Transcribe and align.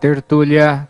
Tertúlia. 0.00 0.88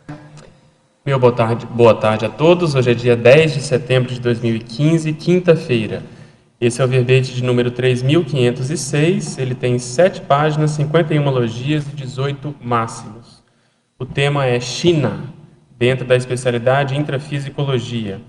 Meu 1.05 1.19
boa 1.19 1.33
tarde, 1.33 1.67
boa 1.67 1.95
tarde 1.97 2.25
a 2.25 2.29
todos. 2.29 2.77
Hoje 2.77 2.93
é 2.93 2.95
dia 2.95 3.17
10 3.17 3.55
de 3.55 3.61
setembro 3.61 4.15
de 4.15 4.21
2015, 4.21 5.13
quinta-feira. 5.15 6.05
Esse 6.61 6.81
é 6.81 6.85
o 6.85 6.87
verbete 6.87 7.35
de 7.35 7.43
número 7.43 7.73
3506. 7.73 9.37
Ele 9.39 9.57
tem 9.57 9.81
sete 9.81 10.21
páginas, 10.21 10.71
51 10.71 11.29
logias 11.29 11.89
e 11.89 11.97
18 11.97 12.55
máximos. 12.63 13.43
O 13.99 14.07
tema 14.07 14.47
é 14.47 14.61
China, 14.61 15.25
dentro 15.77 16.07
da 16.07 16.15
especialidade 16.15 16.97
intrafisicologia. 16.97 18.21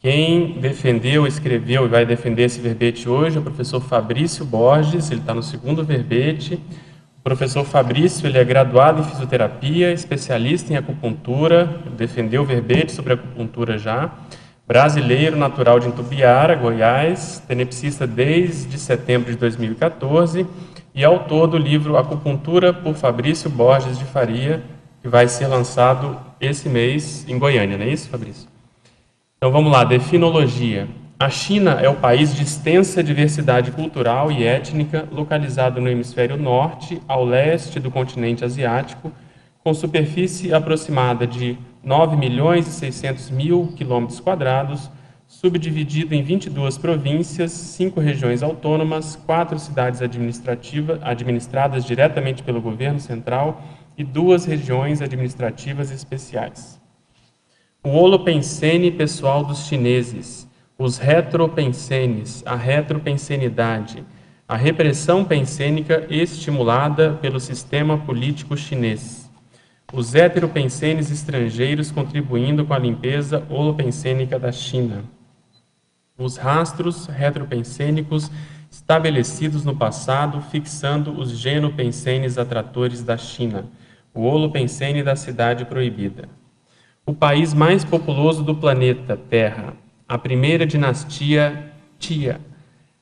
Quem 0.00 0.52
defendeu, 0.58 1.26
escreveu 1.26 1.84
e 1.84 1.88
vai 1.88 2.06
defender 2.06 2.44
esse 2.44 2.60
verbete 2.60 3.10
hoje 3.10 3.36
é 3.36 3.40
o 3.40 3.42
professor 3.42 3.80
Fabrício 3.80 4.46
Borges, 4.46 5.10
ele 5.10 5.20
está 5.20 5.34
no 5.34 5.42
segundo 5.42 5.84
verbete. 5.84 6.58
Professor 7.24 7.64
Fabrício 7.64 8.26
ele 8.26 8.36
é 8.36 8.44
graduado 8.44 9.00
em 9.00 9.04
fisioterapia, 9.04 9.90
especialista 9.90 10.74
em 10.74 10.76
acupuntura, 10.76 11.80
defendeu 11.96 12.44
verbete 12.44 12.92
sobre 12.92 13.14
acupuntura 13.14 13.78
já, 13.78 14.12
brasileiro 14.68 15.34
natural 15.34 15.80
de 15.80 15.88
Intubiara, 15.88 16.54
Goiás, 16.54 17.42
tenepsista 17.48 18.06
desde 18.06 18.78
setembro 18.78 19.32
de 19.32 19.38
2014 19.38 20.46
e 20.94 21.02
autor 21.02 21.46
do 21.46 21.56
livro 21.56 21.96
Acupuntura 21.96 22.74
por 22.74 22.94
Fabrício 22.94 23.48
Borges 23.48 23.98
de 23.98 24.04
Faria, 24.04 24.62
que 25.00 25.08
vai 25.08 25.26
ser 25.26 25.46
lançado 25.46 26.20
esse 26.38 26.68
mês 26.68 27.24
em 27.26 27.38
Goiânia, 27.38 27.78
não 27.78 27.86
é 27.86 27.88
isso, 27.88 28.10
Fabrício? 28.10 28.46
Então 29.38 29.50
vamos 29.50 29.72
lá, 29.72 29.82
definologia. 29.82 30.86
A 31.16 31.30
China 31.30 31.78
é 31.80 31.88
o 31.88 31.94
país 31.94 32.34
de 32.34 32.42
extensa 32.42 33.02
diversidade 33.02 33.70
cultural 33.70 34.32
e 34.32 34.42
étnica, 34.42 35.08
localizado 35.12 35.80
no 35.80 35.88
hemisfério 35.88 36.36
norte, 36.36 37.00
ao 37.06 37.24
leste 37.24 37.78
do 37.78 37.88
continente 37.88 38.44
asiático, 38.44 39.12
com 39.62 39.72
superfície 39.72 40.52
aproximada 40.52 41.24
de 41.24 41.56
9 41.84 42.16
milhões 42.16 42.66
e 42.66 42.72
600 42.72 43.30
mil 43.30 43.72
quilômetros 43.76 44.18
quadrados, 44.18 44.90
subdividido 45.28 46.16
em 46.16 46.22
22 46.22 46.78
províncias, 46.78 47.52
cinco 47.52 48.00
regiões 48.00 48.42
autônomas, 48.42 49.14
quatro 49.14 49.56
cidades 49.56 50.02
administrativas 50.02 50.98
administradas 51.00 51.84
diretamente 51.84 52.42
pelo 52.42 52.60
governo 52.60 52.98
central 52.98 53.62
e 53.96 54.02
duas 54.02 54.44
regiões 54.44 55.00
administrativas 55.00 55.92
especiais. 55.92 56.80
O 57.84 57.90
holopensene 57.90 58.90
pessoal 58.90 59.44
dos 59.44 59.66
chineses, 59.66 60.48
os 60.76 60.98
retropensenes, 60.98 62.42
a 62.44 62.56
retropensenidade, 62.56 64.04
a 64.46 64.56
repressão 64.56 65.24
pensênica 65.24 66.04
estimulada 66.10 67.12
pelo 67.12 67.38
sistema 67.38 67.96
político 67.96 68.56
chinês, 68.56 69.30
os 69.92 70.16
heteropensenes 70.16 71.12
estrangeiros 71.12 71.92
contribuindo 71.92 72.66
com 72.66 72.74
a 72.74 72.78
limpeza 72.78 73.46
holopensênica 73.48 74.36
da 74.36 74.50
China, 74.50 75.04
os 76.18 76.36
rastros 76.36 77.06
retropensênicos 77.06 78.28
estabelecidos 78.68 79.64
no 79.64 79.76
passado, 79.76 80.40
fixando 80.40 81.16
os 81.16 81.38
genopensenes 81.38 82.36
atratores 82.36 83.04
da 83.04 83.16
China, 83.16 83.66
o 84.12 84.22
holopensene 84.22 85.04
da 85.04 85.14
cidade 85.14 85.64
proibida. 85.64 86.28
O 87.06 87.14
país 87.14 87.54
mais 87.54 87.84
populoso 87.84 88.42
do 88.42 88.56
planeta 88.56 89.16
Terra, 89.16 89.74
a 90.06 90.18
primeira 90.18 90.66
dinastia 90.66 91.72
Tia, 91.98 92.38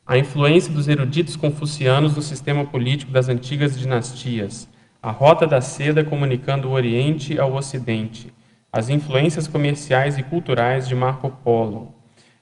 a 0.07 0.17
influência 0.17 0.73
dos 0.73 0.87
eruditos 0.87 1.35
confucianos 1.35 2.15
no 2.15 2.23
sistema 2.23 2.65
político 2.65 3.11
das 3.11 3.29
antigas 3.29 3.77
dinastias, 3.77 4.69
a 5.03 5.11
rota 5.11 5.45
da 5.45 5.61
seda 5.61 6.05
comunicando 6.05 6.69
o 6.69 6.73
Oriente 6.73 7.41
ao 7.41 7.55
Ocidente, 7.55 8.33
as 8.73 8.89
influências 8.89 9.49
comerciais 9.49 10.17
e 10.17 10.23
culturais 10.23 10.87
de 10.87 10.95
Marco 10.95 11.29
Polo, 11.29 11.93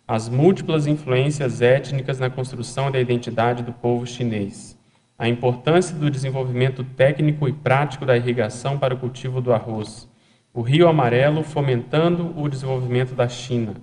as 0.06 0.28
múltiplas 0.28 0.86
influências 0.86 1.62
étnicas 1.62 2.18
na 2.18 2.28
construção 2.28 2.90
da 2.90 3.00
identidade 3.00 3.62
do 3.62 3.72
povo 3.72 4.06
chinês, 4.06 4.78
a 5.18 5.26
importância 5.26 5.96
do 5.96 6.10
desenvolvimento 6.10 6.84
técnico 6.84 7.48
e 7.48 7.52
prático 7.52 8.04
da 8.04 8.16
irrigação 8.16 8.78
para 8.78 8.92
o 8.92 8.98
cultivo 8.98 9.40
do 9.40 9.54
arroz, 9.54 10.06
o 10.52 10.60
Rio 10.60 10.86
Amarelo 10.86 11.42
fomentando 11.42 12.34
o 12.38 12.46
desenvolvimento 12.46 13.14
da 13.14 13.26
China, 13.28 13.74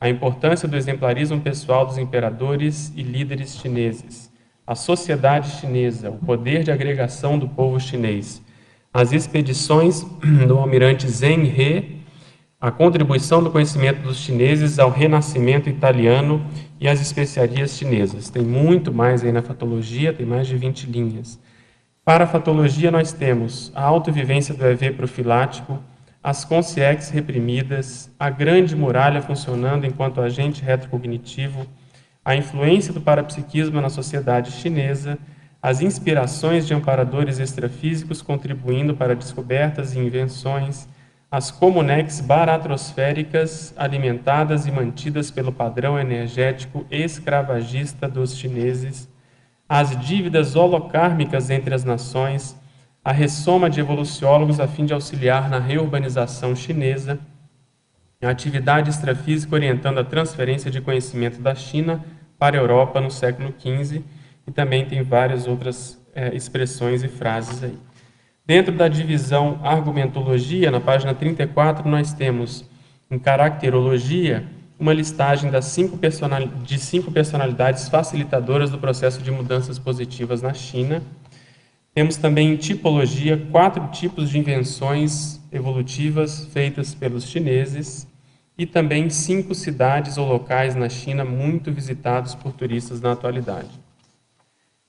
a 0.00 0.08
importância 0.08 0.66
do 0.66 0.78
exemplarismo 0.78 1.38
pessoal 1.42 1.84
dos 1.84 1.98
imperadores 1.98 2.90
e 2.96 3.02
líderes 3.02 3.56
chineses, 3.56 4.32
a 4.66 4.74
sociedade 4.74 5.60
chinesa, 5.60 6.08
o 6.08 6.16
poder 6.16 6.64
de 6.64 6.72
agregação 6.72 7.38
do 7.38 7.46
povo 7.46 7.78
chinês, 7.78 8.40
as 8.94 9.12
expedições 9.12 10.02
do 10.48 10.56
almirante 10.56 11.06
Zheng 11.06 11.46
He, 11.46 12.00
a 12.58 12.70
contribuição 12.70 13.42
do 13.42 13.50
conhecimento 13.50 14.00
dos 14.00 14.16
chineses 14.16 14.78
ao 14.78 14.90
renascimento 14.90 15.68
italiano 15.68 16.44
e 16.80 16.88
às 16.88 17.00
especiarias 17.00 17.76
chinesas. 17.76 18.30
Tem 18.30 18.42
muito 18.42 18.92
mais 18.92 19.22
aí 19.22 19.32
na 19.32 19.42
fatologia, 19.42 20.12
tem 20.12 20.24
mais 20.24 20.46
de 20.46 20.56
20 20.56 20.84
linhas. 20.90 21.38
Para 22.04 22.24
a 22.24 22.26
fatologia, 22.26 22.90
nós 22.90 23.12
temos 23.12 23.70
a 23.74 23.82
autovivência 23.82 24.54
do 24.54 24.66
EV 24.66 24.92
profilático, 24.92 25.78
as 26.22 26.44
consciex 26.44 27.08
reprimidas, 27.08 28.10
a 28.18 28.28
grande 28.28 28.76
muralha 28.76 29.22
funcionando 29.22 29.86
enquanto 29.86 30.20
agente 30.20 30.62
retrocognitivo, 30.62 31.66
a 32.22 32.36
influência 32.36 32.92
do 32.92 33.00
parapsiquismo 33.00 33.80
na 33.80 33.88
sociedade 33.88 34.52
chinesa, 34.52 35.18
as 35.62 35.80
inspirações 35.80 36.66
de 36.66 36.74
amparadores 36.74 37.38
extrafísicos 37.38 38.20
contribuindo 38.20 38.94
para 38.94 39.16
descobertas 39.16 39.94
e 39.94 39.98
invenções, 39.98 40.86
as 41.30 41.50
comunex 41.50 42.20
baratrosféricas 42.20 43.72
alimentadas 43.76 44.66
e 44.66 44.70
mantidas 44.70 45.30
pelo 45.30 45.52
padrão 45.52 45.98
energético 45.98 46.84
escravagista 46.90 48.08
dos 48.08 48.36
chineses, 48.36 49.08
as 49.68 49.96
dívidas 50.04 50.56
holocármicas 50.56 51.48
entre 51.48 51.74
as 51.74 51.84
nações, 51.84 52.59
a 53.04 53.12
ressoma 53.12 53.70
de 53.70 53.80
evoluciólogos 53.80 54.60
a 54.60 54.68
fim 54.68 54.84
de 54.84 54.92
auxiliar 54.92 55.48
na 55.48 55.58
reurbanização 55.58 56.54
chinesa, 56.54 57.18
a 58.22 58.28
atividade 58.28 58.90
extrafísica 58.90 59.54
orientando 59.54 59.98
a 59.98 60.04
transferência 60.04 60.70
de 60.70 60.80
conhecimento 60.80 61.40
da 61.40 61.54
China 61.54 62.04
para 62.38 62.56
a 62.56 62.60
Europa 62.60 63.00
no 63.00 63.10
século 63.10 63.54
XV, 63.58 64.02
e 64.46 64.50
também 64.50 64.84
tem 64.84 65.02
várias 65.02 65.46
outras 65.46 65.98
é, 66.14 66.34
expressões 66.34 67.02
e 67.02 67.08
frases 67.08 67.62
aí. 67.62 67.78
Dentro 68.44 68.74
da 68.74 68.88
divisão 68.88 69.60
argumentologia, 69.62 70.70
na 70.70 70.80
página 70.80 71.14
34, 71.14 71.88
nós 71.88 72.12
temos 72.12 72.68
em 73.10 73.18
caracterologia 73.18 74.44
uma 74.78 74.92
listagem 74.92 75.50
das 75.50 75.66
cinco 75.66 75.98
de 76.64 76.78
cinco 76.78 77.12
personalidades 77.12 77.88
facilitadoras 77.88 78.70
do 78.70 78.78
processo 78.78 79.22
de 79.22 79.30
mudanças 79.30 79.78
positivas 79.78 80.42
na 80.42 80.54
China, 80.54 81.02
temos 81.92 82.16
também 82.16 82.52
em 82.52 82.56
tipologia 82.56 83.36
quatro 83.50 83.88
tipos 83.88 84.30
de 84.30 84.38
invenções 84.38 85.40
evolutivas 85.50 86.46
feitas 86.46 86.94
pelos 86.94 87.24
chineses 87.24 88.06
e 88.56 88.64
também 88.64 89.10
cinco 89.10 89.54
cidades 89.54 90.16
ou 90.16 90.28
locais 90.28 90.76
na 90.76 90.88
China 90.88 91.24
muito 91.24 91.72
visitados 91.72 92.34
por 92.34 92.52
turistas 92.52 93.00
na 93.00 93.12
atualidade. 93.12 93.70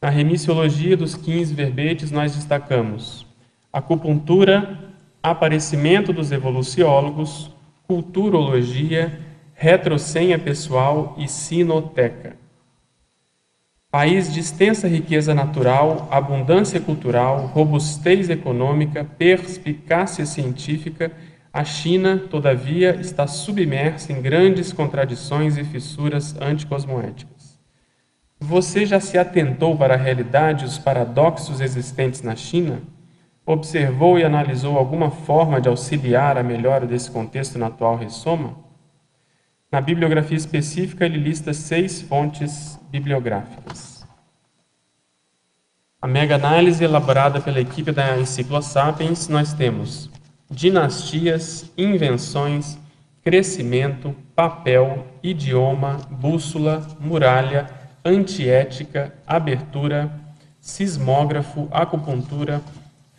Na 0.01 0.09
remissiologia 0.09 0.98
dos 0.98 1.15
15 1.15 1.53
verbetes, 1.53 2.12
nós 2.12 2.36
destacamos 2.36 3.25
acupuntura, 3.71 4.92
aparecimento 5.24 6.12
dos 6.12 6.31
evoluciólogos, 6.31 7.51
culturologia, 7.88 9.19
retrocenha 9.54 10.38
pessoal 10.38 11.15
e 11.18 11.27
sinoteca. 11.27 12.40
País 13.91 14.31
de 14.31 14.39
extensa 14.39 14.88
riqueza 14.88 15.35
natural, 15.35 16.07
abundância 16.09 16.79
cultural, 16.79 17.47
robustez 17.47 18.29
econômica, 18.29 19.03
perspicácia 19.03 20.25
científica, 20.25 21.11
a 21.51 21.65
China, 21.65 22.17
todavia, 22.17 22.95
está 23.01 23.27
submersa 23.27 24.13
em 24.13 24.21
grandes 24.21 24.71
contradições 24.71 25.57
e 25.57 25.65
fissuras 25.65 26.33
anticosmoéticas. 26.39 27.59
Você 28.39 28.85
já 28.85 29.01
se 29.01 29.17
atentou 29.17 29.75
para 29.75 29.95
a 29.95 29.97
realidade 29.97 30.63
e 30.63 30.67
os 30.67 30.77
paradoxos 30.77 31.59
existentes 31.59 32.21
na 32.21 32.33
China? 32.33 32.81
Observou 33.45 34.17
e 34.17 34.23
analisou 34.23 34.77
alguma 34.77 35.11
forma 35.11 35.59
de 35.59 35.67
auxiliar 35.67 36.37
a 36.37 36.44
melhora 36.44 36.87
desse 36.87 37.11
contexto 37.11 37.59
na 37.59 37.67
atual 37.67 37.97
ressoma? 37.97 38.55
Na 39.69 39.81
bibliografia 39.81 40.37
específica, 40.37 41.05
ele 41.05 41.17
lista 41.17 41.51
seis 41.51 42.01
fontes 42.01 42.79
bibliográficas. 42.91 44.05
A 46.01 46.07
mega-análise 46.07 46.83
elaborada 46.83 47.39
pela 47.39 47.61
equipe 47.61 47.91
da 47.91 48.19
Enciclosapiens, 48.19 49.27
nós 49.27 49.53
temos 49.53 50.09
dinastias, 50.49 51.71
invenções, 51.77 52.77
crescimento, 53.23 54.15
papel, 54.35 55.05
idioma, 55.23 55.97
bússola, 56.09 56.85
muralha, 56.99 57.69
antiética, 58.03 59.13
abertura, 59.25 60.11
sismógrafo, 60.59 61.67
acupuntura, 61.71 62.61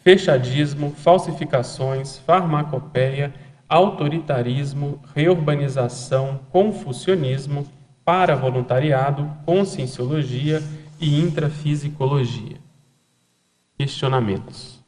fechadismo, 0.02 0.90
falsificações, 0.90 2.18
farmacopeia, 2.18 3.32
autoritarismo, 3.68 5.00
reurbanização, 5.14 6.40
confucionismo, 6.50 7.66
para 8.04 8.34
voluntariado, 8.34 9.30
conscienciologia 9.44 10.62
e 11.00 11.20
intrafisicologia. 11.20 12.56
Questionamentos. 13.76 14.82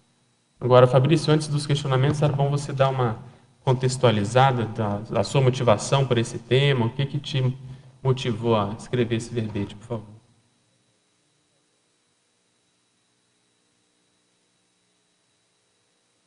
Agora, 0.61 0.87
Fabrício, 0.87 1.33
antes 1.33 1.49
dos 1.49 1.67
questionamentos, 1.67 2.23
era 2.23 2.33
bom 2.33 2.51
você 2.51 2.73
dar 2.73 2.89
uma 2.89 3.19
contextualizada 3.61 4.67
da, 4.67 4.99
da 4.99 5.25
sua 5.25 5.41
motivação 5.41 6.07
por 6.07 6.19
esse 6.19 6.39
tema, 6.39 6.87
o 6.87 6.91
que, 6.91 7.05
que 7.07 7.19
te 7.19 7.57
motivou 8.03 8.57
a 8.57 8.75
escrever 8.79 9.17
esse 9.17 9.33
verbete, 9.33 9.75
por 9.75 9.87
favor. 9.87 10.15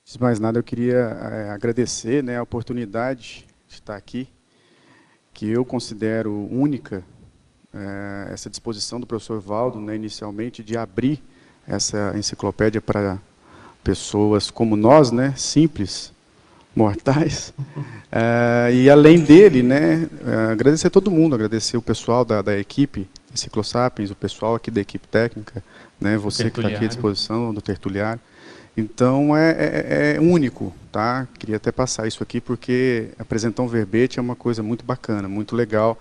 Antes 0.01 0.13
de 0.13 0.21
mais 0.21 0.39
nada, 0.39 0.57
eu 0.57 0.63
queria 0.63 0.95
é, 0.95 1.49
agradecer 1.51 2.23
né, 2.23 2.37
a 2.37 2.43
oportunidade 2.43 3.45
de 3.67 3.73
estar 3.73 3.95
aqui 3.95 4.27
que 5.37 5.47
eu 5.47 5.63
considero 5.63 6.33
única, 6.49 7.03
é, 7.71 8.29
essa 8.33 8.49
disposição 8.49 8.99
do 8.99 9.05
professor 9.05 9.39
Valdo, 9.39 9.79
né, 9.79 9.95
inicialmente, 9.95 10.63
de 10.63 10.75
abrir 10.75 11.21
essa 11.67 12.11
enciclopédia 12.17 12.81
para 12.81 13.19
pessoas 13.83 14.49
como 14.49 14.75
nós, 14.75 15.11
né, 15.11 15.35
simples, 15.37 16.11
mortais. 16.75 17.53
É, 18.11 18.71
e 18.73 18.89
além 18.89 19.19
dele, 19.19 19.61
né, 19.61 20.09
é, 20.25 20.51
agradecer 20.53 20.87
a 20.87 20.89
todo 20.89 21.11
mundo, 21.11 21.35
agradecer 21.35 21.77
o 21.77 21.83
pessoal 21.83 22.25
da, 22.25 22.41
da 22.41 22.57
equipe 22.57 23.07
Enciclosapiens, 23.31 24.09
o 24.09 24.15
pessoal 24.15 24.55
aqui 24.55 24.71
da 24.71 24.81
equipe 24.81 25.07
técnica, 25.07 25.63
né, 26.01 26.17
você 26.17 26.49
que 26.49 26.59
está 26.59 26.67
aqui 26.67 26.85
à 26.85 26.87
disposição, 26.87 27.53
do 27.53 27.61
tertuliário. 27.61 28.19
Então 28.77 29.35
é, 29.35 29.49
é, 29.49 30.15
é, 30.17 30.21
único, 30.21 30.71
tá? 30.91 31.27
Queria 31.39 31.55
até 31.55 31.71
passar 31.71 32.07
isso 32.07 32.21
aqui 32.21 32.39
porque 32.39 33.09
apresentar 33.17 33.63
um 33.63 33.67
verbete 33.67 34.19
é 34.19 34.21
uma 34.21 34.35
coisa 34.35 34.61
muito 34.61 34.85
bacana, 34.85 35.27
muito 35.27 35.55
legal 35.55 35.97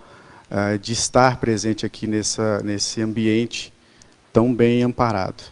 uh, 0.50 0.78
de 0.78 0.92
estar 0.92 1.38
presente 1.38 1.86
aqui 1.86 2.06
nessa, 2.06 2.60
nesse 2.62 3.00
ambiente 3.00 3.72
tão 4.30 4.54
bem 4.54 4.82
amparado. 4.82 5.42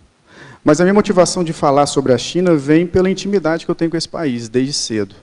Mas 0.63 0.83
a 0.83 0.85
minha 0.85 0.93
motivação 0.93 1.43
de 1.43 1.55
falar 1.55 1.87
sobre 1.87 2.13
a 2.13 2.19
China 2.19 2.55
vem 2.55 2.87
pela 2.87 3.09
intimidade 3.09 3.65
que 3.65 3.71
eu 3.71 3.75
tenho 3.75 3.91
com 3.91 3.97
esse 3.97 4.09
país 4.09 4.47
desde 4.47 4.75
cedo. 4.75 5.15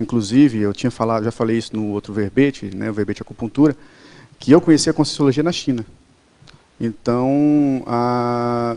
Inclusive, 0.00 0.58
eu 0.58 0.72
tinha 0.72 0.90
falado, 0.90 1.24
já 1.24 1.30
falei 1.30 1.58
isso 1.58 1.76
no 1.76 1.88
outro 1.88 2.14
verbete, 2.14 2.74
né, 2.74 2.90
o 2.90 2.94
verbete 2.94 3.20
acupuntura, 3.20 3.76
que 4.38 4.50
eu 4.50 4.60
conheci 4.60 4.88
a 4.88 4.92
Conscienciologia 4.92 5.42
na 5.42 5.52
China. 5.52 5.84
Então, 6.80 7.84
a, 7.86 8.76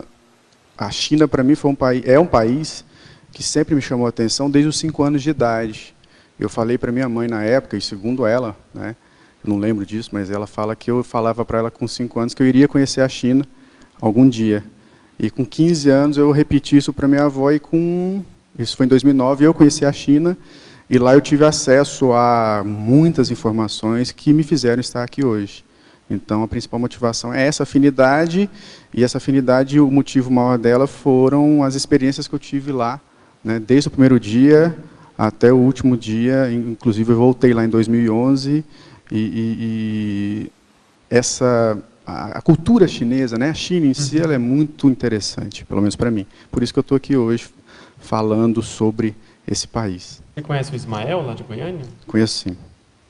a 0.76 0.90
China, 0.90 1.26
para 1.26 1.42
mim, 1.42 1.54
foi 1.54 1.70
um 1.70 1.74
país, 1.74 2.02
é 2.06 2.18
um 2.18 2.26
país 2.26 2.84
que 3.32 3.42
sempre 3.42 3.74
me 3.74 3.82
chamou 3.82 4.06
a 4.06 4.08
atenção 4.08 4.50
desde 4.50 4.68
os 4.68 4.78
cinco 4.78 5.02
anos 5.02 5.22
de 5.22 5.30
idade. 5.30 5.94
Eu 6.38 6.48
falei 6.48 6.76
para 6.76 6.92
minha 6.92 7.08
mãe 7.08 7.28
na 7.28 7.42
época, 7.42 7.76
e 7.76 7.80
segundo 7.80 8.26
ela, 8.26 8.56
né, 8.74 8.94
eu 9.44 9.50
não 9.50 9.58
lembro 9.58 9.86
disso, 9.86 10.10
mas 10.12 10.30
ela 10.30 10.46
fala 10.46 10.76
que 10.76 10.90
eu 10.90 11.02
falava 11.02 11.44
para 11.44 11.58
ela 11.58 11.70
com 11.70 11.86
cinco 11.86 12.20
anos 12.20 12.34
que 12.34 12.42
eu 12.42 12.46
iria 12.46 12.68
conhecer 12.68 13.00
a 13.00 13.08
China 13.08 13.46
algum 14.00 14.28
dia. 14.28 14.64
E 15.18 15.30
com 15.30 15.46
15 15.46 15.88
anos 15.88 16.16
eu 16.18 16.30
repeti 16.30 16.76
isso 16.76 16.92
para 16.92 17.08
minha 17.08 17.24
avó 17.24 17.50
e 17.50 17.58
com 17.58 18.22
isso 18.58 18.76
foi 18.76 18.86
em 18.86 18.88
2009 18.88 19.44
eu 19.44 19.54
conheci 19.54 19.84
a 19.84 19.92
China 19.92 20.36
e 20.88 20.98
lá 20.98 21.14
eu 21.14 21.20
tive 21.20 21.44
acesso 21.44 22.12
a 22.12 22.62
muitas 22.64 23.30
informações 23.30 24.12
que 24.12 24.32
me 24.32 24.42
fizeram 24.42 24.80
estar 24.80 25.02
aqui 25.02 25.24
hoje. 25.24 25.64
Então, 26.08 26.42
a 26.42 26.48
principal 26.48 26.78
motivação 26.78 27.34
é 27.34 27.46
essa 27.46 27.64
afinidade, 27.64 28.48
e 28.94 29.02
essa 29.02 29.18
afinidade, 29.18 29.80
o 29.80 29.90
motivo 29.90 30.30
maior 30.30 30.56
dela 30.56 30.86
foram 30.86 31.62
as 31.62 31.74
experiências 31.74 32.28
que 32.28 32.34
eu 32.34 32.38
tive 32.38 32.70
lá, 32.72 33.00
né, 33.42 33.58
desde 33.58 33.88
o 33.88 33.90
primeiro 33.90 34.18
dia 34.18 34.76
até 35.18 35.52
o 35.52 35.56
último 35.56 35.96
dia, 35.96 36.52
inclusive 36.52 37.12
eu 37.12 37.16
voltei 37.16 37.54
lá 37.54 37.64
em 37.64 37.68
2011, 37.68 38.64
e, 39.10 39.16
e, 39.16 39.20
e 39.20 40.52
essa 41.08 41.78
a, 42.06 42.38
a, 42.38 42.42
cultura 42.42 42.86
chinesa, 42.86 43.36
né, 43.36 43.50
a 43.50 43.54
China 43.54 43.86
em 43.86 43.94
si, 43.94 44.16
uhum. 44.16 44.24
ela 44.24 44.34
é 44.34 44.38
muito 44.38 44.88
interessante, 44.88 45.64
pelo 45.64 45.80
menos 45.80 45.96
para 45.96 46.10
mim. 46.10 46.26
Por 46.50 46.62
isso 46.62 46.72
que 46.72 46.78
eu 46.78 46.82
estou 46.82 46.96
aqui 46.96 47.16
hoje 47.16 47.48
falando 47.98 48.62
sobre 48.62 49.14
esse 49.46 49.66
país. 49.66 50.22
Você 50.34 50.42
conhece 50.42 50.72
o 50.72 50.76
Ismael, 50.76 51.22
lá 51.22 51.34
de 51.34 51.42
Goiânia? 51.42 51.84
Conheço 52.06 52.44
sim. 52.48 52.56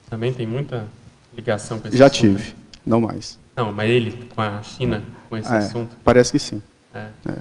Também 0.09 0.33
tem 0.33 0.47
muita 0.47 0.87
ligação 1.35 1.79
com 1.79 1.88
esse 1.88 1.97
Já 1.97 2.07
assunto, 2.07 2.38
tive. 2.38 2.55
Não 2.87 3.00
mais. 3.00 3.38
Não, 3.57 3.73
mas 3.73 3.90
ele 3.90 4.28
com 4.35 4.40
a 4.40 4.62
China, 4.62 5.02
com 5.28 5.37
esse 5.37 5.52
é, 5.52 5.57
assunto? 5.57 5.97
Parece 6.05 6.33
que 6.33 6.38
sim. 6.38 6.62
É. 6.95 7.09
É. 7.28 7.35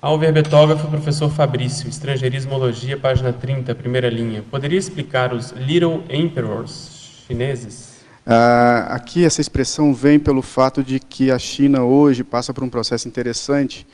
Ao 0.00 0.18
verbetógrafo, 0.18 0.86
professor 0.88 1.30
Fabrício, 1.30 1.88
Estrangeirismologia, 1.88 2.96
página 2.96 3.32
30, 3.32 3.74
primeira 3.74 4.10
linha. 4.10 4.44
Poderia 4.50 4.78
explicar 4.78 5.32
os 5.32 5.50
Little 5.52 6.04
Emperors 6.10 7.24
chineses? 7.26 7.94
Ah, 8.26 8.88
aqui 8.90 9.24
essa 9.24 9.40
expressão 9.40 9.92
vem 9.94 10.18
pelo 10.18 10.42
fato 10.42 10.82
de 10.82 11.00
que 11.00 11.30
a 11.30 11.38
China 11.38 11.84
hoje 11.84 12.22
passa 12.22 12.52
por 12.54 12.62
um 12.64 12.68
processo 12.68 13.08
interessante, 13.08 13.86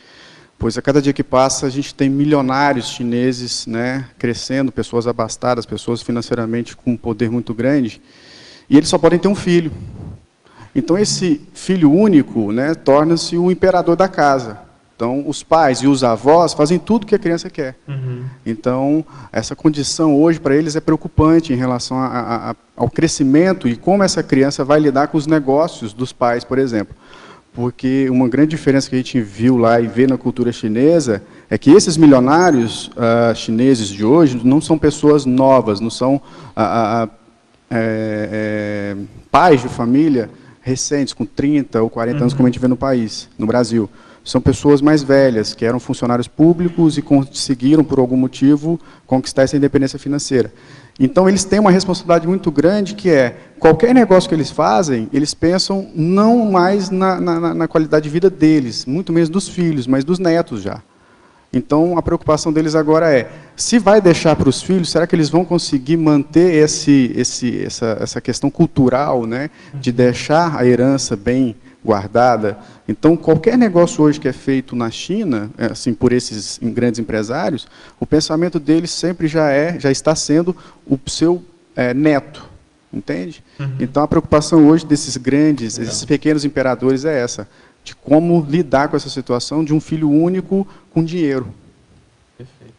pois 0.58 0.76
a 0.76 0.82
cada 0.82 1.00
dia 1.00 1.12
que 1.12 1.22
passa 1.24 1.66
a 1.66 1.70
gente 1.70 1.94
tem 1.94 2.08
milionários 2.08 2.88
chineses 2.88 3.66
né, 3.66 4.08
crescendo, 4.18 4.70
pessoas 4.70 5.06
abastadas, 5.06 5.66
pessoas 5.66 6.02
financeiramente 6.02 6.76
com 6.76 6.92
um 6.92 6.96
poder 6.96 7.30
muito 7.30 7.54
grande, 7.54 8.00
e 8.68 8.76
eles 8.76 8.88
só 8.88 8.98
podem 8.98 9.18
ter 9.18 9.28
um 9.28 9.34
filho. 9.34 9.72
Então 10.74 10.98
esse 10.98 11.40
filho 11.52 11.90
único 11.90 12.52
né, 12.52 12.74
torna-se 12.74 13.36
o 13.36 13.50
imperador 13.50 13.96
da 13.96 14.08
casa. 14.08 14.70
Então, 15.00 15.24
os 15.26 15.42
pais 15.42 15.78
e 15.78 15.86
os 15.86 16.04
avós 16.04 16.52
fazem 16.52 16.78
tudo 16.78 17.06
que 17.06 17.14
a 17.14 17.18
criança 17.18 17.48
quer. 17.48 17.74
Uhum. 17.88 18.22
Então, 18.44 19.02
essa 19.32 19.56
condição 19.56 20.20
hoje 20.20 20.38
para 20.38 20.54
eles 20.54 20.76
é 20.76 20.80
preocupante 20.80 21.54
em 21.54 21.56
relação 21.56 21.96
a, 21.96 22.50
a, 22.50 22.56
ao 22.76 22.90
crescimento 22.90 23.66
e 23.66 23.76
como 23.76 24.02
essa 24.02 24.22
criança 24.22 24.62
vai 24.62 24.78
lidar 24.78 25.08
com 25.08 25.16
os 25.16 25.26
negócios 25.26 25.94
dos 25.94 26.12
pais, 26.12 26.44
por 26.44 26.58
exemplo. 26.58 26.94
Porque 27.54 28.10
uma 28.10 28.28
grande 28.28 28.50
diferença 28.50 28.90
que 28.90 28.94
a 28.94 28.98
gente 28.98 29.22
viu 29.22 29.56
lá 29.56 29.80
e 29.80 29.86
vê 29.86 30.06
na 30.06 30.18
cultura 30.18 30.52
chinesa 30.52 31.22
é 31.48 31.56
que 31.56 31.70
esses 31.70 31.96
milionários 31.96 32.88
uh, 32.88 33.34
chineses 33.34 33.88
de 33.88 34.04
hoje 34.04 34.38
não 34.44 34.60
são 34.60 34.76
pessoas 34.76 35.24
novas, 35.24 35.80
não 35.80 35.88
são 35.88 36.16
uh, 36.16 36.20
uh, 37.06 37.10
é, 37.70 38.28
é, 38.32 38.96
pais 39.30 39.62
de 39.62 39.68
família 39.68 40.28
recentes, 40.70 41.12
com 41.12 41.26
30 41.26 41.82
ou 41.82 41.90
40 41.90 42.16
uhum. 42.16 42.22
anos, 42.22 42.34
como 42.34 42.46
a 42.46 42.50
gente 42.50 42.60
vê 42.60 42.68
no 42.68 42.76
país, 42.76 43.28
no 43.38 43.46
Brasil 43.46 43.90
são 44.24 44.40
pessoas 44.40 44.80
mais 44.80 45.02
velhas, 45.02 45.54
que 45.54 45.64
eram 45.64 45.80
funcionários 45.80 46.28
públicos 46.28 46.98
e 46.98 47.02
conseguiram, 47.02 47.82
por 47.82 47.98
algum 47.98 48.16
motivo, 48.16 48.78
conquistar 49.06 49.42
essa 49.42 49.56
independência 49.56 49.98
financeira. 49.98 50.52
Então, 50.98 51.28
eles 51.28 51.44
têm 51.44 51.58
uma 51.58 51.70
responsabilidade 51.70 52.26
muito 52.26 52.50
grande, 52.50 52.94
que 52.94 53.08
é, 53.08 53.36
qualquer 53.58 53.94
negócio 53.94 54.28
que 54.28 54.34
eles 54.34 54.50
fazem, 54.50 55.08
eles 55.12 55.32
pensam 55.32 55.90
não 55.94 56.50
mais 56.50 56.90
na, 56.90 57.18
na, 57.20 57.54
na 57.54 57.68
qualidade 57.68 58.04
de 58.04 58.10
vida 58.10 58.28
deles, 58.28 58.84
muito 58.84 59.12
menos 59.12 59.30
dos 59.30 59.48
filhos, 59.48 59.86
mas 59.86 60.04
dos 60.04 60.18
netos 60.18 60.62
já. 60.62 60.82
Então, 61.52 61.98
a 61.98 62.02
preocupação 62.02 62.52
deles 62.52 62.76
agora 62.76 63.12
é, 63.12 63.28
se 63.56 63.78
vai 63.78 64.00
deixar 64.00 64.36
para 64.36 64.48
os 64.48 64.62
filhos, 64.62 64.90
será 64.90 65.06
que 65.06 65.16
eles 65.16 65.28
vão 65.28 65.44
conseguir 65.44 65.96
manter 65.96 66.54
esse, 66.54 67.12
esse, 67.16 67.64
essa, 67.64 67.98
essa 68.00 68.20
questão 68.20 68.50
cultural, 68.50 69.26
né, 69.26 69.50
de 69.74 69.90
deixar 69.90 70.56
a 70.56 70.64
herança 70.64 71.16
bem 71.16 71.56
guardada. 71.84 72.58
Então, 72.86 73.16
qualquer 73.16 73.56
negócio 73.56 74.04
hoje 74.04 74.20
que 74.20 74.28
é 74.28 74.32
feito 74.32 74.76
na 74.76 74.90
China, 74.90 75.50
é, 75.56 75.66
assim, 75.66 75.94
por 75.94 76.12
esses 76.12 76.58
grandes 76.62 77.00
empresários, 77.00 77.66
o 77.98 78.06
pensamento 78.06 78.60
deles 78.60 78.90
sempre 78.90 79.26
já 79.26 79.50
é, 79.50 79.78
já 79.78 79.90
está 79.90 80.14
sendo 80.14 80.54
o 80.86 80.98
seu 81.06 81.42
é, 81.74 81.94
neto, 81.94 82.44
entende? 82.92 83.42
Uhum. 83.58 83.76
Então, 83.80 84.02
a 84.02 84.08
preocupação 84.08 84.68
hoje 84.68 84.84
desses 84.84 85.16
grandes, 85.16 85.78
Legal. 85.78 85.92
esses 85.92 86.04
pequenos 86.04 86.44
imperadores 86.44 87.04
é 87.04 87.18
essa, 87.18 87.48
de 87.82 87.94
como 87.94 88.46
lidar 88.48 88.88
com 88.88 88.96
essa 88.96 89.08
situação 89.08 89.64
de 89.64 89.72
um 89.72 89.80
filho 89.80 90.10
único 90.10 90.66
com 90.92 91.02
dinheiro. 91.02 91.52
Perfeito. 92.36 92.74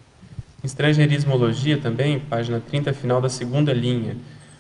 Estrangeirismologia 0.64 1.78
também, 1.78 2.20
página 2.20 2.60
30, 2.60 2.94
final 2.94 3.20
da 3.20 3.30
segunda 3.30 3.74
linha. 3.74 4.16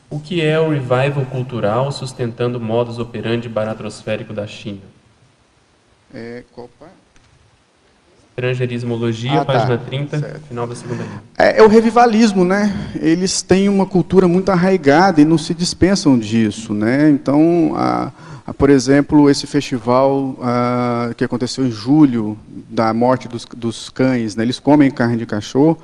O 0.09 0.19
que 0.19 0.41
é 0.41 0.59
o 0.59 0.69
revival 0.69 1.25
cultural 1.29 1.91
sustentando 1.91 2.59
modus 2.59 2.99
operandi 2.99 3.47
baratrosférico 3.47 4.33
da 4.33 4.45
China? 4.45 4.81
É? 6.13 6.43
Estrangeirismologia, 8.31 9.41
ah, 9.41 9.45
tá. 9.45 9.53
página 9.53 9.77
tá. 9.77 9.85
30, 9.85 10.19
certo. 10.19 10.47
final 10.47 10.67
da 10.67 10.75
segunda 10.75 11.03
linha. 11.03 11.23
É, 11.37 11.59
é, 11.59 11.63
o 11.63 11.67
revivalismo, 11.67 12.43
né? 12.43 12.91
Eles 12.95 13.41
têm 13.41 13.69
uma 13.69 13.85
cultura 13.85 14.27
muito 14.27 14.51
arraigada 14.51 15.21
e 15.21 15.25
não 15.25 15.37
se 15.37 15.53
dispensam 15.53 16.17
disso, 16.17 16.73
né? 16.73 17.09
Então, 17.09 17.73
a, 17.75 18.11
por 18.57 18.69
exemplo, 18.69 19.29
esse 19.29 19.45
festival 19.45 20.37
a, 20.41 21.11
que 21.15 21.23
aconteceu 21.23 21.65
em 21.65 21.71
julho, 21.71 22.37
da 22.69 22.93
morte 22.93 23.27
dos, 23.27 23.45
dos 23.45 23.89
cães, 23.89 24.35
né? 24.35 24.43
eles 24.43 24.59
comem 24.59 24.89
carne 24.89 25.17
de 25.17 25.25
cachorro, 25.25 25.77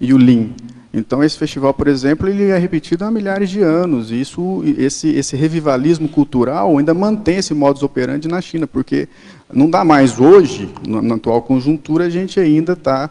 e 0.00 0.12
o 0.12 0.18
Lin. 0.18 0.54
Então 0.92 1.24
esse 1.24 1.38
festival, 1.38 1.72
por 1.72 1.88
exemplo, 1.88 2.28
ele 2.28 2.50
é 2.50 2.58
repetido 2.58 3.04
há 3.04 3.10
milhares 3.10 3.48
de 3.48 3.62
anos. 3.62 4.10
E 4.10 4.20
isso, 4.20 4.62
esse, 4.76 5.08
esse 5.08 5.36
revivalismo 5.36 6.08
cultural 6.08 6.76
ainda 6.76 6.92
mantém 6.92 7.38
esse 7.38 7.54
modus 7.54 7.82
operandi 7.82 8.28
na 8.28 8.40
China, 8.40 8.66
porque 8.66 9.08
não 9.50 9.70
dá 9.70 9.84
mais 9.84 10.20
hoje, 10.20 10.72
na, 10.86 11.14
atual 11.14 11.40
conjuntura, 11.42 12.06
a 12.06 12.10
gente 12.10 12.38
ainda 12.38 12.74
está 12.74 13.08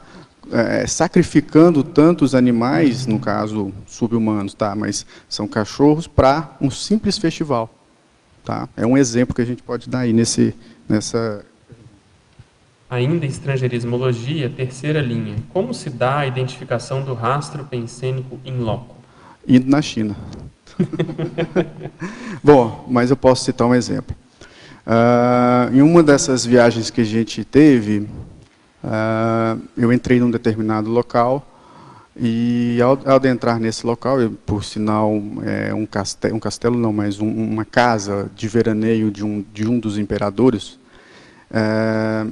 é, 0.51 0.86
sacrificando 0.86 1.83
tantos 1.83 2.36
animais, 2.36 3.07
no 3.07 3.17
caso 3.17 3.71
subhumanos, 3.88 4.53
tá? 4.53 4.75
Mas 4.75 5.05
são 5.27 5.48
cachorros 5.48 6.05
para 6.05 6.55
um 6.62 6.69
simples 6.69 7.17
festival, 7.17 7.74
tá? 8.43 8.67
É 8.75 8.86
um 8.86 8.98
exemplo 8.98 9.33
que 9.36 9.41
a 9.41 9.45
gente 9.45 9.63
pode 9.63 9.89
dar 9.89 10.00
aí 10.00 10.13
nesse, 10.13 10.55
nessa 10.88 11.45
Ainda 12.91 13.25
estrangeirismologia, 13.25 14.50
terceira 14.50 15.00
linha. 15.00 15.38
Como 15.53 15.74
se 15.74 15.89
dá 15.89 16.19
a 16.19 16.27
identificação 16.27 17.01
do 17.01 17.13
rastro 17.13 17.63
pensênico 17.63 18.38
in 18.43 18.57
loco? 18.57 18.98
Indo 19.48 19.69
na 19.69 19.81
China. 19.81 20.13
Bom, 22.43 22.86
mas 22.89 23.10
eu 23.10 23.15
posso 23.15 23.45
citar 23.45 23.65
um 23.65 23.74
exemplo. 23.74 24.13
Uh, 24.86 25.74
em 25.74 25.81
uma 25.81 26.03
dessas 26.03 26.45
viagens 26.45 26.89
que 26.89 27.00
a 27.00 27.05
gente 27.05 27.45
teve, 27.45 28.00
uh, 28.83 29.62
eu 29.77 29.93
entrei 29.93 30.19
num 30.19 30.29
determinado 30.29 30.89
local 30.89 31.48
e 32.15 32.80
ao, 32.82 33.00
ao 33.06 33.15
adentrar 33.15 33.60
nesse 33.60 33.86
local, 33.86 34.20
eu, 34.20 34.32
por 34.46 34.63
sinal, 34.63 35.13
é 35.44 35.74
um 35.74 35.86
castelo, 35.86 36.36
um 36.36 36.39
castelo 36.39 36.77
não, 36.77 36.91
mas 36.91 37.20
um, 37.20 37.27
uma 37.27 37.63
casa 37.63 38.30
de 38.36 38.48
veraneio 38.48 39.10
de 39.10 39.24
um, 39.24 39.44
de 39.53 39.68
um 39.68 39.80
dos 39.80 39.98
imperadores, 39.98 40.77
uh, 41.51 42.32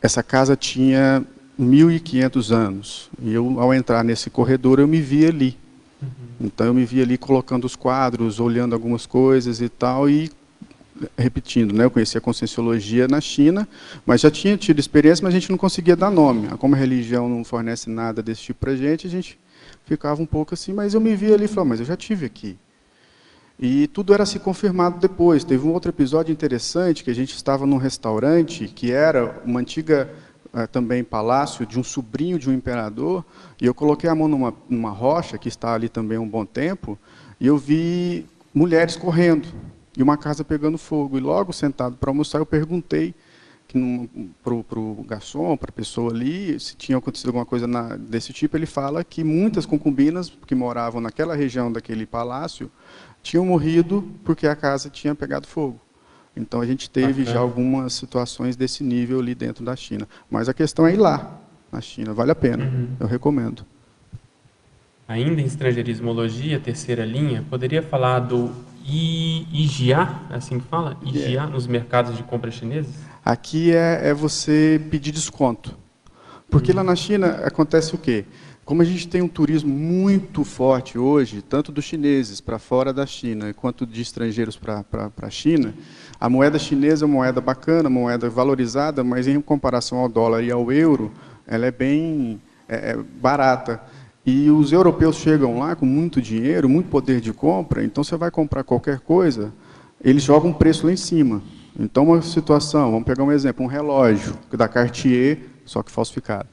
essa 0.00 0.22
casa 0.22 0.56
tinha 0.56 1.24
1.500 1.58 2.50
anos. 2.50 3.10
E 3.20 3.32
eu, 3.32 3.60
ao 3.60 3.72
entrar 3.72 4.02
nesse 4.02 4.28
corredor, 4.28 4.80
eu 4.80 4.88
me 4.88 5.00
vi 5.00 5.26
ali. 5.26 5.56
Uhum. 6.02 6.08
Então, 6.40 6.66
eu 6.66 6.74
me 6.74 6.84
vi 6.84 7.00
ali 7.00 7.16
colocando 7.16 7.64
os 7.64 7.76
quadros, 7.76 8.40
olhando 8.40 8.74
algumas 8.74 9.06
coisas 9.06 9.60
e 9.60 9.68
tal, 9.68 10.10
e 10.10 10.28
repetindo, 11.16 11.72
né? 11.72 11.84
Eu 11.84 11.90
conhecia 11.90 12.18
a 12.18 12.20
Conscienciologia 12.20 13.08
na 13.08 13.20
China, 13.20 13.68
mas 14.04 14.20
já 14.20 14.30
tinha 14.30 14.56
tido 14.56 14.78
experiência, 14.78 15.22
mas 15.22 15.34
a 15.34 15.38
gente 15.38 15.50
não 15.50 15.58
conseguia 15.58 15.96
dar 15.96 16.10
nome. 16.10 16.48
Como 16.58 16.74
a 16.74 16.78
religião 16.78 17.28
não 17.28 17.44
fornece 17.44 17.90
nada 17.90 18.22
desse 18.22 18.42
tipo 18.42 18.60
para 18.60 18.72
a 18.72 18.76
gente, 18.76 19.06
a 19.06 19.10
gente 19.10 19.38
ficava 19.84 20.22
um 20.22 20.26
pouco 20.26 20.54
assim, 20.54 20.72
mas 20.72 20.94
eu 20.94 21.00
me 21.00 21.14
vi 21.14 21.32
ali 21.32 21.44
e 21.44 21.48
falei, 21.48 21.70
mas 21.70 21.80
eu 21.80 21.86
já 21.86 21.96
tive 21.96 22.26
aqui. 22.26 22.56
E 23.58 23.86
tudo 23.88 24.12
era 24.12 24.26
se 24.26 24.38
confirmado 24.38 24.98
depois. 24.98 25.44
Teve 25.44 25.66
um 25.66 25.72
outro 25.72 25.90
episódio 25.90 26.32
interessante 26.32 27.04
que 27.04 27.10
a 27.10 27.14
gente 27.14 27.34
estava 27.34 27.66
num 27.66 27.76
restaurante 27.76 28.66
que 28.66 28.90
era 28.90 29.40
uma 29.44 29.60
antiga 29.60 30.10
eh, 30.54 30.66
também 30.66 31.02
palácio 31.02 31.64
de 31.64 31.78
um 31.78 31.82
sobrinho 31.82 32.38
de 32.38 32.50
um 32.50 32.52
imperador, 32.52 33.24
e 33.60 33.64
eu 33.64 33.72
coloquei 33.72 34.10
a 34.10 34.14
mão 34.14 34.28
numa, 34.28 34.54
numa 34.68 34.90
rocha 34.90 35.38
que 35.38 35.48
está 35.48 35.72
ali 35.72 35.88
também 35.88 36.18
um 36.18 36.28
bom 36.28 36.44
tempo, 36.44 36.98
e 37.40 37.46
eu 37.46 37.56
vi 37.56 38.26
mulheres 38.52 38.94
correndo 38.94 39.48
e 39.96 40.02
uma 40.02 40.16
casa 40.16 40.44
pegando 40.44 40.78
fogo. 40.78 41.18
E 41.18 41.20
logo 41.20 41.52
sentado 41.52 41.96
para 41.96 42.10
almoçar, 42.10 42.38
eu 42.38 42.46
perguntei 42.46 43.14
para 44.42 44.54
o 44.54 45.04
garçom, 45.08 45.56
para 45.56 45.70
a 45.70 45.72
pessoa 45.72 46.12
ali, 46.12 46.58
se 46.60 46.76
tinha 46.76 46.98
acontecido 46.98 47.28
alguma 47.28 47.46
coisa 47.46 47.66
na, 47.66 47.96
desse 47.96 48.32
tipo. 48.32 48.56
Ele 48.56 48.66
fala 48.66 49.02
que 49.02 49.24
muitas 49.24 49.64
concubinas 49.64 50.30
que 50.46 50.54
moravam 50.54 51.00
naquela 51.00 51.34
região 51.34 51.72
daquele 51.72 52.04
palácio 52.04 52.70
tinham 53.22 53.46
morrido 53.46 54.06
porque 54.24 54.46
a 54.46 54.56
casa 54.56 54.90
tinha 54.90 55.14
pegado 55.14 55.46
fogo. 55.46 55.80
Então 56.36 56.60
a 56.60 56.66
gente 56.66 56.88
teve 56.88 57.24
já 57.24 57.38
algumas 57.38 57.92
situações 57.92 58.56
desse 58.56 58.82
nível 58.82 59.20
ali 59.20 59.34
dentro 59.34 59.64
da 59.64 59.76
China. 59.76 60.08
Mas 60.30 60.48
a 60.48 60.54
questão 60.54 60.86
é 60.86 60.94
ir 60.94 60.96
lá, 60.96 61.38
na 61.70 61.80
China, 61.80 62.12
vale 62.12 62.30
a 62.30 62.34
pena, 62.34 62.64
uhum. 62.64 62.88
eu 63.00 63.06
recomendo. 63.06 63.64
Ainda 65.06 65.40
em 65.40 65.44
estrangeirismologia, 65.44 66.58
terceira 66.58 67.04
linha, 67.04 67.44
poderia 67.50 67.82
falar 67.82 68.20
do 68.20 68.50
IGA, 68.84 70.20
é 70.30 70.36
assim 70.36 70.58
que 70.58 70.66
fala? 70.66 70.96
IGA 71.02 71.18
yeah. 71.18 71.50
nos 71.50 71.66
mercados 71.66 72.16
de 72.16 72.22
compra 72.22 72.50
chineses? 72.50 72.94
Aqui 73.24 73.72
é, 73.72 74.08
é 74.08 74.14
você 74.14 74.80
pedir 74.90 75.12
desconto. 75.12 75.76
Porque 76.50 76.70
uhum. 76.70 76.78
lá 76.78 76.84
na 76.84 76.96
China 76.96 77.40
acontece 77.44 77.94
o 77.94 77.98
quê? 77.98 78.24
Como 78.64 78.80
a 78.80 78.84
gente 78.84 79.08
tem 79.08 79.22
um 79.22 79.28
turismo 79.28 79.74
muito 79.74 80.44
forte 80.44 80.96
hoje, 80.96 81.42
tanto 81.42 81.72
dos 81.72 81.84
chineses 81.84 82.40
para 82.40 82.58
fora 82.58 82.92
da 82.92 83.04
China, 83.04 83.52
quanto 83.52 83.84
de 83.84 84.00
estrangeiros 84.00 84.56
para 84.56 84.84
a 85.20 85.30
China, 85.30 85.74
a 86.20 86.28
moeda 86.28 86.58
chinesa 86.58 87.04
é 87.04 87.06
uma 87.06 87.14
moeda 87.14 87.40
bacana, 87.40 87.90
moeda 87.90 88.30
valorizada, 88.30 89.02
mas 89.02 89.26
em 89.26 89.40
comparação 89.40 89.98
ao 89.98 90.08
dólar 90.08 90.42
e 90.42 90.50
ao 90.52 90.70
euro, 90.70 91.10
ela 91.46 91.66
é 91.66 91.72
bem 91.72 92.40
é, 92.68 92.92
é, 92.92 92.96
barata. 92.96 93.82
E 94.24 94.50
os 94.50 94.72
europeus 94.72 95.16
chegam 95.16 95.58
lá 95.58 95.74
com 95.74 95.84
muito 95.84 96.22
dinheiro, 96.22 96.68
muito 96.68 96.88
poder 96.88 97.20
de 97.20 97.32
compra, 97.32 97.82
então 97.82 98.04
você 98.04 98.16
vai 98.16 98.30
comprar 98.30 98.62
qualquer 98.62 99.00
coisa, 99.00 99.52
eles 100.00 100.22
jogam 100.22 100.50
um 100.50 100.54
preço 100.54 100.86
lá 100.86 100.92
em 100.92 100.96
cima. 100.96 101.42
Então, 101.78 102.04
uma 102.04 102.22
situação, 102.22 102.90
vamos 102.90 103.06
pegar 103.06 103.24
um 103.24 103.32
exemplo, 103.32 103.64
um 103.64 103.68
relógio 103.68 104.34
da 104.52 104.68
Cartier, 104.68 105.38
só 105.64 105.82
que 105.82 105.90
falsificado. 105.90 106.48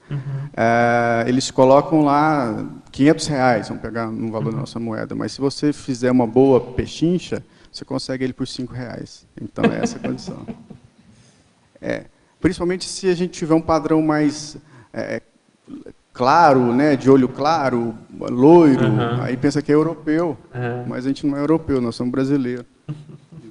É, 0.55 1.25
eles 1.27 1.51
colocam 1.51 2.03
lá 2.03 2.65
500 2.91 3.27
reais, 3.27 3.67
vamos 3.67 3.83
pegar 3.83 4.07
no 4.07 4.31
valor 4.31 4.51
da 4.51 4.59
nossa 4.59 4.79
moeda, 4.79 5.13
mas 5.13 5.33
se 5.33 5.41
você 5.41 5.73
fizer 5.73 6.11
uma 6.11 6.25
boa 6.25 6.59
pechincha, 6.59 7.43
você 7.71 7.83
consegue 7.85 8.23
ele 8.23 8.33
por 8.33 8.47
5 8.47 8.73
reais. 8.73 9.27
Então, 9.39 9.65
é 9.65 9.83
essa 9.83 9.97
a 9.97 9.99
condição. 9.99 10.45
É, 11.81 12.07
principalmente 12.41 12.83
se 12.83 13.07
a 13.07 13.15
gente 13.15 13.31
tiver 13.31 13.53
um 13.53 13.61
padrão 13.61 14.01
mais 14.01 14.57
é, 14.91 15.21
claro, 16.19 16.73
né, 16.75 16.97
de 16.97 17.09
olho 17.09 17.29
claro, 17.29 17.95
loiro, 18.19 18.83
Aham. 18.85 19.21
aí 19.23 19.37
pensa 19.37 19.61
que 19.61 19.71
é 19.71 19.75
europeu, 19.75 20.37
É. 20.53 20.83
mas 20.85 21.05
a 21.05 21.07
gente 21.07 21.25
não 21.25 21.37
é 21.37 21.39
europeu, 21.39 21.79
nós 21.79 21.95
somos 21.95 22.11
brasileiros. 22.11 22.65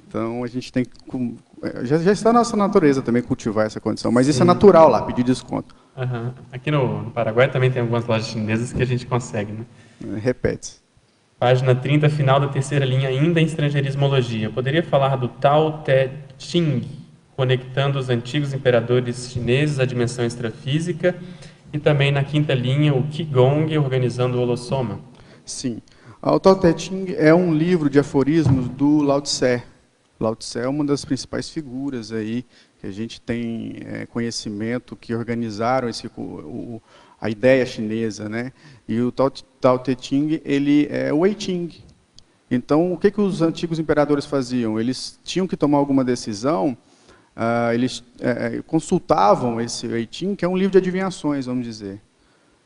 Então 0.07 0.43
a 0.43 0.47
gente 0.47 0.71
tem 0.71 0.85
que. 0.85 1.35
Já, 1.83 1.97
já 1.97 2.11
está 2.11 2.31
na 2.31 2.39
nossa 2.39 2.55
natureza 2.55 3.01
também 3.01 3.23
cultivar 3.23 3.65
essa 3.65 3.79
condição, 3.79 4.11
mas 4.11 4.27
isso 4.27 4.43
é 4.43 4.45
natural 4.45 4.87
lá, 4.87 5.01
pedir 5.01 5.23
desconto. 5.23 5.75
Aham. 5.97 6.31
Aqui 6.51 6.69
no, 6.69 7.01
no 7.05 7.09
Paraguai 7.11 7.49
também 7.49 7.71
tem 7.71 7.81
algumas 7.81 8.05
lojas 8.05 8.27
chinesas 8.27 8.71
que 8.71 8.83
a 8.83 8.85
gente 8.85 9.07
consegue, 9.07 9.51
né? 9.51 9.65
É, 10.15 10.19
Repete. 10.19 10.73
Página 11.39 11.73
30, 11.73 12.07
final 12.09 12.39
da 12.39 12.49
terceira 12.49 12.85
linha, 12.85 13.09
ainda 13.09 13.41
em 13.41 13.45
estrangeirismologia. 13.45 14.51
Poderia 14.51 14.83
falar 14.83 15.15
do 15.15 15.27
Tao 15.27 15.81
Te 15.83 16.11
Ching, 16.37 16.83
conectando 17.35 17.97
os 17.97 18.09
antigos 18.09 18.53
imperadores 18.53 19.31
chineses 19.31 19.79
à 19.79 19.85
dimensão 19.85 20.23
extrafísica, 20.23 21.15
e 21.73 21.79
também 21.79 22.11
na 22.11 22.23
quinta 22.23 22.53
linha, 22.53 22.93
o 22.93 23.03
Qigong, 23.07 23.77
organizando 23.77 24.37
o 24.37 24.41
Holossoma. 24.41 24.99
Sim. 25.45 25.81
O 26.21 26.39
Tao 26.39 26.59
Te 26.59 26.77
Ching 26.77 27.13
é 27.17 27.33
um 27.33 27.53
livro 27.53 27.89
de 27.89 27.99
aforismos 27.99 28.67
do 28.69 29.01
Lao 29.01 29.21
Tse. 29.21 29.63
Lao 30.19 30.35
Tse 30.35 30.59
é 30.59 30.67
uma 30.67 30.83
das 30.83 31.05
principais 31.05 31.49
figuras 31.49 32.11
aí 32.11 32.45
que 32.79 32.87
a 32.87 32.91
gente 32.91 33.21
tem 33.21 33.77
é, 33.85 34.05
conhecimento 34.05 34.95
que 34.95 35.13
organizaram 35.15 35.87
esse, 35.89 36.07
o, 36.07 36.21
o- 36.21 36.81
a 37.21 37.29
ideia 37.29 37.65
chinesa, 37.65 38.27
né? 38.29 38.51
E 38.87 38.99
o 39.01 39.11
Tao, 39.11 39.29
Tao 39.61 39.79
Te 39.79 39.95
Ching 39.99 40.41
ele 40.43 40.87
é 40.89 41.11
o 41.13 41.19
Wei 41.19 41.35
Ching. 41.37 41.69
Então, 42.51 42.91
o 42.93 42.97
que 42.97 43.11
que 43.11 43.21
os 43.21 43.41
antigos 43.41 43.79
imperadores 43.79 44.25
faziam? 44.25 44.79
Eles 44.79 45.19
tinham 45.23 45.47
que 45.47 45.55
tomar 45.55 45.77
alguma 45.77 46.03
decisão. 46.03 46.75
Ah, 47.41 47.73
eles 47.73 48.03
eh, 48.19 48.61
consultavam 48.67 49.61
esse 49.61 49.87
Ching, 50.11 50.35
que 50.35 50.43
é 50.43 50.47
um 50.47 50.57
livro 50.57 50.73
de 50.73 50.77
adivinhações, 50.77 51.45
vamos 51.45 51.63
dizer. 51.63 52.01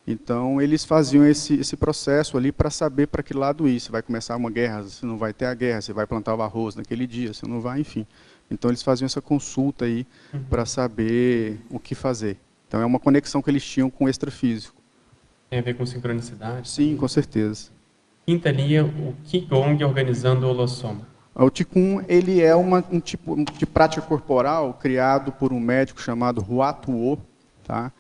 Então, 0.08 0.60
eles 0.60 0.84
faziam 0.84 1.24
esse, 1.24 1.54
esse 1.54 1.78
processo 1.78 2.36
ali 2.40 2.52
para 2.52 2.72
saber 2.72 3.06
para 3.06 3.22
que 3.22 3.36
lado 3.36 3.68
ir. 3.68 3.80
Se 3.80 3.92
vai 3.92 4.02
começar 4.02 4.36
uma 4.36 4.50
guerra, 4.50 4.82
se 4.86 5.06
não 5.06 5.16
vai 5.16 5.32
ter 5.32 5.46
a 5.46 5.54
guerra, 5.54 5.80
se 5.80 5.94
vai 5.94 6.08
plantar 6.08 6.34
o 6.34 6.42
arroz 6.42 6.76
naquele 6.76 7.06
dia, 7.06 7.36
se 7.36 7.48
não 7.48 7.62
vai, 7.62 7.82
enfim. 7.82 8.08
Então, 8.50 8.72
eles 8.72 8.82
faziam 8.82 9.06
essa 9.06 9.22
consulta 9.22 9.86
aí 9.86 10.08
para 10.50 10.66
saber 10.66 11.60
o 11.70 11.78
que 11.78 11.94
fazer. 11.94 12.40
Então, 12.68 12.82
é 12.82 12.86
uma 12.86 13.00
conexão 13.00 13.44
que 13.44 13.52
eles 13.52 13.64
tinham 13.64 13.92
com 13.92 14.06
o 14.06 14.10
extrafísico. 14.10 14.82
Tem 15.52 15.60
a 15.60 15.62
ver 15.62 15.76
com 15.76 15.86
sincronicidade. 15.86 16.68
Sim, 16.68 16.98
com 16.98 17.08
certeza. 17.08 17.70
Quinta 18.26 18.50
linha, 18.50 18.84
o 18.84 19.14
Qigong, 19.24 19.84
organizando 19.84 20.48
o 20.48 20.50
Holossoma. 20.50 21.13
O 21.36 21.50
Qigong 21.50 22.06
ele 22.08 22.42
é 22.42 22.56
uma, 22.56 22.84
um 22.92 23.00
tipo 23.00 23.36
de 23.58 23.66
prática 23.66 24.02
corporal 24.02 24.74
criado 24.76 25.32
por 25.32 25.52
um 25.52 25.60
médico 25.60 26.02
chamado 26.02 26.46
Hua 26.48 26.72
Tuo, 26.74 27.18
tá? 27.64 27.92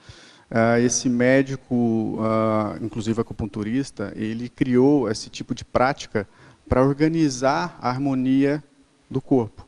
Ah, 0.51 0.79
esse 0.79 1.09
médico, 1.09 2.19
ah, 2.21 2.77
inclusive 2.79 3.19
acupunturista, 3.19 4.13
ele 4.15 4.49
criou 4.49 5.09
esse 5.09 5.29
tipo 5.29 5.55
de 5.55 5.65
prática 5.65 6.27
para 6.69 6.83
organizar 6.83 7.75
a 7.81 7.89
harmonia 7.89 8.63
do 9.09 9.19
corpo. 9.19 9.67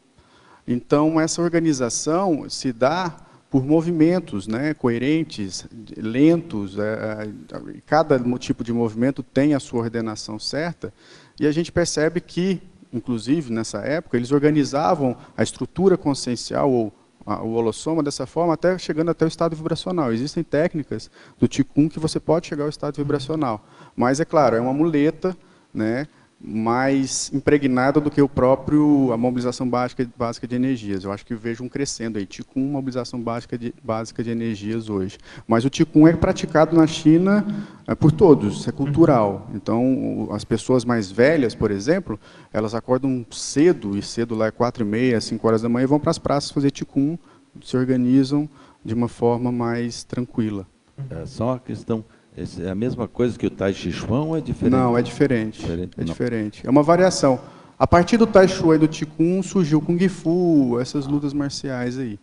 Então, 0.67 1.19
essa 1.19 1.41
organização 1.41 2.47
se 2.49 2.71
dá 2.71 3.15
por 3.49 3.63
movimentos 3.63 4.47
né, 4.47 4.73
coerentes, 4.73 5.65
lentos, 5.95 6.77
é, 6.77 6.83
é, 6.83 7.73
cada 7.85 8.19
tipo 8.37 8.63
de 8.63 8.73
movimento 8.73 9.23
tem 9.23 9.53
a 9.53 9.59
sua 9.59 9.81
ordenação 9.81 10.37
certa, 10.37 10.93
e 11.39 11.47
a 11.47 11.51
gente 11.51 11.71
percebe 11.71 12.19
que, 12.19 12.61
inclusive 12.97 13.51
nessa 13.51 13.79
época, 13.79 14.17
eles 14.17 14.31
organizavam 14.31 15.15
a 15.35 15.43
estrutura 15.43 15.97
consciencial 15.97 16.71
ou 16.71 16.93
o 17.25 17.53
holossoma 17.53 18.03
dessa 18.03 18.25
forma, 18.27 18.53
até 18.53 18.77
chegando 18.77 19.09
até 19.09 19.25
o 19.25 19.27
estado 19.27 19.55
vibracional. 19.55 20.13
Existem 20.13 20.43
técnicas 20.43 21.09
do 21.39 21.47
Qigong 21.47 21.89
que 21.89 21.99
você 21.99 22.19
pode 22.19 22.47
chegar 22.47 22.63
ao 22.63 22.69
estado 22.69 22.97
vibracional, 22.97 23.65
mas 23.95 24.19
é 24.19 24.25
claro, 24.25 24.55
é 24.55 24.61
uma 24.61 24.73
muleta, 24.73 25.35
né, 25.73 26.07
mais 26.39 27.31
impregnada 27.33 27.99
do 27.99 28.11
que 28.11 28.21
o 28.21 28.27
próprio 28.27 29.11
a 29.11 29.17
mobilização 29.17 29.67
básica, 29.67 30.07
básica 30.17 30.47
de 30.47 30.55
energias. 30.55 31.03
Eu 31.03 31.11
acho 31.11 31.25
que 31.25 31.33
vejo 31.33 31.63
um 31.63 31.69
crescendo 31.69 32.19
aí, 32.19 32.25
Qigong, 32.25 32.69
mobilização 32.69 33.19
básica 33.19 33.57
de, 33.57 33.73
básica 33.83 34.23
de 34.23 34.29
energias 34.29 34.89
hoje. 34.89 35.17
Mas 35.47 35.65
o 35.65 35.69
Qigong 35.69 36.09
é 36.09 36.15
praticado 36.15 36.75
na 36.75 36.85
China 36.85 37.45
é, 37.87 37.95
por 37.95 38.11
todos, 38.11 38.67
é 38.67 38.71
cultural. 38.71 39.49
Então, 39.55 40.27
as 40.31 40.43
pessoas 40.43 40.83
mais 40.83 41.09
velhas, 41.09 41.55
por 41.55 41.71
exemplo, 41.71 42.19
elas 42.51 42.75
acordam 42.75 43.25
cedo, 43.31 43.97
e 43.97 44.01
cedo 44.01 44.35
lá 44.35 44.47
é 44.47 44.51
quatro 44.51 44.83
e 44.83 44.87
meia, 44.87 45.21
cinco 45.21 45.47
horas 45.47 45.61
da 45.61 45.69
manhã, 45.69 45.85
e 45.85 45.87
vão 45.87 45.99
para 45.99 46.11
as 46.11 46.19
praças 46.19 46.51
fazer 46.51 46.71
Qigong, 46.71 47.17
se 47.63 47.77
organizam 47.77 48.47
de 48.83 48.93
uma 48.93 49.07
forma 49.07 49.51
mais 49.51 50.03
tranquila. 50.03 50.67
É 51.09 51.25
só 51.25 51.51
uma 51.51 51.59
questão. 51.59 52.05
Esse 52.37 52.63
É 52.63 52.69
a 52.69 52.75
mesma 52.75 53.07
coisa 53.07 53.37
que 53.37 53.45
o 53.47 53.49
Tai 53.49 53.73
Chi 53.73 53.91
Chuan 53.91 54.23
ou 54.25 54.37
é 54.37 54.41
diferente? 54.41 54.71
Não, 54.73 54.97
é 54.97 55.01
diferente. 55.01 55.59
Diferente, 55.61 55.91
É 55.97 55.99
não. 56.01 56.05
diferente. 56.05 56.67
É 56.67 56.69
uma 56.69 56.83
variação. 56.83 57.39
A 57.77 57.85
partir 57.85 58.17
do 58.17 58.25
Tai 58.27 58.47
Chi 58.47 58.63
e 58.73 58.77
do 58.77 58.87
Qigong 58.87 59.43
surgiu 59.43 59.79
o 59.79 59.81
Kung 59.81 59.99
Fu, 60.07 60.77
essas 60.79 61.07
lutas 61.07 61.33
marciais 61.33 61.97
aí. 61.97 62.17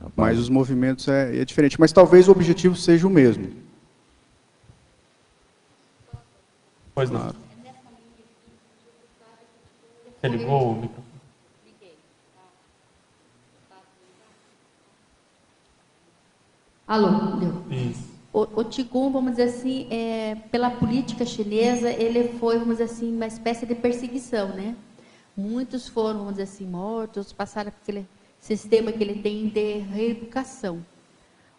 Rapaz, 0.00 0.14
Mas 0.16 0.38
os 0.38 0.48
movimentos 0.48 1.06
é, 1.08 1.38
é 1.38 1.44
diferente. 1.44 1.78
Mas 1.78 1.92
talvez 1.92 2.28
o 2.28 2.32
objetivo 2.32 2.74
seja 2.76 3.06
o 3.06 3.10
mesmo. 3.10 3.48
Pois 6.94 7.10
não. 7.10 7.32
Você 10.20 10.28
ligou 10.28 10.70
o 10.72 10.74
microfone? 10.80 11.04
Alô, 16.86 17.36
deu. 17.36 17.64
Isso. 17.70 18.13
O, 18.34 18.40
o 18.40 19.10
vamos 19.10 19.30
dizer 19.36 19.44
assim, 19.44 19.86
é, 19.92 20.34
pela 20.50 20.68
política 20.68 21.24
chinesa, 21.24 21.88
ele 21.88 22.36
foi, 22.40 22.58
vamos 22.58 22.78
dizer 22.78 22.92
assim, 22.92 23.14
uma 23.14 23.28
espécie 23.28 23.64
de 23.64 23.76
perseguição, 23.76 24.48
né? 24.48 24.74
Muitos 25.36 25.86
foram, 25.86 26.18
vamos 26.18 26.32
dizer 26.32 26.42
assim, 26.42 26.66
mortos, 26.66 27.32
passaram 27.32 27.70
por 27.70 27.78
aquele 27.80 28.08
sistema 28.40 28.90
que 28.90 29.04
ele 29.04 29.22
tem 29.22 29.48
de 29.48 29.78
reeducação. 29.78 30.84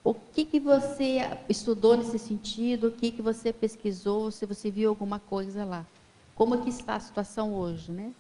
O 0.04 0.14
que, 0.14 0.44
que 0.44 0.60
você 0.60 1.22
estudou 1.48 1.96
nesse 1.96 2.20
sentido? 2.20 2.88
O 2.88 2.92
que, 2.92 3.10
que 3.10 3.22
você 3.22 3.54
pesquisou? 3.54 4.30
Se 4.30 4.46
você 4.46 4.70
viu 4.70 4.90
alguma 4.90 5.18
coisa 5.18 5.64
lá? 5.64 5.86
Como 6.36 6.62
que 6.62 6.70
está 6.70 6.96
a 6.96 7.00
situação 7.00 7.54
hoje, 7.54 7.90
né? 7.90 8.12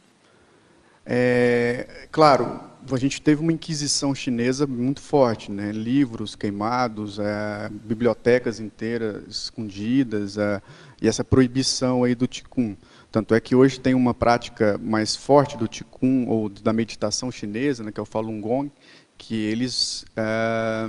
É, 1.05 2.07
claro, 2.11 2.59
a 2.91 2.97
gente 2.97 3.21
teve 3.21 3.41
uma 3.41 3.51
inquisição 3.51 4.13
chinesa 4.13 4.65
muito 4.67 5.01
forte, 5.01 5.51
né? 5.51 5.71
livros 5.71 6.35
queimados, 6.35 7.19
é, 7.19 7.69
bibliotecas 7.69 8.59
inteiras 8.59 9.23
escondidas, 9.27 10.37
é, 10.37 10.61
e 11.01 11.07
essa 11.07 11.23
proibição 11.23 12.03
aí 12.03 12.15
do 12.15 12.27
Qigong. 12.27 12.77
Tanto 13.11 13.33
é 13.33 13.39
que 13.39 13.55
hoje 13.55 13.79
tem 13.79 13.93
uma 13.93 14.13
prática 14.13 14.79
mais 14.83 15.15
forte 15.15 15.57
do 15.57 15.67
Qigong 15.67 16.27
ou 16.27 16.49
da 16.49 16.73
meditação 16.73 17.31
chinesa, 17.31 17.83
né, 17.83 17.91
que 17.91 17.99
é 17.99 18.03
o 18.03 18.05
Falun 18.05 18.41
Gong, 18.41 18.71
que 19.17 19.35
eles 19.35 20.05
é, 20.15 20.87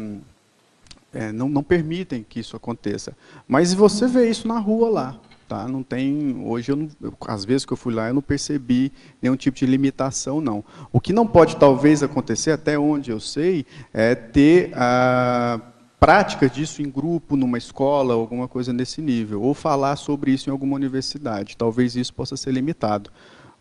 é, 1.13 1.33
não, 1.33 1.49
não 1.49 1.63
permitem 1.63 2.25
que 2.29 2.41
isso 2.41 2.57
aconteça. 2.57 3.17
Mas 3.47 3.73
você 3.73 4.07
vê 4.07 4.29
isso 4.29 4.47
na 4.47 4.59
rua 4.59 4.91
lá. 4.91 5.21
Tá? 5.49 5.69
Não 5.69 5.83
tem, 5.83 6.43
hoje, 6.45 6.73
eu 6.73 6.77
não, 6.77 6.89
eu- 7.01 7.15
às 7.29 7.45
vezes 7.45 7.65
que 7.65 7.73
eu 7.73 7.77
fui 7.77 7.95
lá, 7.95 8.09
eu 8.09 8.15
não 8.15 8.23
percebi 8.23 8.91
nenhum 9.23 9.37
tipo 9.37 9.57
de 9.57 9.65
limitação, 9.65 10.41
não. 10.41 10.65
O 10.93 11.01
que 11.01 11.13
não 11.13 11.25
pode, 11.25 11.57
talvez, 11.57 12.03
acontecer, 12.03 12.51
até 12.51 12.77
onde 12.77 13.13
eu 13.13 13.21
sei, 13.21 13.65
é 13.95 14.15
ter 14.17 14.73
a 14.75 15.61
prática 16.01 16.51
disso 16.51 16.83
em 16.83 16.91
grupo, 16.91 17.37
numa 17.37 17.59
escola, 17.59 18.15
alguma 18.15 18.49
coisa 18.49 18.73
nesse 18.73 19.01
nível, 19.01 19.41
ou 19.41 19.55
falar 19.55 19.95
sobre 19.97 20.33
isso 20.33 20.51
em 20.51 20.53
alguma 20.53 20.75
universidade. 20.75 21.57
Talvez 21.57 21.95
isso 21.95 22.13
possa 22.13 22.37
ser 22.37 22.51
limitado. 22.53 23.09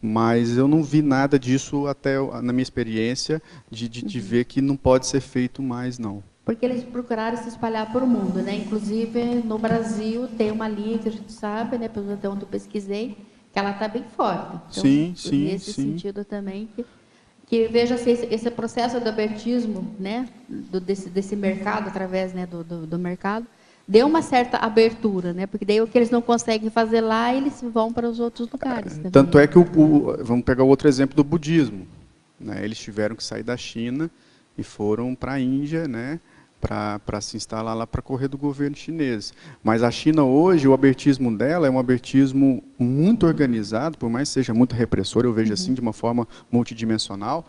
Mas 0.02 0.58
eu 0.58 0.68
não 0.68 0.84
vi 0.84 1.02
nada 1.02 1.38
disso 1.40 1.88
até 1.88 2.18
na 2.42 2.52
minha 2.52 2.64
experiência 2.64 3.42
de, 3.70 3.88
de, 3.88 4.04
de 4.04 4.20
ver 4.20 4.46
que 4.46 4.60
não 4.62 4.76
pode 4.76 5.06
ser 5.08 5.22
feito 5.22 5.62
mais, 5.62 5.98
não. 6.00 6.24
Porque 6.46 6.64
eles 6.66 6.84
procuraram 6.84 7.36
se 7.38 7.50
espalhar 7.50 7.92
por 7.92 8.06
mundo, 8.06 8.40
né? 8.42 8.56
Inclusive 8.56 9.42
no 9.44 9.58
Brasil 9.58 10.28
tem 10.38 10.52
uma 10.52 10.68
linha 10.68 11.00
que 11.00 11.10
a 11.10 11.12
gente 11.12 11.32
sabe, 11.34 11.78
né? 11.78 11.88
Pelo 11.90 12.14
até 12.14 12.30
onde 12.30 12.44
eu 12.44 12.48
pesquisei, 12.48 13.18
que 13.52 13.58
ela 13.58 13.72
está 13.72 13.88
bem 13.88 14.04
forte. 14.16 14.56
Então, 14.70 14.84
Sim, 14.84 15.14
sim, 15.18 15.46
Nesse 15.46 15.74
sim. 15.74 15.92
sentido 15.92 16.24
também 16.24 16.70
que, 16.76 16.86
que 17.48 17.68
veja 17.68 17.98
se 17.98 18.12
esse, 18.12 18.26
esse 18.34 18.52
processo 18.52 19.00
do 19.00 19.10
abertismo, 19.10 19.96
né? 20.00 20.30
Do, 20.48 20.80
desse, 20.80 21.10
desse 21.10 21.36
mercado 21.36 21.88
através, 21.88 22.32
né? 22.34 22.46
Do, 22.46 22.64
do, 22.64 22.86
do 22.86 23.00
mercado 23.00 23.48
deu 23.88 24.08
uma 24.08 24.22
certa 24.22 24.58
abertura, 24.58 25.32
né? 25.34 25.46
Porque 25.48 25.64
daí 25.66 25.80
o 25.82 25.88
que 25.88 25.98
eles 25.98 26.10
não 26.12 26.22
conseguem 26.22 26.70
fazer 26.70 27.02
lá, 27.02 27.34
eles 27.34 27.60
vão 27.62 27.92
para 27.92 28.08
os 28.10 28.20
outros 28.20 28.48
lugares. 28.52 28.94
também. 28.98 29.12
Tanto 29.12 29.38
é 29.40 29.48
que, 29.48 29.58
o, 29.58 29.62
o- 29.64 30.24
vamos 30.24 30.44
pegar 30.46 30.64
o 30.64 30.68
outro 30.68 30.88
exemplo 30.88 31.16
do 31.16 31.24
budismo. 31.24 31.88
né? 32.40 32.64
Eles 32.64 32.78
tiveram 32.78 33.16
que 33.16 33.24
sair 33.24 33.44
da 33.44 33.58
China 33.58 34.10
e 34.58 34.64
foram 34.64 35.14
para 35.16 35.34
a 35.34 35.40
Índia, 35.40 35.88
né? 35.88 36.20
Para 36.66 37.22
se 37.22 37.38
instalar 37.38 37.76
lá 37.76 37.86
para 37.86 38.02
correr 38.02 38.28
do 38.28 38.38
governo 38.38 38.76
chinês. 38.76 39.34
Mas 39.64 39.84
a 39.84 39.92
China 39.92 40.24
hoje, 40.24 40.68
o 40.68 40.74
abertismo 40.74 41.36
dela 41.36 41.68
é 41.68 41.70
um 41.70 41.78
abertismo 41.78 42.64
muito 42.80 43.28
organizado, 43.28 43.98
por 43.98 44.10
mais 44.10 44.30
que 44.30 44.34
seja 44.34 44.54
muito 44.54 44.74
repressor, 44.74 45.26
eu 45.26 45.34
vejo 45.34 45.54
assim 45.54 45.76
de 45.76 45.82
uma 45.82 45.94
forma 45.94 46.28
multidimensional, 46.52 47.46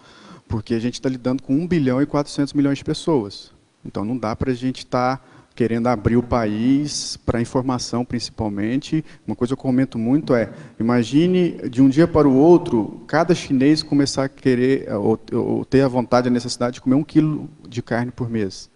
porque 0.47 0.75
a 0.75 0.79
gente 0.79 0.95
está 0.95 1.09
lidando 1.09 1.43
com 1.43 1.55
1 1.55 1.67
bilhão 1.67 2.03
e 2.03 2.07
400 2.07 2.53
milhões 2.53 2.79
de 2.79 2.85
pessoas. 2.85 3.53
Então 3.85 4.05
não 4.05 4.19
dá 4.19 4.37
para 4.37 4.51
a 4.51 4.55
gente 4.55 4.79
estar 4.79 5.17
tá 5.17 5.25
querendo 5.55 5.87
abrir 5.87 6.19
o 6.19 6.23
país 6.23 7.17
para 7.25 7.41
informação 7.41 8.05
principalmente. 8.05 9.03
Uma 9.27 9.35
coisa 9.35 9.55
que 9.55 9.59
eu 9.59 9.63
comento 9.63 9.99
muito 9.99 10.35
é, 10.35 10.53
imagine 10.79 11.53
de 11.71 11.81
um 11.81 11.89
dia 11.89 12.07
para 12.07 12.29
o 12.29 12.37
outro, 12.37 13.03
cada 13.07 13.35
chinês 13.35 13.83
começar 13.83 14.25
a 14.25 14.29
querer, 14.29 14.93
ou, 14.93 15.19
ou 15.33 15.65
ter 15.65 15.81
a 15.81 15.89
vontade, 15.89 16.29
a 16.29 16.31
necessidade 16.31 16.75
de 16.75 16.81
comer 16.83 16.97
um 16.97 17.05
quilo 17.05 17.49
de 17.67 17.81
carne 17.81 18.13
por 18.13 18.29
mês 18.29 18.76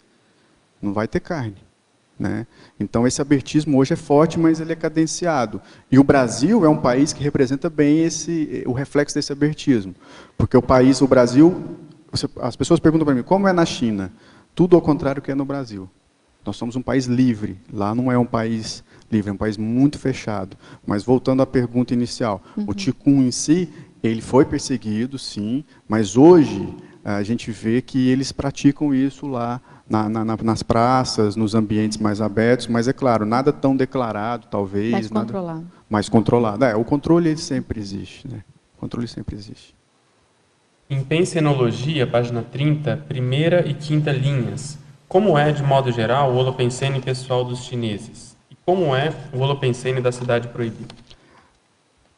não 0.81 0.93
vai 0.93 1.07
ter 1.07 1.21
carne. 1.21 1.57
Né? 2.19 2.47
Então, 2.79 3.07
esse 3.07 3.23
abertismo 3.23 3.79
hoje 3.79 3.95
é 3.95 3.97
forte, 3.97 4.39
mas 4.39 4.61
ele 4.61 4.73
é 4.73 4.77
cadenciado. 4.77 5.61
E 5.91 5.99
o 5.99 6.05
Brasil 6.05 6.65
é 6.67 6.69
um 6.69 6.77
país 6.77 7.15
que 7.15 7.23
representa 7.23 7.71
bem 7.71 8.05
esse, 8.05 8.63
o 8.67 8.73
reflexo 8.73 9.15
desse 9.15 9.33
abertismo. 9.33 9.95
Porque 10.37 10.55
o 10.55 10.61
país, 10.61 11.01
o 11.01 11.07
Brasil, 11.09 11.79
as 12.41 12.55
pessoas 12.57 12.79
perguntam 12.79 13.07
para 13.07 13.15
mim, 13.15 13.23
como 13.23 13.49
é 13.49 13.53
na 13.55 13.65
China? 13.65 14.13
Tudo 14.55 14.77
ao 14.77 14.83
contrário 14.83 15.23
que 15.23 15.31
é 15.31 15.35
no 15.35 15.47
Brasil. 15.47 15.89
Nós 16.45 16.57
somos 16.57 16.77
um 16.77 16.83
país 16.83 17.07
livre. 17.07 17.59
Lá 17.73 17.95
não 17.95 18.13
é 18.13 18.19
um 18.19 18.27
país 18.27 18.85
livre, 19.11 19.31
é 19.31 19.33
um 19.33 19.39
país 19.39 19.57
muito 19.57 19.99
fechado. 19.99 20.59
Mas 20.87 21.03
voltando 21.03 21.41
à 21.41 21.47
pergunta 21.47 21.95
inicial, 21.95 22.43
uhum. 22.55 22.65
o 22.67 22.75
Ticum 22.75 23.23
em 23.23 23.31
si, 23.31 23.71
ele 24.03 24.21
foi 24.21 24.45
perseguido, 24.45 25.19
sim, 25.19 25.65
mas 25.89 26.17
hoje 26.19 26.69
a 27.05 27.23
gente 27.23 27.51
vê 27.51 27.81
que 27.81 28.09
eles 28.09 28.31
praticam 28.31 28.95
isso 28.95 29.27
lá 29.27 29.61
na, 29.91 30.09
na, 30.09 30.25
nas 30.25 30.63
praças, 30.63 31.35
nos 31.35 31.53
ambientes 31.53 31.99
mais 31.99 32.21
abertos, 32.21 32.69
mas 32.69 32.87
é 32.87 32.93
claro, 32.93 33.27
nada 33.27 33.53
tão 33.53 33.77
declarado, 33.77 34.47
talvez. 34.49 34.93
Mais 34.93 35.11
nada, 35.11 35.27
controlado. 35.27 35.67
Mais 35.91 36.09
controlado. 36.09 36.65
É, 36.65 36.77
o 36.77 36.85
controle 36.85 37.37
sempre 37.37 37.81
existe. 37.81 38.29
Né? 38.29 38.45
O 38.77 38.81
controle 38.81 39.09
sempre 39.09 39.35
existe. 39.35 39.75
Em 40.89 41.03
Pensenologia, 41.03 42.07
página 42.07 42.41
30, 42.41 43.05
primeira 43.09 43.69
e 43.69 43.75
quinta 43.75 44.13
linhas. 44.13 44.79
Como 45.09 45.37
é, 45.37 45.51
de 45.51 45.63
modo 45.63 45.91
geral, 45.91 46.33
o 46.33 46.37
Holopensene 46.37 47.01
pessoal 47.01 47.45
dos 47.45 47.65
chineses? 47.65 48.37
E 48.49 48.55
como 48.65 48.95
é 48.95 49.13
o 49.33 49.41
Holopensene 49.41 50.01
da 50.01 50.13
Cidade 50.13 50.47
Proibida? 50.49 50.95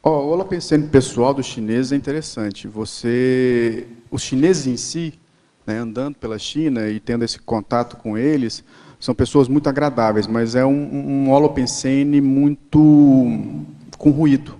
Oh, 0.03 0.09
o 0.09 0.29
Holopensene 0.29 0.87
pessoal 0.87 1.33
dos 1.33 1.47
chineses 1.47 1.91
é 1.91 1.95
interessante. 1.95 2.67
Você, 2.67 3.87
os 4.11 4.21
chineses 4.21 4.67
em 4.67 4.77
si, 4.77 5.19
né, 5.65 5.77
andando 5.77 6.15
pela 6.15 6.37
China 6.37 6.87
e 6.87 6.99
tendo 6.99 7.23
esse 7.23 7.39
contato 7.39 7.97
com 7.97 8.17
eles, 8.17 8.63
são 8.99 9.13
pessoas 9.13 9.47
muito 9.47 9.67
agradáveis, 9.67 10.27
mas 10.27 10.55
é 10.55 10.65
um, 10.65 10.71
um 10.71 11.31
holopensene 11.31 12.21
muito 12.21 12.79
com 13.97 14.11
ruído, 14.11 14.55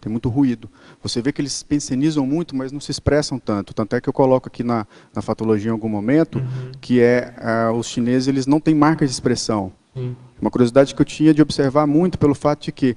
tem 0.00 0.10
muito 0.10 0.28
ruído. 0.28 0.68
Você 1.02 1.22
vê 1.22 1.32
que 1.32 1.40
eles 1.40 1.62
pensenizam 1.62 2.26
muito, 2.26 2.54
mas 2.54 2.72
não 2.72 2.80
se 2.80 2.90
expressam 2.90 3.38
tanto. 3.38 3.72
Tanto 3.72 3.94
é 3.94 4.00
que 4.00 4.08
eu 4.08 4.12
coloco 4.12 4.48
aqui 4.48 4.64
na, 4.64 4.86
na 5.14 5.22
fatologia 5.22 5.68
em 5.68 5.72
algum 5.72 5.88
momento, 5.88 6.38
uhum. 6.38 6.72
que 6.80 7.00
é 7.00 7.32
os 7.74 7.86
chineses 7.86 8.26
eles 8.26 8.46
não 8.46 8.58
têm 8.58 8.74
marca 8.74 9.06
de 9.06 9.12
expressão. 9.12 9.72
Uhum. 9.94 10.14
Uma 10.40 10.50
curiosidade 10.50 10.94
que 10.94 11.00
eu 11.00 11.06
tinha 11.06 11.32
de 11.32 11.40
observar 11.40 11.86
muito 11.86 12.18
pelo 12.18 12.34
fato 12.34 12.64
de 12.64 12.72
que 12.72 12.96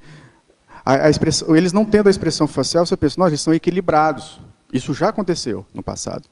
a, 0.84 1.06
a 1.06 1.10
expressão, 1.10 1.56
eles 1.56 1.72
não 1.72 1.86
tendo 1.86 2.08
a 2.08 2.10
expressão 2.10 2.48
facial, 2.48 2.86
você 2.86 2.98
pensa, 2.98 3.16
nós 3.20 3.30
eles 3.30 3.42
são 3.42 3.54
equilibrados. 3.54 4.42
Isso 4.74 4.94
já 4.94 5.10
aconteceu 5.10 5.66
no 5.74 5.84
passado. 5.84 6.24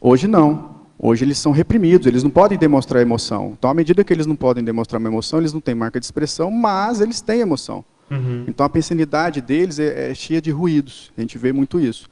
Hoje 0.00 0.26
não. 0.26 0.80
Hoje 0.98 1.24
eles 1.24 1.38
são 1.38 1.52
reprimidos, 1.52 2.06
eles 2.06 2.22
não 2.22 2.30
podem 2.30 2.58
demonstrar 2.58 3.00
emoção. 3.00 3.54
Então, 3.58 3.70
à 3.70 3.74
medida 3.74 4.04
que 4.04 4.12
eles 4.12 4.26
não 4.26 4.36
podem 4.36 4.62
demonstrar 4.62 5.00
uma 5.00 5.08
emoção, 5.08 5.38
eles 5.38 5.52
não 5.52 5.60
têm 5.60 5.74
marca 5.74 5.98
de 5.98 6.04
expressão, 6.04 6.50
mas 6.50 7.00
eles 7.00 7.20
têm 7.20 7.40
emoção. 7.40 7.84
Uhum. 8.10 8.44
Então, 8.46 8.66
a 8.66 8.68
pensenidade 8.68 9.40
deles 9.40 9.78
é, 9.78 10.10
é, 10.10 10.14
cheia 10.14 10.42
de 10.42 10.50
ruídos. 10.50 11.10
A 11.16 11.20
gente 11.20 11.38
vê 11.38 11.52
muito 11.52 11.80
isso. 11.80 12.08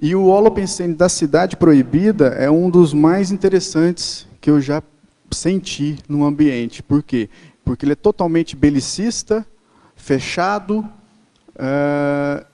E 0.00 0.14
o 0.14 0.26
holopensene 0.26 0.94
da 0.94 1.08
Cidade 1.08 1.56
Proibida 1.56 2.28
é 2.28 2.50
um 2.50 2.68
dos 2.68 2.92
mais 2.92 3.30
interessantes 3.30 4.26
que 4.40 4.50
eu 4.50 4.60
já 4.60 4.82
senti 5.30 5.98
no 6.08 6.24
ambiente. 6.24 6.82
Por 6.82 7.02
quê? 7.02 7.28
Porque 7.64 7.84
ele 7.84 7.92
é 7.92 7.96
totalmente 7.96 8.56
belicista, 8.56 9.46
fechado 9.94 10.80
uh, 10.80 12.44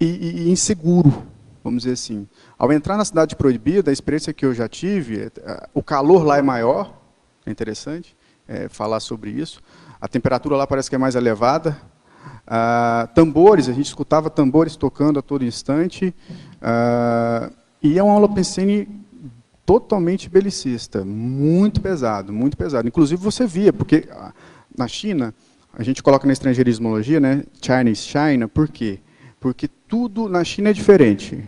e, 0.00 0.06
e 0.46 0.50
inseguro, 0.50 1.22
vamos 1.64 1.82
dizer 1.82 1.94
assim. 1.94 2.26
Ao 2.62 2.72
entrar 2.72 2.96
na 2.96 3.04
cidade 3.04 3.34
proibida, 3.34 3.90
a 3.90 3.92
experiência 3.92 4.32
que 4.32 4.46
eu 4.46 4.54
já 4.54 4.68
tive, 4.68 5.32
é, 5.36 5.68
o 5.74 5.82
calor 5.82 6.24
lá 6.24 6.38
é 6.38 6.42
maior, 6.42 6.96
é 7.44 7.50
interessante 7.50 8.16
é, 8.46 8.68
falar 8.68 9.00
sobre 9.00 9.32
isso. 9.32 9.60
A 10.00 10.06
temperatura 10.06 10.54
lá 10.54 10.64
parece 10.64 10.88
que 10.88 10.94
é 10.94 10.98
mais 10.98 11.16
elevada. 11.16 11.76
Ah, 12.46 13.08
tambores, 13.16 13.68
a 13.68 13.72
gente 13.72 13.86
escutava 13.86 14.30
tambores 14.30 14.76
tocando 14.76 15.18
a 15.18 15.22
todo 15.22 15.44
instante. 15.44 16.14
Ah, 16.60 17.50
e 17.82 17.98
é 17.98 18.04
um 18.04 18.14
holopensene 18.14 18.88
totalmente 19.66 20.30
belicista, 20.30 21.04
muito 21.04 21.80
pesado, 21.80 22.32
muito 22.32 22.56
pesado. 22.56 22.86
Inclusive 22.86 23.20
você 23.20 23.44
via, 23.44 23.72
porque 23.72 24.08
ah, 24.12 24.32
na 24.78 24.86
China, 24.86 25.34
a 25.74 25.82
gente 25.82 26.00
coloca 26.00 26.28
na 26.28 26.32
estrangeirismologia, 26.32 27.18
né, 27.18 27.42
Chinese 27.60 28.02
China, 28.02 28.46
por 28.46 28.68
quê? 28.68 29.00
Porque 29.40 29.66
tudo 29.66 30.28
na 30.28 30.44
China 30.44 30.70
é 30.70 30.72
diferente 30.72 31.42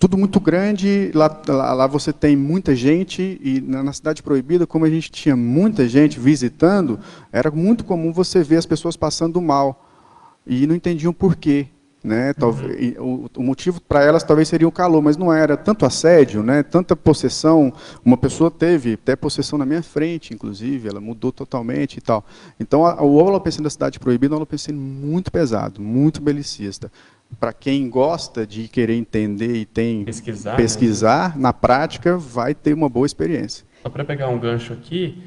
tudo 0.00 0.16
muito 0.16 0.40
grande, 0.40 1.12
lá, 1.14 1.42
lá, 1.46 1.74
lá, 1.74 1.86
você 1.86 2.10
tem 2.10 2.34
muita 2.34 2.74
gente, 2.74 3.38
e 3.44 3.60
na, 3.60 3.82
na, 3.82 3.92
Cidade 3.92 4.22
Proibida, 4.22 4.66
como 4.66 4.86
a 4.86 4.90
gente 4.90 5.12
tinha 5.12 5.36
muita 5.36 5.86
gente 5.86 6.18
visitando, 6.18 6.98
era 7.30 7.50
muito 7.50 7.84
comum 7.84 8.10
você 8.10 8.42
ver 8.42 8.56
as 8.56 8.64
pessoas 8.64 8.96
passando 8.96 9.38
mal, 9.42 9.86
e 10.46 10.66
não 10.66 10.74
entendiam 10.74 11.12
por 11.12 11.36
quê. 11.36 11.66
Né? 12.02 12.32
Talvez, 12.32 12.96
uhum. 12.96 13.28
o, 13.36 13.40
o, 13.40 13.42
motivo 13.42 13.78
para 13.78 14.02
elas 14.02 14.24
talvez 14.24 14.48
seria 14.48 14.66
o 14.66 14.72
calor, 14.72 15.02
mas 15.02 15.18
não 15.18 15.30
era 15.30 15.54
tanto 15.54 15.84
assédio, 15.84 16.42
né? 16.42 16.62
tanta 16.62 16.96
possessão. 16.96 17.70
Uma 18.02 18.16
pessoa 18.16 18.50
teve 18.50 18.94
até 18.94 19.14
possessão 19.14 19.58
na 19.58 19.66
minha 19.66 19.82
frente, 19.82 20.32
inclusive, 20.32 20.88
ela 20.88 20.98
mudou 20.98 21.30
totalmente 21.30 21.98
e 21.98 22.00
tal. 22.00 22.24
Então, 22.58 22.86
a, 22.86 23.02
o 23.02 23.16
holopensene 23.16 23.64
da 23.64 23.68
Cidade 23.68 24.00
Proibida 24.00 24.34
é 24.34 24.38
um 24.38 24.74
muito 24.74 25.30
pesado, 25.30 25.82
muito 25.82 26.22
belicista 26.22 26.90
para 27.38 27.52
quem 27.52 27.88
gosta 27.88 28.46
de 28.46 28.68
querer 28.68 28.94
entender 28.94 29.56
e 29.56 29.64
tem 29.64 30.04
pesquisar, 30.04 30.56
pesquisar 30.56 31.36
né? 31.36 31.42
na 31.42 31.52
prática, 31.52 32.16
vai 32.16 32.54
ter 32.54 32.74
uma 32.74 32.88
boa 32.88 33.06
experiência. 33.06 33.64
Só 33.82 33.88
para 33.88 34.04
pegar 34.04 34.28
um 34.28 34.38
gancho 34.38 34.72
aqui, 34.72 35.22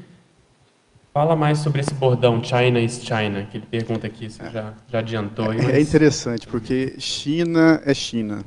fala 1.12 1.34
mais 1.34 1.58
sobre 1.58 1.80
esse 1.80 1.94
bordão 1.94 2.42
China 2.42 2.80
is 2.80 3.02
China, 3.02 3.46
que 3.50 3.58
ele 3.58 3.66
pergunta 3.66 4.06
aqui, 4.06 4.30
você 4.30 4.42
já, 4.50 4.74
já 4.88 4.98
adiantou. 4.98 5.50
Aí, 5.50 5.58
é, 5.58 5.62
mas... 5.62 5.74
É 5.74 5.80
interessante, 5.80 6.46
porque 6.46 6.94
China 6.98 7.80
é 7.84 7.94
China. 7.94 8.44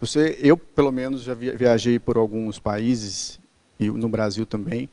Você, 0.00 0.38
eu, 0.40 0.56
pelo 0.56 0.92
menos, 0.92 1.22
já 1.22 1.34
viajei 1.34 1.98
por 1.98 2.16
alguns 2.16 2.58
países, 2.58 3.40
e 3.78 3.90
no 3.90 4.08
Brasil 4.08 4.44
também, 4.44 4.88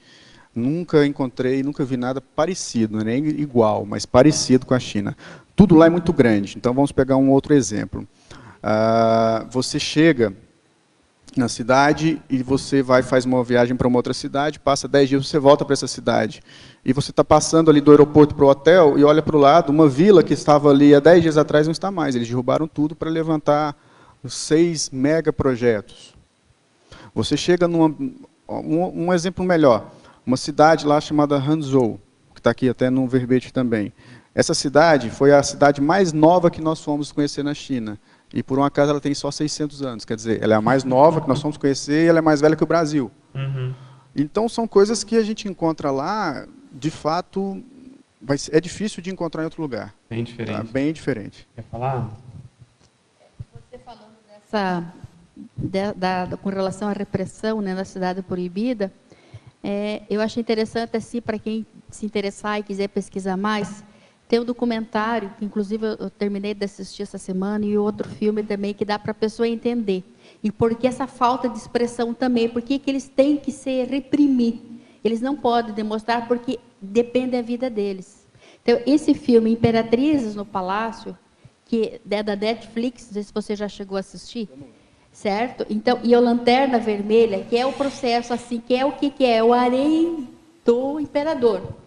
nunca 0.56 1.06
encontrei, 1.06 1.64
nunca 1.64 1.84
vi 1.84 1.98
nada 1.98 2.22
parecido, 2.22 3.00
é 3.00 3.04
nem 3.04 3.26
igual, 3.28 3.86
mas 3.86 4.06
parecido 4.06 4.66
com 4.66 4.74
a 4.74 4.80
China. 4.80 5.16
Tudo 5.62 5.76
lá 5.76 5.86
é 5.86 5.90
muito 5.92 6.12
grande. 6.12 6.56
Então 6.58 6.74
vamos 6.74 6.92
pegar 6.92 7.18
um 7.18 7.30
outro 7.30 7.54
exemplo. 7.54 8.02
Uh, 8.64 9.48
você 9.52 9.78
chega 9.80 10.34
na 11.38 11.48
cidade 11.48 12.20
e 12.28 12.42
você 12.42 12.82
vai 12.82 13.04
faz 13.04 13.26
uma 13.26 13.44
viagem 13.44 13.76
para 13.76 13.88
uma 13.88 14.00
outra 14.00 14.12
cidade, 14.12 14.60
passa 14.60 14.88
10 14.88 15.10
dias, 15.10 15.28
você 15.28 15.38
volta 15.38 15.64
para 15.64 15.74
essa 15.74 15.86
cidade. 15.86 16.42
E 16.84 16.92
você 16.92 17.12
está 17.12 17.24
passando 17.24 17.70
ali 17.70 17.80
do 17.80 17.92
aeroporto 17.92 18.34
para 18.34 18.44
o 18.44 18.48
hotel 18.48 18.98
e 18.98 19.04
olha 19.04 19.22
para 19.22 19.38
o 19.38 19.40
lado, 19.40 19.70
uma 19.70 19.88
vila 19.88 20.24
que 20.24 20.34
estava 20.34 20.72
ali 20.72 20.96
há 20.96 21.00
10 21.00 21.22
dias 21.22 21.38
atrás 21.38 21.68
não 21.68 21.72
está 21.74 21.92
mais. 21.92 22.16
Eles 22.16 22.28
derrubaram 22.28 22.68
tudo 22.68 22.96
para 22.96 23.12
levantar 23.12 23.78
seis 24.28 24.90
megaprojetos. 24.90 26.16
Você 27.14 27.38
chega 27.38 27.68
numa... 27.68 27.96
Um, 28.50 29.06
um 29.06 29.14
exemplo 29.14 29.46
melhor 29.46 29.92
uma 30.26 30.38
cidade 30.38 30.88
lá 30.88 31.00
chamada 31.00 31.36
Hangzhou, 31.36 32.00
que 32.34 32.40
está 32.40 32.50
aqui 32.50 32.68
até 32.68 32.90
no 32.90 33.08
verbete 33.08 33.54
também. 33.54 33.94
Essa 34.34 34.54
cidade 34.54 35.10
foi 35.10 35.34
a 35.34 35.44
cidade 35.44 35.82
mais 35.82 36.14
nova 36.14 36.50
que 36.50 36.62
nós 36.62 36.82
fomos 36.82 37.12
conhecer 37.12 37.44
na 37.44 37.54
China. 37.54 38.00
E 38.34 38.42
por 38.42 38.58
um 38.58 38.64
acaso 38.64 38.92
ela 38.92 39.02
tem 39.02 39.14
só 39.14 39.30
600 39.30 39.82
anos. 39.82 40.06
Quer 40.06 40.16
dizer, 40.16 40.42
ela 40.42 40.54
é 40.54 40.58
a 40.58 40.62
mais 40.62 40.84
nova 40.84 41.20
que 41.20 41.28
nós 41.28 41.42
fomos 41.42 41.58
conhecer 41.58 42.06
e 42.06 42.08
ela 42.08 42.20
é 42.20 42.22
mais 42.22 42.40
velha 42.40 42.56
que 42.56 42.64
o 42.64 42.68
Brasil. 42.68 43.12
Uhum. 43.36 43.74
Então 44.16 44.48
são 44.48 44.68
coisas 44.68 45.04
que 45.04 45.18
a 45.18 45.24
gente 45.24 45.48
encontra 45.48 45.92
lá, 45.92 46.46
de 46.72 46.90
fato, 46.90 47.62
é 48.52 48.62
difícil 48.62 49.04
de 49.04 49.10
encontrar 49.10 49.42
em 49.42 49.46
outro 49.46 49.62
lugar. 49.62 49.94
Bem 50.10 50.24
diferente. 50.24 50.58
Tá? 50.58 50.64
Bem 50.64 50.94
diferente. 50.94 51.48
Quer 51.56 51.64
falar? 51.64 52.10
Você 53.54 53.78
falando 53.80 54.16
dessa, 54.30 54.84
da, 55.58 56.26
da, 56.26 56.38
com 56.38 56.50
relação 56.50 56.88
à 56.88 56.94
repressão 56.94 57.62
né, 57.62 57.74
na 57.74 57.86
cidade 57.86 58.22
proibida, 58.22 58.92
é, 59.64 60.04
eu 60.10 60.22
acho 60.22 60.40
interessante, 60.40 60.96
assim, 60.96 61.22
para 61.22 61.38
quem 61.38 61.66
se 61.90 62.06
interessar 62.06 62.60
e 62.60 62.64
quiser 62.64 62.88
pesquisar 62.88 63.38
mais, 63.38 63.84
tem 64.32 64.40
um 64.40 64.46
documentário, 64.46 65.30
que 65.38 65.44
inclusive 65.44 65.86
eu 66.00 66.10
terminei 66.10 66.54
de 66.54 66.64
assistir 66.64 67.04
essa 67.04 67.18
semana, 67.18 67.66
e 67.66 67.78
outro 67.78 68.08
filme 68.08 68.42
também, 68.42 68.74
que 68.74 68.86
dá 68.86 68.98
para 68.98 69.12
a 69.12 69.14
pessoa 69.14 69.46
entender. 69.46 70.06
E 70.42 70.50
porque 70.50 70.88
essa 70.88 71.06
falta 71.06 71.50
de 71.50 71.58
expressão 71.58 72.14
também, 72.14 72.48
porque 72.48 72.80
que 72.80 72.90
eles 72.90 73.10
têm 73.10 73.36
que 73.36 73.52
se 73.52 73.84
reprimir. 73.84 74.62
Eles 75.04 75.20
não 75.20 75.36
podem 75.36 75.74
demonstrar 75.74 76.30
porque 76.30 76.60
depende 76.82 77.32
da 77.32 77.42
vida 77.42 77.70
deles. 77.70 78.26
Então, 78.64 78.80
esse 78.86 79.14
filme, 79.14 79.52
Imperatrizes 79.52 80.34
no 80.34 80.46
Palácio, 80.46 81.18
que 81.66 82.00
é 82.10 82.24
da 82.24 82.34
Netflix, 82.34 83.08
não 83.08 83.14
sei 83.16 83.24
se 83.24 83.34
você 83.34 83.54
já 83.54 83.68
chegou 83.68 83.98
a 83.98 84.00
assistir, 84.00 84.48
certo? 85.12 85.66
Então, 85.70 86.00
e 86.04 86.16
a 86.16 86.22
Lanterna 86.22 86.80
Vermelha, 86.80 87.44
que 87.44 87.58
é 87.58 87.66
o 87.66 87.74
processo 87.74 88.34
assim, 88.34 88.62
que 88.66 88.74
é 88.74 88.86
o 88.86 88.94
que, 88.94 89.10
que 89.10 89.26
é 89.26 89.44
o 89.44 89.54
harém 89.54 90.30
do 90.64 91.02
imperador, 91.02 91.81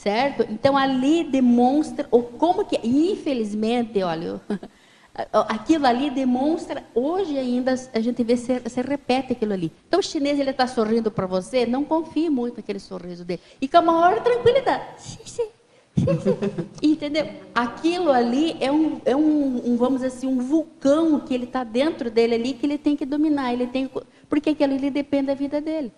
certo? 0.00 0.46
Então, 0.50 0.78
ali 0.78 1.24
demonstra 1.24 2.08
o 2.10 2.22
como 2.22 2.64
que, 2.64 2.80
infelizmente, 2.82 4.02
olha, 4.02 4.40
aquilo 5.32 5.86
ali 5.86 6.08
demonstra, 6.08 6.82
hoje 6.94 7.36
ainda 7.36 7.74
a 7.92 8.00
gente 8.00 8.24
vê, 8.24 8.34
se, 8.34 8.62
se 8.64 8.80
repete 8.80 9.32
aquilo 9.32 9.52
ali. 9.52 9.70
Então 9.86 10.00
o 10.00 10.02
chinês 10.02 10.40
ele 10.40 10.50
está 10.50 10.66
sorrindo 10.66 11.10
para 11.10 11.26
você, 11.26 11.66
não 11.66 11.84
confie 11.84 12.30
muito 12.30 12.56
naquele 12.56 12.78
sorriso 12.78 13.26
dele. 13.26 13.42
E 13.60 13.68
com 13.68 13.76
a 13.76 13.82
maior 13.82 14.22
tranquilidade. 14.22 14.84
Sim, 14.96 15.18
sim. 15.26 15.48
Entendeu? 16.82 17.28
Aquilo 17.54 18.10
ali 18.10 18.56
é, 18.58 18.72
um, 18.72 19.02
é 19.04 19.14
um, 19.14 19.72
um, 19.72 19.76
vamos 19.76 20.00
dizer 20.00 20.16
assim, 20.16 20.26
um 20.26 20.38
vulcão 20.38 21.20
que 21.20 21.34
ele 21.34 21.44
está 21.44 21.62
dentro 21.62 22.10
dele 22.10 22.36
ali 22.36 22.54
que 22.54 22.64
ele 22.64 22.78
tem 22.78 22.96
que 22.96 23.04
dominar. 23.04 23.52
Ele 23.52 23.66
tem, 23.66 23.90
porque 24.30 24.50
aquilo 24.50 24.72
ali 24.72 24.88
depende 24.88 25.26
da 25.26 25.34
vida 25.34 25.60
dele. 25.60 25.92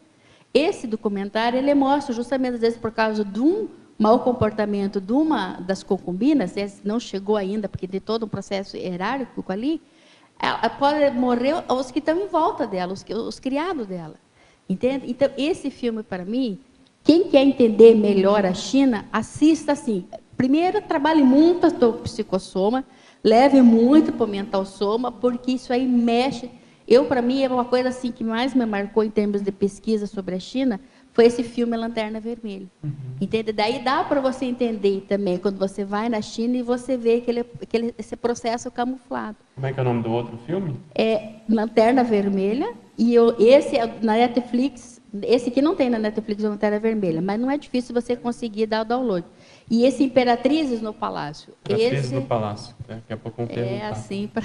Esse 0.52 0.88
documentário 0.88 1.56
ele 1.56 1.72
mostra 1.72 2.12
justamente 2.12 2.54
às 2.54 2.60
vezes 2.60 2.78
por 2.78 2.90
causa 2.90 3.24
de 3.24 3.40
um 3.40 3.68
mau 4.02 4.18
comportamento 4.18 5.00
de 5.00 5.12
uma 5.12 5.60
das 5.60 5.84
concubinas, 5.84 6.54
não 6.82 6.98
chegou 6.98 7.36
ainda, 7.36 7.68
porque 7.68 7.86
tem 7.86 8.00
todo 8.00 8.26
um 8.26 8.28
processo 8.28 8.76
hierárquico 8.76 9.52
ali, 9.52 9.80
ela 10.40 10.68
pode 10.70 11.08
morrer 11.12 11.54
os 11.68 11.92
que 11.92 12.00
estão 12.00 12.18
em 12.18 12.26
volta 12.26 12.66
dela, 12.66 12.92
os, 12.92 13.04
os 13.08 13.38
criados 13.38 13.86
dela. 13.86 14.16
Entende? 14.68 15.08
Então, 15.08 15.30
esse 15.38 15.70
filme, 15.70 16.02
para 16.02 16.24
mim, 16.24 16.58
quem 17.04 17.28
quer 17.28 17.44
entender 17.44 17.94
melhor 17.94 18.44
a 18.44 18.52
China, 18.52 19.06
assista 19.12 19.70
assim. 19.70 20.04
Primeiro, 20.36 20.82
trabalhe 20.82 21.22
muito 21.22 21.68
o 21.68 21.92
psicossoma, 21.94 22.84
leve 23.22 23.62
muito 23.62 24.12
para 24.12 24.24
o 24.24 24.28
mental 24.28 24.64
soma, 24.64 25.12
porque 25.12 25.52
isso 25.52 25.72
aí 25.72 25.86
mexe. 25.86 26.50
Eu, 26.88 27.04
para 27.04 27.22
mim, 27.22 27.40
é 27.40 27.48
uma 27.48 27.64
coisa 27.64 27.90
assim 27.90 28.10
que 28.10 28.24
mais 28.24 28.52
me 28.52 28.66
marcou 28.66 29.04
em 29.04 29.10
termos 29.10 29.42
de 29.42 29.52
pesquisa 29.52 30.08
sobre 30.08 30.34
a 30.34 30.40
China, 30.40 30.80
foi 31.12 31.26
esse 31.26 31.42
filme 31.42 31.76
Lanterna 31.76 32.18
Vermelha. 32.18 32.66
Uhum. 32.82 32.92
Entende? 33.20 33.52
Daí 33.52 33.84
dá 33.84 34.02
para 34.02 34.20
você 34.20 34.46
entender 34.46 35.04
também, 35.08 35.36
quando 35.36 35.58
você 35.58 35.84
vai 35.84 36.08
na 36.08 36.22
China 36.22 36.56
e 36.56 36.62
você 36.62 36.96
vê 36.96 37.16
aquele, 37.16 37.40
aquele, 37.40 37.94
esse 37.98 38.16
processo 38.16 38.70
camuflado. 38.70 39.36
Como 39.54 39.66
é 39.66 39.72
que 39.72 39.78
é 39.78 39.82
o 39.82 39.84
nome 39.84 40.02
do 40.02 40.10
outro 40.10 40.38
filme? 40.46 40.76
É 40.94 41.34
Lanterna 41.48 42.02
Vermelha. 42.02 42.72
E 42.96 43.14
eu, 43.14 43.34
esse 43.38 43.76
é 43.76 43.86
na 44.02 44.14
Netflix, 44.14 45.00
esse 45.22 45.48
aqui 45.48 45.62
não 45.62 45.74
tem 45.74 45.90
na 45.90 45.98
Netflix 45.98 46.42
Lanterna 46.42 46.78
Vermelha, 46.78 47.20
mas 47.20 47.40
não 47.40 47.50
é 47.50 47.56
difícil 47.56 47.94
você 47.94 48.14
conseguir 48.16 48.66
dar 48.66 48.82
o 48.82 48.84
download. 48.84 49.26
E 49.70 49.84
esse 49.84 50.04
Imperatrizes 50.04 50.80
no 50.80 50.92
Palácio. 50.92 51.52
Imperatrizes 51.64 52.06
esse, 52.06 52.14
no 52.14 52.22
Palácio. 52.22 52.74
Daqui 52.86 53.12
a 53.12 53.16
pouco 53.16 53.38
vamos 53.38 53.54
perguntar. 53.54 53.74
É 53.74 53.88
assim 53.88 54.28
para... 54.32 54.44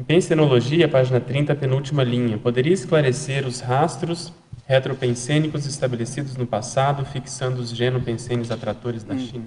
Em 0.00 0.04
Pensenologia, 0.04 0.88
página 0.88 1.20
30, 1.20 1.54
penúltima 1.56 2.04
linha. 2.04 2.38
Poderia 2.38 2.72
esclarecer 2.72 3.46
os 3.46 3.60
rastros 3.60 4.32
retropensênicos 4.68 5.64
estabelecidos 5.64 6.36
no 6.36 6.46
passado, 6.46 7.02
fixando 7.06 7.60
os 7.60 7.70
genopensênios 7.70 8.50
atratores 8.50 9.02
da 9.02 9.16
China. 9.16 9.46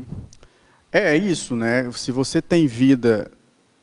É, 0.91 1.15
é 1.15 1.15
isso, 1.15 1.55
né? 1.55 1.89
Se 1.91 2.11
você 2.11 2.41
tem 2.41 2.65
vida 2.65 3.31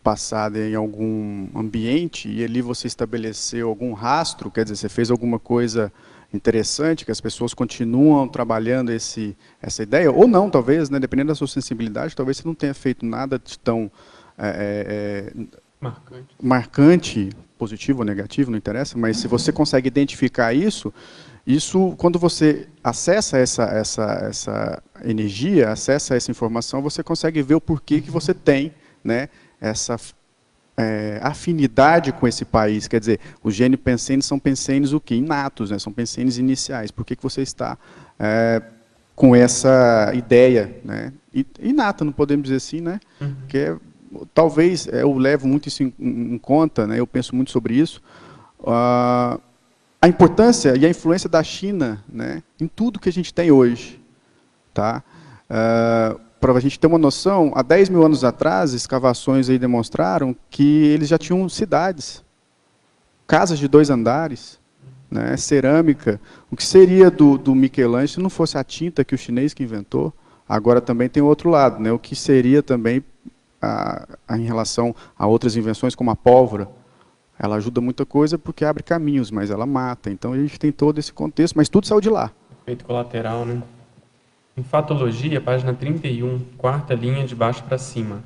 passada 0.03 0.59
em 0.59 0.75
algum 0.75 1.49
ambiente 1.55 2.29
e 2.29 2.43
ali 2.43 2.61
você 2.61 2.89
estabeleceu 2.89 3.69
algum 3.69 3.93
rastro, 3.93 4.51
quer 4.51 4.65
dizer, 4.65 4.77
você 4.77 4.89
fez 4.89 5.13
alguma 5.13 5.39
coisa 5.39 5.93
interessante, 6.35 7.05
que 7.05 7.13
as 7.13 7.21
pessoas 7.21 7.55
continuam 7.55 8.27
trabalhando 8.27 8.91
esse, 8.91 9.37
essa 9.63 9.83
ideia, 9.83 10.11
ou 10.11 10.27
não, 10.27 10.51
talvez, 10.51 10.91
né, 10.91 10.99
dependendo 10.99 11.29
da 11.29 11.35
sua 11.37 11.47
sensibilidade, 11.47 12.17
talvez 12.17 12.39
você 12.39 12.49
não 12.49 12.55
tenha 12.55 12.75
feito 12.75 13.07
nada 13.07 13.39
de 13.39 13.59
tão 13.59 13.91
é, 14.37 15.31
é, 15.37 15.47
marcante. 15.81 16.35
marcante, 16.43 17.31
positivo 17.57 18.01
ou 18.01 18.05
negativo, 18.05 18.51
não 18.51 18.59
interessa, 18.59 18.99
mas 18.99 19.17
se 19.19 19.29
você 19.29 19.53
consegue 19.53 19.89
identificar 19.89 20.53
isso, 20.53 20.93
isso, 21.49 21.95
quando 21.97 22.19
você 22.19 22.69
acessa 22.85 23.39
essa, 23.39 23.63
essa, 23.63 24.05
essa 24.29 24.83
energia, 25.03 25.71
acessa 25.71 26.15
essa 26.15 26.31
informação, 26.31 26.83
você 26.83 27.03
consegue 27.03 27.41
ver 27.41 27.55
o 27.55 27.61
porquê 27.61 28.03
que 28.03 28.11
você 28.11 28.35
tem 28.35 28.75
né, 29.03 29.31
essa 29.59 29.97
é, 30.77 31.19
afinidade 31.23 32.13
com 32.13 32.29
esse 32.29 32.45
país. 32.45 32.87
Quer 32.87 33.01
dizer, 33.01 33.21
os 33.43 33.55
gênios 33.55 33.81
pensenes 33.81 34.27
são 34.27 34.39
pensenes 34.39 34.93
o 34.93 35.01
quê? 35.01 35.15
Inatos, 35.15 35.71
né, 35.71 35.79
são 35.79 35.91
pensenes 35.91 36.37
iniciais. 36.37 36.91
Por 36.91 37.07
que, 37.07 37.17
que 37.17 37.23
você 37.23 37.41
está 37.41 37.79
é, 38.19 38.61
com 39.17 39.35
essa 39.35 40.13
ideia 40.15 40.77
né, 40.85 41.15
inata, 41.59 42.05
não 42.05 42.13
podemos 42.13 42.43
dizer 42.45 42.57
assim, 42.57 42.83
né? 42.83 43.01
Uhum. 43.19 43.35
Que 43.49 43.57
é, 43.57 43.77
talvez 44.35 44.87
eu 44.87 45.17
levo 45.17 45.49
muito 45.49 45.67
isso 45.67 45.83
em, 45.83 45.95
em, 45.99 46.37
conta, 46.37 46.87
né, 46.87 47.01
eu 47.01 47.07
penso 47.07 47.35
muito 47.35 47.51
sobre 47.51 47.73
isso. 47.73 48.03
Uh, 48.61 49.41
a 50.01 50.09
importância 50.09 50.77
e 50.77 50.87
a 50.87 50.89
influência 50.89 51.29
da 51.29 51.43
China 51.43 52.05
né, 52.09 52.43
em 52.61 52.67
tudo 52.67 53.01
que 53.01 53.09
a 53.09 53.13
gente 53.13 53.35
tem 53.35 53.51
hoje. 53.51 54.01
Tá? 54.73 55.03
Uh, 55.51 56.21
Para 56.41 56.53
a 56.53 56.61
gente 56.61 56.79
ter 56.79 56.87
uma 56.87 56.99
noção, 56.99 57.53
há 57.55 57.63
10 57.63 57.89
mil 57.89 58.05
anos 58.05 58.23
atrás, 58.23 58.73
escavações 58.75 59.51
aí 59.51 59.59
demonstraram 59.59 60.37
que 60.49 60.85
eles 60.87 61.09
já 61.09 61.19
tinham 61.19 61.49
cidades, 61.49 62.25
casas 63.27 63.59
de 63.59 63.67
dois 63.67 63.91
andares, 63.91 64.59
né, 65.11 65.37
cerâmica. 65.37 66.21
O 66.51 66.57
que 66.57 66.65
seria 66.65 67.11
do, 67.11 67.37
do 67.37 67.55
Michelangelo 67.55 68.09
se 68.09 68.21
não 68.21 68.31
fosse 68.31 68.57
a 68.57 68.63
tinta 68.63 69.05
que 69.05 69.15
o 69.15 69.19
chinês 69.19 69.53
que 69.53 69.65
inventou? 69.65 70.13
Agora 70.49 70.81
também 70.81 71.09
tem 71.09 71.23
outro 71.23 71.51
lado, 71.51 71.83
né, 71.83 71.91
o 71.91 71.99
que 71.99 72.15
seria 72.15 72.63
também 72.63 73.03
a, 73.61 74.07
a, 74.29 74.39
em 74.39 74.45
relação 74.45 74.95
a 75.19 75.27
outras 75.27 75.57
invenções 75.57 75.95
como 75.95 76.11
a 76.11 76.17
pólvora, 76.17 76.69
ela 77.39 77.57
ajuda 77.57 77.81
muita 77.81 78.05
coisa 78.05 78.37
porque 78.37 78.65
abre 78.65 78.83
caminhos, 78.83 79.31
mas 79.31 79.51
ela 79.51 79.65
mata. 79.65 80.11
Então 80.11 80.33
a 80.33 80.39
gente 80.39 80.59
tem 80.59 80.73
todo 80.73 80.99
esse 80.99 81.13
contexto, 81.13 81.55
mas 81.55 81.69
tudo 81.69 81.87
saiu 81.87 82.01
de 82.01 82.11
lá. 82.11 82.33
Efeito 82.63 82.85
colateral, 82.85 83.45
né? 83.45 83.63
Em 84.57 84.63
Fatologia, 84.63 85.41
página 85.41 85.73
31, 85.73 86.41
quarta 86.57 86.95
linha 86.95 87.25
de 87.25 87.35
baixo 87.35 87.63
para 87.63 87.79
cima. 87.79 88.25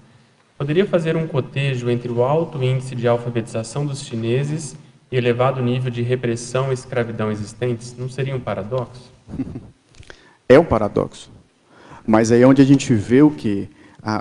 Poderia 0.57 0.87
fazer 0.87 1.17
um 1.17 1.27
cotejo 1.27 1.91
entre 1.91 2.11
o 2.11 2.23
alto 2.23 2.63
índice 2.63 2.95
de 2.95 3.07
alfabetização 3.07 3.85
dos 3.85 4.03
chineses 4.03 4.75
e 5.11 5.17
elevado 5.17 5.63
nível 5.63 5.91
de 5.91 6.01
repressão 6.01 6.71
e 6.71 6.75
escravidão 6.75 7.31
existentes? 7.31 7.95
Não 7.99 8.09
seria 8.09 8.35
um 8.35 8.41
paradoxo? 8.41 9.13
é 10.49 10.59
um 10.59 10.65
paradoxo. 10.65 11.31
Mas 12.07 12.33
aí 12.33 12.43
é 12.43 12.47
onde 12.47 12.63
a 12.63 12.65
gente 12.65 12.95
vê 12.95 13.23
o 13.23 13.31
que? 13.31 13.69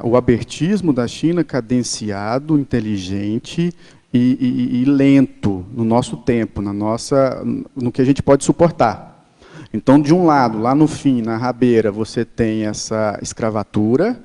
o 0.04 0.16
abertismo 0.16 0.94
da 0.94 1.08
China 1.08 1.44
cadenciado, 1.44 2.60
inteligente, 2.60 3.74
e, 4.14 4.38
e, 4.40 4.82
e, 4.82 4.86
lento 4.86 5.66
no 5.72 5.84
nosso 5.84 6.18
tempo, 6.18 6.62
na 6.62 6.74
nossa, 6.74 7.42
no 7.76 7.92
que 7.92 8.02
a 8.02 8.06
gente 8.06 8.22
pode 8.22 8.44
suportar. 8.44 9.26
Então, 9.74 10.02
de 10.02 10.14
um 10.14 10.26
lado, 10.26 10.60
lá 10.60 10.76
no 10.76 10.88
fim, 10.88 11.22
na 11.22 11.38
rabeira, 11.38 11.92
você 11.92 12.26
tem 12.26 12.66
essa 12.66 13.18
escravatura, 13.22 14.20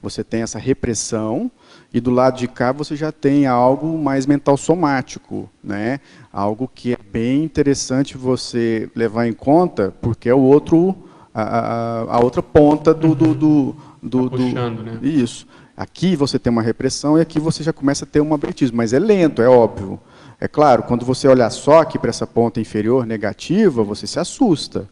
você 0.00 0.22
tem 0.22 0.42
essa 0.42 0.58
repressão, 0.58 1.50
e 1.92 2.00
do 2.00 2.10
lado 2.10 2.38
de 2.38 2.48
cá 2.48 2.72
você 2.72 2.96
já 2.96 3.12
tem 3.12 3.46
algo 3.46 3.98
mais 3.98 4.26
mental 4.26 4.56
somático, 4.56 5.50
né? 5.62 6.00
Algo 6.32 6.70
que 6.72 6.92
é 6.92 6.98
bem 7.12 7.44
interessante 7.44 8.16
você 8.16 8.88
levar 8.94 9.26
em 9.26 9.32
conta, 9.32 9.92
porque 10.00 10.28
é 10.28 10.34
o 10.34 10.40
outro, 10.40 10.96
a, 11.34 11.42
a, 11.42 12.16
a 12.16 12.20
outra 12.20 12.42
ponta 12.42 12.94
do, 12.94 13.14
do, 13.14 13.34
do, 13.34 13.76
do, 14.02 14.30
tá 14.30 14.36
puxando, 14.36 14.76
do 14.78 14.82
né? 14.84 14.98
isso. 15.02 15.46
Aqui 15.82 16.14
você 16.14 16.38
tem 16.38 16.52
uma 16.52 16.62
repressão 16.62 17.18
e 17.18 17.20
aqui 17.20 17.40
você 17.40 17.64
já 17.64 17.72
começa 17.72 18.04
a 18.04 18.06
ter 18.06 18.20
um 18.20 18.32
abritismo, 18.32 18.76
mas 18.76 18.92
é 18.92 19.00
lento, 19.00 19.42
é 19.42 19.48
óbvio. 19.48 19.98
É 20.40 20.46
claro, 20.46 20.84
quando 20.84 21.04
você 21.04 21.26
olhar 21.26 21.50
só 21.50 21.80
aqui 21.80 21.98
para 21.98 22.08
essa 22.08 22.24
ponta 22.24 22.60
inferior 22.60 23.04
negativa, 23.04 23.82
você 23.82 24.06
se 24.06 24.20
assusta. 24.20 24.88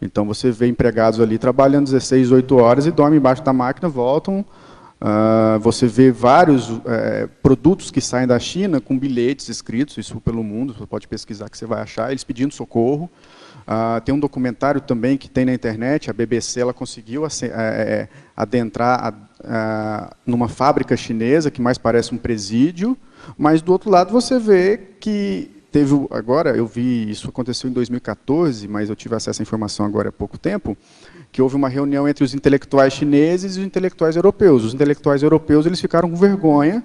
Então 0.00 0.24
você 0.24 0.50
vê 0.50 0.66
empregados 0.66 1.20
ali 1.20 1.36
trabalhando 1.36 1.84
16, 1.84 2.22
18 2.22 2.56
horas 2.56 2.86
e 2.86 2.90
dormem 2.90 3.18
embaixo 3.18 3.42
da 3.42 3.52
máquina, 3.52 3.86
voltam. 3.86 4.42
Uh, 4.98 5.60
você 5.60 5.86
vê 5.86 6.10
vários 6.10 6.70
uh, 6.70 6.80
produtos 7.42 7.90
que 7.90 8.00
saem 8.00 8.26
da 8.26 8.38
China 8.38 8.80
com 8.80 8.98
bilhetes 8.98 9.50
escritos, 9.50 9.98
isso 9.98 10.18
pelo 10.22 10.42
mundo, 10.42 10.72
você 10.72 10.86
pode 10.86 11.06
pesquisar 11.06 11.50
que 11.50 11.58
você 11.58 11.66
vai 11.66 11.82
achar, 11.82 12.12
eles 12.12 12.24
pedindo 12.24 12.54
socorro. 12.54 13.10
Uh, 13.70 14.00
tem 14.00 14.12
um 14.12 14.18
documentário 14.18 14.80
também 14.80 15.16
que 15.16 15.30
tem 15.30 15.44
na 15.44 15.54
internet, 15.54 16.10
a 16.10 16.12
BBC 16.12 16.58
ela 16.58 16.74
conseguiu 16.74 17.22
é, 17.24 18.08
adentrar 18.36 18.98
a, 19.00 19.14
a, 19.44 20.16
numa 20.26 20.48
fábrica 20.48 20.96
chinesa, 20.96 21.52
que 21.52 21.62
mais 21.62 21.78
parece 21.78 22.12
um 22.12 22.18
presídio, 22.18 22.98
mas 23.38 23.62
do 23.62 23.70
outro 23.70 23.88
lado 23.88 24.10
você 24.10 24.40
vê 24.40 24.76
que 24.98 25.52
teve, 25.70 25.94
agora 26.10 26.56
eu 26.56 26.66
vi, 26.66 27.08
isso 27.08 27.28
aconteceu 27.28 27.70
em 27.70 27.72
2014, 27.72 28.66
mas 28.66 28.88
eu 28.88 28.96
tive 28.96 29.14
acesso 29.14 29.40
à 29.40 29.44
informação 29.44 29.86
agora 29.86 30.08
há 30.08 30.12
pouco 30.12 30.36
tempo, 30.36 30.76
que 31.30 31.40
houve 31.40 31.54
uma 31.54 31.68
reunião 31.68 32.08
entre 32.08 32.24
os 32.24 32.34
intelectuais 32.34 32.92
chineses 32.92 33.54
e 33.54 33.60
os 33.60 33.64
intelectuais 33.64 34.16
europeus. 34.16 34.64
Os 34.64 34.74
intelectuais 34.74 35.22
europeus 35.22 35.64
eles 35.64 35.80
ficaram 35.80 36.10
com 36.10 36.16
vergonha 36.16 36.82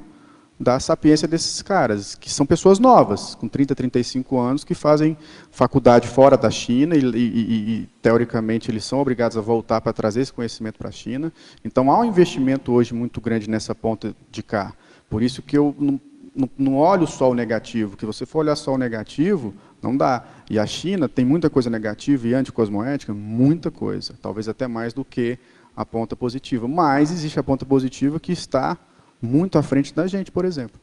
da 0.59 0.79
sapiência 0.79 1.27
desses 1.27 1.61
caras, 1.61 2.15
que 2.15 2.31
são 2.31 2.45
pessoas 2.45 2.79
novas, 2.79 3.35
com 3.35 3.47
30, 3.47 3.75
35 3.75 4.39
anos, 4.39 4.63
que 4.63 4.73
fazem 4.73 5.17
faculdade 5.51 6.07
fora 6.07 6.37
da 6.37 6.49
China 6.49 6.95
e, 6.95 7.01
e, 7.01 7.81
e 7.81 7.89
teoricamente, 8.01 8.71
eles 8.71 8.85
são 8.85 8.99
obrigados 8.99 9.37
a 9.37 9.41
voltar 9.41 9.81
para 9.81 9.91
trazer 9.91 10.21
esse 10.21 10.31
conhecimento 10.31 10.77
para 10.77 10.89
a 10.89 10.93
China. 10.93 11.31
Então, 11.63 11.91
há 11.91 11.99
um 11.99 12.05
investimento 12.05 12.71
hoje 12.71 12.93
muito 12.93 13.19
grande 13.19 13.49
nessa 13.49 13.75
ponta 13.75 14.15
de 14.31 14.41
cá. 14.41 14.73
Por 15.09 15.21
isso 15.21 15.41
que 15.41 15.57
eu 15.57 15.75
não, 15.77 15.99
não, 16.33 16.49
não 16.57 16.77
olho 16.77 17.05
só 17.05 17.29
o 17.29 17.33
negativo, 17.33 17.97
que 17.97 18.05
você 18.05 18.25
for 18.25 18.39
olhar 18.39 18.55
só 18.55 18.73
o 18.73 18.77
negativo, 18.77 19.53
não 19.81 19.95
dá. 19.95 20.23
E 20.49 20.57
a 20.57 20.65
China 20.65 21.09
tem 21.09 21.25
muita 21.25 21.49
coisa 21.49 21.69
negativa 21.69 22.27
e 22.29 22.33
anticosmoética, 22.33 23.13
muita 23.13 23.69
coisa, 23.69 24.15
talvez 24.21 24.47
até 24.47 24.67
mais 24.67 24.93
do 24.93 25.03
que 25.03 25.37
a 25.75 25.85
ponta 25.85 26.15
positiva. 26.15 26.65
Mas 26.65 27.11
existe 27.11 27.37
a 27.37 27.43
ponta 27.43 27.65
positiva 27.65 28.21
que 28.21 28.31
está 28.31 28.77
muito 29.21 29.57
à 29.57 29.63
frente 29.63 29.93
da 29.93 30.07
gente, 30.07 30.31
por 30.31 30.45
exemplo, 30.45 30.79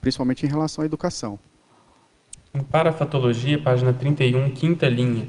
principalmente 0.00 0.44
em 0.46 0.48
relação 0.48 0.82
à 0.82 0.86
educação. 0.86 1.38
Em 2.54 2.62
Parafatologia, 2.62 3.60
página 3.60 3.92
31, 3.92 4.50
quinta 4.50 4.88
linha. 4.88 5.26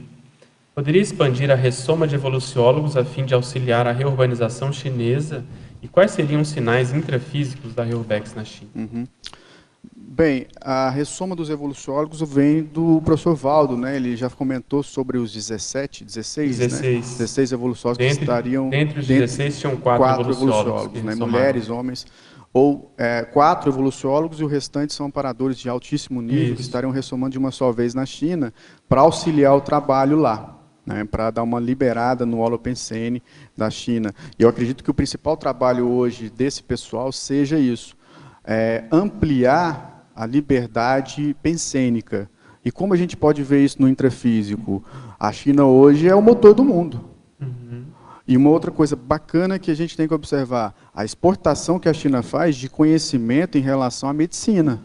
Poderia 0.76 1.02
expandir 1.02 1.50
a 1.50 1.56
ressoma 1.56 2.06
de 2.06 2.16
evoluciólogos 2.16 2.98
a 2.98 3.06
fim 3.06 3.26
de 3.26 3.34
auxiliar 3.34 3.88
a 3.88 3.92
reurbanização 3.92 4.74
chinesa? 4.74 5.44
E 5.82 5.88
quais 5.88 6.12
seriam 6.12 6.42
os 6.42 6.50
sinais 6.50 6.94
intrafísicos 6.94 7.74
da 7.74 7.84
Reurbex 7.84 8.36
na 8.36 8.44
China? 8.44 8.70
Uhum. 8.76 9.08
Bem, 9.96 10.48
a 10.62 10.90
ressoma 10.90 11.36
dos 11.36 11.50
evoluciólogos 11.50 12.22
vem 12.22 12.64
do 12.64 13.02
professor 13.04 13.36
Valdo, 13.36 13.76
né? 13.76 13.96
Ele 13.96 14.16
já 14.16 14.30
comentou 14.30 14.84
sobre 14.84 15.18
os 15.18 15.32
17, 15.32 16.04
16, 16.04 16.58
16, 16.58 16.82
né? 16.84 17.02
16 17.02 17.52
evoluciólogos 17.52 17.98
dentre, 17.98 18.18
que 18.18 18.24
estariam... 18.24 18.70
Dentre 18.70 19.00
os 19.00 19.08
16 19.08 19.60
tinham 19.60 19.78
quatro, 19.78 20.04
quatro 20.04 20.22
evoluciólogos, 20.32 20.98
evoluciólogos 20.98 21.04
né? 21.04 21.16
Mulheres, 21.16 21.70
homens 21.70 22.06
ou 22.56 22.90
é, 22.98 23.22
quatro 23.26 23.70
evoluciólogos 23.70 24.40
e 24.40 24.44
o 24.46 24.48
restante 24.48 24.94
são 24.94 25.08
amparadores 25.08 25.58
de 25.58 25.68
altíssimo 25.68 26.22
nível 26.22 26.46
Isso. 26.46 26.56
que 26.56 26.62
estariam 26.62 26.90
ressomando 26.90 27.34
de 27.34 27.38
uma 27.38 27.52
só 27.52 27.70
vez 27.70 27.94
na 27.94 28.06
China 28.06 28.54
para 28.88 29.02
auxiliar 29.02 29.54
o 29.58 29.60
trabalho 29.60 30.18
lá, 30.18 30.58
né, 30.86 31.04
para 31.04 31.32
dar 31.32 31.44
uma 31.44 31.60
liberada 31.60 32.26
no 32.26 32.40
Holopensene 32.40 33.22
da 33.58 33.70
China. 33.70 34.16
E 34.40 34.44
eu 34.44 34.48
acredito 34.48 34.86
que 34.86 34.90
o 34.90 34.94
principal 34.94 35.36
trabalho 35.36 35.86
hoje 35.86 36.30
desse 36.30 36.64
pessoal 36.64 37.12
seja 37.12 37.60
isso, 37.60 37.94
é, 38.42 38.86
ampliar 38.90 40.10
a 40.16 40.26
liberdade 40.26 41.36
pensênica. 41.44 42.30
E 42.64 42.72
como 42.72 42.94
a 42.94 42.98
gente 42.98 43.18
pode 43.18 43.44
ver 43.44 43.66
isso 43.66 43.82
no 43.82 43.90
intrafísico? 43.90 44.82
A 45.20 45.30
China 45.34 45.66
hoje 45.66 46.08
é 46.08 46.16
o 46.16 46.22
motor 46.22 46.54
do 46.54 46.64
mundo. 46.64 47.04
Uhum. 47.38 47.84
E 48.28 48.36
uma 48.36 48.50
outra 48.50 48.72
coisa 48.72 48.96
bacana 48.96 49.60
que 49.60 49.70
a 49.70 49.76
gente 49.76 49.96
tem 49.96 50.08
que 50.08 50.14
observar, 50.14 50.74
a 50.94 51.06
exportação 51.06 51.80
que 51.80 51.88
a 51.88 51.94
China 51.94 52.24
faz 52.24 52.56
de 52.56 52.68
conhecimento 52.68 53.58
em 53.58 53.62
relação 53.62 54.10
à 54.10 54.14
medicina. 54.14 54.82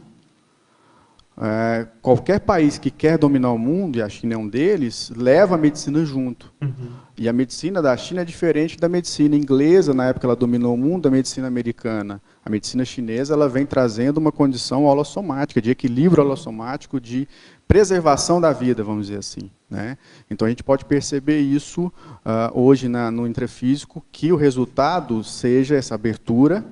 É, 1.42 1.86
qualquer 2.02 2.40
país 2.40 2.76
que 2.76 2.90
quer 2.90 3.16
dominar 3.16 3.50
o 3.50 3.58
mundo, 3.58 3.96
e 3.96 4.02
a 4.02 4.08
China 4.10 4.34
é 4.34 4.36
um 4.36 4.46
deles, 4.46 5.10
leva 5.16 5.54
a 5.54 5.58
medicina 5.58 6.04
junto. 6.04 6.52
Uhum. 6.60 6.90
E 7.16 7.30
a 7.30 7.32
medicina 7.32 7.80
da 7.80 7.96
China 7.96 8.20
é 8.20 8.24
diferente 8.26 8.76
da 8.76 8.90
medicina 8.90 9.34
inglesa, 9.34 9.94
na 9.94 10.08
época 10.08 10.26
ela 10.26 10.36
dominou 10.36 10.74
o 10.74 10.76
mundo, 10.76 11.04
da 11.04 11.10
medicina 11.10 11.46
americana. 11.46 12.20
A 12.44 12.50
medicina 12.50 12.84
chinesa 12.84 13.32
ela 13.32 13.48
vem 13.48 13.64
trazendo 13.64 14.18
uma 14.18 14.30
condição 14.30 14.84
holossomática, 14.84 15.62
de 15.62 15.70
equilíbrio 15.70 16.22
holossomático, 16.22 17.00
de 17.00 17.26
preservação 17.70 18.40
da 18.40 18.52
vida, 18.52 18.82
vamos 18.82 19.06
dizer 19.06 19.20
assim. 19.20 19.48
Né? 19.70 19.96
Então 20.28 20.44
a 20.44 20.48
gente 20.48 20.64
pode 20.64 20.84
perceber 20.84 21.38
isso 21.38 21.86
uh, 21.86 22.50
hoje 22.52 22.88
na, 22.88 23.12
no 23.12 23.28
intrafísico, 23.28 24.04
que 24.10 24.32
o 24.32 24.36
resultado 24.36 25.22
seja 25.22 25.76
essa 25.76 25.94
abertura. 25.94 26.64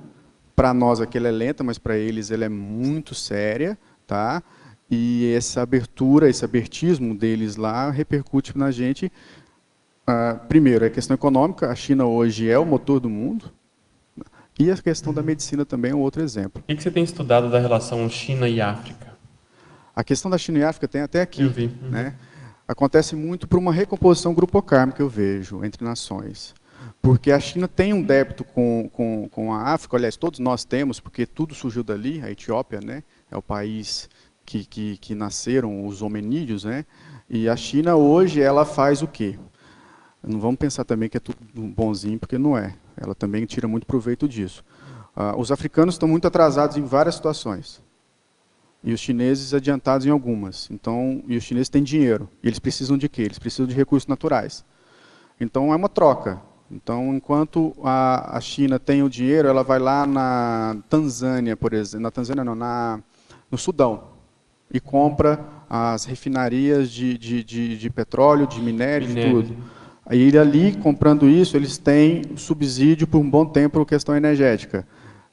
Para 0.53 0.73
nós 0.73 0.99
aqui 0.99 1.17
ela 1.17 1.29
é 1.29 1.31
lenta, 1.31 1.63
mas 1.63 1.77
para 1.77 1.97
eles 1.97 2.31
ela 2.31 2.43
é 2.43 2.49
muito 2.49 3.15
séria. 3.15 3.77
Tá? 4.05 4.43
E 4.91 5.33
essa 5.33 5.61
abertura, 5.61 6.29
esse 6.29 6.43
abertismo 6.43 7.15
deles 7.15 7.55
lá 7.55 7.89
repercute 7.89 8.57
na 8.57 8.69
gente. 8.69 9.09
Uh, 10.05 10.37
primeiro, 10.49 10.83
a 10.83 10.89
questão 10.89 11.15
econômica. 11.15 11.69
A 11.69 11.75
China 11.75 12.07
hoje 12.07 12.49
é 12.49 12.59
o 12.59 12.65
motor 12.65 12.99
do 12.99 13.09
mundo. 13.09 13.45
E 14.59 14.69
a 14.69 14.75
questão 14.75 15.13
da 15.13 15.23
medicina 15.23 15.65
também 15.65 15.91
é 15.91 15.95
um 15.95 16.01
outro 16.01 16.21
exemplo. 16.21 16.61
O 16.67 16.75
que 16.75 16.83
você 16.83 16.91
tem 16.91 17.05
estudado 17.05 17.49
da 17.49 17.57
relação 17.57 18.09
China 18.09 18.49
e 18.49 18.59
África? 18.59 19.08
A 19.99 20.03
questão 20.03 20.31
da 20.31 20.37
China 20.37 20.59
e 20.59 20.63
África 20.63 20.87
tem 20.87 21.01
até 21.01 21.21
aqui. 21.21 21.41
Eu 21.41 21.49
vi. 21.49 21.65
Uhum. 21.65 21.89
Né? 21.89 22.15
acontece 22.69 23.15
muito 23.15 23.47
por 23.47 23.57
uma 23.57 23.73
recomposição 23.73 24.31
grupocármica, 24.31 25.01
eu 25.01 25.09
vejo, 25.09 25.65
entre 25.65 25.83
nações. 25.83 26.53
Porque 27.01 27.31
a 27.31 27.39
China 27.39 27.67
tem 27.67 27.93
um 27.93 28.03
débito 28.03 28.43
com, 28.43 28.87
com, 28.93 29.27
com 29.27 29.51
a 29.51 29.73
África, 29.73 29.97
aliás, 29.97 30.15
todos 30.15 30.39
nós 30.39 30.63
temos, 30.63 30.99
porque 30.99 31.25
tudo 31.25 31.55
surgiu 31.55 31.83
dali, 31.83 32.21
a 32.21 32.29
Etiópia 32.29 32.79
né, 32.79 33.03
é 33.31 33.35
o 33.35 33.41
país 33.41 34.07
que, 34.45 34.65
que, 34.65 34.97
que 34.97 35.15
nasceram 35.15 35.87
os 35.87 36.03
hominídeos, 36.03 36.63
né, 36.63 36.85
e 37.27 37.49
a 37.49 37.55
China 37.55 37.95
hoje 37.95 38.39
ela 38.39 38.65
faz 38.65 39.01
o 39.01 39.07
quê? 39.07 39.37
Não 40.21 40.39
vamos 40.39 40.57
pensar 40.57 40.85
também 40.85 41.09
que 41.09 41.17
é 41.17 41.19
tudo 41.19 41.37
bonzinho, 41.55 42.19
porque 42.19 42.37
não 42.37 42.55
é. 42.55 42.75
Ela 42.95 43.15
também 43.15 43.45
tira 43.45 43.67
muito 43.67 43.87
proveito 43.87 44.27
disso. 44.27 44.63
Uh, 45.15 45.39
os 45.39 45.51
africanos 45.51 45.95
estão 45.95 46.07
muito 46.07 46.27
atrasados 46.27 46.77
em 46.77 46.83
várias 46.83 47.15
situações 47.15 47.81
e 48.83 48.93
os 48.93 48.99
chineses 48.99 49.53
adiantados 49.53 50.05
em 50.05 50.09
algumas. 50.09 50.69
Então, 50.71 51.23
e 51.27 51.35
os 51.35 51.43
chineses 51.43 51.69
têm 51.69 51.83
dinheiro. 51.83 52.29
E 52.41 52.47
eles 52.47 52.59
precisam 52.59 52.97
de 52.97 53.09
quê? 53.09 53.23
Eles 53.23 53.39
precisam 53.39 53.67
de 53.67 53.75
recursos 53.75 54.07
naturais. 54.07 54.63
Então, 55.39 55.73
é 55.73 55.75
uma 55.75 55.89
troca. 55.89 56.41
Então, 56.71 57.15
enquanto 57.15 57.75
a, 57.83 58.37
a 58.37 58.41
China 58.41 58.77
tem 58.77 59.01
o 59.01 59.09
dinheiro, 59.09 59.47
ela 59.47 59.63
vai 59.63 59.79
lá 59.79 60.05
na 60.05 60.77
Tanzânia, 60.87 61.57
por 61.57 61.73
exemplo, 61.73 62.03
na 62.03 62.11
Tanzânia 62.11 62.43
não, 62.43 62.55
na, 62.55 63.01
no 63.49 63.57
Sudão, 63.57 64.03
e 64.71 64.79
compra 64.79 65.43
as 65.67 66.05
refinarias 66.05 66.91
de, 66.91 67.17
de, 67.17 67.43
de, 67.43 67.77
de 67.77 67.89
petróleo, 67.89 68.45
de 68.45 68.61
minério, 68.61 69.07
minério, 69.07 69.43
de 69.43 69.49
tudo. 69.49 69.63
Aí 70.05 70.35
ali, 70.37 70.75
comprando 70.75 71.27
isso, 71.27 71.57
eles 71.57 71.77
têm 71.77 72.23
subsídio 72.35 73.07
por 73.07 73.19
um 73.19 73.29
bom 73.29 73.45
tempo 73.45 73.79
por 73.79 73.85
questão 73.85 74.15
energética. 74.15 74.87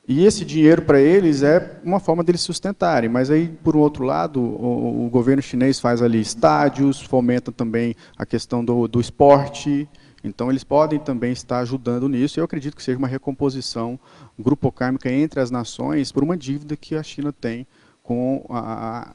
E 0.09 0.25
esse 0.25 0.45
dinheiro 0.45 0.83
para 0.83 1.01
eles 1.01 1.42
é 1.42 1.81
uma 1.83 1.99
forma 1.99 2.23
deles 2.23 2.40
sustentarem. 2.40 3.11
Mas 3.11 3.29
aí, 3.29 3.49
por 3.49 3.75
um 3.75 3.81
outro 3.81 4.05
lado, 4.05 4.40
o, 4.40 5.07
o 5.07 5.11
governo 5.11 5.42
chinês 5.42 5.81
faz 5.81 6.01
ali 6.01 6.21
estádios, 6.21 7.03
fomenta 7.03 7.51
também 7.51 7.97
a 8.16 8.25
questão 8.25 8.64
do, 8.64 8.87
do 8.87 9.01
esporte. 9.01 9.88
Então, 10.23 10.49
eles 10.49 10.62
podem 10.62 11.01
também 11.01 11.33
estar 11.33 11.59
ajudando 11.59 12.09
nisso. 12.09 12.38
Eu 12.38 12.45
acredito 12.45 12.77
que 12.77 12.83
seja 12.83 12.99
uma 12.99 13.09
recomposição 13.09 13.99
grupocármica 14.38 15.11
entre 15.11 15.40
as 15.40 15.51
nações 15.51 16.12
por 16.12 16.23
uma 16.23 16.37
dívida 16.37 16.77
que 16.77 16.95
a 16.95 17.03
China 17.03 17.33
tem 17.33 17.66
com 18.03 18.47
a, 18.49 18.59
a, 18.59 19.12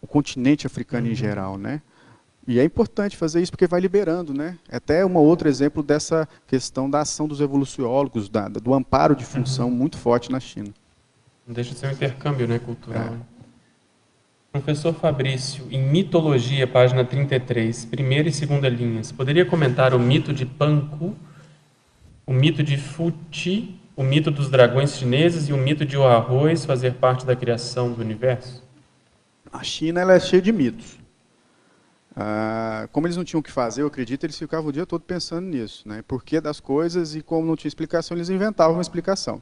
o 0.00 0.06
continente 0.06 0.68
africano 0.68 1.06
uhum. 1.06 1.12
em 1.12 1.16
geral, 1.16 1.58
né? 1.58 1.82
E 2.48 2.58
é 2.58 2.64
importante 2.64 3.14
fazer 3.14 3.42
isso 3.42 3.52
porque 3.52 3.66
vai 3.66 3.78
liberando, 3.78 4.32
né? 4.32 4.56
É 4.70 4.76
até 4.78 5.04
um 5.04 5.14
outro 5.16 5.50
exemplo 5.50 5.82
dessa 5.82 6.26
questão 6.46 6.88
da 6.88 7.00
ação 7.02 7.28
dos 7.28 7.42
evoluciólogos, 7.42 8.30
da, 8.30 8.48
do 8.48 8.72
amparo 8.72 9.14
de 9.14 9.22
função 9.22 9.70
muito 9.70 9.98
forte 9.98 10.32
na 10.32 10.40
China. 10.40 10.72
Não 11.46 11.54
deixa 11.54 11.74
de 11.74 11.78
ser 11.78 11.88
um 11.88 11.90
intercâmbio 11.90 12.48
né, 12.48 12.58
cultural. 12.58 13.04
É. 13.04 13.38
Professor 14.50 14.94
Fabrício, 14.94 15.66
em 15.70 15.90
Mitologia, 15.90 16.66
página 16.66 17.04
33, 17.04 17.84
primeira 17.84 18.30
e 18.30 18.32
segunda 18.32 18.66
linhas, 18.66 19.12
poderia 19.12 19.44
comentar 19.44 19.92
o 19.92 19.98
mito 19.98 20.32
de 20.32 20.46
Panku, 20.46 21.14
o 22.26 22.32
mito 22.32 22.62
de 22.62 22.78
Futi, 22.78 23.78
o 23.94 24.02
mito 24.02 24.30
dos 24.30 24.48
dragões 24.48 24.96
chineses 24.96 25.50
e 25.50 25.52
o 25.52 25.58
mito 25.58 25.84
de 25.84 25.98
o 25.98 26.04
arroz 26.04 26.64
fazer 26.64 26.94
parte 26.94 27.26
da 27.26 27.36
criação 27.36 27.92
do 27.92 28.00
universo? 28.00 28.66
A 29.52 29.62
China 29.62 30.00
ela 30.00 30.14
é 30.14 30.20
cheia 30.20 30.40
de 30.40 30.50
mitos. 30.50 30.97
Ah, 32.20 32.88
como 32.90 33.06
eles 33.06 33.16
não 33.16 33.22
tinham 33.22 33.38
o 33.38 33.42
que 33.44 33.52
fazer, 33.52 33.82
eu 33.82 33.86
acredito, 33.86 34.24
eles 34.24 34.36
ficavam 34.36 34.70
o 34.70 34.72
dia 34.72 34.84
todo 34.84 35.02
pensando 35.02 35.46
nisso, 35.46 35.88
né? 35.88 36.02
Por 36.02 36.24
que 36.24 36.40
das 36.40 36.58
coisas 36.58 37.14
e 37.14 37.22
como 37.22 37.46
não 37.46 37.54
tinha 37.54 37.68
explicação, 37.68 38.16
eles 38.16 38.28
inventavam 38.28 38.74
uma 38.74 38.82
explicação. 38.82 39.40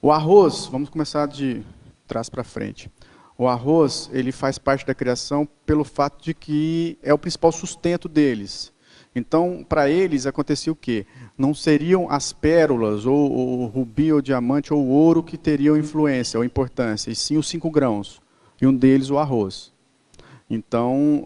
O 0.00 0.10
arroz, 0.10 0.64
vamos 0.72 0.88
começar 0.88 1.26
de 1.28 1.62
trás 2.08 2.30
para 2.30 2.42
frente. 2.42 2.90
O 3.36 3.46
arroz, 3.46 4.08
ele 4.10 4.32
faz 4.32 4.56
parte 4.56 4.86
da 4.86 4.94
criação 4.94 5.46
pelo 5.66 5.84
fato 5.84 6.24
de 6.24 6.32
que 6.32 6.96
é 7.02 7.12
o 7.12 7.18
principal 7.18 7.52
sustento 7.52 8.08
deles. 8.08 8.72
Então, 9.14 9.62
para 9.68 9.90
eles 9.90 10.24
acontecia 10.24 10.72
o 10.72 10.76
quê? 10.76 11.04
Não 11.36 11.52
seriam 11.52 12.10
as 12.10 12.32
pérolas, 12.32 13.04
ou 13.04 13.30
o 13.30 13.66
rubi, 13.66 14.10
ou 14.10 14.22
diamante, 14.22 14.72
ou 14.72 14.86
ouro 14.86 15.22
que 15.22 15.36
teriam 15.36 15.76
influência 15.76 16.38
ou 16.38 16.44
importância, 16.44 17.10
e 17.10 17.14
sim 17.14 17.36
os 17.36 17.46
cinco 17.46 17.70
grãos. 17.70 18.22
E 18.62 18.66
um 18.66 18.74
deles 18.74 19.10
o 19.10 19.18
arroz. 19.18 19.71
Então, 20.54 21.24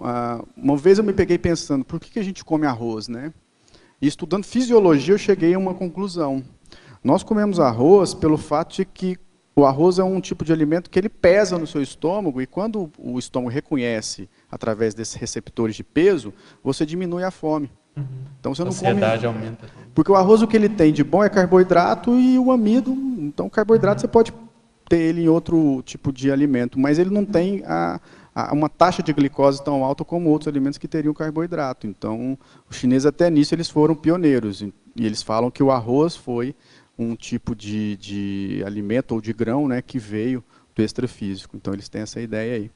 uma 0.56 0.76
vez 0.76 0.98
eu 0.98 1.04
me 1.04 1.12
peguei 1.12 1.36
pensando, 1.36 1.84
por 1.84 1.98
que 1.98 2.16
a 2.18 2.22
gente 2.22 2.44
come 2.44 2.64
arroz, 2.64 3.08
né? 3.08 3.32
E 4.00 4.06
estudando 4.06 4.44
fisiologia, 4.44 5.14
eu 5.14 5.18
cheguei 5.18 5.54
a 5.54 5.58
uma 5.58 5.74
conclusão. 5.74 6.44
Nós 7.02 7.24
comemos 7.24 7.58
arroz 7.58 8.14
pelo 8.14 8.38
fato 8.38 8.76
de 8.76 8.84
que 8.84 9.18
o 9.56 9.64
arroz 9.64 9.98
é 9.98 10.04
um 10.04 10.20
tipo 10.20 10.44
de 10.44 10.52
alimento 10.52 10.88
que 10.88 10.98
ele 10.98 11.08
pesa 11.08 11.58
no 11.58 11.66
seu 11.66 11.82
estômago 11.82 12.40
e 12.40 12.46
quando 12.46 12.90
o 12.98 13.18
estômago 13.18 13.50
reconhece 13.50 14.28
através 14.50 14.94
desses 14.94 15.14
receptores 15.14 15.74
de 15.74 15.82
peso, 15.82 16.32
você 16.62 16.86
diminui 16.86 17.24
a 17.24 17.30
fome. 17.30 17.70
Uhum. 17.96 18.04
Então 18.38 18.54
você 18.54 18.62
a 18.62 18.64
não 18.66 18.72
come. 18.72 19.26
aumenta. 19.26 19.66
Porque 19.94 20.12
o 20.12 20.14
arroz 20.14 20.42
o 20.42 20.46
que 20.46 20.56
ele 20.56 20.68
tem 20.68 20.92
de 20.92 21.02
bom 21.02 21.24
é 21.24 21.28
carboidrato 21.28 22.16
e 22.18 22.38
o 22.38 22.52
amido. 22.52 22.92
Então 23.18 23.48
carboidrato 23.48 23.96
uhum. 23.96 24.00
você 24.02 24.08
pode 24.08 24.32
ter 24.88 24.98
ele 24.98 25.22
em 25.22 25.28
outro 25.28 25.82
tipo 25.84 26.12
de 26.12 26.30
alimento, 26.30 26.78
mas 26.78 26.98
ele 26.98 27.10
não 27.10 27.24
tem 27.24 27.64
a, 27.64 27.98
uma 28.52 28.68
taxa 28.68 29.02
de 29.02 29.12
glicose 29.12 29.64
tão 29.64 29.82
alta 29.82 30.04
como 30.04 30.28
outros 30.28 30.48
alimentos 30.48 30.78
que 30.78 30.86
teriam 30.86 31.14
carboidrato. 31.14 31.86
Então, 31.86 32.38
os 32.68 32.76
chineses 32.76 33.06
até 33.06 33.30
nisso 33.30 33.54
eles 33.54 33.70
foram 33.70 33.94
pioneiros 33.94 34.60
e 34.60 34.72
eles 34.98 35.22
falam 35.22 35.50
que 35.50 35.62
o 35.62 35.70
arroz 35.70 36.14
foi 36.14 36.54
um 36.98 37.16
tipo 37.16 37.54
de, 37.54 37.96
de 37.96 38.62
alimento 38.64 39.12
ou 39.12 39.20
de 39.20 39.32
grão, 39.32 39.68
né, 39.68 39.80
que 39.80 39.98
veio 39.98 40.44
do 40.74 40.82
extrafísico. 40.82 41.56
Então 41.56 41.72
eles 41.72 41.88
têm 41.88 42.02
essa 42.02 42.20
ideia 42.20 42.56
aí. 42.56 42.70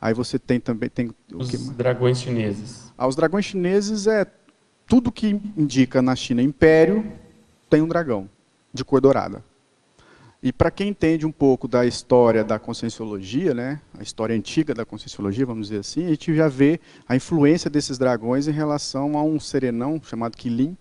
Aí 0.00 0.12
você 0.12 0.38
tem 0.38 0.60
também 0.60 0.88
tem 0.88 1.10
os 1.32 1.70
dragões 1.70 2.20
chineses. 2.20 2.92
Ah, 2.98 3.06
os 3.06 3.16
dragões 3.16 3.44
chineses 3.44 4.06
é 4.06 4.26
tudo 4.86 5.10
que 5.10 5.40
indica 5.56 6.02
na 6.02 6.14
China 6.14 6.42
império 6.42 7.12
tem 7.70 7.82
um 7.82 7.88
dragão 7.88 8.28
de 8.72 8.84
cor 8.84 9.00
dourada. 9.00 9.42
E 10.46 10.52
para 10.52 10.70
quem 10.70 10.90
entende 10.90 11.26
um 11.26 11.32
pouco 11.32 11.66
da 11.66 11.84
história 11.84 12.44
da 12.44 12.56
conscienciologia, 12.56 13.52
né, 13.52 13.80
a 13.98 14.02
história 14.04 14.32
antiga 14.32 14.72
da 14.72 14.84
conscienciologia, 14.84 15.44
vamos 15.44 15.66
dizer 15.66 15.80
assim, 15.80 16.06
a 16.06 16.10
gente 16.10 16.32
já 16.36 16.46
vê 16.46 16.78
a 17.08 17.16
influência 17.16 17.68
desses 17.68 17.98
dragões 17.98 18.46
em 18.46 18.52
relação 18.52 19.18
a 19.18 19.24
um 19.24 19.40
serenão 19.40 20.00
chamado 20.00 20.36
Qilin, 20.36 20.76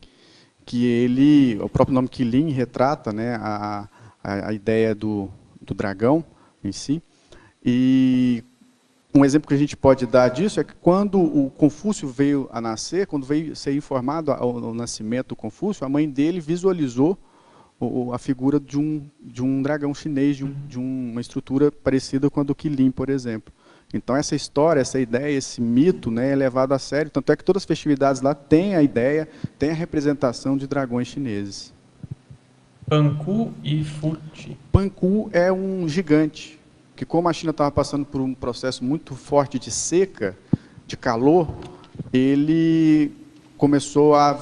que 0.63 0.85
ele, 0.85 1.57
o 1.59 1.67
próprio 1.67 1.95
nome 1.95 2.07
Qilin 2.07 2.51
retrata 2.51 3.11
né, 3.11 3.39
a, 3.41 3.89
a, 4.23 4.49
a 4.49 4.53
ideia 4.53 4.93
do, 4.93 5.31
do 5.59 5.73
dragão 5.73 6.23
em 6.63 6.71
si. 6.71 7.01
E 7.65 8.43
um 9.15 9.25
exemplo 9.25 9.47
que 9.47 9.55
a 9.55 9.57
gente 9.57 9.75
pode 9.75 10.05
dar 10.05 10.29
disso 10.29 10.59
é 10.59 10.63
que 10.63 10.75
quando 10.75 11.19
o 11.19 11.49
Confúcio 11.49 12.07
veio 12.07 12.47
a 12.51 12.61
nascer, 12.61 13.07
quando 13.07 13.25
veio 13.25 13.55
ser 13.55 13.75
informado 13.75 14.31
ao, 14.31 14.75
nascimento 14.75 15.29
do 15.29 15.35
Confúcio, 15.35 15.83
a 15.83 15.89
mãe 15.89 16.07
dele 16.07 16.39
visualizou 16.39 17.17
a 18.13 18.17
figura 18.17 18.59
de 18.59 18.79
um, 18.79 19.05
de 19.21 19.43
um 19.43 19.61
dragão 19.61 19.93
chinês, 19.93 20.37
de, 20.37 20.45
um, 20.45 20.55
de 20.67 20.79
uma 20.79 21.19
estrutura 21.19 21.71
parecida 21.71 22.29
com 22.29 22.39
a 22.39 22.43
do 22.43 22.55
Qilin, 22.55 22.91
por 22.91 23.09
exemplo. 23.09 23.53
Então 23.93 24.15
essa 24.15 24.35
história, 24.35 24.81
essa 24.81 24.99
ideia, 24.99 25.37
esse 25.37 25.61
mito 25.61 26.09
né, 26.09 26.31
é 26.31 26.35
levado 26.35 26.73
a 26.73 26.79
sério, 26.79 27.11
tanto 27.11 27.31
é 27.31 27.35
que 27.35 27.43
todas 27.43 27.63
as 27.63 27.65
festividades 27.65 28.21
lá 28.21 28.33
têm 28.33 28.75
a 28.75 28.81
ideia, 28.81 29.27
têm 29.59 29.71
a 29.71 29.73
representação 29.73 30.57
de 30.57 30.67
dragões 30.67 31.07
chineses. 31.07 31.73
Panku 32.87 33.51
e 33.63 33.83
Futi. 33.83 34.57
Panku 34.71 35.29
é 35.33 35.51
um 35.51 35.87
gigante, 35.87 36.59
que 36.95 37.05
como 37.05 37.27
a 37.27 37.33
China 37.33 37.51
estava 37.51 37.71
passando 37.71 38.05
por 38.05 38.21
um 38.21 38.33
processo 38.33 38.83
muito 38.83 39.15
forte 39.15 39.57
de 39.57 39.71
seca, 39.71 40.37
de 40.85 40.95
calor, 40.95 41.53
ele 42.13 43.11
começou 43.57 44.15
a 44.15 44.37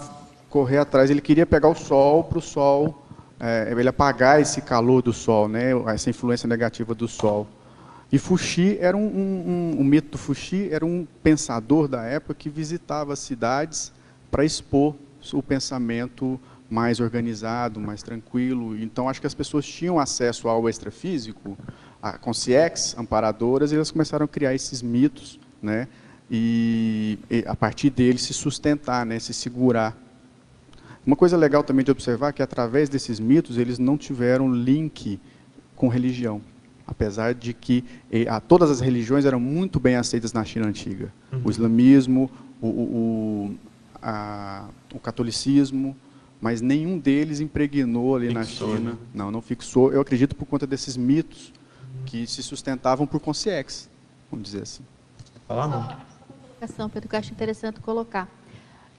correr 0.49 0.77
atrás, 0.77 1.09
ele 1.09 1.21
queria 1.21 1.45
pegar 1.45 1.69
o 1.69 1.75
sol 1.75 2.23
para 2.23 2.37
o 2.37 2.41
sol, 2.41 3.02
é, 3.43 3.73
ele 3.77 3.89
apagar 3.89 4.39
esse 4.39 4.61
calor 4.61 5.01
do 5.01 5.11
sol, 5.11 5.49
né, 5.49 5.71
essa 5.87 6.09
influência 6.09 6.47
negativa 6.47 6.95
do 6.95 7.09
sol. 7.09 7.45
E 8.09 8.17
Fuxi 8.17 8.77
era 8.79 8.95
um, 8.95 9.05
um, 9.05 9.75
um, 9.75 9.81
o 9.81 9.83
mito 9.83 10.11
do 10.11 10.17
Fuxi 10.17 10.69
era 10.71 10.85
um 10.85 11.05
pensador 11.21 11.89
da 11.89 12.03
época 12.03 12.35
que 12.35 12.47
visitava 12.47 13.17
cidades 13.17 13.91
para 14.31 14.45
expor 14.45 14.95
o 15.33 15.43
pensamento 15.43 16.39
mais 16.69 17.01
organizado, 17.01 17.81
mais 17.81 18.01
tranquilo. 18.01 18.77
Então, 18.77 19.09
acho 19.09 19.19
que 19.19 19.27
as 19.27 19.33
pessoas 19.33 19.65
tinham 19.65 19.99
acesso 19.99 20.47
ao 20.47 20.69
extrafísico, 20.69 21.57
a 22.01 22.17
consciex, 22.17 22.95
amparadoras, 22.97 23.71
e 23.71 23.75
elas 23.75 23.91
começaram 23.91 24.23
a 24.25 24.27
criar 24.27 24.55
esses 24.55 24.81
mitos, 24.81 25.39
né? 25.61 25.87
E, 26.31 27.19
e, 27.29 27.43
a 27.45 27.55
partir 27.55 27.89
deles 27.89 28.23
se 28.23 28.33
sustentar, 28.33 29.05
né? 29.05 29.19
Se 29.19 29.33
segurar. 29.33 29.97
Uma 31.05 31.15
coisa 31.15 31.35
legal 31.35 31.63
também 31.63 31.83
de 31.83 31.91
observar 31.91 32.29
é 32.29 32.33
que 32.33 32.41
através 32.41 32.87
desses 32.89 33.19
mitos 33.19 33.57
eles 33.57 33.77
não 33.77 33.97
tiveram 33.97 34.51
link 34.53 35.19
com 35.75 35.87
religião, 35.87 36.41
apesar 36.87 37.33
de 37.33 37.53
que 37.53 37.83
e, 38.09 38.27
a, 38.27 38.39
todas 38.39 38.71
as 38.71 38.79
religiões 38.79 39.25
eram 39.25 39.39
muito 39.39 39.79
bem 39.79 39.95
aceitas 39.95 40.31
na 40.31 40.45
China 40.45 40.67
antiga. 40.67 41.13
Uhum. 41.31 41.41
O 41.43 41.49
islamismo, 41.51 42.31
o, 42.61 42.67
o, 42.67 43.55
a, 44.01 44.67
o 44.93 44.99
catolicismo, 44.99 45.95
mas 46.39 46.61
nenhum 46.61 46.97
deles 46.97 47.41
impregnou 47.41 48.15
ali 48.15 48.27
fixou, 48.27 48.69
na 48.69 48.77
China. 48.77 48.91
Né? 48.91 48.97
Não, 49.13 49.31
não 49.31 49.41
fixou. 49.41 49.91
Eu 49.91 49.99
acredito 50.01 50.35
por 50.35 50.45
conta 50.45 50.65
desses 50.65 50.95
mitos 50.95 51.51
que 52.05 52.25
se 52.27 52.41
sustentavam 52.41 53.05
por 53.05 53.19
consciex, 53.19 53.89
vamos 54.31 54.45
dizer 54.45 54.63
assim. 54.63 54.83
Falar 55.47 55.67
não. 55.67 56.13
Pedro, 56.89 57.09
que 57.09 57.15
eu 57.15 57.19
acho 57.19 57.33
interessante 57.33 57.81
colocar. 57.81 58.29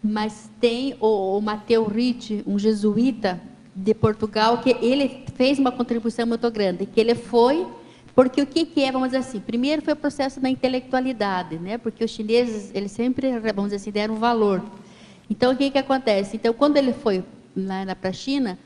Mas 0.05 0.51
tem 0.61 0.95
o, 1.01 1.39
o 1.39 1.41
Mateu 1.41 1.87
Ritt, 1.87 2.45
um 2.47 2.59
jesuíta 2.59 3.41
de 3.75 3.95
Portugal, 3.95 4.59
que 4.59 4.77
ele 4.83 5.25
fez 5.35 5.59
uma 5.59 5.73
contribuição 5.73 6.27
muito 6.27 6.49
grande, 6.51 6.85
que 6.85 7.01
ele 7.01 7.15
foi 7.15 7.67
porque 8.15 8.41
o 8.41 8.47
que, 8.47 8.65
que 8.65 8.85
é, 8.85 8.93
vamos 8.93 9.09
dizer 9.09 9.19
assim, 9.19 9.41
primeiro 9.41 9.83
foi 9.83 9.93
o 9.93 9.97
processo 9.97 10.39
da 10.39 10.49
intelectualidade, 10.49 11.59
né? 11.59 11.79
Porque 11.79 12.05
os 12.05 12.11
chineses, 12.11 12.71
eles 12.73 12.93
sempre, 12.93 13.29
vamos 13.41 13.65
dizer 13.65 13.77
assim, 13.77 13.91
deram 13.91 14.15
valor. 14.15 14.63
Então, 15.29 15.53
o 15.53 15.57
que, 15.57 15.69
que 15.71 15.79
acontece? 15.79 16.37
Então, 16.37 16.55
quando 16.55 16.77
ele 16.77 16.93
foi 16.93 17.25
para 18.01 18.11
a 18.11 18.13
China, 18.13 18.57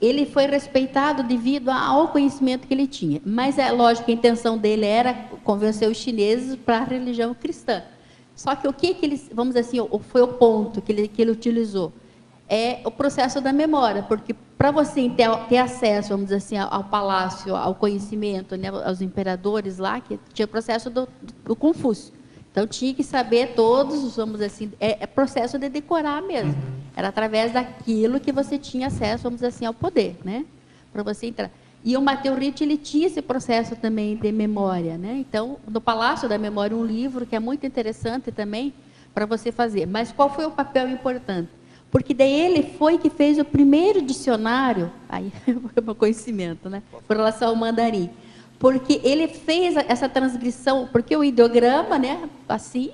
ele 0.00 0.24
foi 0.24 0.46
respeitado 0.46 1.22
devido 1.22 1.68
ao 1.68 2.08
conhecimento 2.08 2.66
que 2.66 2.72
ele 2.72 2.86
tinha. 2.86 3.20
Mas 3.24 3.58
é 3.58 3.70
lógico 3.70 4.10
a 4.10 4.14
intenção 4.14 4.56
dele 4.56 4.86
era 4.86 5.12
convencer 5.44 5.90
os 5.90 5.98
chineses 5.98 6.56
para 6.56 6.78
a 6.78 6.84
religião 6.84 7.34
cristã. 7.34 7.82
Só 8.36 8.54
que 8.54 8.68
o 8.68 8.72
que, 8.72 8.94
que 8.94 9.06
ele, 9.06 9.20
vamos 9.32 9.54
dizer 9.54 9.66
assim, 9.66 10.00
foi 10.08 10.20
o 10.20 10.28
ponto 10.28 10.82
que 10.82 10.92
ele, 10.92 11.08
que 11.08 11.22
ele 11.22 11.30
utilizou? 11.30 11.92
É 12.48 12.80
o 12.84 12.90
processo 12.90 13.40
da 13.40 13.52
memória, 13.52 14.02
porque 14.02 14.34
para 14.56 14.70
você 14.70 15.08
ter, 15.08 15.28
ter, 15.48 15.56
acesso, 15.56 16.10
vamos 16.10 16.26
dizer 16.26 16.36
assim, 16.36 16.58
ao, 16.58 16.72
ao 16.72 16.84
palácio, 16.84 17.56
ao 17.56 17.74
conhecimento, 17.74 18.54
né, 18.56 18.68
aos 18.68 19.00
imperadores 19.00 19.78
lá, 19.78 20.00
que 20.00 20.20
tinha 20.32 20.44
o 20.44 20.48
processo 20.48 20.90
do, 20.90 21.08
do 21.44 21.56
Confúcio. 21.56 22.12
Então 22.52 22.66
tinha 22.66 22.94
que 22.94 23.02
saber 23.02 23.54
todos, 23.54 24.16
vamos 24.16 24.34
dizer 24.34 24.46
assim, 24.46 24.72
é, 24.78 25.02
é 25.02 25.06
processo 25.06 25.58
de 25.58 25.68
decorar 25.68 26.22
mesmo. 26.22 26.52
Uhum. 26.52 26.80
Era 26.94 27.08
através 27.08 27.52
daquilo 27.52 28.20
que 28.20 28.32
você 28.32 28.58
tinha 28.58 28.86
acesso, 28.86 29.24
vamos 29.24 29.38
dizer 29.38 29.48
assim, 29.48 29.66
ao 29.66 29.74
poder, 29.74 30.16
né? 30.24 30.44
Para 30.92 31.02
você 31.02 31.26
entrar. 31.26 31.50
E 31.86 31.96
o 31.96 32.02
Mateu 32.02 32.34
Ritt, 32.34 32.64
ele 32.64 32.76
tinha 32.76 33.06
esse 33.06 33.22
processo 33.22 33.76
também 33.76 34.16
de 34.16 34.32
memória, 34.32 34.98
né? 34.98 35.14
Então, 35.18 35.56
no 35.68 35.80
Palácio 35.80 36.28
da 36.28 36.36
Memória, 36.36 36.76
um 36.76 36.84
livro 36.84 37.24
que 37.24 37.36
é 37.36 37.38
muito 37.38 37.64
interessante 37.64 38.32
também 38.32 38.74
para 39.14 39.24
você 39.24 39.52
fazer. 39.52 39.86
Mas 39.86 40.10
qual 40.10 40.28
foi 40.28 40.44
o 40.46 40.50
papel 40.50 40.90
importante? 40.90 41.48
Porque 41.88 42.12
daí 42.12 42.32
ele 42.32 42.64
foi 42.76 42.98
que 42.98 43.08
fez 43.08 43.38
o 43.38 43.44
primeiro 43.44 44.02
dicionário, 44.02 44.90
aí 45.08 45.32
é 45.76 45.80
meu 45.80 45.94
conhecimento, 45.94 46.68
né? 46.68 46.82
Com 47.06 47.14
relação 47.14 47.50
ao 47.50 47.54
mandarim 47.54 48.10
porque 48.58 49.00
ele 49.04 49.28
fez 49.28 49.76
essa 49.76 50.08
transcrição, 50.08 50.88
porque 50.90 51.14
o 51.14 51.22
ideograma, 51.22 51.98
né, 51.98 52.28
assim, 52.48 52.90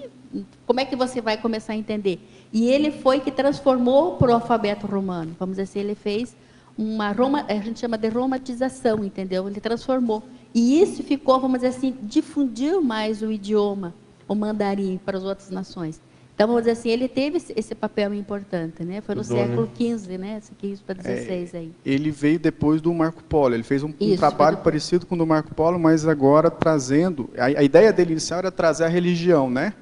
como 0.67 0.81
é 0.81 0.85
que 0.85 0.97
você 0.97 1.21
vai 1.21 1.37
começar 1.37 1.75
a 1.75 1.77
entender? 1.77 2.19
E 2.53 2.67
ele 2.69 2.91
foi 2.91 3.21
que 3.21 3.31
transformou 3.31 4.17
para 4.17 4.33
o 4.33 4.35
alfabeto 4.35 4.87
romano. 4.87 5.37
Vamos 5.39 5.53
dizer 5.53 5.63
assim, 5.63 5.81
ele 5.81 5.95
fez 5.95 6.37
uma 6.77 7.13
Roma, 7.13 7.45
a 7.49 7.55
gente 7.55 7.81
chama 7.81 7.99
de 7.99 8.09
romatização, 8.09 9.05
entendeu? 9.05 9.49
Ele 9.49 9.61
transformou. 9.61 10.23
E 10.55 10.81
isso 10.81 11.03
ficou, 11.03 11.41
vamos 11.41 11.61
dizer 11.61 11.69
assim, 11.69 11.97
difundiu 12.03 12.83
mais 12.83 13.23
o 13.23 13.31
idioma, 13.31 13.95
o 14.29 14.35
mandarim 14.35 15.01
para 15.05 15.19
as 15.19 15.25
outras 15.25 15.51
nações. 15.51 16.01
Então, 16.35 16.47
vamos 16.47 16.63
dizer 16.63 16.73
assim, 16.73 16.89
ele 16.89 17.09
teve 17.09 17.41
esse 17.55 17.75
papel 17.75 18.15
importante, 18.15 18.83
né? 18.83 19.01
Foi 19.03 19.15
no 19.15 19.23
Mudou, 19.23 19.37
século 19.37 19.71
XV, 19.77 20.19
né? 20.19 20.41
15 20.59 20.83
para 20.83 20.95
16 20.95 21.55
é, 21.55 21.59
aí. 21.59 21.73
Ele 21.85 22.11
veio 22.11 22.39
depois 22.39 22.81
do 22.81 22.93
Marco 22.93 23.23
Polo. 23.23 23.55
Ele 23.55 23.63
fez 23.63 23.83
um, 23.83 23.93
Isso, 24.01 24.15
um 24.15 24.17
trabalho 24.17 24.57
parecido 24.57 25.07
com 25.07 25.15
o 25.15 25.19
do 25.19 25.27
Marco 25.27 25.55
Polo, 25.55 25.79
mas 25.79 26.07
agora 26.07 26.51
trazendo... 26.51 27.29
A, 27.37 27.45
a, 27.45 27.63
ideia 27.63 27.93
dele 27.93 28.13
inicial 28.13 28.39
era 28.41 28.51
trazer 28.51 28.85
a 28.85 28.89
religião, 28.89 29.51
né? 29.51 29.75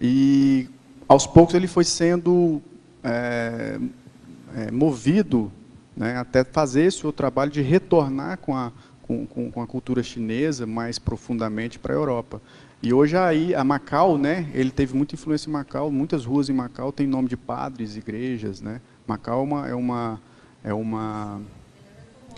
E, 0.00 0.68
aos 1.08 1.26
poucos, 1.26 1.54
ele 1.54 1.66
foi 1.66 1.84
sendo 1.84 2.62
é, 3.02 3.78
é, 4.56 4.70
movido 4.70 5.52
né, 6.00 6.16
até 6.16 6.42
fazer 6.42 6.84
esse 6.84 7.06
o 7.06 7.12
trabalho 7.12 7.50
de 7.50 7.60
retornar 7.60 8.38
com 8.38 8.56
a, 8.56 8.72
com, 9.02 9.26
com, 9.26 9.50
com 9.50 9.60
a 9.60 9.66
cultura 9.66 10.02
chinesa 10.02 10.66
mais 10.66 10.98
profundamente 10.98 11.78
para 11.78 11.92
a 11.92 11.96
Europa. 11.96 12.40
E 12.82 12.90
hoje 12.90 13.18
aí 13.18 13.54
a 13.54 13.62
Macau, 13.62 14.16
né? 14.16 14.48
Ele 14.54 14.70
teve 14.70 14.96
muita 14.96 15.14
influência 15.14 15.50
em 15.50 15.52
Macau. 15.52 15.90
Muitas 15.90 16.24
ruas 16.24 16.48
em 16.48 16.54
Macau 16.54 16.90
têm 16.90 17.06
nome 17.06 17.28
de 17.28 17.36
padres, 17.36 17.96
igrejas, 17.96 18.62
né? 18.62 18.80
Macau 19.06 19.40
é 19.40 19.42
uma 19.42 19.68
é 19.68 19.74
uma 19.74 20.20
é 20.64 20.72
uma 20.72 21.42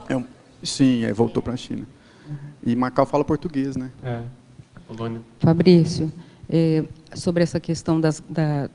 é 0.09 0.17
um, 0.17 0.27
sim, 0.61 1.05
é, 1.05 1.13
voltou 1.13 1.41
para 1.41 1.53
a 1.53 1.57
China. 1.57 1.87
E 2.65 2.75
Macau 2.75 3.07
fala 3.07 3.25
português, 3.25 3.77
né? 3.77 3.93
É. 4.03 4.23
Polônia. 4.89 5.21
Fabrício, 5.39 6.13
é, 6.51 6.85
sobre 7.15 7.45
essa 7.45 7.61
questão 7.61 8.01
das, 8.01 8.21
da, 8.29 8.69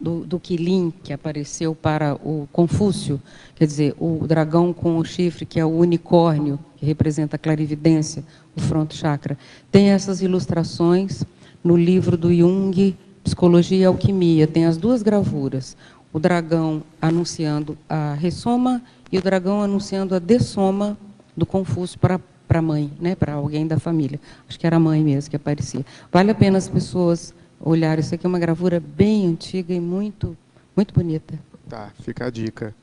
do, 0.00 0.26
do 0.26 0.40
Quilin 0.40 0.92
que 1.02 1.12
apareceu 1.12 1.74
para 1.74 2.14
o 2.14 2.48
Confúcio, 2.52 3.20
quer 3.54 3.66
dizer, 3.66 3.94
o 3.98 4.26
dragão 4.26 4.72
com 4.72 4.98
o 4.98 5.04
chifre, 5.04 5.46
que 5.46 5.58
é 5.58 5.64
o 5.64 5.70
unicórnio, 5.70 6.58
que 6.76 6.84
representa 6.84 7.36
a 7.36 7.38
clarividência, 7.38 8.24
o 8.56 8.60
fronto 8.60 8.94
chakra. 8.94 9.38
Tem 9.70 9.90
essas 9.90 10.20
ilustrações 10.20 11.24
no 11.62 11.76
livro 11.76 12.16
do 12.16 12.32
Jung, 12.34 12.96
Psicologia 13.22 13.78
e 13.78 13.84
Alquimia, 13.84 14.46
tem 14.46 14.66
as 14.66 14.76
duas 14.76 15.02
gravuras. 15.02 15.76
O 16.12 16.18
dragão 16.18 16.82
anunciando 17.00 17.76
a 17.88 18.14
ressoma 18.14 18.82
e 19.10 19.18
o 19.18 19.22
dragão 19.22 19.62
anunciando 19.62 20.14
a 20.14 20.18
dessoma 20.18 20.96
do 21.36 21.46
Confúcio 21.46 21.98
para 21.98 22.20
a 22.50 22.62
mãe, 22.62 22.92
né, 23.00 23.14
para 23.14 23.32
alguém 23.32 23.66
da 23.66 23.78
família. 23.78 24.20
Acho 24.48 24.60
que 24.60 24.66
era 24.66 24.76
a 24.76 24.80
mãe 24.80 25.02
mesmo 25.02 25.30
que 25.30 25.36
aparecia. 25.36 25.84
Vale 26.12 26.30
a 26.30 26.34
pena 26.34 26.58
as 26.58 26.68
pessoas 26.68 27.34
olharem. 27.64 28.00
Isso 28.00 28.14
aqui 28.14 28.26
é 28.26 28.28
uma 28.28 28.38
gravura 28.38 28.78
bem 28.78 29.26
antiga 29.26 29.72
e 29.72 29.80
muito, 29.80 30.36
muito 30.76 30.92
bonita. 30.92 31.38
Tá, 31.68 31.90
fica 32.02 32.26
a 32.26 32.30
dica. 32.30 32.74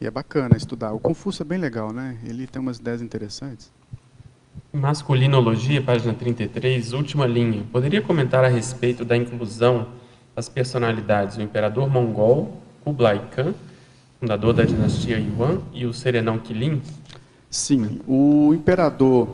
E 0.00 0.06
é 0.06 0.10
bacana 0.10 0.56
estudar. 0.56 0.92
O 0.92 0.98
Confúcio 0.98 1.42
é 1.42 1.44
bem 1.44 1.58
legal, 1.58 1.92
né? 1.92 2.18
Ele 2.24 2.46
tem 2.46 2.60
umas 2.60 2.78
ideias 2.78 3.02
interessantes. 3.02 3.70
Masculinologia, 4.72 5.82
página 5.82 6.14
33, 6.14 6.92
última 6.92 7.26
linha. 7.26 7.64
Poderia 7.72 8.00
comentar 8.00 8.44
a 8.44 8.48
respeito 8.48 9.04
da 9.04 9.16
inclusão 9.16 9.88
das 10.34 10.48
personalidades 10.48 11.36
do 11.36 11.42
imperador 11.42 11.90
mongol 11.90 12.60
Kublai 12.84 13.20
Khan, 13.30 13.52
fundador 14.18 14.52
da 14.54 14.64
dinastia 14.64 15.18
Yuan, 15.18 15.60
e 15.72 15.86
o 15.86 15.92
serenão 15.92 16.38
Qilin? 16.38 16.80
Sim, 17.50 18.00
o 18.06 18.54
imperador, 18.54 19.28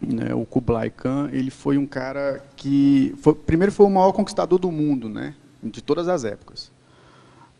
né, 0.00 0.34
o 0.34 0.44
Kublai 0.44 0.90
Khan, 0.90 1.28
ele 1.32 1.50
foi 1.50 1.76
um 1.76 1.86
cara 1.86 2.44
que, 2.56 3.14
foi, 3.20 3.34
primeiro 3.34 3.72
foi 3.72 3.86
o 3.86 3.90
maior 3.90 4.12
conquistador 4.12 4.58
do 4.58 4.70
mundo, 4.70 5.08
né, 5.08 5.34
de 5.62 5.82
todas 5.82 6.08
as 6.08 6.24
épocas. 6.24 6.70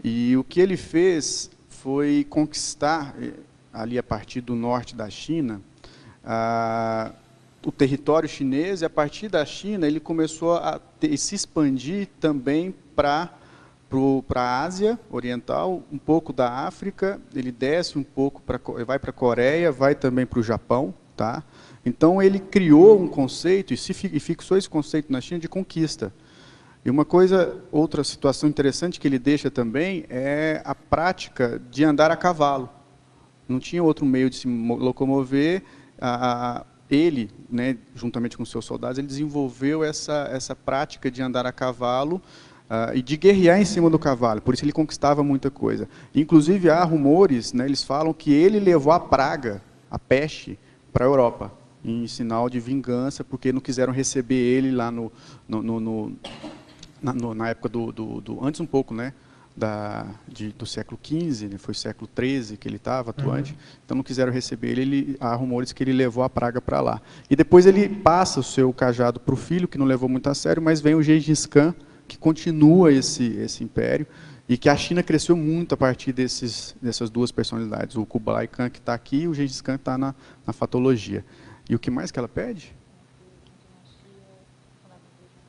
E 0.03 0.37
o 0.37 0.45
que 0.45 0.61
ele 0.61 0.77
fez 0.77 1.51
foi 1.69 2.27
conquistar, 2.29 3.15
eh, 3.21 3.33
ali 3.73 3.99
a 3.99 4.03
partir 4.03 4.41
do 4.41 4.55
norte 4.55 4.95
da 4.95 5.11
China, 5.11 5.61
ah, 6.25 7.13
o 7.65 7.73
território 7.73 8.29
chinês, 8.29 8.83
e 8.83 8.85
a 8.85 8.91
partir 8.91 9.29
da 9.29 9.45
China 9.45 9.87
ele 9.87 9.99
começou 9.99 10.57
a 10.57 10.79
ter, 11.01 11.17
se 11.17 11.35
expandir 11.35 12.09
também 12.21 12.75
para 12.95 13.35
para 14.29 14.43
a 14.43 14.65
Ásia 14.65 15.01
Oriental, 15.11 15.83
um 15.91 15.97
pouco 15.97 16.31
da 16.31 16.67
África, 16.67 17.19
ele 17.35 17.51
desce 17.51 17.99
um 17.99 18.03
pouco, 18.03 18.43
pra, 18.43 18.61
vai 18.85 18.99
para 18.99 19.09
a 19.09 19.15
Coreia, 19.15 19.73
vai 19.73 19.95
também 19.95 20.27
para 20.27 20.39
o 20.39 20.43
Japão. 20.43 20.93
Tá? 21.17 21.43
Então 21.85 22.23
ele 22.23 22.39
criou 22.39 23.01
um 23.01 23.09
conceito, 23.09 23.73
e, 23.73 23.77
se, 23.77 23.93
e 24.13 24.21
fixou 24.21 24.57
esse 24.57 24.69
conceito 24.69 25.13
na 25.13 25.21
China 25.21 25.41
de 25.41 25.49
conquista. 25.49 26.13
E 26.85 26.91
uma 26.91 27.05
coisa, 27.05 27.57
outra 27.71 28.05
situação 28.05 28.49
interessante 28.49 29.01
que 29.01 29.07
ele 29.07 29.19
deixa 29.19 29.51
também 29.51 30.05
é 30.09 30.63
a 30.65 30.75
prática 30.75 31.61
de 31.71 31.85
andar 31.85 32.11
a 32.11 32.17
cavalo. 32.17 32.69
Não 33.49 33.59
tinha 33.59 33.83
outro 33.83 34.07
meio 34.07 34.31
de 34.31 34.37
se 34.37 34.49
locomover, 34.49 35.63
a, 36.01 36.59
a, 36.59 36.67
ele, 36.91 37.31
né, 37.51 37.77
juntamente 37.95 38.37
com 38.37 38.45
seus 38.45 38.65
soldados, 38.65 38.99
ele 38.99 39.07
desenvolveu 39.07 39.83
essa, 39.83 40.29
essa 40.33 40.55
prática 40.55 41.11
de 41.11 41.21
andar 41.21 41.47
a 41.47 41.53
cavalo 41.53 42.23
uh, 42.71 42.95
e 42.95 43.03
de 43.03 43.17
guerrear 43.17 43.61
em 43.61 43.65
cima 43.65 43.91
do 43.91 43.99
cavalo. 43.99 44.41
Por 44.41 44.55
isso 44.55 44.65
ele 44.65 44.73
conquistava 44.73 45.23
muita 45.23 45.51
coisa. 45.51 45.89
Inclusive 46.15 46.71
há 46.71 46.83
rumores, 46.85 47.53
né, 47.53 47.65
eles 47.65 47.83
falam 47.83 48.13
que 48.15 48.33
ele 48.33 48.61
levou 48.61 48.93
a 48.93 49.01
praga, 49.01 49.63
a 49.91 49.99
peste, 49.99 50.59
para 50.93 51.05
a 51.05 51.09
Europa 51.09 51.58
em 51.91 52.07
sinal 52.07 52.49
de 52.49 52.61
vingança, 52.61 53.25
porque 53.25 53.53
não 53.53 53.61
quiseram 53.61 53.93
receber 53.93 54.35
ele 54.35 54.71
lá 54.71 54.91
no, 54.91 55.13
no, 55.49 55.63
no, 55.63 55.81
no 55.81 56.17
na, 57.03 57.13
na, 57.13 57.49
época 57.49 57.69
do, 57.69 57.93
do, 57.93 58.21
do, 58.21 58.45
antes 58.45 58.61
um 58.61 58.67
pouco, 58.67 58.95
né, 58.95 59.13
da, 59.57 60.07
de, 60.27 60.51
do 60.51 60.65
século 60.65 60.99
XV, 61.03 61.49
né, 61.49 61.59
foi 61.59 61.75
século 61.75 62.09
XIII 62.17 62.57
que 62.57 62.69
ele 62.69 62.77
estava 62.77 63.11
atuante, 63.11 63.53
uhum. 63.53 63.59
então 63.85 63.97
não 63.97 64.05
quiseram 64.05 64.33
receber 64.33 64.71
ele, 64.71 64.83
ele, 64.83 65.17
há 65.19 65.35
rumores 65.35 65.73
que 65.73 65.83
ele 65.83 65.93
levou 65.93 66.23
a 66.23 66.31
praga 66.31 66.61
para 66.61 66.81
lá. 66.81 67.03
E 67.29 67.35
depois 67.35 67.67
ele 67.67 67.89
passa 67.89 68.41
o 68.41 68.43
seu 68.43 68.73
cajado 68.73 69.19
para 69.19 69.35
o 69.35 69.37
filho, 69.37 69.67
que 69.67 69.77
não 69.77 69.87
levou 69.87 70.09
muito 70.09 70.29
a 70.29 70.35
sério, 70.35 70.63
mas 70.63 70.81
vem 70.81 70.95
o 70.95 71.03
Gengis 71.03 71.45
Khan, 71.47 71.75
que 72.07 72.17
continua 72.17 72.93
esse, 72.93 73.25
esse 73.37 73.65
império, 73.65 74.07
e 74.49 74.57
que 74.57 74.69
a 74.69 74.77
China 74.77 75.03
cresceu 75.03 75.37
muito 75.37 75.75
a 75.75 75.77
partir 75.77 76.13
desses, 76.13 76.75
dessas 76.81 77.11
duas 77.11 77.31
personalidades, 77.31 77.97
o 77.97 78.07
Kublai 78.07 78.47
Khan 78.47 78.71
que 78.71 78.79
está 78.79 78.95
aqui 78.95 79.23
e 79.23 79.29
o 79.29 79.35
Gengis 79.35 79.61
Khan 79.61 79.75
que 79.75 79.83
está 79.83 79.99
na, 79.99 80.15
na 80.47 80.53
fatologia. 80.53 81.25
E 81.69 81.75
o 81.75 81.79
que 81.79 81.91
mais 81.91 82.11
que 82.11 82.19
ela 82.19 82.29
pede? 82.29 82.75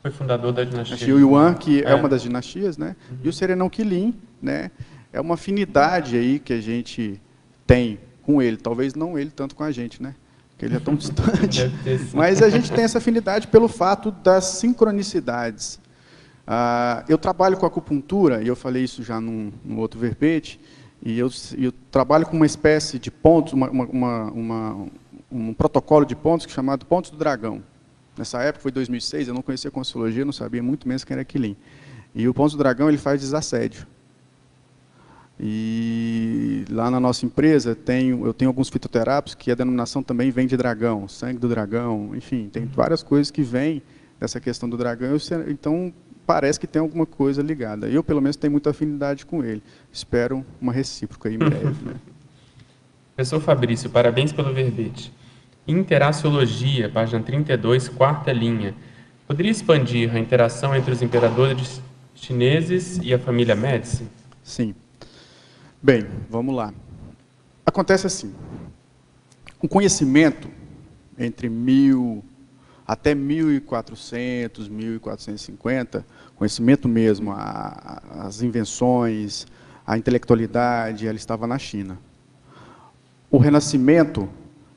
Foi 0.01 0.11
fundador 0.11 0.51
da 0.51 0.63
dinastia. 0.63 1.13
O 1.13 1.20
Yuan, 1.20 1.53
que 1.53 1.82
é. 1.82 1.91
é. 1.91 1.95
uma 1.95 2.07
das 2.07 2.22
dinastias, 2.22 2.78
né? 2.78 2.95
Uhum. 3.11 3.17
E 3.24 3.30
o 3.30 3.34
Serenão 3.34 3.70
Quilin, 3.70 4.13
né? 4.41 4.72
É 5.11 5.20
uma 5.20 5.34
afinidade 5.34 6.15
aí 6.15 6.39
que 6.39 6.53
a 6.53 6.61
gente 6.61 7.22
tem 7.65 7.99
com 8.24 8.41
ele. 8.41 8.57
Talvez 8.57 8.93
não 8.93 9.17
ele 9.17 9.30
tanto 9.30 9.55
com 9.55 9.63
a 9.63 9.72
gente, 9.72 10.01
né? 10.01 10.15
Porque 10.49 10.65
ele 10.65 10.76
é 10.76 10.80
tão 10.80 10.95
distante. 10.95 11.72
Mas 12.13 12.41
a 12.41 12.49
gente 12.49 12.72
tem 12.72 12.84
essa 12.84 12.97
afinidade 12.97 13.47
pelo 13.47 13.67
fato 13.67 14.11
das 14.11 14.45
sincronicidades. 14.45 15.80
Ah, 16.51 17.03
eu 17.07 17.17
trabalho 17.17 17.57
com 17.57 17.65
acupuntura, 17.65 18.41
e 18.41 18.47
eu 18.47 18.55
falei 18.55 18.84
isso 18.84 19.03
já 19.03 19.22
num, 19.22 19.51
num 19.63 19.78
outro 19.78 19.99
verbete, 19.99 20.59
e 20.99 21.17
eu, 21.17 21.30
eu, 21.55 21.72
trabalho 21.91 22.26
com 22.26 22.36
uma 22.36 22.45
espécie 22.45 22.97
de 22.97 23.11
pontos, 23.11 23.53
uma, 23.53 23.70
uma, 23.70 24.32
uma, 24.32 24.88
um 25.32 25.54
protocolo 25.54 26.06
de 26.06 26.16
pontos 26.16 26.46
é 26.48 26.50
chamado 26.50 26.86
Pontos 26.86 27.12
do 27.12 27.18
Dragão. 27.18 27.62
Nessa 28.18 28.42
época, 28.42 28.64
foi 28.64 28.72
2006, 28.72 29.28
eu 29.28 29.34
não 29.34 29.42
conhecia 29.42 29.70
a 29.70 29.72
Conselhologia, 29.72 30.26
não 30.26 30.34
sabia 30.34 30.62
muito 30.62 30.88
menos 30.88 31.04
quem 31.04 31.14
era 31.14 31.24
Quilin. 31.24 31.56
E 32.14 32.28
o 32.28 32.34
Ponto 32.34 32.52
do 32.52 32.58
Dragão 32.58 32.90
ele 32.90 32.98
faz 32.98 33.22
desassédio. 33.22 33.88
E 35.40 36.66
lá 36.70 36.92
na 36.92 37.00
nossa 37.00 37.26
empresa 37.26 37.74
tenho, 37.74 38.26
eu 38.26 38.34
tenho 38.34 38.50
alguns 38.50 38.68
fitoterápicos 38.68 39.36
que 39.36 39.50
a 39.50 39.56
denominação 39.56 40.04
também 40.04 40.32
vem 40.32 40.46
de 40.46 40.58
dragão, 40.58 41.08
sangue 41.08 41.40
do 41.40 41.48
dragão, 41.48 42.12
enfim, 42.14 42.50
tem 42.52 42.66
várias 42.66 43.02
coisas 43.02 43.32
que 43.32 43.42
vêm 43.42 43.82
dessa 44.20 44.38
questão 44.42 44.68
do 44.68 44.76
dragão. 44.76 45.16
Então 45.48 45.94
parece 46.28 46.60
que 46.60 46.68
tem 46.68 46.82
alguma 46.82 47.06
coisa 47.06 47.42
ligada. 47.42 47.88
Eu 47.88 48.04
pelo 48.04 48.22
menos 48.22 48.36
tenho 48.36 48.52
muita 48.52 48.72
afinidade 48.72 49.26
com 49.26 49.42
ele. 49.42 49.64
Espero 49.94 50.46
uma 50.60 50.74
recíproca 50.74 51.30
em 51.30 51.38
breve. 51.38 51.86
Né? 51.86 51.96
Professor 53.16 53.40
Fabrício, 53.40 53.90
parabéns 53.90 54.34
pelo 54.34 54.54
verbete. 54.54 55.12
Interaciologia, 55.70 56.89
página 56.89 57.22
32, 57.22 57.89
quarta 57.89 58.34
linha. 58.34 58.74
Poderia 59.28 59.51
expandir 59.51 60.15
a 60.15 60.17
interação 60.17 60.76
entre 60.76 60.91
os 60.91 61.03
imperadores 61.03 61.80
chineses 62.15 62.99
e 63.03 63.13
a 63.13 63.20
família 63.20 63.55
Médici? 63.55 64.07
Sim. 64.43 64.74
Bem, 65.80 66.07
vamos 66.28 66.55
lá. 66.55 66.74
Acontece 67.63 68.07
assim. 68.07 68.34
O 69.61 69.67
conhecimento 69.67 70.49
entre 71.20 71.47
mil 71.47 72.24
até 72.88 73.13
1400, 73.13 74.67
1450, 74.67 76.03
conhecimento 76.36 76.88
mesmo, 76.88 77.32
a, 77.32 78.01
as 78.22 78.41
invenções, 78.41 79.45
a 79.86 79.95
intelectualidade, 79.95 81.05
ela 81.07 81.15
estava 81.15 81.45
na 81.45 81.59
China. 81.59 81.99
O 83.30 83.38
Renascimento 83.38 84.28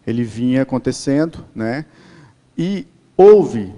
ele 0.06 0.24
vinha 0.24 0.62
acontecendo, 0.62 1.44
né? 1.54 1.84
E 2.56 2.86
houve 3.16 3.72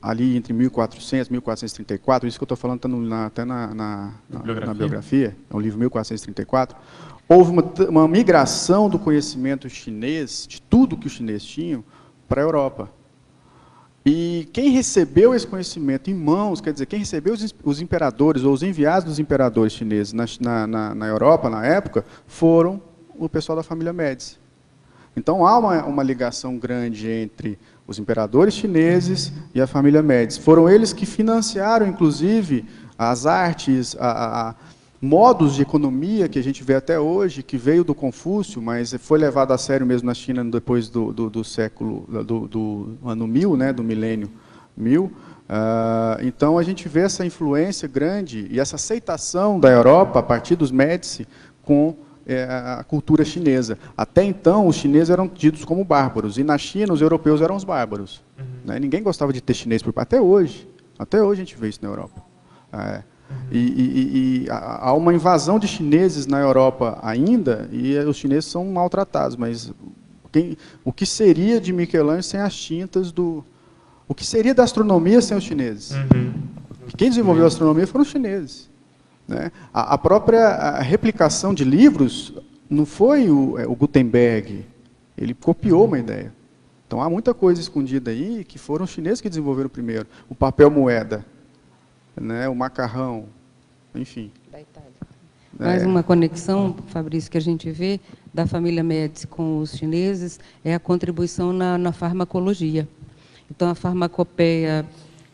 ali 0.00 0.36
entre 0.36 0.52
1400 0.52 1.28
e 1.28 1.32
1434, 1.32 2.28
isso 2.28 2.38
que 2.38 2.42
eu 2.42 2.46
estou 2.46 2.56
falando 2.56 2.78
está 2.78 2.88
na, 2.88 3.26
até 3.26 3.44
na, 3.44 3.74
na, 3.74 4.14
na, 4.28 4.38
biografia. 4.38 4.66
na, 4.66 4.74
biografia. 4.74 5.36
é 5.50 5.56
um 5.56 5.60
livro 5.60 5.78
1434, 5.78 6.76
houve 7.28 7.50
uma, 7.50 7.64
uma 7.88 8.08
migração 8.08 8.88
do 8.88 8.98
conhecimento 8.98 9.68
chinês, 9.68 10.46
de 10.48 10.62
tudo 10.62 10.96
que 10.96 11.06
os 11.06 11.12
chineses 11.12 11.44
tinham, 11.44 11.84
para 12.28 12.40
a 12.40 12.44
Europa. 12.44 12.90
E 14.04 14.48
quem 14.54 14.70
recebeu 14.70 15.34
esse 15.34 15.46
conhecimento 15.46 16.10
em 16.10 16.14
mãos, 16.14 16.60
quer 16.60 16.72
dizer, 16.72 16.86
quem 16.86 17.00
recebeu 17.00 17.34
os, 17.34 17.54
os 17.62 17.80
imperadores 17.82 18.42
ou 18.42 18.52
os 18.54 18.62
enviados 18.62 19.04
dos 19.04 19.18
imperadores 19.18 19.74
chineses 19.74 20.14
na, 20.40 20.66
na, 20.66 20.94
na 20.94 21.06
Europa, 21.06 21.50
na 21.50 21.66
época, 21.66 22.04
foram 22.26 22.80
o 23.18 23.28
pessoal 23.28 23.56
da 23.56 23.62
família 23.62 23.92
Médici. 23.92 24.38
Então 25.16 25.46
há 25.46 25.58
uma, 25.58 25.84
uma 25.84 26.02
ligação 26.02 26.56
grande 26.56 27.08
entre 27.08 27.58
os 27.86 27.98
imperadores 27.98 28.54
chineses 28.54 29.32
e 29.54 29.60
a 29.60 29.66
família 29.66 30.02
Médici. 30.02 30.40
Foram 30.40 30.68
eles 30.68 30.92
que 30.92 31.04
financiaram, 31.04 31.86
inclusive, 31.86 32.64
as 32.96 33.26
artes, 33.26 33.96
a, 33.98 34.50
a, 34.50 34.54
modos 35.00 35.54
de 35.54 35.62
economia 35.62 36.28
que 36.28 36.38
a 36.38 36.42
gente 36.42 36.62
vê 36.62 36.74
até 36.74 37.00
hoje, 37.00 37.42
que 37.42 37.56
veio 37.56 37.82
do 37.82 37.94
Confúcio, 37.94 38.60
mas 38.60 38.94
foi 39.00 39.18
levado 39.18 39.52
a 39.52 39.58
sério 39.58 39.86
mesmo 39.86 40.06
na 40.06 40.14
China 40.14 40.44
depois 40.44 40.88
do, 40.88 41.12
do, 41.12 41.30
do 41.30 41.42
século, 41.42 42.06
do, 42.24 42.46
do, 42.46 42.98
ano 43.04 43.26
mil, 43.26 43.56
né, 43.56 43.72
do 43.72 43.82
milênio 43.82 44.30
mil. 44.76 45.04
Uh, 45.04 46.22
então 46.22 46.58
a 46.58 46.62
gente 46.62 46.88
vê 46.88 47.00
essa 47.00 47.26
influência 47.26 47.88
grande 47.88 48.46
e 48.50 48.60
essa 48.60 48.76
aceitação 48.76 49.58
da 49.58 49.68
Europa 49.68 50.20
a 50.20 50.22
partir 50.22 50.54
dos 50.54 50.70
Médici 50.70 51.26
com 51.62 51.96
é, 52.30 52.44
a 52.44 52.84
cultura 52.84 53.24
chinesa. 53.24 53.76
Até 53.96 54.22
então, 54.22 54.68
os 54.68 54.76
chineses 54.76 55.10
eram 55.10 55.28
tidos 55.28 55.64
como 55.64 55.84
bárbaros, 55.84 56.38
e 56.38 56.44
na 56.44 56.56
China, 56.56 56.92
os 56.92 57.00
europeus 57.00 57.40
eram 57.40 57.56
os 57.56 57.64
bárbaros. 57.64 58.22
Uhum. 58.38 58.44
Né? 58.64 58.78
Ninguém 58.78 59.02
gostava 59.02 59.32
de 59.32 59.40
ter 59.40 59.54
chinês 59.54 59.82
por 59.82 59.92
Até 59.96 60.20
hoje. 60.20 60.68
Até 60.96 61.20
hoje 61.20 61.42
a 61.42 61.44
gente 61.44 61.58
vê 61.58 61.68
isso 61.68 61.80
na 61.82 61.88
Europa. 61.88 62.22
É. 62.72 62.76
Uhum. 62.96 63.36
E, 63.50 63.58
e, 63.58 64.44
e, 64.44 64.46
há 64.48 64.92
uma 64.92 65.12
invasão 65.12 65.58
de 65.58 65.66
chineses 65.66 66.26
na 66.26 66.38
Europa 66.38 66.98
ainda, 67.02 67.68
e 67.72 67.98
os 67.98 68.16
chineses 68.16 68.44
são 68.44 68.64
maltratados, 68.66 69.36
mas 69.36 69.72
quem, 70.30 70.56
o 70.84 70.92
que 70.92 71.04
seria 71.04 71.60
de 71.60 71.72
Michelangelo 71.72 72.22
sem 72.22 72.40
as 72.40 72.54
tintas 72.54 73.10
do... 73.10 73.44
O 74.06 74.14
que 74.14 74.24
seria 74.24 74.54
da 74.54 74.64
astronomia 74.64 75.20
sem 75.20 75.36
os 75.36 75.44
chineses? 75.44 75.92
Uhum. 75.92 76.32
Quem 76.96 77.08
desenvolveu 77.08 77.44
a 77.44 77.48
astronomia 77.48 77.86
foram 77.86 78.02
os 78.02 78.10
chineses. 78.10 78.69
Né? 79.30 79.52
A, 79.72 79.94
a, 79.94 79.98
própria 79.98 80.80
replicação 80.80 81.54
de 81.54 81.62
livros 81.62 82.34
não 82.68 82.84
foi 82.84 83.30
o, 83.30 83.56
é, 83.56 83.64
o, 83.64 83.76
Gutenberg, 83.76 84.66
ele 85.16 85.34
copiou 85.34 85.84
uma 85.86 86.00
ideia. 86.00 86.32
Então 86.84 87.00
há 87.00 87.08
muita 87.08 87.32
coisa 87.32 87.60
escondida 87.60 88.10
aí 88.10 88.44
que 88.44 88.58
foram 88.58 88.84
os 88.84 88.90
chineses 88.90 89.20
que 89.20 89.28
desenvolveram 89.28 89.70
primeiro. 89.70 90.04
O 90.28 90.34
papel 90.34 90.68
moeda, 90.68 91.24
né, 92.20 92.48
o 92.48 92.56
macarrão, 92.56 93.26
enfim. 93.94 94.32
Da 94.50 94.60
Itália. 94.60 94.90
Mais 95.56 95.84
É. 95.84 95.86
uma 95.86 96.02
conexão, 96.02 96.74
Fabrício, 96.88 97.30
que 97.30 97.38
a 97.38 97.40
gente 97.40 97.70
vê 97.70 98.00
da 98.34 98.48
família 98.48 98.82
Médici 98.82 99.28
com 99.28 99.58
os 99.58 99.76
chineses 99.76 100.40
é 100.64 100.74
a 100.74 100.80
contribuição 100.80 101.52
na, 101.52 101.78
na 101.78 101.92
farmacologia. 101.92 102.88
Então, 103.48 103.68
a 103.68 103.76
farmacopeia 103.76 104.84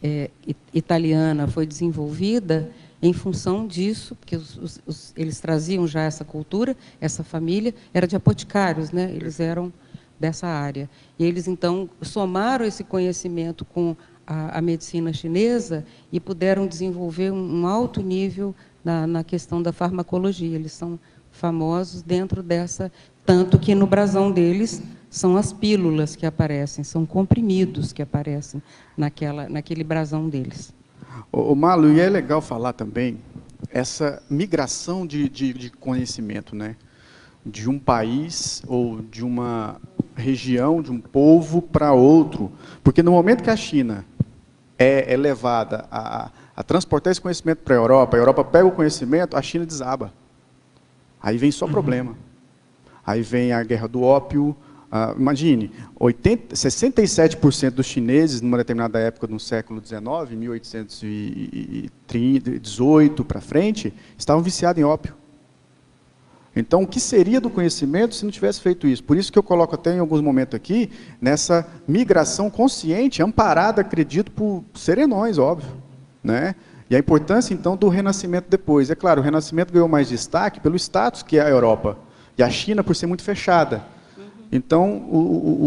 é, 0.03 0.31
italiana 0.75 1.47
foi 1.47 1.67
desenvolvida 1.67 2.71
em 3.07 3.13
função 3.13 3.67
disso, 3.67 4.15
porque 4.17 4.37
os- 4.37 4.57
os- 4.57 4.81
os- 4.87 5.13
eles 5.17 5.41
traziam 5.41 5.87
já 5.87 6.03
essa 6.03 6.25
cultura, 6.25 6.77
essa 7.01 7.23
família, 7.23 7.75
era 7.95 8.07
de 8.07 8.17
apoticários, 8.17 8.91
né? 8.91 9.11
eles 9.15 9.39
eram 9.41 9.73
dessa 10.19 10.47
área. 10.47 10.89
E 11.19 11.25
eles, 11.25 11.47
então, 11.47 11.89
somaram 12.03 12.65
esse 12.65 12.83
conhecimento 12.83 13.65
com 13.65 13.95
a, 14.27 14.59
a 14.59 14.63
medicina 14.63 15.13
chinesa 15.13 15.85
e 16.11 16.19
puderam 16.19 16.67
desenvolver 16.67 17.31
um, 17.31 17.61
um 17.63 17.67
alto 17.67 18.03
nível 18.03 18.55
na, 18.85 19.07
na 19.07 19.23
questão 19.23 19.63
da 19.63 19.73
farmacologia. 19.73 20.57
Eles 20.57 20.73
são 20.73 20.99
famosos 21.31 22.03
dentro 22.03 22.43
dessa, 22.43 22.91
tanto 23.25 23.59
que 23.59 23.75
no 23.75 23.87
brasão 23.87 24.33
deles 24.33 24.83
são 25.11 25.37
as 25.37 25.53
pílulas 25.53 26.17
que 26.17 26.27
aparecem, 26.27 26.83
são 26.83 27.07
comprimidos 27.07 27.93
que 27.93 28.03
aparecem 28.03 28.61
naquela, 28.97 29.49
naquele 29.49 29.85
brasão 29.85 30.29
deles. 30.29 30.73
O, 31.31 31.55
Malu, 31.55 31.93
e 31.93 32.01
é 32.01 32.09
legal 32.09 32.41
falar 32.41 32.73
também 32.73 33.19
essa 33.71 34.23
migração 34.29 35.07
de, 35.07 35.29
de, 35.29 35.53
de 35.53 35.71
conhecimento, 35.71 36.55
né? 36.55 36.77
De 37.45 37.69
um 37.69 37.79
país 37.79 38.63
ou 38.67 39.01
de 39.01 39.25
uma 39.25 39.81
região, 40.15 40.83
de 40.83 40.91
um 40.91 41.01
povo 41.01 41.63
para 41.63 41.93
outro. 41.93 42.51
Porque 42.83 43.03
no 43.03 43.13
momento 43.13 43.43
que 43.43 43.51
a 43.51 43.57
China 43.57 44.05
é, 44.79 45.13
é 45.13 45.17
levada 45.17 45.87
a, 45.91 46.31
a 46.57 46.63
transportar 46.63 47.11
esse 47.11 47.21
conhecimento 47.21 47.59
para 47.59 47.75
a 47.75 47.79
Europa, 47.79 48.17
a 48.17 48.21
Europa 48.21 48.45
pega 48.45 48.67
o 48.67 48.73
conhecimento, 48.73 49.37
a 49.37 49.43
China 49.43 49.65
desaba. 49.65 50.13
Aí 51.23 51.37
vem 51.39 51.51
só 51.51 51.67
problema. 51.67 52.17
Aí 53.05 53.23
vem 53.23 53.53
a 53.53 53.63
guerra 53.63 53.87
do 53.87 54.03
ópio. 54.03 54.57
Ah, 54.91 55.15
imagine, 55.19 55.71
80, 55.99 56.55
67% 56.55 57.71
dos 57.71 57.87
chineses, 57.87 58.41
numa 58.41 58.57
determinada 58.57 58.99
época 58.99 59.27
no 59.27 59.41
século 59.41 59.83
XIX, 59.85 60.01
1818 60.31 63.25
para 63.25 63.41
frente, 63.41 63.93
estavam 64.17 64.43
viciados 64.43 64.81
em 64.81 64.85
ópio. 64.85 65.15
Então, 66.55 66.83
o 66.83 66.87
que 66.87 66.99
seria 66.99 67.39
do 67.39 67.51
conhecimento 67.51 68.15
se 68.15 68.25
não 68.25 68.33
tivesse 68.33 68.63
feito 68.63 68.87
isso? 68.87 69.05
Por 69.05 69.19
isso 69.19 69.31
que 69.31 69.39
eu 69.39 69.43
coloco 69.43 69.75
até 69.75 69.95
em 69.95 69.99
alguns 69.99 70.23
momentos 70.23 70.55
aqui, 70.55 70.91
nessa 71.21 71.67
migração 71.87 72.49
consciente, 72.49 73.23
amparada, 73.23 73.83
acredito, 73.83 74.31
por 74.31 74.65
serenões, 74.73 75.37
óbvio. 75.37 75.71
Né? 76.25 76.55
E 76.89 76.97
a 76.97 76.99
importância, 76.99 77.53
então, 77.53 77.77
do 77.77 77.89
renascimento 77.89 78.49
depois. 78.49 78.89
É 78.89 78.95
claro, 78.95 79.21
o 79.21 79.25
renascimento 79.25 79.71
ganhou 79.71 79.87
mais 79.87 80.09
destaque 80.09 80.59
pelo 80.59 80.77
status 80.77 81.23
que 81.23 81.37
é 81.37 81.43
a 81.43 81.51
Europa. 81.51 81.99
E 82.39 82.43
a 82.43 82.49
China, 82.49 82.83
por 82.83 82.97
ser 82.97 83.07
muito 83.07 83.23
fechada. 83.23 83.85
Então, 84.51 85.09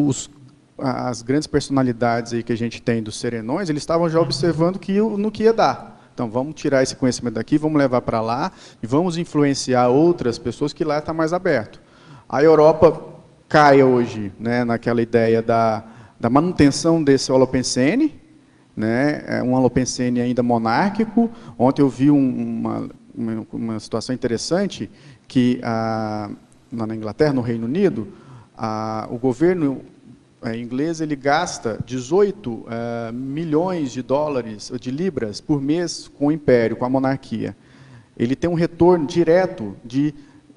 os, 0.08 0.30
as 0.78 1.22
grandes 1.22 1.48
personalidades 1.48 2.34
aí 2.34 2.44
que 2.44 2.54
a 2.54 2.58
gente 2.58 2.82
tem 2.82 3.04
dos 3.04 3.20
serenões, 3.20 3.70
eles 3.70 3.82
estavam 3.84 4.10
já 4.10 4.20
observando 4.20 4.80
que, 4.80 5.00
no 5.00 5.32
que 5.32 5.44
ia 5.44 5.54
dar. 5.54 6.10
Então, 6.14 6.30
vamos 6.30 6.56
tirar 6.56 6.84
esse 6.84 6.96
conhecimento 6.96 7.36
daqui, 7.36 7.58
vamos 7.58 7.78
levar 7.78 8.02
para 8.02 8.20
lá 8.22 8.52
e 8.84 8.88
vamos 8.88 9.18
influenciar 9.18 9.88
outras 9.88 10.38
pessoas 10.38 10.74
que 10.74 10.84
lá 10.84 11.00
está 11.00 11.14
mais 11.14 11.32
aberto. 11.32 11.80
A 12.28 12.44
Europa 12.44 13.02
cai 13.48 13.82
hoje 13.82 14.32
né, 14.40 14.64
naquela 14.64 15.02
ideia 15.02 15.42
da, 15.42 15.84
da 16.20 16.30
manutenção 16.30 17.02
desse 17.04 17.32
holopensene, 17.32 18.20
né, 18.76 19.24
é 19.28 19.44
um 19.44 19.54
holopensene 19.54 20.22
ainda 20.22 20.44
monárquico. 20.44 21.30
Ontem 21.58 21.82
eu 21.82 21.90
vi 21.90 22.12
um- 22.12 22.60
uma, 22.60 22.90
uma, 23.16 23.48
uma 23.52 23.80
situação 23.80 24.14
interessante 24.14 24.90
que 25.28 25.60
ah, 25.64 26.30
na 26.72 26.94
Inglaterra, 26.96 27.34
no 27.34 27.42
Reino 27.42 27.66
Unido, 27.66 28.08
o 29.10 29.18
governo 29.18 29.82
eh, 30.42 30.58
inglês 30.58 31.02
ele 31.02 31.16
gasta 31.16 31.78
18 31.86 32.66
eh, 32.70 33.12
milhões 33.12 33.92
de 33.92 34.02
dólares, 34.02 34.72
ou 34.72 34.80
de 34.80 34.90
libras, 34.90 35.42
por 35.42 35.62
mês 35.62 36.08
com 36.08 36.28
o 36.28 36.32
império, 36.32 36.78
com 36.78 36.86
a 36.86 36.90
monarquia. 36.90 37.56
Ele 38.18 38.36
tem 38.36 38.50
um 38.50 38.54
retorno 38.54 39.06
direto 39.06 39.76
de 39.84 40.14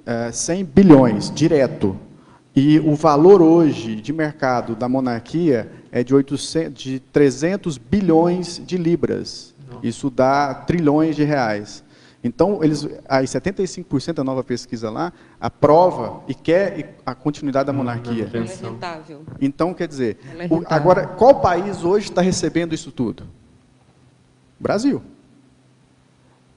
eh, 0.07 0.31
100 0.33 0.65
bilhões, 0.65 1.31
direto. 1.31 1.97
E 2.55 2.79
o 2.81 2.95
valor 2.95 3.41
hoje 3.41 3.97
de 3.97 4.13
mercado 4.13 4.77
da 4.77 4.89
monarquia 4.89 5.71
é 5.91 6.05
de, 6.05 6.15
800, 6.15 6.83
de 6.83 7.01
300 7.01 7.79
bilhões 7.79 8.63
de 8.65 8.77
libras. 8.77 9.53
Isso 9.83 10.11
dá 10.11 10.55
trilhões 10.55 11.17
de 11.17 11.25
reais. 11.25 11.83
Então, 12.25 12.63
eles, 12.63 12.87
aí 13.09 13.27
75% 13.27 14.13
da 14.15 14.23
nova 14.23 14.45
pesquisa 14.45 14.89
lá 14.91 15.13
aprova 15.41 16.21
e 16.29 16.35
quer 16.35 16.97
a 17.05 17.15
continuidade 17.17 17.67
da 17.67 17.73
monarquia. 17.73 18.31
Ela 18.33 18.45
é 18.45 18.49
rentável. 18.71 19.23
Então, 19.41 19.75
quer 19.75 19.89
dizer, 19.89 20.19
é 20.39 20.47
o- 20.49 20.63
agora, 20.69 21.07
qual 21.07 21.41
país 21.41 21.83
hoje 21.83 22.11
está 22.11 22.21
recebendo 22.23 22.75
isso 22.75 22.93
tudo? 22.93 23.25
Brasil. 24.61 25.03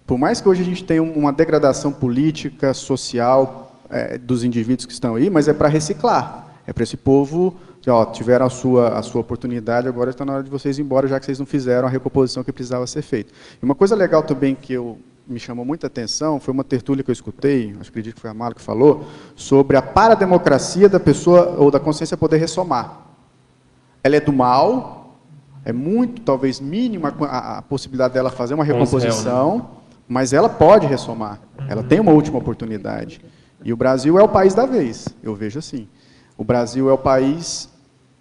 Por 0.06 0.20
mais 0.20 0.40
que 0.40 0.48
hoje 0.48 0.62
a 0.62 0.66
gente 0.66 0.84
tenha 0.84 1.02
um, 1.02 1.12
uma 1.14 1.34
degradação 1.34 1.92
política, 1.92 2.72
social 2.76 3.76
eh, 3.90 4.20
dos 4.20 4.44
indivíduos 4.44 4.86
que 4.86 4.94
estão 4.94 5.16
aí, 5.16 5.32
mas 5.32 5.48
é 5.48 5.54
para 5.54 5.68
reciclar. 5.68 6.46
É 6.68 6.74
para 6.74 6.84
esse 6.84 6.96
povo, 6.98 7.56
ó, 7.88 8.06
tiveram 8.06 8.46
a 8.46 8.50
sua, 8.52 9.00
a 9.00 9.02
sua 9.02 9.22
oportunidade, 9.22 9.88
agora 9.88 10.12
está 10.12 10.24
na 10.24 10.34
hora 10.34 10.44
de 10.44 10.50
vocês 10.50 10.78
ir 10.78 10.82
embora, 10.84 11.08
já 11.08 11.20
que 11.20 11.26
vocês 11.26 11.40
não 11.40 11.46
fizeram 11.48 11.88
a 11.88 11.92
recomposição 11.92 12.44
que 12.44 12.52
precisava 12.52 12.86
ser 12.86 13.02
feita. 13.02 13.34
E 13.60 13.66
uma 13.66 13.74
coisa 13.76 13.96
legal 13.96 14.22
também 14.22 14.54
que 14.54 14.74
eu, 14.74 15.00
me 15.28 15.40
chamou 15.40 15.66
muita 15.66 15.88
atenção, 15.88 16.40
foi 16.40 16.54
uma 16.54 16.64
tertúlia 16.64 17.04
que 17.04 17.10
eu 17.10 17.14
escutei, 17.14 17.72
acho 17.72 17.84
que 17.84 17.90
acredito 17.90 18.16
que 18.16 18.22
foi 18.22 18.30
a 18.30 18.34
Mala 18.34 18.54
que 18.54 18.62
falou, 18.62 19.06
sobre 19.36 19.76
a 19.76 19.82
parademocracia 19.82 20.88
da 20.88 21.00
pessoa 21.00 21.56
ou 21.58 21.72
da 21.72 21.80
consciência 21.80 22.16
poder 22.16 22.38
ressomar. 22.38 23.02
Ela 24.04 24.18
é 24.18 24.20
do 24.20 24.32
mal, 24.32 25.18
é 25.64 25.74
muito, 25.74 26.22
talvez 26.22 26.60
mínima 26.60 27.14
a, 27.22 27.58
a 27.58 27.62
possibilidade 27.64 28.14
dela 28.14 28.30
fazer 28.30 28.54
uma 28.54 28.64
recomposição, 28.64 29.72
mas 30.08 30.32
ela 30.32 30.48
pode 30.48 30.86
ressomar. 30.86 31.40
Ela 31.68 31.82
tem 31.82 32.00
uma 32.00 32.12
última 32.12 32.38
oportunidade. 32.38 33.20
E 33.64 33.74
o 33.74 33.78
Brasil 33.78 34.20
é 34.20 34.24
o 34.24 34.30
país 34.30 34.54
da 34.54 34.66
vez, 34.68 35.08
eu 35.24 35.34
vejo 35.34 35.58
assim. 35.58 35.88
O 36.38 36.44
Brasil 36.44 36.88
é 36.90 36.94
o 36.94 36.98
país 36.98 37.68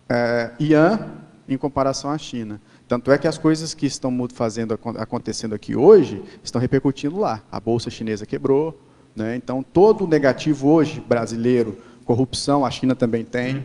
é, 0.09 0.53
IAN 0.59 1.01
em 1.47 1.59
comparação 1.59 2.11
à 2.11 2.17
China. 2.17 2.61
Tanto 2.87 3.11
é 3.11 3.17
que 3.19 3.27
as 3.27 3.39
coisas 3.39 3.73
que 3.75 3.87
estão 3.87 4.13
fazendo, 4.33 4.75
acon- 4.75 4.95
acontecendo 4.99 5.55
aqui 5.55 5.75
hoje 5.75 6.23
estão 6.43 6.61
repercutindo 6.61 7.19
lá. 7.19 7.43
A 7.51 7.59
bolsa 7.59 7.89
chinesa 7.91 8.27
quebrou, 8.27 8.79
né? 9.17 9.37
então 9.37 9.63
todo 9.63 10.05
o 10.05 10.07
negativo 10.07 10.69
hoje 10.69 11.01
brasileiro, 11.01 11.79
corrupção, 12.05 12.65
a 12.65 12.71
China 12.71 12.95
também 12.95 13.25
tem. 13.25 13.65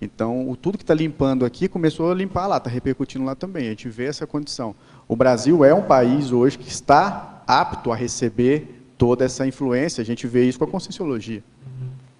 Então, 0.00 0.48
o, 0.48 0.54
tudo 0.56 0.78
que 0.78 0.84
está 0.84 0.94
limpando 0.94 1.44
aqui 1.44 1.66
começou 1.66 2.12
a 2.12 2.14
limpar 2.14 2.46
lá, 2.46 2.58
está 2.58 2.70
repercutindo 2.70 3.24
lá 3.24 3.34
também. 3.34 3.66
A 3.66 3.70
gente 3.70 3.88
vê 3.88 4.04
essa 4.04 4.26
condição. 4.28 4.72
O 5.08 5.16
Brasil 5.16 5.64
é 5.64 5.74
um 5.74 5.82
país 5.82 6.30
hoje 6.30 6.56
que 6.56 6.68
está 6.68 7.42
apto 7.46 7.90
a 7.90 7.96
receber 7.96 8.84
toda 8.96 9.24
essa 9.24 9.44
influência. 9.44 10.00
A 10.00 10.04
gente 10.04 10.24
vê 10.28 10.44
isso 10.48 10.56
com 10.56 10.64
a 10.64 10.68
conscienciologia. 10.68 11.42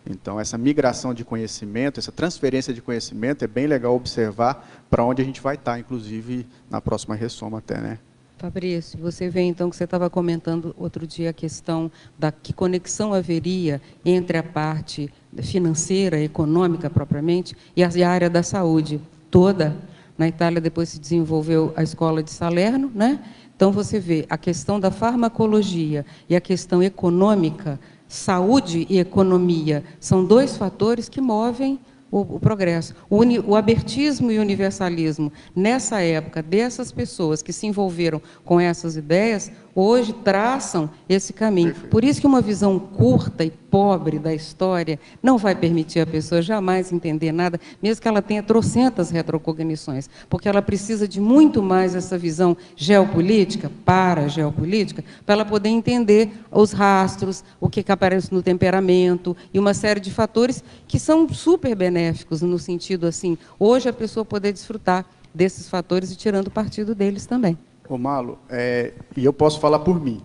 Então, 0.09 0.41
essa 0.41 0.57
migração 0.57 1.13
de 1.13 1.23
conhecimento, 1.23 2.01
essa 2.01 2.11
transferência 2.11 2.73
de 2.73 2.81
conhecimento, 2.81 3.45
é 3.45 3.47
bem 3.47 3.67
legal 3.67 3.95
observar 3.95 4.67
para 4.89 5.05
onde 5.05 5.21
a 5.21 5.25
gente 5.25 5.41
vai 5.41 5.57
estar, 5.57 5.79
inclusive 5.79 6.47
na 6.71 6.81
próxima 6.81 7.15
ressoma 7.15 7.59
até, 7.59 7.79
né? 7.79 7.99
Fabrício, 8.39 8.99
você 9.01 9.29
vê 9.29 9.43
então 9.43 9.69
que 9.69 9.77
você 9.77 9.85
estava 9.85 10.09
comentando 10.09 10.75
outro 10.79 11.07
dia 11.07 11.31
a 11.31 11.33
questão 11.33 11.91
da 12.17 12.31
que 12.31 12.53
conexão 12.53 13.13
haveria 13.13 13.83
entre 14.05 14.39
a 14.39 14.43
parte 14.45 15.13
financeira, 15.43 16.19
econômica 16.21 16.89
propriamente, 16.89 17.57
e 17.77 17.83
a 17.83 18.09
área 18.09 18.31
da 18.31 18.43
saúde 18.43 19.01
toda. 19.31 19.77
Na 20.17 20.27
Itália 20.27 20.61
depois 20.61 20.89
se 20.89 20.99
desenvolveu 20.99 21.73
a 21.77 21.83
escola 21.83 22.23
de 22.23 22.31
Salerno, 22.31 22.91
né? 22.95 23.21
Então 23.55 23.73
você 23.73 23.99
vê 23.99 24.25
a 24.31 24.39
questão 24.39 24.79
da 24.79 24.91
farmacologia 24.91 26.07
e 26.29 26.37
a 26.37 26.41
questão 26.41 26.81
econômica, 26.81 27.79
saúde 28.09 28.87
e 28.89 28.99
economia 28.99 29.85
são 30.01 30.25
dois 30.25 30.57
fatores 30.57 31.09
que 31.09 31.21
movem 31.21 31.79
o, 32.11 32.21
o 32.21 32.41
progresso. 32.41 32.95
O, 33.09 33.19
uni, 33.19 33.39
o 33.39 33.55
abertismo 33.55 34.33
e 34.33 34.39
o 34.39 34.41
universalismo, 34.41 35.33
nessa 35.55 36.01
época, 36.01 36.43
dessas 36.43 36.91
pessoas 36.91 37.43
que 37.43 37.53
se 37.53 37.67
envolveram 37.67 38.21
com 38.45 38.59
essas 38.59 38.97
ideias, 38.97 39.53
hoje 39.81 40.13
traçam 40.13 40.91
esse 41.09 41.33
caminho. 41.33 41.73
Por 41.89 42.03
isso 42.03 42.21
que 42.21 42.27
uma 42.27 42.41
visão 42.41 42.81
curta 42.81 43.45
e 43.45 43.51
pobre 43.51 44.19
da 44.19 44.35
história 44.35 44.99
não 45.23 45.39
vai 45.39 45.55
permitir 45.55 46.01
a 46.01 46.07
pessoa 46.07 46.43
jamais 46.43 46.91
entender 46.91 47.31
nada, 47.31 47.61
mesmo 47.81 48.03
que 48.03 48.09
ela 48.09 48.21
tenha 48.21 48.43
trocentas 48.43 49.11
retrocognições, 49.11 50.11
porque 50.29 50.49
ela 50.49 50.61
precisa 50.61 51.07
de 51.07 51.21
muito 51.21 51.63
mais 51.63 51.95
essa 51.95 52.19
visão 52.19 52.57
geopolítica, 52.75 53.71
para 53.85 54.27
geopolítica, 54.27 55.05
para 55.25 55.37
ela 55.37 55.45
poder 55.45 55.69
entender 55.69 56.33
os 56.51 56.73
rastros, 56.73 57.45
o 57.61 57.71
que, 57.71 57.85
que 57.85 57.93
aparece 57.93 58.35
no 58.35 58.43
temperamento 58.43 59.37
e 59.55 59.61
uma 59.61 59.75
série 59.75 60.01
de 60.01 60.11
fatores 60.11 60.65
que 60.89 60.99
são 60.99 61.29
super 61.29 61.77
benéficos 61.77 62.43
no 62.43 62.59
sentido 62.59 63.07
assim, 63.07 63.39
hoje 63.61 63.89
a 63.89 63.93
pessoa 63.93 64.25
poder 64.25 64.53
desfrutar 64.53 65.07
desses 65.33 65.69
fatores 65.69 66.11
e 66.11 66.17
tirando 66.17 66.51
partido 66.51 66.97
deles 66.97 67.27
também. 67.27 67.57
Ô 67.89 67.97
Malo, 67.97 68.39
é, 68.51 68.93
e 69.17 69.25
eu 69.25 69.33
posso 69.33 69.59
falar 69.59 69.79
por 69.79 69.99
mim. 69.99 70.23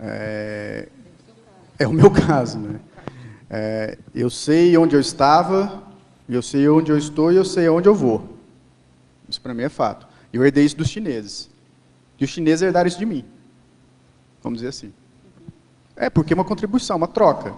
É, 0.00 0.88
é 1.78 1.86
o 1.86 1.92
meu 1.92 2.10
caso, 2.12 2.58
né? 2.58 2.80
É, 3.50 3.98
eu 4.14 4.30
sei 4.30 4.76
onde 4.76 4.96
eu 4.96 5.00
estava, 5.00 5.82
eu 6.28 6.40
sei 6.40 6.68
onde 6.68 6.90
eu 6.90 6.96
estou 6.96 7.30
e 7.32 7.36
eu 7.36 7.44
sei 7.44 7.68
onde 7.68 7.88
eu 7.88 7.94
vou. 7.94 8.36
Isso 9.28 9.40
para 9.40 9.52
mim 9.52 9.62
é 9.62 9.68
fato. 9.68 10.06
Eu 10.32 10.44
herdei 10.44 10.64
isso 10.64 10.76
dos 10.76 10.88
chineses. 10.88 11.50
E 12.18 12.24
os 12.24 12.30
chineses 12.30 12.62
herdaram 12.62 12.88
isso 12.88 12.98
de 12.98 13.06
mim. 13.06 13.24
Vamos 14.42 14.58
dizer 14.58 14.68
assim. 14.68 14.92
É 15.94 16.08
porque 16.08 16.32
é 16.32 16.36
uma 16.36 16.44
contribuição, 16.44 16.96
uma 16.96 17.08
troca. 17.08 17.54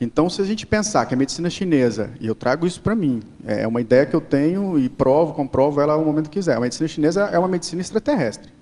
Então, 0.00 0.30
se 0.30 0.40
a 0.40 0.44
gente 0.44 0.64
pensar 0.64 1.06
que 1.06 1.14
a 1.14 1.16
medicina 1.16 1.50
chinesa, 1.50 2.10
e 2.20 2.26
eu 2.26 2.34
trago 2.34 2.66
isso 2.66 2.80
para 2.80 2.94
mim, 2.94 3.20
é 3.44 3.66
uma 3.66 3.80
ideia 3.80 4.06
que 4.06 4.14
eu 4.14 4.20
tenho 4.20 4.78
e 4.78 4.88
provo, 4.88 5.34
comprovo 5.34 5.80
ela 5.80 5.98
no 5.98 6.04
momento 6.04 6.30
que 6.30 6.38
quiser. 6.38 6.56
A 6.56 6.60
medicina 6.60 6.86
chinesa 6.86 7.24
é 7.24 7.38
uma 7.38 7.48
medicina 7.48 7.80
extraterrestre. 7.80 8.52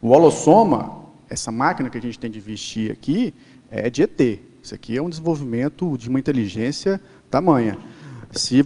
O 0.00 0.10
holossoma, 0.10 1.06
essa 1.30 1.50
máquina 1.50 1.88
que 1.88 1.96
a 1.96 2.02
gente 2.02 2.18
tem 2.18 2.30
de 2.30 2.38
vestir 2.38 2.92
aqui, 2.92 3.32
é 3.70 3.88
de 3.88 4.02
ET. 4.02 4.20
Isso 4.62 4.74
aqui 4.74 4.96
é 4.96 5.02
um 5.02 5.08
desenvolvimento 5.08 5.96
de 5.96 6.10
uma 6.10 6.18
inteligência 6.18 7.00
tamanha. 7.30 7.78
Se 8.32 8.62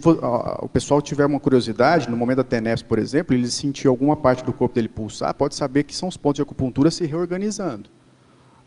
o 0.61 0.67
pessoal 0.67 1.01
tiver 1.01 1.25
uma 1.25 1.39
curiosidade, 1.39 2.09
no 2.09 2.17
momento 2.17 2.37
da 2.37 2.43
TENEPS, 2.43 2.83
por 2.83 2.99
exemplo, 2.99 3.33
ele 3.33 3.49
sentir 3.49 3.87
alguma 3.87 4.17
parte 4.17 4.43
do 4.43 4.51
corpo 4.51 4.75
dele 4.75 4.89
pulsar, 4.89 5.33
pode 5.33 5.55
saber 5.55 5.83
que 5.83 5.95
são 5.95 6.09
os 6.09 6.17
pontos 6.17 6.37
de 6.37 6.41
acupuntura 6.41 6.91
se 6.91 7.05
reorganizando. 7.05 7.89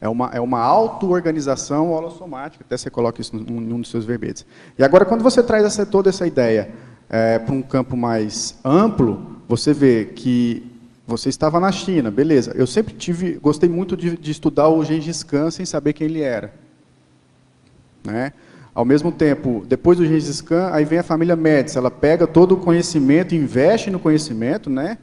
É 0.05 0.09
uma, 0.09 0.31
é 0.35 0.39
uma 0.39 0.61
auto-organização 0.61 1.91
holossomática, 1.91 2.63
até 2.63 2.77
você 2.77 2.91
coloca 2.91 3.23
isso 3.23 3.35
em 3.35 3.73
um 3.73 3.81
dos 3.81 3.91
seus 3.91 4.05
verbetes. 4.05 4.45
E 4.79 4.85
agora, 4.85 5.07
quando 5.07 5.23
você 5.23 5.43
traz 5.43 5.65
essa, 5.65 5.87
toda 5.87 6.11
essa 6.11 6.27
ideia 6.27 6.75
é, 7.09 7.39
para 7.39 7.55
um 7.55 7.63
campo 7.63 7.97
mais 7.97 8.59
amplo, 8.63 9.41
você 9.49 9.73
vê 9.73 10.05
que 10.05 10.71
você 11.07 11.31
estava 11.31 11.59
na 11.59 11.73
China, 11.73 12.11
beleza. 12.11 12.53
Eu 12.55 12.67
sempre 12.67 12.93
tive, 12.93 13.39
gostei 13.41 13.67
muito 13.67 13.97
de, 13.97 14.15
de 14.15 14.31
estudar 14.31 14.69
o 14.69 14.85
Gengis 14.85 15.23
Khan 15.23 15.51
sem 15.51 15.65
saber 15.65 15.95
quem 15.95 16.07
ele 16.07 16.21
era. 16.21 16.53
Né? 18.05 18.35
Ao 18.75 18.85
mesmo 18.85 19.11
tempo, 19.11 19.65
depois 19.67 19.97
do 19.97 20.05
Gengis 20.05 20.43
Khan, 20.43 20.69
aí 20.71 20.85
vem 20.85 20.99
a 20.99 21.03
família 21.03 21.35
Médici, 21.35 21.79
ela 21.79 21.91
pega 21.91 22.27
todo 22.27 22.53
o 22.53 22.59
conhecimento, 22.59 23.35
investe 23.35 23.91
no 23.91 23.99
conhecimento, 23.99 24.69
né? 24.69 24.99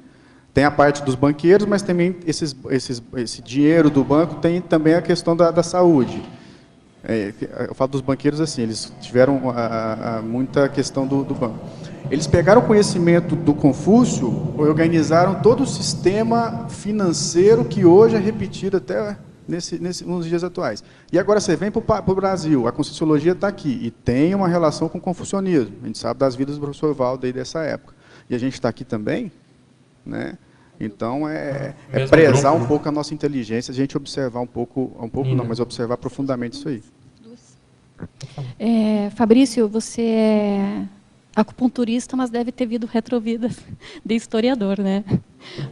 Tem 0.54 0.66
a 0.66 0.72
parte 0.72 1.02
dos 1.04 1.16
banqueiros, 1.16 1.66
mas 1.66 1.82
também 1.82 2.16
esses, 2.26 2.56
esses, 2.70 3.02
esse 3.16 3.42
dinheiro 3.42 3.90
do 3.90 4.04
banco 4.04 4.36
tem 4.36 4.60
também 4.60 4.96
a 4.96 5.02
questão 5.02 5.36
da, 5.36 5.50
da 5.50 5.64
saúde. 5.64 6.22
É, 7.04 7.34
eu 7.68 7.74
falo 7.74 7.92
dos 7.92 8.02
banqueiros 8.02 8.40
assim, 8.40 8.62
eles 8.62 8.94
tiveram 9.02 9.50
a, 9.50 10.18
a, 10.18 10.22
muita 10.22 10.70
questão 10.70 11.08
do, 11.08 11.24
do, 11.24 11.34
banco. 11.34 11.58
Eles 12.12 12.28
pegaram 12.28 12.62
o 12.62 12.66
conhecimento 12.66 13.36
do 13.36 13.54
Confúcio, 13.54 14.54
organizaram 14.58 15.42
todo 15.42 15.64
o 15.64 15.66
sistema 15.66 16.68
financeiro 16.70 17.66
que 17.66 17.86
hoje 17.86 18.18
é 18.18 18.20
repetido 18.20 18.78
até 18.78 19.18
nesse, 19.48 19.80
nesse, 19.80 20.06
nos 20.06 20.26
dias 20.26 20.44
atuais. 20.44 20.84
E 21.12 21.18
agora 21.18 21.40
você 21.40 21.56
vem 21.56 21.72
para 21.72 22.04
o 22.06 22.16
Brasil, 22.16 22.68
a 22.68 22.72
Conscienciologia 22.72 23.32
está 23.32 23.48
aqui, 23.48 23.80
e 23.82 23.90
tem 23.90 24.36
uma 24.36 24.48
relação 24.48 24.88
com 24.88 24.98
o 24.98 25.02
confucionismo. 25.02 25.76
A 25.82 25.88
gente 25.88 25.98
sabe 25.98 26.20
das 26.20 26.36
vidas 26.36 26.56
do 26.56 26.62
professor 26.62 26.94
Valdo 26.94 27.26
aí 27.26 27.34
dessa 27.34 27.62
época. 27.62 27.96
E 28.30 28.36
a 28.36 28.38
gente 28.38 28.54
está 28.54 28.70
aqui 28.70 28.86
também, 28.86 29.32
né? 30.06 30.38
Então 30.80 31.30
é, 31.30 31.76
é 31.92 32.08
prezar 32.08 32.52
grupo, 32.52 32.66
um 32.66 32.68
pouco 32.68 32.90
a 32.90 32.92
nossa 32.92 33.14
inteligência, 33.14 33.72
a 33.72 33.76
gente 33.76 33.96
observar 33.96 34.42
um 34.42 34.48
pouco, 34.48 34.92
um 35.00 35.10
pouco 35.10 35.34
não, 35.36 35.46
mas 35.46 35.60
observar 35.60 35.98
profundamente 35.98 36.58
isso 36.58 36.68
aí. 36.68 36.82
É, 38.58 39.12
Fabrício, 39.12 39.70
você 39.70 40.02
é 40.02 40.86
acupunturista, 41.36 42.18
mas 42.18 42.30
deve 42.30 42.52
ter 42.52 42.66
vindo 42.66 42.86
retrovidas 42.86 43.58
de 44.04 44.16
historiador, 44.16 44.80
né? 44.80 45.04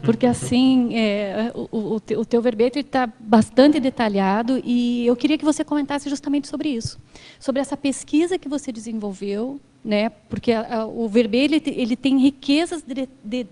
Porque 0.03 0.25
assim, 0.25 0.95
é, 0.95 1.51
o, 1.53 1.67
o, 1.71 1.95
o 1.95 2.25
teu 2.25 2.41
verbete 2.41 2.79
está 2.79 3.11
bastante 3.19 3.79
detalhado 3.79 4.61
e 4.63 5.05
eu 5.05 5.15
queria 5.15 5.37
que 5.37 5.45
você 5.45 5.63
comentasse 5.63 6.09
justamente 6.09 6.47
sobre 6.47 6.69
isso, 6.69 6.97
sobre 7.39 7.61
essa 7.61 7.75
pesquisa 7.75 8.37
que 8.37 8.47
você 8.47 8.71
desenvolveu 8.71 9.59
né? 9.83 10.09
Porque 10.29 10.51
a, 10.51 10.81
a, 10.81 10.85
o 10.85 11.09
ele, 11.15 11.61
ele, 11.65 11.95
tem 11.95 12.19
riquezas 12.19 12.81
de, 12.81 13.07
de, 13.23 13.43
de, 13.43 13.47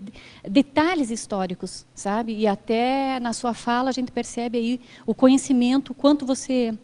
detalhes 0.48 1.10
históricos, 1.10 1.86
sabe? 1.94 2.36
E 2.36 2.46
até 2.46 3.18
na 3.20 3.32
sua 3.32 3.54
fala 3.54 3.88
a 3.90 3.92
gente 3.92 4.12
percebe 4.12 4.58
aí 4.58 4.80
o 5.06 5.14
conhecimento, 5.14 5.94
quanto 5.94 6.26
você 6.26 6.74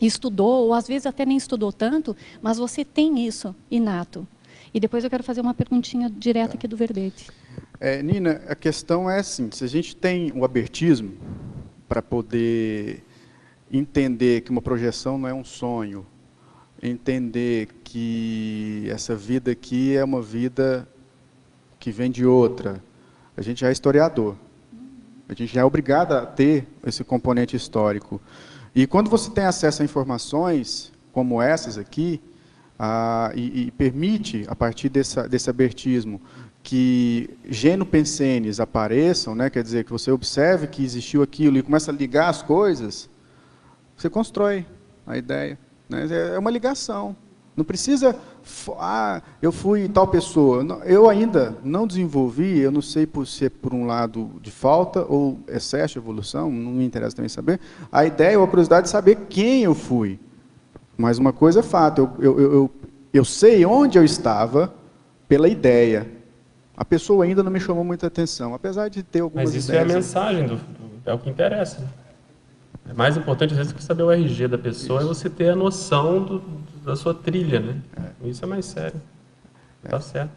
estudou, 0.00 0.66
ou 0.66 0.74
às 0.74 0.86
vezes 0.86 1.06
até 1.06 1.26
nem 1.26 1.36
estudou 1.36 1.72
tanto, 1.72 2.16
mas 2.40 2.58
você 2.58 2.84
tem 2.84 3.26
isso 3.26 3.54
inato. 3.70 4.26
E 4.72 4.80
depois 4.80 5.02
eu 5.02 5.10
quero 5.10 5.24
fazer 5.24 5.40
uma 5.40 5.54
perguntinha 5.54 6.10
direta 6.10 6.54
aqui 6.54 6.68
do 6.68 6.76
verbete. 6.76 7.30
É, 7.80 8.02
Nina, 8.02 8.42
a 8.48 8.54
questão 8.54 9.10
é 9.10 9.18
assim: 9.18 9.50
se 9.50 9.64
a 9.64 9.68
gente 9.68 9.96
tem 9.96 10.32
o 10.34 10.44
abertismo 10.44 11.14
para 11.88 12.02
poder 12.02 13.02
entender 13.70 14.42
que 14.42 14.50
uma 14.50 14.62
projeção 14.62 15.18
não 15.18 15.28
é 15.28 15.34
um 15.34 15.44
sonho, 15.44 16.06
entender 16.82 17.68
que 17.82 18.86
essa 18.90 19.14
vida 19.14 19.50
aqui 19.50 19.96
é 19.96 20.04
uma 20.04 20.22
vida 20.22 20.88
que 21.78 21.90
vem 21.90 22.10
de 22.10 22.24
outra. 22.24 22.82
A 23.36 23.42
gente 23.42 23.60
já 23.60 23.68
é 23.68 23.72
historiador. 23.72 24.36
A 25.28 25.34
gente 25.34 25.52
já 25.52 25.60
é 25.60 25.64
obrigado 25.64 26.12
a 26.12 26.24
ter 26.24 26.66
esse 26.86 27.04
componente 27.04 27.56
histórico. 27.56 28.20
E 28.74 28.86
quando 28.86 29.10
você 29.10 29.30
tem 29.30 29.44
acesso 29.44 29.82
a 29.82 29.84
informações 29.84 30.92
como 31.12 31.42
essas 31.42 31.76
aqui, 31.76 32.20
ah, 32.78 33.32
e, 33.34 33.66
e, 33.66 33.70
permite, 33.72 34.44
a 34.46 34.54
partir 34.54 34.88
dessa, 34.88 35.28
desse 35.28 35.50
abertismo, 35.50 36.20
que 36.62 37.30
genopensenes 37.48 38.60
apareçam, 38.60 39.34
né, 39.34 39.50
quer 39.50 39.62
dizer, 39.62 39.84
que 39.84 39.90
você 39.90 40.10
observe 40.10 40.68
que 40.68 40.84
existiu 40.84 41.22
aquilo 41.22 41.58
e 41.58 41.62
começa 41.62 41.90
a 41.90 41.94
ligar 41.94 42.28
as 42.28 42.42
coisas, 42.42 43.10
você 43.96 44.08
constrói 44.08 44.64
a 45.06 45.16
ideia. 45.16 45.58
Né? 45.88 46.06
É 46.34 46.38
uma 46.38 46.50
ligação. 46.50 47.16
Não 47.56 47.64
precisa, 47.64 48.14
ah, 48.78 49.20
eu 49.42 49.50
fui 49.50 49.88
tal 49.88 50.06
pessoa. 50.06 50.64
Eu 50.84 51.08
ainda 51.08 51.56
não 51.64 51.88
desenvolvi, 51.88 52.60
eu 52.60 52.70
não 52.70 52.80
sei 52.80 53.04
por 53.04 53.26
se 53.26 53.46
é 53.46 53.50
por 53.50 53.74
um 53.74 53.84
lado 53.84 54.30
de 54.40 54.52
falta 54.52 55.04
ou 55.08 55.40
excesso 55.48 55.94
de 55.94 55.98
evolução, 55.98 56.52
não 56.52 56.70
me 56.70 56.84
interessa 56.84 57.16
também 57.16 57.28
saber. 57.28 57.58
A 57.90 58.06
ideia 58.06 58.38
ou 58.38 58.44
a 58.44 58.48
curiosidade 58.48 58.84
de 58.84 58.90
saber 58.90 59.16
quem 59.28 59.64
eu 59.64 59.74
fui. 59.74 60.20
Mas 60.96 61.18
uma 61.18 61.32
coisa 61.32 61.58
é 61.58 61.62
fato, 61.64 62.08
eu, 62.20 62.38
eu, 62.38 62.52
eu, 62.52 62.70
eu 63.12 63.24
sei 63.24 63.66
onde 63.66 63.98
eu 63.98 64.04
estava 64.04 64.72
pela 65.26 65.48
ideia. 65.48 66.06
A 66.76 66.84
pessoa 66.84 67.24
ainda 67.24 67.42
não 67.42 67.50
me 67.50 67.58
chamou 67.58 67.82
muita 67.82 68.06
atenção, 68.06 68.54
apesar 68.54 68.88
de 68.88 69.02
ter 69.02 69.18
algumas 69.18 69.46
Mas 69.46 69.54
isso 69.56 69.72
ideias. 69.72 69.88
é 69.88 69.92
a 69.92 69.96
mensagem, 69.96 70.46
do, 70.46 70.60
é 71.04 71.12
o 71.12 71.18
que 71.18 71.28
interessa. 71.28 71.84
É 72.88 72.92
mais 72.94 73.16
importante, 73.16 73.52
às 73.52 73.58
vezes, 73.58 73.72
que 73.72 73.82
saber 73.82 74.02
o 74.02 74.10
RG 74.10 74.48
da 74.48 74.58
pessoa 74.58 75.00
Isso. 75.00 75.10
é 75.10 75.14
você 75.14 75.30
ter 75.30 75.50
a 75.50 75.56
noção 75.56 76.22
do, 76.22 76.42
da 76.84 76.96
sua 76.96 77.12
trilha, 77.12 77.60
né? 77.60 77.82
É. 78.22 78.28
Isso 78.28 78.44
é 78.44 78.48
mais 78.48 78.64
sério. 78.64 79.00
É. 79.84 79.88
Tá 79.88 80.00
certo. 80.00 80.30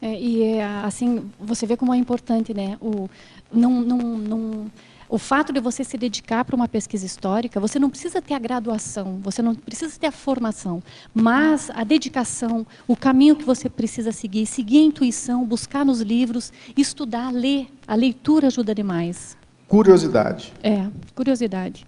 É, 0.00 0.18
e 0.18 0.42
é, 0.42 0.64
assim, 0.82 1.30
você 1.38 1.64
vê 1.64 1.76
como 1.76 1.94
é 1.94 1.96
importante, 1.96 2.52
né? 2.52 2.76
O, 2.80 3.08
não, 3.52 3.80
não, 3.80 3.98
não, 4.18 4.70
o 5.08 5.18
fato 5.18 5.52
de 5.52 5.60
você 5.60 5.84
se 5.84 5.98
dedicar 5.98 6.44
para 6.44 6.56
uma 6.56 6.66
pesquisa 6.66 7.04
histórica, 7.04 7.60
você 7.60 7.78
não 7.78 7.90
precisa 7.90 8.22
ter 8.22 8.32
a 8.32 8.38
graduação, 8.38 9.20
você 9.22 9.42
não 9.42 9.54
precisa 9.54 9.96
ter 10.00 10.06
a 10.06 10.10
formação, 10.10 10.82
mas 11.14 11.70
a 11.70 11.84
dedicação, 11.84 12.66
o 12.88 12.96
caminho 12.96 13.36
que 13.36 13.44
você 13.44 13.68
precisa 13.68 14.10
seguir, 14.10 14.46
seguir 14.46 14.78
a 14.78 14.84
intuição, 14.84 15.44
buscar 15.44 15.84
nos 15.84 16.00
livros, 16.00 16.50
estudar, 16.76 17.30
ler. 17.30 17.68
A 17.86 17.94
leitura 17.94 18.46
ajuda 18.46 18.74
demais. 18.74 19.36
Curiosidade. 19.72 20.52
É, 20.62 20.86
curiosidade. 21.14 21.86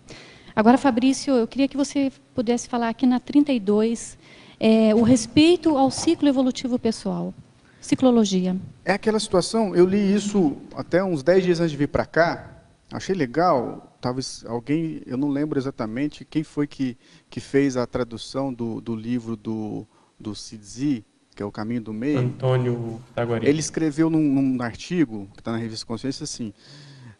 Agora, 0.57 0.79
Fabrício, 0.79 1.35
eu 1.35 1.47
queria 1.47 1.69
que 1.69 1.77
você 1.77 2.11
pudesse 2.35 2.67
falar 2.67 2.89
aqui 2.89 3.05
na 3.05 3.21
32 3.21 4.17
é, 4.59 4.95
o 4.95 5.03
respeito 5.03 5.77
ao 5.77 5.91
ciclo 5.91 6.27
evolutivo 6.27 6.79
pessoal. 6.79 7.35
Ciclologia. 7.83 8.57
É 8.87 8.95
aquela 8.95 9.21
situação, 9.21 9.77
eu 9.77 9.85
li 9.85 10.15
isso 10.15 10.57
até 10.75 11.05
uns 11.05 11.23
10 11.23 11.45
dias 11.45 11.61
antes 11.61 11.73
de 11.73 11.77
vir 11.77 11.89
para 11.89 12.07
cá, 12.07 12.63
achei 12.91 13.15
legal, 13.15 13.95
talvez 14.01 14.43
alguém, 14.49 15.03
eu 15.05 15.19
não 15.19 15.29
lembro 15.29 15.59
exatamente 15.59 16.25
quem 16.25 16.43
foi 16.43 16.67
que, 16.67 16.97
que 17.29 17.39
fez 17.39 17.77
a 17.77 17.87
tradução 17.87 18.51
do, 18.51 18.81
do 18.81 18.97
livro 18.97 19.37
do, 19.37 19.87
do 20.19 20.35
Sidzi, 20.35 21.05
que 21.37 21.43
é 21.43 21.45
o 21.45 21.53
Caminho 21.53 21.83
do 21.83 21.93
Meio. 21.93 22.21
Antônio 22.21 22.99
Taguari. 23.15 23.47
Ele 23.47 23.61
escreveu 23.61 24.09
num, 24.09 24.23
num 24.23 24.63
artigo, 24.63 25.29
que 25.35 25.43
está 25.43 25.53
na 25.53 25.59
revista 25.59 25.85
Consciência, 25.85 26.25
assim, 26.25 26.51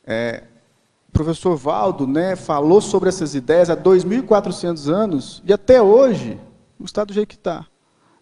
é, 0.07 0.45
professor 1.15 1.57
Valdo 1.57 2.09
né, 2.09 2.35
falou 2.35 2.81
sobre 2.81 3.09
essas 3.09 3.37
ideias 3.37 3.71
há 3.71 3.77
2.400 3.77 4.93
anos 4.93 5.43
e 5.47 5.53
até 5.53 5.81
hoje 5.81 6.39
o 6.79 6.85
Estado 6.85 7.09
do 7.09 7.15
jeito 7.15 7.29
que 7.29 7.37
está. 7.37 7.65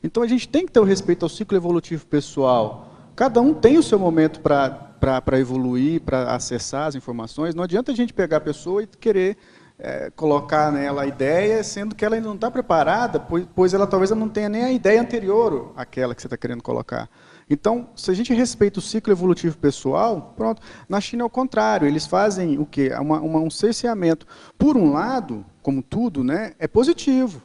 Então 0.05 0.23
a 0.23 0.27
gente 0.27 0.47
tem 0.47 0.67
que 0.67 0.71
ter 0.71 0.79
o 0.79 0.85
respeito 0.85 1.25
ao 1.25 1.29
ciclo 1.29 1.57
evolutivo 1.57 2.07
pessoal. 2.07 2.89
Cada 3.17 3.41
um 3.41 3.55
tem 3.55 3.79
o 3.79 3.83
seu 3.83 3.99
momento 3.99 4.41
para 4.41 5.39
evoluir, 5.39 6.03
para 6.03 6.35
acessar 6.35 6.87
as 6.89 6.95
informações. 6.95 7.55
Não 7.55 7.65
adianta 7.65 7.93
a 7.93 7.95
gente 7.95 8.13
pegar 8.13 8.37
a 8.37 8.41
pessoa 8.41 8.83
e 8.83 8.87
querer 8.87 9.39
é, 9.79 10.11
colocar 10.15 10.71
nela 10.71 11.03
a 11.03 11.07
ideia, 11.07 11.65
sendo 11.65 11.95
que 11.95 12.05
ela 12.05 12.17
ainda 12.17 12.29
não 12.29 12.35
está 12.35 12.51
preparada, 12.51 13.19
pois, 13.19 13.47
pois 13.55 13.73
ela 13.73 13.87
talvez 13.87 14.11
não 14.11 14.29
tenha 14.29 14.51
nem 14.51 14.65
a 14.65 14.73
ideia 14.73 15.01
anterior 15.01 15.73
àquela 15.77 16.15
que 16.15 16.21
você 16.21 16.27
está 16.27 16.37
querendo 16.37 16.63
colocar. 16.63 17.09
Então, 17.53 17.91
se 17.95 18.11
a 18.11 18.15
gente 18.15 18.33
respeita 18.33 18.79
o 18.79 18.83
ciclo 18.83 19.13
evolutivo 19.13 19.59
pessoal, 19.59 20.33
pronto. 20.35 20.63
Na 20.89 21.03
China 21.03 21.23
é 21.23 21.27
o 21.27 21.29
contrário, 21.29 21.87
eles 21.87 22.07
fazem 22.07 22.59
o 22.59 22.65
quê? 22.65 22.91
Uma, 22.99 23.21
uma, 23.21 23.41
um 23.41 23.51
cerceamento. 23.51 24.27
Por 24.57 24.75
um 24.75 24.91
lado, 24.91 25.45
como 25.63 25.83
tudo, 25.83 26.25
né, 26.25 26.55
é 26.59 26.67
positivo, 26.67 27.43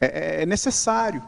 é, 0.00 0.40
é, 0.40 0.42
é 0.42 0.46
necessário. 0.46 1.22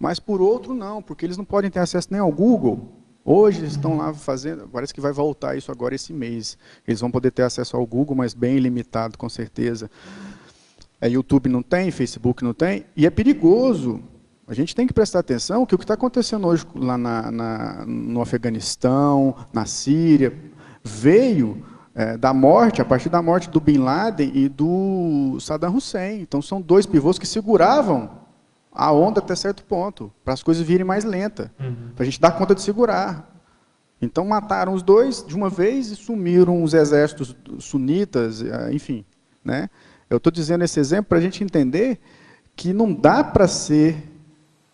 Mas 0.00 0.18
por 0.18 0.40
outro, 0.40 0.74
não, 0.74 1.00
porque 1.00 1.24
eles 1.24 1.36
não 1.36 1.44
podem 1.44 1.70
ter 1.70 1.78
acesso 1.78 2.08
nem 2.10 2.20
ao 2.20 2.32
Google. 2.32 2.88
Hoje 3.24 3.60
eles 3.60 3.74
estão 3.74 3.96
lá 3.96 4.12
fazendo, 4.12 4.66
parece 4.66 4.92
que 4.92 5.00
vai 5.00 5.12
voltar 5.12 5.56
isso 5.56 5.70
agora 5.70 5.94
esse 5.94 6.12
mês. 6.12 6.58
Eles 6.84 7.00
vão 7.00 7.08
poder 7.08 7.30
ter 7.30 7.44
acesso 7.44 7.76
ao 7.76 7.86
Google, 7.86 8.16
mas 8.16 8.34
bem 8.34 8.58
limitado, 8.58 9.16
com 9.16 9.28
certeza. 9.28 9.88
É, 11.00 11.08
YouTube 11.08 11.48
não 11.48 11.62
tem, 11.62 11.92
Facebook 11.92 12.42
não 12.42 12.52
tem, 12.52 12.84
e 12.96 13.06
é 13.06 13.10
perigoso. 13.10 14.02
A 14.46 14.54
gente 14.54 14.74
tem 14.74 14.86
que 14.86 14.92
prestar 14.92 15.20
atenção 15.20 15.64
que 15.64 15.74
o 15.74 15.78
que 15.78 15.84
está 15.84 15.94
acontecendo 15.94 16.46
hoje 16.46 16.66
lá 16.74 16.98
na, 16.98 17.30
na, 17.30 17.84
no 17.86 18.20
Afeganistão, 18.20 19.36
na 19.52 19.64
Síria, 19.64 20.36
veio 20.82 21.64
é, 21.94 22.16
da 22.16 22.34
morte, 22.34 22.82
a 22.82 22.84
partir 22.84 23.08
da 23.08 23.22
morte 23.22 23.48
do 23.48 23.60
Bin 23.60 23.78
Laden 23.78 24.32
e 24.34 24.48
do 24.48 25.38
Saddam 25.40 25.76
Hussein. 25.76 26.20
Então 26.20 26.42
são 26.42 26.60
dois 26.60 26.86
pivôs 26.86 27.18
que 27.18 27.26
seguravam 27.26 28.10
a 28.72 28.90
onda 28.90 29.20
até 29.20 29.34
certo 29.36 29.64
ponto, 29.64 30.10
para 30.24 30.32
as 30.32 30.42
coisas 30.42 30.66
virem 30.66 30.84
mais 30.84 31.04
lenta, 31.04 31.52
uhum. 31.60 31.90
para 31.94 32.02
a 32.02 32.06
gente 32.06 32.20
dar 32.20 32.32
conta 32.32 32.54
de 32.54 32.62
segurar. 32.62 33.30
Então 34.00 34.24
mataram 34.26 34.72
os 34.72 34.82
dois 34.82 35.24
de 35.24 35.36
uma 35.36 35.48
vez 35.48 35.90
e 35.90 35.96
sumiram 35.96 36.64
os 36.64 36.74
exércitos 36.74 37.36
sunitas, 37.58 38.42
eh, 38.42 38.70
enfim. 38.72 39.04
Né? 39.44 39.68
Eu 40.10 40.16
estou 40.16 40.32
dizendo 40.32 40.64
esse 40.64 40.80
exemplo 40.80 41.04
para 41.10 41.18
a 41.18 41.20
gente 41.20 41.44
entender 41.44 42.00
que 42.56 42.72
não 42.72 42.92
dá 42.92 43.22
para 43.22 43.46
ser 43.46 44.11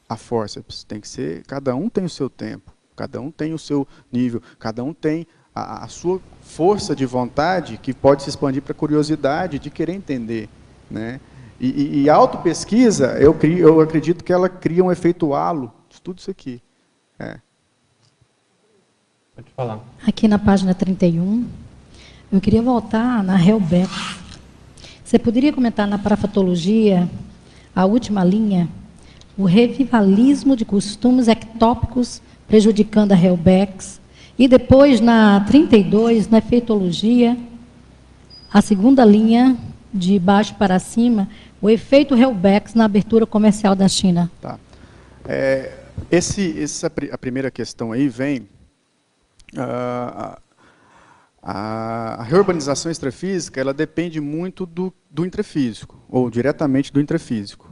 a 0.08 0.16
forceps, 0.16 0.84
tem 0.84 1.00
que 1.00 1.08
ser, 1.08 1.42
cada 1.46 1.74
um 1.76 1.88
tem 1.88 2.04
o 2.04 2.08
seu 2.08 2.30
tempo, 2.30 2.72
cada 2.96 3.20
um 3.20 3.30
tem 3.30 3.52
o 3.52 3.58
seu 3.58 3.86
nível, 4.10 4.40
cada 4.58 4.82
um 4.82 4.94
tem 4.94 5.26
a, 5.54 5.84
a 5.84 5.88
sua 5.88 6.20
força 6.40 6.96
de 6.96 7.04
vontade 7.04 7.76
que 7.76 7.92
pode 7.92 8.22
se 8.22 8.30
expandir 8.30 8.62
para 8.62 8.72
a 8.72 8.74
curiosidade 8.74 9.58
de 9.58 9.70
querer 9.70 9.92
entender. 9.92 10.48
Né? 10.90 11.20
E, 11.60 11.68
e, 11.68 12.02
e 12.02 12.10
autopesquisa, 12.10 13.18
eu, 13.18 13.34
crio, 13.34 13.58
eu 13.58 13.80
acredito 13.80 14.24
que 14.24 14.32
ela 14.32 14.48
cria 14.48 14.82
um 14.82 14.90
efeito 14.90 15.34
halo 15.34 15.72
de 15.90 16.00
tudo 16.00 16.18
isso 16.18 16.30
aqui. 16.30 16.62
É. 17.18 17.38
Pode 19.34 19.50
falar. 19.56 19.80
Aqui 20.06 20.26
na 20.26 20.38
página 20.38 20.74
31, 20.74 21.46
eu 22.32 22.40
queria 22.40 22.62
voltar 22.62 23.22
na 23.22 23.40
Helbeck. 23.40 23.90
Você 25.04 25.18
poderia 25.18 25.52
comentar 25.52 25.86
na 25.86 25.98
parafatologia, 25.98 27.08
a 27.74 27.84
última 27.84 28.22
linha, 28.22 28.68
o 29.38 29.44
revivalismo 29.44 30.56
de 30.56 30.64
costumes 30.64 31.28
ectópicos 31.28 32.20
prejudicando 32.48 33.12
a 33.12 33.16
Helbex. 33.16 34.00
E 34.36 34.48
depois, 34.48 35.00
na 35.00 35.40
32, 35.46 36.28
na 36.28 36.38
efeitologia, 36.38 37.36
a 38.52 38.60
segunda 38.60 39.04
linha, 39.04 39.56
de 39.92 40.18
baixo 40.18 40.54
para 40.56 40.78
cima, 40.78 41.28
o 41.62 41.70
efeito 41.70 42.14
Helbex 42.14 42.74
na 42.74 42.84
abertura 42.84 43.26
comercial 43.26 43.74
da 43.74 43.88
China. 43.88 44.30
Tá. 44.40 44.58
É, 45.24 45.72
esse, 46.10 46.60
essa, 46.60 46.92
a 47.10 47.18
primeira 47.18 47.50
questão 47.50 47.92
aí 47.92 48.08
vem 48.08 48.40
uh, 49.54 50.38
a, 51.42 52.18
a, 52.20 52.22
reurbanização 52.22 52.90
extrafísica 52.90 53.60
ela 53.60 53.74
depende 53.74 54.20
muito 54.20 54.66
do, 54.66 54.92
do 55.10 55.24
intrafísico, 55.24 56.00
ou 56.08 56.30
diretamente 56.30 56.92
do 56.92 57.00
intrafísico. 57.00 57.67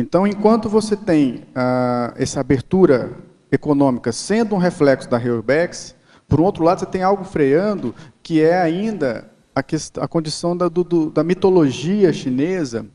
Então, 0.00 0.26
enquanto 0.26 0.66
você 0.66 0.96
tem 0.96 1.44
uh, 1.50 2.14
essa 2.16 2.40
abertura 2.40 3.12
econômica 3.52 4.10
sendo 4.12 4.54
um 4.54 4.58
reflexo 4.58 5.10
da 5.10 5.18
Reurbex, 5.18 5.94
por 6.26 6.40
outro 6.40 6.64
lado, 6.64 6.80
você 6.80 6.86
tem 6.86 7.02
algo 7.02 7.22
freando 7.22 7.94
que 8.22 8.40
é 8.40 8.58
ainda 8.58 9.30
a, 9.54 9.62
questão, 9.62 10.02
a 10.02 10.08
condição 10.08 10.56
da, 10.56 10.68
do, 10.68 11.10
da 11.10 11.22
mitologia 11.22 12.14
chinesa 12.14 12.86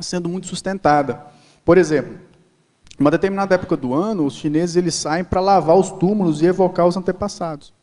sendo 0.00 0.30
muito 0.30 0.46
sustentada. 0.46 1.26
Por 1.62 1.76
exemplo, 1.76 2.18
em 2.98 3.02
uma 3.02 3.10
determinada 3.10 3.54
época 3.54 3.76
do 3.76 3.92
ano, 3.92 4.24
os 4.24 4.34
chineses 4.34 4.76
eles 4.76 4.94
saem 4.94 5.24
para 5.24 5.42
lavar 5.42 5.76
os 5.76 5.90
túmulos 5.90 6.40
e 6.40 6.46
evocar 6.46 6.86
os 6.86 6.96
antepassados. 6.96 7.74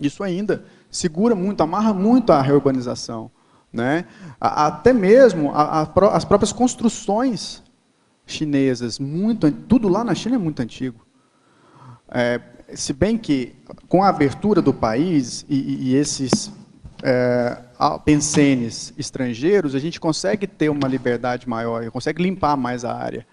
Isso 0.00 0.22
ainda 0.22 0.64
segura 0.90 1.34
muito, 1.34 1.60
amarra 1.60 1.92
muito 1.92 2.32
a 2.32 2.40
reurbanização. 2.40 3.30
Né? 3.72 4.04
Até 4.40 4.92
mesmo 4.92 5.50
a, 5.52 5.82
a, 5.82 6.16
as 6.16 6.24
próprias 6.24 6.52
construções 6.52 7.62
chinesas, 8.26 8.98
muito, 8.98 9.50
tudo 9.50 9.88
lá 9.88 10.04
na 10.04 10.14
China 10.14 10.36
é 10.36 10.38
muito 10.38 10.60
antigo. 10.60 11.06
É, 12.08 12.40
se 12.74 12.92
bem 12.92 13.16
que, 13.16 13.54
com 13.88 14.02
a 14.02 14.08
abertura 14.08 14.60
do 14.60 14.72
país 14.72 15.44
e, 15.48 15.90
e 15.90 15.96
esses 15.96 16.52
é, 17.02 17.58
pensenes 18.04 18.92
estrangeiros, 18.96 19.74
a 19.74 19.78
gente 19.78 19.98
consegue 19.98 20.46
ter 20.46 20.68
uma 20.68 20.86
liberdade 20.86 21.48
maior, 21.48 21.90
consegue 21.90 22.22
limpar 22.22 22.56
mais 22.56 22.84
a 22.84 22.94
área. 22.94 23.26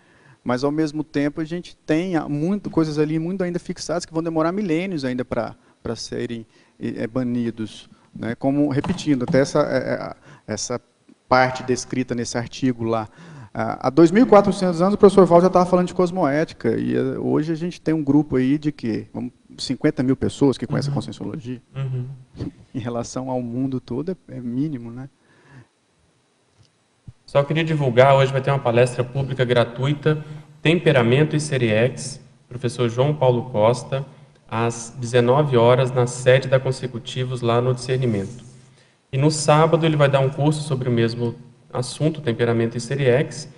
Mas, 0.44 0.64
ao 0.64 0.72
mesmo 0.72 1.04
tempo, 1.04 1.42
a 1.42 1.46
gente 1.46 1.76
tem 1.86 2.20
muito, 2.28 2.70
coisas 2.70 2.98
ali 2.98 3.20
muito 3.20 3.44
ainda 3.44 3.60
fixadas 3.60 4.06
que 4.06 4.14
vão 4.14 4.24
demorar 4.24 4.52
milênios 4.52 5.04
ainda 5.04 5.24
para 5.26 5.56
serem 5.96 6.46
é, 6.80 7.06
banidos. 7.06 7.90
Né? 8.16 8.36
Como, 8.36 8.70
repetindo, 8.70 9.24
até 9.24 9.42
essa, 9.42 9.60
é, 9.60 9.78
é 9.78 10.16
essa 10.50 10.82
parte 11.28 11.64
descrita 11.64 12.16
nesse 12.16 12.38
artigo 12.38 12.84
lá. 12.84 13.08
Há 13.54 13.92
2.400 13.92 14.82
anos 14.82 14.94
o 14.94 14.98
professor 14.98 15.26
Val 15.26 15.42
já 15.42 15.48
estava 15.48 15.66
falando 15.66 15.88
de 15.88 15.94
cosmoética, 15.94 16.78
e 16.78 16.96
é, 16.96 17.20
hoje 17.20 17.52
a 17.52 17.56
gente 17.56 17.82
tem 17.82 17.94
um 17.94 18.04
grupo 18.04 18.36
aí 18.36 18.58
de 18.58 18.72
que, 18.72 19.08
vamos 19.14 19.32
50 19.58 20.04
mil 20.04 20.16
pessoas 20.16 20.58
que 20.58 20.68
conhecem 20.68 20.90
uhum. 20.90 20.94
a 20.94 20.96
conscienciologia. 20.96 21.62
Uhum. 21.76 22.06
Em 22.74 22.80
relação 22.80 23.30
ao 23.30 23.42
mundo 23.42 23.80
todo, 23.80 24.12
é, 24.12 24.36
é 24.36 24.40
mínimo, 24.40 24.92
né? 24.92 25.10
Só 27.26 27.44
queria 27.44 27.64
divulgar, 27.64 28.16
hoje 28.16 28.32
vai 28.32 28.42
ter 28.42 28.52
uma 28.52 28.60
palestra 28.60 29.04
pública 29.04 29.44
gratuita, 29.44 30.24
Temperamento 30.62 31.36
e 31.36 31.40
Seriex, 31.40 32.20
professor 32.48 32.88
João 32.90 33.16
Paulo 33.16 33.50
Costa, 33.50 34.06
às 34.48 34.96
19 34.98 35.58
horas, 35.58 35.92
na 35.92 36.08
sede 36.08 36.48
da 36.48 36.60
Consecutivos, 36.60 37.42
lá 37.42 37.62
no 37.62 37.74
Discernimento. 37.74 38.49
E 39.12 39.18
no 39.18 39.32
sábado 39.32 39.86
ele 39.86 39.96
vai 39.96 40.10
dar 40.10 40.20
um 40.20 40.30
curso 40.30 40.62
sobre 40.62 40.88
o 40.88 40.92
mesmo 40.92 41.36
assunto, 41.74 42.22
Temperamento 42.22 42.78
e 42.78 42.82
Seriex. 42.82 43.52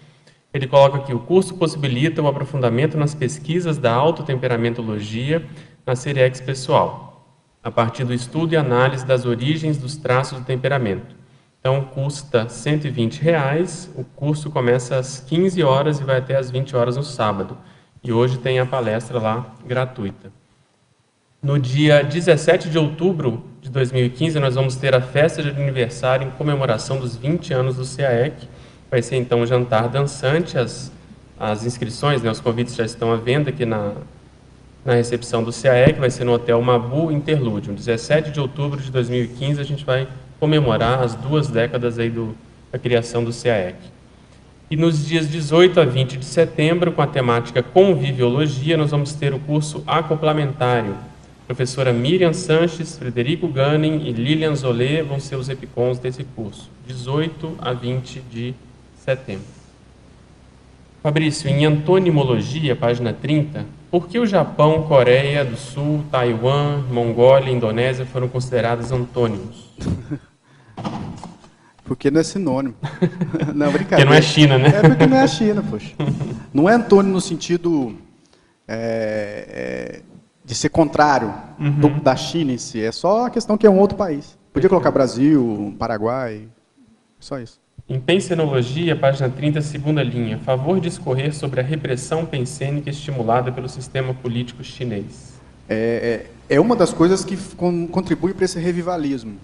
Ele 0.53 0.67
coloca 0.67 0.97
aqui, 0.97 1.13
o 1.13 1.19
curso 1.19 1.55
possibilita 1.55 2.21
o 2.21 2.27
aprofundamento 2.27 2.97
nas 2.97 3.13
pesquisas 3.13 3.77
da 3.77 3.93
autotemperamentologia 3.93 5.45
na 5.85 5.95
Seriex 5.95 6.39
pessoal, 6.41 7.35
a 7.63 7.71
partir 7.71 8.03
do 8.03 8.13
estudo 8.13 8.53
e 8.53 8.57
análise 8.57 9.05
das 9.05 9.25
origens 9.25 9.77
dos 9.77 9.97
traços 9.97 10.39
do 10.39 10.45
temperamento. 10.45 11.15
Então, 11.59 11.83
custa 11.85 12.49
120 12.49 13.21
reais, 13.21 13.91
o 13.95 14.03
curso 14.03 14.49
começa 14.49 14.97
às 14.97 15.19
15 15.19 15.61
horas 15.63 15.99
e 15.99 16.03
vai 16.03 16.17
até 16.17 16.35
às 16.35 16.49
20 16.49 16.75
horas 16.75 16.97
no 16.97 17.03
sábado. 17.03 17.57
E 18.03 18.11
hoje 18.11 18.39
tem 18.39 18.57
a 18.57 18.65
palestra 18.65 19.19
lá 19.19 19.53
gratuita. 19.65 20.31
No 21.41 21.59
dia 21.59 22.03
17 22.03 22.69
de 22.69 22.79
outubro 22.79 23.50
de 23.61 23.69
2015, 23.69 24.39
nós 24.39 24.55
vamos 24.55 24.75
ter 24.75 24.95
a 24.95 25.01
festa 25.01 25.43
de 25.43 25.49
aniversário 25.49 26.27
em 26.27 26.31
comemoração 26.31 26.97
dos 26.97 27.15
20 27.15 27.53
anos 27.53 27.75
do 27.75 27.85
CAEC. 27.85 28.47
Vai 28.89 29.03
ser 29.03 29.17
então 29.17 29.41
um 29.41 29.45
jantar 29.45 29.87
dançante, 29.87 30.57
as, 30.57 30.91
as 31.39 31.63
inscrições, 31.63 32.23
né, 32.23 32.31
os 32.31 32.39
convites 32.39 32.75
já 32.75 32.83
estão 32.83 33.13
à 33.13 33.17
venda 33.17 33.51
aqui 33.51 33.63
na, 33.63 33.93
na 34.83 34.95
recepção 34.95 35.43
do 35.43 35.51
CAE, 35.53 35.93
que 35.93 35.99
vai 35.99 36.09
ser 36.09 36.23
no 36.23 36.33
Hotel 36.33 36.59
Mabu 36.59 37.11
Interlúdio. 37.11 37.71
17 37.71 38.31
de 38.31 38.39
outubro 38.39 38.81
de 38.81 38.89
2015, 38.89 39.61
a 39.61 39.63
gente 39.63 39.85
vai 39.85 40.07
comemorar 40.39 41.03
as 41.03 41.13
duas 41.13 41.47
décadas 41.47 41.99
aí 41.99 42.09
do, 42.09 42.35
da 42.71 42.79
criação 42.79 43.23
do 43.23 43.31
CAEC. 43.31 43.75
E 44.71 44.75
nos 44.75 45.05
dias 45.05 45.29
18 45.29 45.79
a 45.79 45.85
20 45.85 46.17
de 46.17 46.25
setembro, 46.25 46.91
com 46.93 47.01
a 47.03 47.07
temática 47.07 47.61
Conviviologia, 47.61 48.75
nós 48.75 48.89
vamos 48.89 49.13
ter 49.13 49.35
o 49.35 49.39
curso 49.39 49.83
acoplamentário. 49.85 51.10
Professora 51.51 51.91
Miriam 51.91 52.31
Sanches, 52.31 52.97
Frederico 52.97 53.45
Gunning 53.45 54.07
e 54.07 54.13
Lilian 54.13 54.55
Zolé 54.55 55.03
vão 55.03 55.19
ser 55.19 55.35
os 55.35 55.49
epicons 55.49 55.99
desse 55.99 56.23
curso, 56.23 56.69
18 56.87 57.57
a 57.59 57.73
20 57.73 58.21
de 58.31 58.53
setembro. 58.95 59.43
Fabrício, 61.03 61.49
em 61.49 61.65
Antonimologia, 61.65 62.73
página 62.73 63.11
30, 63.11 63.65
Por 63.91 64.07
que 64.07 64.17
o 64.17 64.25
Japão, 64.25 64.83
Coreia 64.83 65.43
do 65.43 65.57
Sul, 65.57 66.05
Taiwan, 66.09 66.83
Mongólia 66.89 67.49
e 67.49 67.53
Indonésia 67.53 68.05
foram 68.05 68.29
considerados 68.29 68.89
antônimos? 68.93 69.75
Porque 71.83 72.09
não 72.09 72.21
é 72.21 72.23
sinônimo. 72.23 72.75
não, 73.53 73.73
brincadeira. 73.73 73.87
Porque 73.87 74.05
não 74.05 74.13
é 74.13 74.21
China, 74.21 74.57
né? 74.57 74.69
É 74.69 74.87
porque 74.87 75.05
não 75.05 75.17
é 75.17 75.23
a 75.23 75.27
China, 75.27 75.61
poxa. 75.61 75.93
Não 76.53 76.69
é 76.69 76.75
antônimo 76.75 77.15
no 77.15 77.21
sentido 77.21 77.97
é, 78.65 79.47
é, 79.49 80.01
de 80.43 80.55
ser 80.55 80.69
contrário 80.69 81.33
Uhum. 81.59 81.71
do- 81.79 82.01
da 82.01 82.15
China 82.15 82.51
em 82.51 82.57
si. 82.57 82.81
É 82.81 82.91
só 82.91 83.25
a 83.27 83.29
questão 83.29 83.57
que 83.57 83.65
é 83.65 83.69
um 83.69 83.77
outro 83.79 83.97
país. 83.97 84.37
Podia 84.51 84.67
colocar 84.69 84.91
Brasil, 84.91 85.73
Paraguai, 85.79 86.47
só 87.19 87.39
isso. 87.39 87.59
Em 87.87 87.99
Pensenologia, 87.99 88.95
página 88.95 89.29
30, 89.29 89.61
segunda 89.61 90.01
linha. 90.03 90.37
Favor 90.39 90.79
discorrer 90.79 91.33
sobre 91.33 91.59
a 91.59 91.63
repressão 91.63 92.25
pensênica 92.25 92.89
estimulada 92.89 93.51
pelo 93.51 93.67
sistema 93.69 94.13
político 94.13 94.63
chinês. 94.63 95.31
é, 95.69 96.25
é, 96.49 96.55
é 96.55 96.59
uma 96.59 96.75
das 96.75 96.91
coisas 96.91 97.23
que 97.23 97.37
con- 97.55 97.87
contribui 97.87 98.33
para 98.33 98.43
esse 98.43 98.59
revivalismo. 98.59 99.35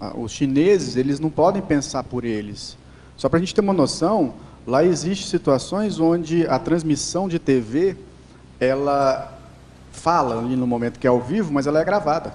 Ah, 0.00 0.12
Os 0.16 0.32
chineses, 0.32 0.96
eles 0.96 1.20
não 1.20 1.30
podem 1.30 1.62
pensar 1.62 2.02
por 2.02 2.24
eles. 2.24 2.76
Só 3.16 3.28
para 3.28 3.36
a 3.36 3.40
gente 3.40 3.54
ter 3.54 3.60
uma 3.60 3.72
noção, 3.72 4.34
lá 4.66 4.82
existem 4.84 5.28
situações 5.28 6.00
onde 6.00 6.44
a 6.48 6.58
transmissão 6.58 7.28
de 7.28 7.38
TV, 7.38 7.96
ela 8.58 9.35
fala 9.96 10.38
ali 10.38 10.54
no 10.54 10.66
momento 10.66 10.98
que 10.98 11.06
é 11.06 11.10
ao 11.10 11.20
vivo, 11.20 11.52
mas 11.52 11.66
ela 11.66 11.80
é 11.80 11.84
gravada. 11.84 12.34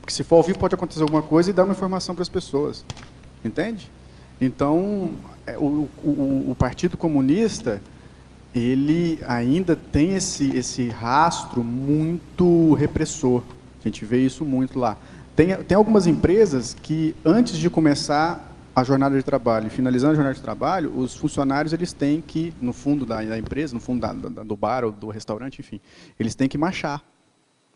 Porque 0.00 0.12
se 0.12 0.22
for 0.22 0.36
ao 0.36 0.42
vivo 0.42 0.58
pode 0.58 0.74
acontecer 0.74 1.02
alguma 1.02 1.22
coisa 1.22 1.50
e 1.50 1.52
dar 1.52 1.64
uma 1.64 1.72
informação 1.72 2.14
para 2.14 2.22
as 2.22 2.28
pessoas. 2.28 2.84
Entende? 3.44 3.90
Então, 4.40 5.10
é, 5.46 5.56
o, 5.56 5.88
o- 6.04 6.46
o 6.50 6.56
Partido 6.58 6.96
Comunista, 6.96 7.80
ele 8.54 9.18
ainda 9.26 9.74
tem 9.74 10.14
esse, 10.14 10.54
esse 10.56 10.88
rastro 10.88 11.64
muito 11.64 12.74
repressor. 12.74 13.42
A 13.80 13.88
gente 13.88 14.04
vê 14.04 14.24
isso 14.24 14.44
muito 14.44 14.78
lá. 14.78 14.96
Tem, 15.34 15.56
tem 15.64 15.76
algumas 15.76 16.06
empresas 16.06 16.76
que, 16.80 17.14
antes 17.24 17.56
de 17.56 17.68
começar 17.68 18.53
a 18.74 18.82
jornada 18.82 19.16
de 19.16 19.22
trabalho, 19.22 19.70
finalizando 19.70 20.12
a 20.12 20.16
jornada 20.16 20.34
de 20.34 20.42
trabalho, 20.42 20.96
os 20.98 21.14
funcionários 21.14 21.72
eles 21.72 21.92
têm 21.92 22.20
que, 22.20 22.52
no 22.60 22.72
fundo 22.72 23.06
da, 23.06 23.22
da 23.22 23.38
empresa, 23.38 23.72
no 23.74 23.80
fundo 23.80 24.00
da- 24.00 24.12
da- 24.12 24.42
do 24.42 24.56
bar 24.56 24.84
ou 24.84 24.90
do 24.90 25.08
restaurante, 25.10 25.60
enfim, 25.60 25.80
eles 26.18 26.34
têm 26.34 26.48
que 26.48 26.58
marchar. 26.58 27.02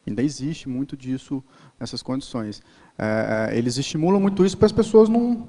Ainda 0.07 0.22
existe 0.22 0.68
muito 0.68 0.96
disso 0.96 1.42
nessas 1.78 2.03
condições. 2.03 2.62
É, 2.99 3.51
é, 3.53 3.59
eles 3.59 3.76
estimulam 3.76 4.20
muito 4.20 4.44
isso 4.44 4.57
para 4.57 4.66
as 4.66 4.72
pessoas 4.72 5.09
não 5.09 5.46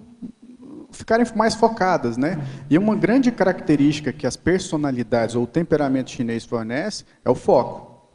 ficarem 0.91 1.25
mais 1.35 1.55
focadas, 1.55 2.17
né? 2.17 2.37
E 2.69 2.77
uma 2.77 2.95
grande 2.95 3.31
característica 3.31 4.11
que 4.11 4.27
as 4.27 4.35
personalidades 4.35 5.35
ou 5.35 5.43
o 5.43 5.47
temperamento 5.47 6.09
chinês 6.11 6.43
fornece 6.45 7.05
é 7.23 7.29
o 7.29 7.35
foco, 7.35 8.05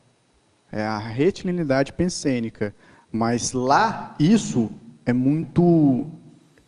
é 0.70 0.82
a 0.82 0.99
retilinidade 0.99 1.93
pensênica. 1.93 2.74
Mas 3.11 3.53
lá 3.53 4.14
isso 4.18 4.70
é 5.07 5.12
muito 5.12 6.07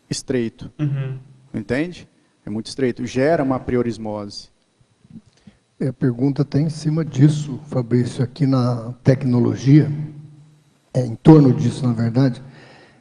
estreito, 0.09 0.71
Uhum. 0.79 1.19
entende? 1.55 2.09
É 2.45 2.51
muito 2.51 2.67
estreito, 2.67 3.05
gera 3.07 3.43
uma 3.43 3.59
priorismose. 3.59 4.49
É, 5.79 5.89
A 5.89 5.93
pergunta 5.93 6.43
está 6.43 6.61
em 6.61 6.71
cima 6.71 7.05
disso, 7.05 7.61
Fabrício, 7.67 8.23
aqui 8.25 8.47
na 8.47 8.95
tecnologia, 9.05 9.91
é, 10.95 11.05
em 11.05 11.15
torno 11.15 11.53
disso, 11.53 11.87
na 11.87 11.93
verdade, 11.93 12.43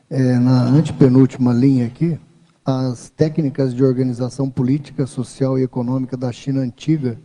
é, 0.10 0.38
na 0.39 0.64
antepenúltima 0.66 1.53
linha 1.53 1.86
aqui, 1.86 2.20
as 2.66 3.10
técnicas 3.10 3.74
de 3.74 3.84
organização 3.84 4.49
política, 4.49 5.06
social 5.06 5.58
e 5.60 5.64
econômica 5.64 6.18
da 6.18 6.32
China 6.32 6.62
antiga, 6.62 7.18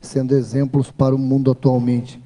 sendo 0.00 0.34
exemplos 0.34 0.90
para 0.90 1.14
o 1.14 1.18
mundo 1.18 1.50
atualmente. 1.50 2.20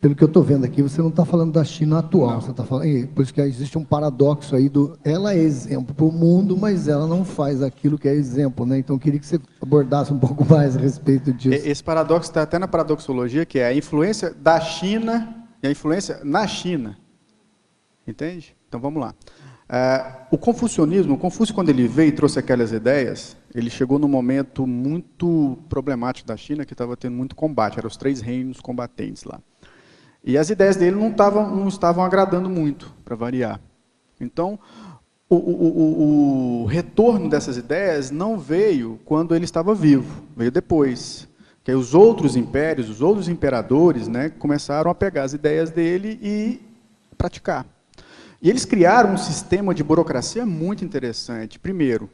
Pelo 0.00 0.14
que 0.14 0.22
eu 0.22 0.28
estou 0.28 0.44
vendo 0.44 0.64
aqui, 0.64 0.80
você 0.80 1.02
não 1.02 1.08
está 1.08 1.24
falando 1.24 1.52
da 1.52 1.64
China 1.64 1.98
atual, 1.98 2.40
você 2.40 2.52
está 2.52 2.62
falando, 2.62 3.08
por 3.08 3.22
isso 3.22 3.34
que 3.34 3.40
existe 3.40 3.76
um 3.76 3.84
paradoxo 3.84 4.54
aí 4.54 4.68
do, 4.68 4.96
ela 5.02 5.34
é 5.34 5.38
exemplo 5.38 5.92
para 5.92 6.04
o 6.04 6.12
mundo, 6.12 6.56
mas 6.56 6.86
ela 6.86 7.04
não 7.04 7.24
faz 7.24 7.62
aquilo 7.62 7.98
que 7.98 8.06
é 8.06 8.14
exemplo, 8.14 8.64
né? 8.64 8.78
Então 8.78 8.94
eu 8.94 9.00
queria 9.00 9.18
que 9.18 9.26
você 9.26 9.40
abordasse 9.60 10.12
um 10.12 10.18
pouco 10.18 10.44
mais 10.48 10.76
a 10.76 10.80
respeito 10.80 11.32
disso. 11.32 11.66
Esse 11.66 11.82
paradoxo 11.82 12.30
está 12.30 12.42
até 12.42 12.60
na 12.60 12.68
paradoxologia, 12.68 13.44
que 13.44 13.58
é 13.58 13.66
a 13.66 13.74
influência 13.74 14.32
da 14.32 14.60
China 14.60 15.46
e 15.60 15.66
a 15.66 15.70
influência 15.70 16.20
na 16.22 16.46
China. 16.46 16.96
Entende? 18.06 18.56
Então 18.68 18.78
vamos 18.78 19.00
lá. 19.02 19.12
Ah, 19.68 20.26
o 20.30 20.38
confucionismo, 20.38 21.14
o 21.14 21.18
Confúcio, 21.18 21.54
quando 21.54 21.68
ele 21.68 21.86
veio 21.86 22.08
e 22.08 22.12
trouxe 22.12 22.38
aquelas 22.38 22.72
ideias, 22.72 23.36
ele 23.54 23.68
chegou 23.68 23.98
num 23.98 24.08
momento 24.08 24.66
muito 24.66 25.58
problemático 25.68 26.26
da 26.26 26.36
China, 26.36 26.64
que 26.64 26.72
estava 26.72 26.96
tendo 26.96 27.14
muito 27.14 27.36
combate, 27.36 27.78
eram 27.78 27.88
os 27.88 27.96
três 27.96 28.20
reinos 28.20 28.60
combatentes 28.60 29.24
lá. 29.24 29.40
E 30.28 30.36
as 30.36 30.50
ideias 30.50 30.76
dele 30.76 30.94
não, 30.94 31.08
estavam 31.10 31.56
não 31.56 31.68
estavam 31.68 32.04
agradando 32.04 32.50
muito, 32.50 32.92
para 33.02 33.16
variar. 33.16 33.58
Então, 34.20 34.58
o, 35.26 35.36
o- 35.36 35.40
o- 35.40 36.62
o 36.62 36.66
retorno 36.66 37.30
dessas 37.30 37.56
ideias 37.56 38.10
não 38.10 38.36
veio 38.38 39.00
quando 39.06 39.34
ele 39.34 39.46
estava 39.46 39.74
vivo, 39.74 40.22
veio 40.36 40.50
depois. 40.50 41.26
Que 41.64 41.72
os 41.72 41.94
outros 41.94 42.36
impérios, 42.36 42.90
os 42.90 43.00
outros 43.00 43.26
imperadores, 43.26 44.06
né, 44.06 44.28
começaram 44.28 44.90
a 44.90 44.94
pegar 44.94 45.22
as 45.22 45.32
ideias 45.32 45.70
dele 45.70 46.18
e 46.22 46.60
praticar. 47.16 47.64
E 48.42 48.50
eles 48.50 48.66
criaram 48.66 49.14
um 49.14 49.18
sistema 49.18 49.74
de 49.74 49.82
burocracia 49.82 50.44
muito 50.44 50.84
interessante. 50.84 51.58
Primeiro, 51.58 52.08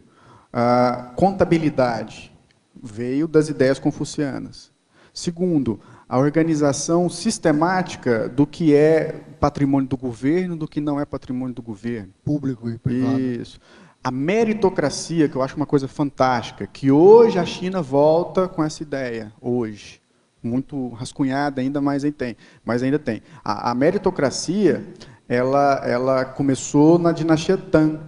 a 0.53 1.11
contabilidade 1.17 2.33
veio 2.81 3.27
das 3.27 3.49
ideias 3.49 3.81
confucianas. 3.81 4.71
Segundo, 5.13 5.81
a 6.15 6.19
organização 6.19 7.09
sistemática 7.09 8.29
do 8.29 8.47
que 8.47 8.73
é 8.73 9.21
patrimônio 9.41 9.89
do 9.89 9.97
governo, 9.97 10.55
do 10.57 10.69
que 10.69 10.81
não 10.81 11.01
é 11.01 11.05
patrimônio 11.05 11.53
do 11.53 11.61
governo. 11.61 12.13
Público 12.25 12.71
e 12.71 12.79
privado. 12.79 13.19
Isso. 13.21 13.59
A 14.03 14.13
meritocracia, 14.13 15.29
que 15.29 15.35
eu 15.35 15.43
acho 15.43 15.57
uma 15.57 15.67
coisa 15.67 15.89
fantástica, 15.89 16.69
que 16.69 16.89
hoje 16.89 17.37
a 17.37 17.45
China 17.45 17.83
volta 17.83 18.47
com 18.47 18.63
essa 18.63 18.81
ideia, 18.81 19.33
hoje. 19.41 20.01
Muito 20.41 20.91
rascunhada 20.91 21.61
ainda, 21.61 21.81
mas 21.81 22.05
ainda 22.05 22.17
tem. 22.17 22.37
Mas 22.65 22.85
ainda 22.85 22.99
tem. 23.01 23.21
A, 23.45 23.73
a 23.73 23.75
meritocracia, 23.75 24.85
ela, 25.29 25.83
ela 25.85 26.25
começou 26.25 26.97
na 26.97 27.11
dinastia 27.11 27.57
Tang, 27.57 27.99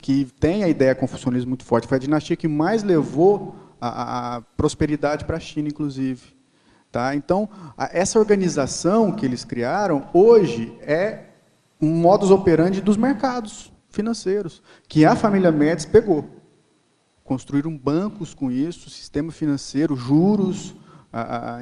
que 0.00 0.24
tem 0.38 0.62
a 0.62 0.68
ideia 0.68 0.94
confucionismo 0.94 1.48
muito 1.48 1.64
forte. 1.64 1.88
Foi 1.88 1.96
a 1.96 2.00
dinastia 2.00 2.36
que 2.36 2.46
mais 2.46 2.84
levou 2.84 3.56
a- 3.80 4.36
a 4.36 4.40
prosperidade 4.56 5.24
para 5.24 5.36
a 5.36 5.40
China, 5.40 5.66
inclusive. 5.66 6.35
Tá? 6.96 7.14
Então, 7.14 7.46
a- 7.76 7.90
essa 7.92 8.18
organização 8.18 9.12
que 9.12 9.26
eles 9.26 9.44
criaram, 9.44 10.08
hoje, 10.14 10.74
é 10.80 11.24
um 11.78 11.90
modus 11.94 12.30
operandi 12.30 12.80
dos 12.80 12.96
mercados 12.96 13.70
financeiros, 13.90 14.62
que 14.88 15.04
a 15.04 15.14
família 15.14 15.52
Médici 15.52 15.88
pegou. 15.88 16.24
Construíram 17.22 17.76
bancos 17.76 18.32
com 18.32 18.50
isso, 18.50 18.88
sistema 18.88 19.30
financeiro, 19.30 19.94
juros, 19.94 20.74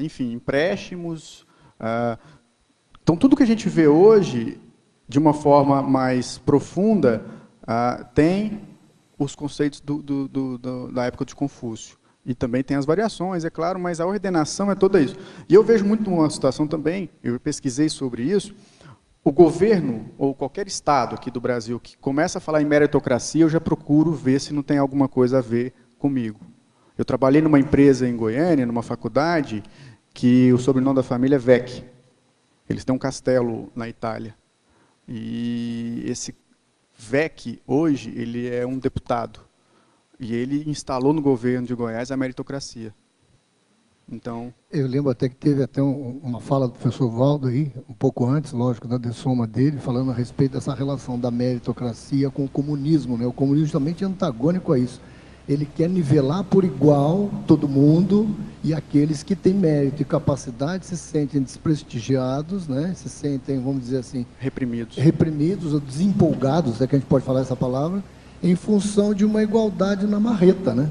enfim, 0.00 0.30
empréstimos. 0.34 1.44
Então, 3.02 3.16
tudo 3.16 3.34
que 3.34 3.42
a 3.42 3.46
gente 3.46 3.68
vê 3.68 3.88
hoje, 3.88 4.60
de 5.08 5.18
uma 5.18 5.34
forma 5.34 5.82
mais 5.82 6.38
profunda, 6.38 7.24
tem 8.14 8.60
os 9.18 9.34
conceitos 9.34 9.80
do- 9.80 10.00
do- 10.00 10.28
do- 10.28 10.92
da 10.92 11.06
época 11.06 11.24
de 11.24 11.34
Confúcio. 11.34 11.96
E 12.26 12.34
também 12.34 12.62
tem 12.62 12.76
as 12.76 12.86
variações, 12.86 13.44
é 13.44 13.50
claro, 13.50 13.78
mas 13.78 14.00
a 14.00 14.06
ordenação 14.06 14.70
é 14.70 14.74
toda 14.74 15.00
isso. 15.00 15.16
E 15.48 15.54
eu 15.54 15.62
vejo 15.62 15.84
muito 15.84 16.10
uma 16.10 16.28
situação 16.30 16.66
também, 16.66 17.10
eu 17.22 17.38
pesquisei 17.38 17.88
sobre 17.88 18.22
isso, 18.22 18.54
o 19.22 19.32
governo, 19.32 20.10
ou 20.18 20.34
qualquer 20.34 20.66
estado 20.66 21.14
aqui 21.14 21.30
do 21.30 21.40
Brasil, 21.40 21.80
que 21.80 21.96
começa 21.96 22.38
a 22.38 22.40
falar 22.40 22.60
em 22.60 22.66
meritocracia, 22.66 23.42
eu 23.42 23.48
já 23.48 23.60
procuro 23.60 24.12
ver 24.12 24.38
se 24.38 24.52
não 24.52 24.62
tem 24.62 24.76
alguma 24.76 25.08
coisa 25.08 25.38
a 25.38 25.40
ver 25.40 25.72
comigo. 25.98 26.40
Eu 26.96 27.04
trabalhei 27.04 27.40
numa 27.40 27.58
empresa 27.58 28.06
em 28.06 28.16
Goiânia, 28.16 28.66
numa 28.66 28.82
faculdade, 28.82 29.62
que 30.12 30.52
o 30.52 30.58
sobrenome 30.58 30.96
da 30.96 31.02
família 31.02 31.36
é 31.36 31.38
Vec. 31.38 31.84
Eles 32.68 32.84
têm 32.84 32.94
um 32.94 32.98
castelo 32.98 33.72
na 33.74 33.88
Itália. 33.88 34.34
E 35.08 36.04
esse 36.06 36.34
Vec, 36.96 37.60
hoje, 37.66 38.12
ele 38.14 38.48
é 38.48 38.66
um 38.66 38.78
deputado. 38.78 39.40
E 40.24 40.32
ele 40.34 40.64
instalou 40.66 41.12
no 41.12 41.20
governo 41.20 41.66
de 41.66 41.74
Goiás 41.74 42.10
a 42.10 42.16
meritocracia. 42.16 42.94
Então, 44.10 44.54
Eu 44.72 44.86
lembro 44.86 45.10
até 45.10 45.28
que 45.28 45.36
teve 45.36 45.62
até 45.62 45.82
um- 45.82 46.18
uma 46.22 46.40
fala 46.40 46.66
do 46.66 46.72
professor 46.72 47.10
Valdo 47.10 47.48
aí, 47.48 47.70
um 47.88 47.92
pouco 47.92 48.24
antes, 48.26 48.52
lógico, 48.52 48.88
da 48.88 48.96
dessoma 48.96 49.46
dele, 49.46 49.76
falando 49.78 50.10
a 50.10 50.14
respeito 50.14 50.52
dessa 50.52 50.72
relação 50.74 51.18
da 51.20 51.30
meritocracia 51.30 52.30
com 52.30 52.44
o 52.44 52.48
comunismo. 52.48 53.18
Né? 53.18 53.26
O 53.26 53.32
comunismo 53.34 53.66
justamente 53.66 54.02
é 54.02 54.06
antagônico 54.06 54.72
a 54.72 54.78
isso. 54.78 54.98
Ele 55.46 55.66
quer 55.66 55.90
nivelar 55.90 56.42
por 56.44 56.64
igual 56.64 57.30
todo 57.46 57.68
mundo 57.68 58.34
e 58.62 58.72
aqueles 58.72 59.22
que 59.22 59.36
têm 59.36 59.52
mérito 59.52 60.00
e 60.00 60.04
capacidade 60.06 60.86
se 60.86 60.96
sentem 60.96 61.42
desprestigiados, 61.42 62.66
né? 62.66 62.94
se 62.96 63.10
sentem, 63.10 63.60
vamos 63.60 63.82
dizer 63.82 63.98
assim, 63.98 64.24
reprimidos. 64.38 64.96
reprimidos 64.96 65.74
ou 65.74 65.80
desempolgados, 65.80 66.80
é 66.80 66.86
que 66.86 66.96
a 66.96 66.98
gente 66.98 67.08
pode 67.08 67.26
falar 67.26 67.40
essa 67.42 67.54
palavra, 67.56 68.02
em 68.44 68.54
função 68.54 69.14
de 69.14 69.24
uma 69.24 69.42
igualdade 69.42 70.06
na 70.06 70.20
marreta, 70.20 70.74
né? 70.74 70.90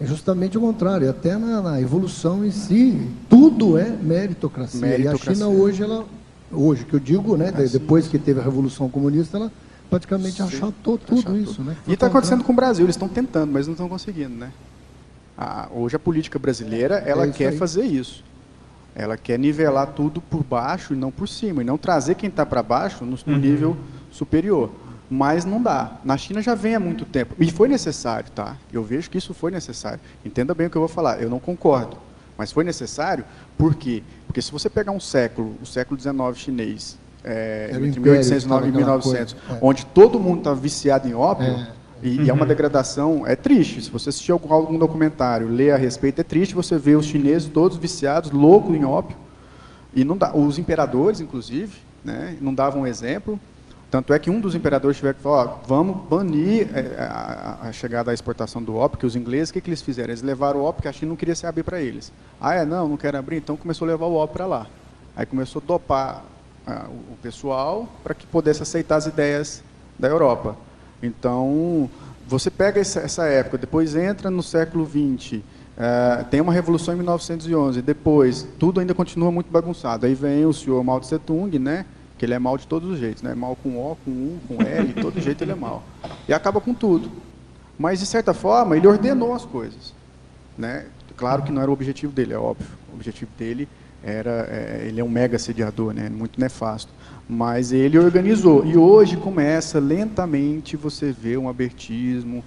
É 0.00 0.04
justamente 0.06 0.58
o 0.58 0.60
contrário, 0.60 1.08
até 1.08 1.36
na, 1.36 1.62
na 1.62 1.80
evolução 1.80 2.44
em 2.44 2.50
si, 2.50 3.08
tudo 3.28 3.78
é 3.78 3.88
meritocracia. 3.88 4.80
Meritocracia. 4.80 5.30
E 5.30 5.32
a 5.32 5.34
China 5.34 5.48
hoje, 5.48 5.82
ela, 5.82 6.04
hoje 6.52 6.84
que 6.84 6.94
eu 6.94 7.00
digo, 7.00 7.36
né, 7.36 7.52
É, 7.56 7.66
sim. 7.66 7.78
depois 7.78 8.08
que 8.08 8.18
teve 8.18 8.40
a 8.40 8.42
Revolução 8.42 8.88
Comunista, 8.88 9.36
ela 9.36 9.52
praticamente 9.88 10.36
Sim. 10.36 10.42
achatou 10.42 10.98
tudo 10.98 11.18
Achatou. 11.20 11.36
isso. 11.38 11.62
Né? 11.62 11.76
E 11.86 11.94
está 11.94 12.06
acontecendo 12.08 12.42
com 12.44 12.52
o 12.52 12.54
Brasil, 12.56 12.84
eles 12.84 12.94
estão 12.96 13.08
tentando, 13.08 13.52
mas 13.52 13.66
não 13.66 13.72
estão 13.74 13.88
conseguindo, 13.88 14.34
né? 14.36 14.50
A- 15.36 15.68
hoje 15.72 15.94
a 15.96 15.98
política 16.00 16.38
brasileira, 16.38 16.96
ela 17.06 17.24
É 17.26 17.30
quer 17.30 17.48
aí. 17.50 17.56
fazer 17.56 17.84
isso. 17.84 18.24
Ela 18.94 19.16
quer 19.16 19.38
nivelar 19.38 19.86
tudo 19.88 20.20
por 20.20 20.42
baixo 20.44 20.94
e 20.94 20.96
não 20.96 21.10
por 21.12 21.28
cima, 21.28 21.62
e 21.62 21.64
não 21.64 21.78
trazer 21.78 22.16
quem 22.16 22.28
está 22.28 22.44
para 22.44 22.62
baixo 22.62 23.04
no, 23.04 23.16
no 23.24 23.32
Uhum. 23.34 23.38
nível 23.38 23.76
superior. 24.10 24.70
Mas 25.10 25.44
não 25.44 25.62
dá. 25.62 25.92
Na 26.04 26.16
China 26.18 26.42
já 26.42 26.54
vem 26.54 26.74
há 26.74 26.80
muito 26.80 27.04
tempo. 27.04 27.34
E 27.38 27.50
foi 27.50 27.66
necessário, 27.68 28.30
tá? 28.34 28.56
Eu 28.72 28.82
vejo 28.84 29.08
que 29.10 29.16
isso 29.16 29.32
foi 29.32 29.50
necessário. 29.50 30.00
Entenda 30.24 30.54
bem 30.54 30.66
o 30.66 30.70
que 30.70 30.76
eu 30.76 30.82
vou 30.82 30.88
falar. 30.88 31.22
Eu 31.22 31.30
não 31.30 31.38
concordo. 31.40 31.96
Mas 32.36 32.52
foi 32.52 32.62
necessário, 32.62 33.24
por 33.56 33.74
quê? 33.74 34.02
Porque 34.26 34.40
se 34.42 34.52
você 34.52 34.68
pegar 34.70 34.92
um 34.92 35.00
século, 35.00 35.56
o 35.62 35.66
século 35.66 35.98
XIX 35.98 36.14
chinês, 36.36 36.96
é, 37.24 37.70
Era 37.72 37.78
entre 37.78 37.98
Império 38.00 38.12
1809 38.12 38.68
e 38.68 38.72
que 38.72 38.78
tava 38.78 38.96
aquela 38.98 38.98
1900, 38.98 39.32
coisa, 39.34 39.54
é. 39.54 39.58
onde 39.60 39.86
todo 39.86 40.20
mundo 40.20 40.38
estava 40.38 40.54
viciado 40.60 41.08
em 41.08 41.14
ópio, 41.14 41.46
É. 41.46 41.68
e, 42.00 42.20
e 42.22 42.30
é 42.30 42.32
uma 42.32 42.42
Uhum. 42.42 42.48
degradação, 42.48 43.26
é 43.26 43.34
triste. 43.34 43.82
Se 43.82 43.90
você 43.90 44.10
assistir 44.10 44.30
algum, 44.30 44.52
algum 44.52 44.78
documentário, 44.78 45.48
ler 45.48 45.72
a 45.72 45.76
respeito, 45.76 46.20
é 46.20 46.24
triste 46.24 46.54
você 46.54 46.78
ver 46.78 46.96
os 46.96 47.06
chineses 47.06 47.48
todos 47.48 47.76
viciados, 47.76 48.30
loucos 48.30 48.76
em 48.76 48.84
ópio. 48.84 49.16
E 49.92 50.04
não 50.04 50.16
dá, 50.16 50.32
os 50.36 50.58
imperadores, 50.58 51.20
inclusive, 51.20 51.72
né, 52.04 52.36
não 52.40 52.54
davam 52.54 52.86
exemplo. 52.86 53.40
Tanto 53.90 54.12
é 54.12 54.18
que 54.18 54.28
um 54.28 54.38
dos 54.38 54.54
imperadores 54.54 54.98
tiver 54.98 55.14
que 55.14 55.22
falar, 55.22 55.44
ó, 55.46 55.58
vamos 55.66 56.06
banir 56.08 56.68
é, 56.74 57.02
a, 57.02 57.68
a- 57.68 57.72
chegada 57.72 58.10
à 58.10 58.14
exportação 58.14 58.62
do 58.62 58.76
ópio, 58.76 58.98
que 58.98 59.06
os 59.06 59.16
ingleses, 59.16 59.48
o 59.48 59.52
que, 59.54 59.62
que 59.62 59.70
eles 59.70 59.80
fizeram? 59.80 60.10
Eles 60.10 60.20
levaram 60.20 60.60
o 60.60 60.64
ópio 60.64 60.82
que 60.82 60.88
a 60.88 60.92
China 60.92 61.10
não 61.10 61.16
queria 61.16 61.34
se 61.34 61.46
abrir 61.46 61.62
para 61.62 61.80
eles. 61.80 62.12
Ah, 62.38 62.54
é? 62.54 62.66
Não, 62.66 62.86
não 62.86 62.96
quero 62.98 63.16
abrir, 63.16 63.38
então 63.38 63.56
começou 63.56 63.86
a 63.88 63.90
levar 63.92 64.06
o 64.06 64.14
ópio 64.14 64.34
para 64.34 64.46
lá. 64.46 64.66
Aí 65.16 65.24
começou 65.24 65.62
a 65.64 65.66
dopar 65.66 66.22
ah, 66.66 66.86
o, 67.12 67.16
pessoal 67.22 67.88
para 68.04 68.14
que 68.14 68.26
pudesse 68.26 68.62
aceitar 68.62 68.96
as 68.96 69.06
ideias 69.06 69.62
da 69.98 70.06
Europa. 70.06 70.54
Então, 71.02 71.88
você 72.26 72.50
pega 72.50 72.78
essa, 72.80 73.24
época, 73.26 73.56
depois 73.56 73.96
entra 73.96 74.30
no 74.30 74.42
século 74.42 74.86
XX, 74.86 75.40
eh, 75.78 76.24
tem 76.30 76.40
uma 76.40 76.52
revolução 76.52 76.92
em 76.92 76.98
1911, 76.98 77.80
depois 77.80 78.46
tudo 78.58 78.80
ainda 78.80 78.92
continua 78.92 79.32
muito 79.32 79.50
bagunçado. 79.50 80.04
Aí 80.04 80.14
vem 80.14 80.44
o 80.44 80.52
senhor 80.52 80.82
Mao 80.84 81.00
Tse 81.00 81.18
Tung, 81.18 81.58
né? 81.58 81.86
Que 82.18 82.26
ele 82.26 82.34
é 82.34 82.38
mal 82.38 82.58
de 82.58 82.66
todos 82.66 82.90
os 82.90 82.98
jeitos, 82.98 83.22
né? 83.22 83.34
Mal 83.34 83.56
com 83.56 83.78
O, 83.78 83.96
com 84.04 84.10
U, 84.10 84.38
com 84.48 84.62
L, 84.62 84.88
de 84.88 85.00
todo 85.00 85.20
jeito 85.20 85.42
ele 85.42 85.52
é 85.52 85.54
mal. 85.54 85.84
E 86.28 86.32
acaba 86.32 86.60
com 86.60 86.74
tudo. 86.74 87.10
Mas, 87.78 88.00
de 88.00 88.06
certa 88.06 88.34
forma, 88.34 88.76
ele 88.76 88.86
ordenou 88.86 89.32
as 89.32 89.44
coisas. 89.44 89.94
Né? 90.56 90.86
Claro 91.16 91.42
que 91.42 91.52
não 91.52 91.62
era 91.62 91.70
o 91.70 91.74
objetivo 91.74 92.12
dele, 92.12 92.34
é 92.34 92.38
óbvio. 92.38 92.66
O 92.92 92.96
objetivo 92.96 93.30
dele 93.38 93.68
era, 94.02 94.48
é, 94.50 94.84
ele 94.88 95.00
é 95.00 95.04
um 95.04 95.08
mega 95.08 95.36
assediador, 95.36 95.94
né? 95.94 96.08
muito 96.08 96.40
nefasto. 96.40 96.92
Mas 97.28 97.72
ele 97.72 97.96
organizou. 97.98 98.66
E 98.66 98.76
hoje 98.76 99.16
começa 99.16 99.78
lentamente 99.78 100.76
você 100.76 101.12
ver 101.12 101.38
um 101.38 101.48
abertismo, 101.48 102.42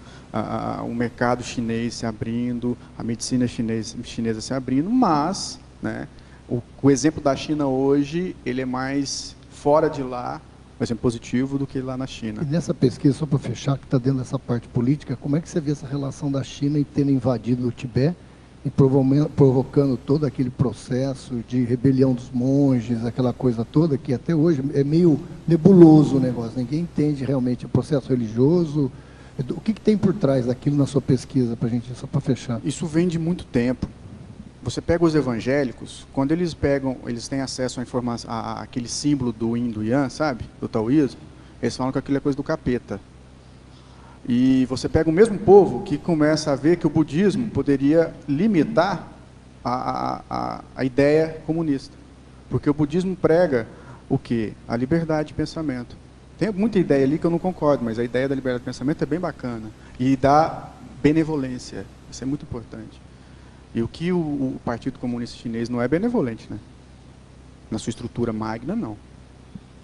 o 0.84 0.94
mercado 0.94 1.44
chinês 1.44 1.94
se 1.94 2.06
abrindo, 2.06 2.78
a 2.98 3.04
medicina 3.04 3.48
chinês, 3.48 3.96
chinesa 4.04 4.42
se 4.42 4.54
abrindo, 4.54 4.90
mas 4.90 5.60
né, 5.82 6.08
o, 6.50 6.62
o 6.82 6.90
exemplo 6.90 7.22
da 7.22 7.36
China 7.36 7.68
hoje, 7.68 8.36
ele 8.46 8.62
é 8.62 8.66
mais 8.66 9.36
fora 9.62 9.88
de 9.88 10.02
lá, 10.02 10.42
um 10.80 10.84
exemplo 10.84 11.04
positivo, 11.04 11.60
do 11.60 11.68
que 11.68 11.80
lá 11.80 11.96
na 11.96 12.08
China. 12.08 12.42
E 12.42 12.46
nessa 12.46 12.74
pesquisa, 12.74 13.14
só 13.14 13.28
para 13.28 13.38
fechar, 13.38 13.78
que 13.78 13.86
está 13.86 14.00
dentro 14.00 14.18
dessa 14.18 14.40
parte 14.40 14.68
política, 14.68 15.16
como 15.16 15.36
é 15.38 15.42
que 15.42 15.48
você 15.48 15.62
vê 15.62 15.72
essa 15.72 15.86
relação 15.86 16.32
da 16.32 16.44
China 16.44 16.80
e 16.80 16.84
tendo 16.84 17.12
invadido 17.12 17.68
o 17.68 17.72
Tibete 17.72 18.18
e 18.66 18.72
provocando 18.72 19.98
todo 19.98 20.26
aquele 20.26 20.50
processo 20.50 21.44
de 21.48 21.64
rebelião 21.64 22.14
dos 22.14 22.32
monges, 22.32 23.06
aquela 23.06 23.34
coisa 23.34 23.64
toda, 23.64 23.98
que 24.00 24.14
até 24.14 24.34
hoje 24.34 24.64
é 24.74 24.84
meio 24.84 25.20
nebuloso 25.48 26.18
o 26.18 26.20
negócio, 26.20 26.58
ninguém 26.58 26.82
entende 26.82 27.24
realmente 27.24 27.66
o 27.66 27.70
processo 27.70 28.10
religioso. 28.10 28.92
O 29.50 29.62
que, 29.62 29.74
que 29.74 29.82
tem 29.82 29.98
por 29.98 30.14
trás 30.14 30.48
daquilo 30.48 30.76
na 30.76 30.88
sua 30.88 31.02
pesquisa, 31.02 31.56
para 31.56 31.68
a 31.68 31.72
gente, 31.72 31.92
só 31.96 32.08
para 32.08 32.22
fechar? 32.22 32.60
Isso 32.64 32.86
vem 32.88 33.08
de 33.08 33.18
muito 33.20 33.46
tempo. 33.46 33.88
Você 34.64 34.80
pega 34.80 35.04
os 35.04 35.16
evangélicos, 35.16 36.06
quando 36.14 36.32
eles 36.32 36.54
pegam, 36.54 36.98
eles 37.08 37.28
têm 37.28 37.42
acesso 37.42 37.80
à 37.80 37.84
informação, 37.84 38.30
símbolo 38.86 39.32
do 39.32 39.58
yin 39.58 39.72
do 39.72 39.84
yang, 39.84 40.12
sabe? 40.12 40.46
Do 40.60 40.68
taoísmo, 40.68 41.20
eles 41.62 41.76
falam 41.76 41.92
que 41.92 41.98
aquilo 41.98 42.18
é 42.18 42.20
coisa 42.20 42.36
do 42.36 42.44
capeta. 42.44 43.00
E 44.28 44.66
você 44.66 44.88
pega 44.88 45.10
o 45.10 45.14
mesmo 45.14 45.38
povo 45.40 45.82
que 45.82 45.98
começa 45.98 46.52
a 46.52 46.56
ver 46.56 46.78
que 46.78 46.86
o 46.86 46.92
budismo 46.92 47.50
poderia 47.50 48.14
limitar 48.30 49.08
a, 49.66 50.22
a, 50.30 50.64
a, 50.76 50.86
ideia 50.86 51.42
comunista. 51.48 51.96
Porque 52.48 52.70
o 52.70 52.74
budismo 52.74 53.16
prega 53.16 53.68
o 54.08 54.20
quê? 54.20 54.54
A 54.68 54.76
liberdade 54.76 55.30
de 55.30 55.34
pensamento. 55.34 55.96
Tem 56.38 56.52
muita 56.52 56.78
ideia 56.78 57.04
ali 57.04 57.18
que 57.18 57.26
eu 57.26 57.32
não 57.32 57.40
concordo, 57.40 57.84
mas 57.84 57.98
a 57.98 58.04
ideia 58.04 58.30
da 58.30 58.36
liberdade 58.36 58.62
de 58.62 58.66
pensamento 58.66 59.02
é 59.02 59.08
bem 59.08 59.20
bacana. 59.20 59.72
E 60.00 60.16
da 60.16 60.70
benevolência. 61.02 61.84
Isso 62.12 62.24
é 62.24 62.28
muito 62.28 62.44
importante. 62.44 63.01
E 63.74 63.82
o 63.82 63.88
que 63.88 64.12
o, 64.12 64.18
o 64.18 64.62
Partido 64.66 65.00
Comunista 65.00 65.38
Chinês 65.38 65.70
não 65.70 65.82
é 65.82 65.88
benevolente, 65.88 66.48
né? 66.50 66.60
Na 67.70 67.80
sua 67.80 67.90
estrutura 67.90 68.34
magna, 68.34 68.76
não. 68.76 68.98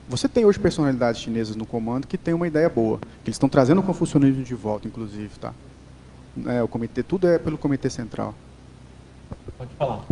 Você 0.09 0.27
tem 0.27 0.45
hoje 0.45 0.59
personalidades 0.59 1.21
chinesas 1.21 1.55
no 1.55 1.65
comando 1.65 2.07
que 2.07 2.17
têm 2.17 2.33
uma 2.33 2.47
ideia 2.47 2.69
boa, 2.69 2.97
que 2.99 3.29
eles 3.29 3.35
estão 3.35 3.49
trazendo 3.49 3.79
o 3.79 3.83
confucionismo 3.83 4.43
de 4.43 4.55
volta, 4.55 4.88
inclusive, 4.88 5.29
tá? 5.39 5.53
É, 6.45 6.61
o 6.61 6.67
comitê, 6.67 7.03
tudo 7.03 7.27
é 7.27 7.38
pelo 7.38 7.57
comitê 7.57 7.89
central. 7.89 8.33
Pode 9.57 9.73
falar. 9.75 10.03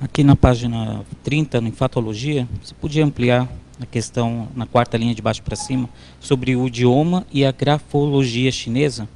Aqui 0.00 0.24
na 0.24 0.34
página 0.34 1.04
30, 1.22 1.60
no 1.60 1.68
Enfatologia, 1.68 2.48
você 2.62 2.74
podia 2.74 3.04
ampliar 3.04 3.48
a 3.80 3.86
questão 3.86 4.48
na 4.54 4.66
quarta 4.66 4.96
linha 4.96 5.14
de 5.14 5.22
baixo 5.22 5.42
para 5.42 5.56
cima 5.56 5.88
sobre 6.20 6.56
o 6.56 6.66
idioma 6.66 7.26
e 7.32 7.44
a 7.44 7.52
grafologia 7.52 8.50
chinesa? 8.50 9.08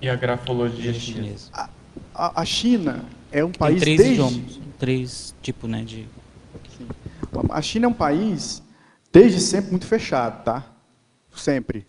E 0.00 0.08
a 0.08 0.16
grafologia 0.16 0.92
chinesa? 0.94 1.50
A, 2.14 2.42
a 2.42 2.44
China 2.44 3.04
é 3.30 3.44
um 3.44 3.50
Tem 3.50 3.58
país 3.58 3.80
três 3.80 3.98
desde... 3.98 4.14
idiomas, 4.14 4.60
três 4.78 5.34
tipos 5.42 5.70
né, 5.70 5.82
de... 5.84 6.06
A 7.50 7.62
China 7.62 7.86
é 7.86 7.88
um 7.88 7.94
país 7.94 8.62
desde 9.12 9.40
sempre 9.40 9.70
muito 9.70 9.86
fechado, 9.86 10.44
tá? 10.44 10.66
Sempre. 11.34 11.86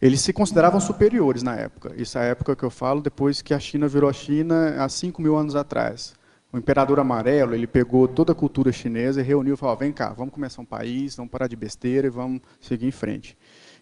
Eles 0.00 0.20
se 0.20 0.32
consideravam 0.32 0.80
superiores 0.80 1.42
na 1.42 1.56
época. 1.56 1.94
Isso 1.96 2.18
é 2.18 2.20
a 2.20 2.24
época 2.24 2.54
que 2.54 2.62
eu 2.62 2.70
falo 2.70 3.00
depois 3.00 3.40
que 3.40 3.54
a 3.54 3.58
China 3.58 3.88
virou 3.88 4.10
a 4.10 4.12
China 4.12 4.76
há 4.78 4.88
5 4.88 5.22
mil 5.22 5.36
anos 5.36 5.56
atrás. 5.56 6.14
O 6.52 6.58
imperador 6.58 7.00
amarelo, 7.00 7.54
ele 7.54 7.66
pegou 7.66 8.06
toda 8.06 8.32
a 8.32 8.34
cultura 8.34 8.70
chinesa 8.70 9.20
e 9.20 9.24
reuniu 9.24 9.54
e 9.54 9.56
falou, 9.56 9.76
vem 9.76 9.92
cá, 9.92 10.10
vamos 10.10 10.32
começar 10.32 10.62
um 10.62 10.64
país, 10.64 11.16
vamos 11.16 11.32
parar 11.32 11.48
de 11.48 11.56
besteira 11.56 12.06
e 12.06 12.10
vamos 12.10 12.42
seguir 12.60 12.86
em 12.86 12.92
frente. 12.92 13.36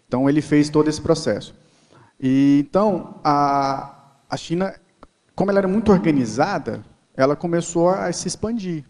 Então 0.07 0.29
ele 0.29 0.41
fez 0.41 0.69
todo 0.69 0.89
esse 0.89 1.01
processo. 1.01 1.53
E 2.19 2.65
então 2.67 3.19
a, 3.23 4.15
a 4.29 4.37
China, 4.37 4.73
como 5.35 5.49
ela 5.51 5.59
era 5.59 5.67
muito 5.67 5.91
organizada, 5.91 6.83
ela 7.15 7.35
começou 7.35 7.89
a 7.89 8.11
se 8.11 8.27
expandir. 8.27 8.83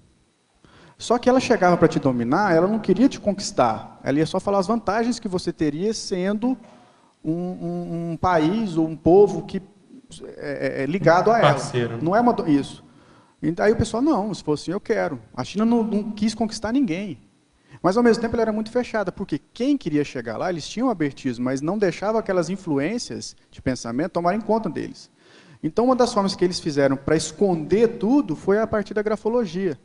Só 0.98 1.18
que 1.18 1.28
ela 1.30 1.40
chegava 1.40 1.76
para 1.76 1.88
te 1.88 2.00
dominar, 2.00 2.56
ela 2.56 2.68
não 2.68 2.80
queria 2.80 3.10
te 3.10 3.20
conquistar. 3.20 4.00
Ela 4.04 4.20
ia 4.20 4.26
só 4.26 4.40
falar 4.40 4.60
as 4.60 4.68
vantagens 4.68 5.20
que 5.20 5.28
você 5.28 5.52
teria 5.52 5.94
sendo 5.94 6.58
um, 7.24 7.32
um- 7.34 8.12
um 8.12 8.18
país 8.18 8.78
ou 8.78 8.88
um 8.88 8.96
povo 8.96 9.44
que 9.44 9.62
é, 10.38 10.84
é 10.84 10.86
ligado 10.86 11.32
a 11.32 11.40
ela. 11.40 11.52
Parceiro. 11.54 12.00
Não 12.02 12.16
é 12.16 12.22
uma, 12.22 12.36
isso. 12.48 12.84
E 13.42 13.52
daí 13.52 13.72
o 13.74 13.76
pessoal, 13.76 14.02
não, 14.02 14.34
se 14.34 14.44
fosse 14.44 14.64
assim, 14.64 14.72
eu 14.72 14.80
quero. 14.80 15.20
A 15.36 15.44
China 15.44 15.66
não, 15.66 15.84
não 15.84 16.12
quis 16.12 16.34
conquistar 16.34 16.72
ninguém. 16.72 17.18
Mas, 17.82 17.98
ao 17.98 18.04
mesmo 18.04 18.22
tempo, 18.22 18.36
ela 18.36 18.44
era 18.44 18.54
muito 18.54 18.72
fechada, 18.72 19.12
porque 19.12 19.38
quem 19.54 19.76
queria 19.76 20.06
chegar 20.06 20.38
lá, 20.38 20.50
eles 20.50 20.66
tinham 20.66 20.90
abertismo, 20.90 21.44
mas 21.44 21.60
não 21.60 21.78
deixava 21.78 22.20
aquelas 22.20 22.50
influências 22.50 23.36
de 23.52 23.62
pensamento 23.62 24.12
tomarem 24.14 24.40
conta 24.40 24.70
deles. 24.70 25.10
Então, 25.64 25.86
uma 25.86 25.96
das 25.96 26.14
formas 26.14 26.36
que 26.36 26.44
eles 26.44 26.60
fizeram 26.60 26.98
para 26.98 27.16
esconder 27.16 27.98
tudo 27.98 28.36
foi 28.36 28.60
a 28.60 28.68
partir 28.68 28.94
da 28.94 29.02
grafologia. 29.02 29.80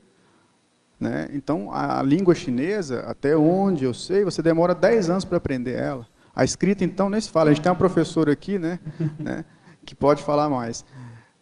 Né? 0.99 1.29
Então, 1.33 1.73
a 1.73 2.03
língua 2.03 2.35
chinesa, 2.35 3.05
até 3.07 3.37
onde 3.37 3.85
eu 3.85 3.95
sei, 3.95 4.25
você 4.25 4.43
demora 4.43 4.75
10 4.75 5.09
anos 5.09 5.25
para 5.25 5.37
aprender 5.39 5.79
ela. 5.79 6.07
A 6.35 6.45
escrita, 6.45 6.85
então, 6.85 7.09
nem 7.09 7.21
se 7.21 7.31
fala. 7.31 7.51
A 7.51 7.53
gente 7.55 7.63
tem 7.63 7.71
uma 7.71 7.79
professora 7.79 8.33
aqui 8.33 8.59
né, 8.59 8.81
né, 9.19 9.45
que 9.85 9.95
pode 9.95 10.23
falar 10.23 10.49
mais. 10.49 10.85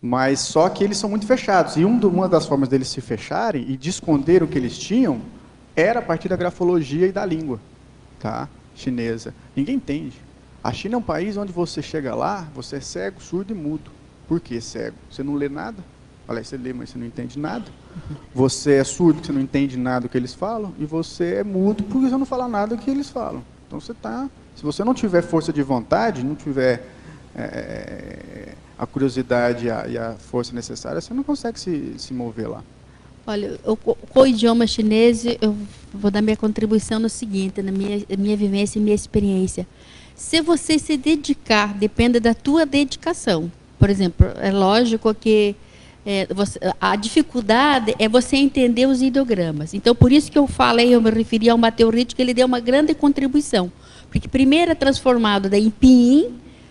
Mas 0.01 0.41
só 0.41 0.69
que 0.69 0.85
eles 0.85 0.99
são 0.99 1.09
muito 1.09 1.27
fechados. 1.27 1.77
E 1.77 1.85
um 1.85 1.99
uma 2.07 2.29
das 2.29 2.45
formas 2.47 2.69
deles 2.69 2.89
se 2.89 3.01
fecharem 3.01 3.65
e 3.71 3.77
de 3.77 3.89
esconder 3.89 4.43
o 4.43 4.47
que 4.47 4.59
eles 4.59 4.79
tinham 4.79 5.23
era 5.75 6.01
a 6.01 6.03
partir 6.03 6.29
da 6.29 6.37
grafologia 6.37 7.07
e 7.07 7.13
da 7.13 7.25
língua 7.25 7.59
tá, 8.19 8.49
chinesa. 8.75 9.33
Ninguém 9.55 9.77
entende. 9.77 10.21
A 10.63 10.73
China 10.73 10.97
é 10.97 10.99
um 10.99 11.03
país 11.03 11.37
onde 11.37 11.53
você 11.53 11.81
chega 11.81 12.15
lá, 12.15 12.49
você 12.55 12.77
é 12.77 12.81
cego, 12.81 13.21
surdo 13.21 13.53
e 13.53 13.57
mudo. 13.57 13.91
Por 14.27 14.41
que 14.41 14.61
cego? 14.61 14.97
Você 15.11 15.23
não 15.23 15.35
lê 15.35 15.49
nada? 15.49 15.83
Aliás, 16.29 16.49
você 16.49 16.57
lê, 16.57 16.73
mas 16.73 16.91
você 16.91 16.99
não 16.99 17.07
entende 17.07 17.39
nada. 17.39 17.65
Você 18.35 18.75
é 18.75 18.85
surdo, 18.85 19.25
você 19.25 19.33
não 19.33 19.41
entende 19.41 19.77
nada 19.79 20.01
do 20.03 20.09
que 20.11 20.19
eles 20.19 20.35
falam. 20.35 20.75
E 20.79 20.85
você 20.85 21.37
é 21.37 21.45
mudo, 21.45 21.83
porque 21.85 22.11
você 22.11 22.17
não 22.17 22.27
fala 22.27 22.47
nada 22.47 22.77
do 22.77 22.83
que 22.83 22.91
eles 22.91 23.09
falam. 23.09 23.43
Então 23.67 23.81
você 23.81 23.93
está. 23.93 24.29
Se 24.55 24.63
você 24.63 24.85
não 24.85 24.93
tiver 24.93 25.23
força 25.23 25.51
de 25.51 25.63
vontade, 25.63 26.23
não 26.23 26.35
tiver 26.35 26.87
é, 27.35 28.53
a 28.79 28.87
curiosidade 28.87 29.67
e 29.67 29.71
a, 29.71 29.89
e 29.89 29.97
a 29.97 30.15
força 30.15 30.55
necessária, 30.55 31.01
você 31.01 31.15
não 31.15 31.23
consegue 31.23 31.59
se, 31.59 31.95
se 31.97 32.13
mover 32.13 32.49
lá. 32.49 32.63
Olha, 33.27 33.59
eu, 33.65 33.77
com 33.77 33.97
o 34.21 34.27
idioma 34.27 34.67
chinês, 34.67 35.25
eu 35.41 35.57
vou 35.93 36.11
dar 36.11 36.23
minha 36.23 36.37
contribuição 36.37 37.01
no 37.01 37.09
seguinte, 37.09 37.61
na 37.61 37.73
minha, 37.73 38.05
minha 38.17 38.37
vivência 38.37 38.79
e 38.79 38.83
minha 38.83 38.95
experiência. 38.95 39.67
Se 40.15 40.41
você 40.41 40.79
se 40.79 40.97
dedicar, 40.97 41.75
depende 41.75 42.21
da 42.21 42.35
tua 42.35 42.65
dedicação. 42.65 43.51
Por 43.79 43.91
exemplo, 43.91 44.27
é 44.41 44.51
lógico 44.51 45.13
que 45.15 45.55
é, 46.05 46.27
você, 46.33 46.59
a 46.81 46.95
dificuldade 46.95 47.95
é 47.99 48.09
você 48.09 48.37
entender 48.37 48.87
os 48.87 49.03
ideogramas. 49.03 49.75
Então, 49.75 49.95
por 49.95 50.13
isso 50.13 50.31
que 50.31 50.39
eu 50.39 50.47
falei, 50.47 50.95
eu 50.95 51.01
me 51.01 51.11
referi 51.11 51.51
ao 51.51 51.59
Mateus 51.59 51.95
Rito, 51.95 52.15
que 52.15 52.23
ele 52.23 52.33
deu 52.33 52.47
uma 52.47 52.61
grande 52.61 52.95
contribuição. 52.95 53.73
Porque 54.09 54.29
primeiro 54.29 54.71
é 54.71 54.75
transformado 54.75 55.53
em 55.53 55.69
pinyin, 55.69 56.29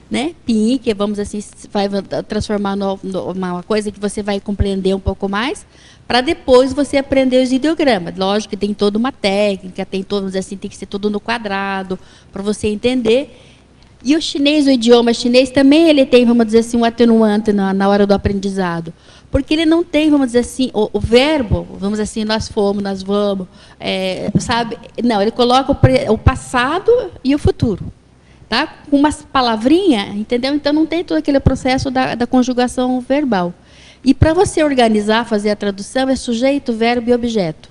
né? 0.10 0.34
Pinyin, 0.45 0.77
que 0.77 0.94
vamos 0.94 1.19
assim, 1.19 1.44
vai 1.69 1.90
transformar 2.27 2.77
numa 2.77 3.61
coisa 3.64 3.91
que 3.91 3.99
você 3.99 4.23
vai 4.23 4.40
compreender 4.40 4.95
um 4.95 4.99
pouco 4.99 5.27
mais, 5.27 5.65
para 6.07 6.22
depois 6.22 6.72
você 6.72 6.98
aprender 6.98 7.44
os 7.44 7.52
ideogramas. 7.52 8.15
Lógico 8.15 8.52
que 8.52 8.57
tem 8.57 8.73
toda 8.73 8.98
uma 8.98 9.11
técnica, 9.11 9.86
tem 9.86 10.02
todos 10.02 10.36
assim, 10.36 10.56
tem 10.56 10.69
que 10.69 10.77
ser 10.77 10.86
tudo 10.86 11.10
no 11.10 11.19
quadrado, 11.19 11.99
para 12.32 12.41
você 12.41 12.68
entender. 12.68 13.38
E 14.06 14.15
o 14.15 14.22
chinês, 14.22 14.68
o 14.68 14.69
idioma 14.69 15.14
chinês, 15.14 15.49
também 15.49 15.90
ele 15.90 16.06
tem, 16.06 16.26
vamos 16.26 16.45
dizer 16.45 16.60
assim, 16.60 16.77
um 16.77 16.86
atenuante 16.86 17.52
na, 17.52 17.73
na 17.73 17.90
hora 17.90 18.07
do 18.07 18.14
aprendizado 18.14 18.94
porque 19.36 19.53
ele 19.53 19.65
não 19.65 19.84
tem, 19.84 20.10
vamos 20.10 20.27
dizer 20.27 20.40
assim, 20.40 20.72
o, 20.73 20.90
o 20.94 20.98
verbo, 20.98 21.68
vamos 21.72 21.99
dizer 21.99 22.03
assim, 22.03 22.23
nós 22.23 22.48
fomos, 22.48 22.82
nós 22.82 23.03
vamos, 23.03 23.49
é, 23.77 24.32
sabe? 24.40 24.77
Não, 25.03 25.22
ele 25.22 25.30
coloca 25.30 25.73
o, 25.73 26.14
o, 26.14 26.18
passado 26.18 26.90
e 27.22 27.36
o 27.36 27.38
futuro, 27.38 27.84
tá? 28.48 28.65
Com 28.90 28.95
umas 28.95 29.23
palavrinhas, 29.23 30.15
entendeu? 30.15 30.56
Então 30.56 30.72
não 30.72 30.86
tem 30.86 31.03
todo 31.03 31.18
aquele 31.18 31.41
processo 31.41 31.91
da, 31.91 32.15
da 32.15 32.26
conjugação 32.26 33.02
verbal. 33.02 33.53
E 34.06 34.14
para 34.14 34.34
você 34.34 34.64
organizar, 34.64 35.26
fazer 35.26 35.49
a 35.49 35.56
tradução, 35.57 36.07
é 36.07 36.15
sujeito, 36.15 36.72
verbo 36.72 37.10
e 37.10 37.14
objeto. 37.14 37.68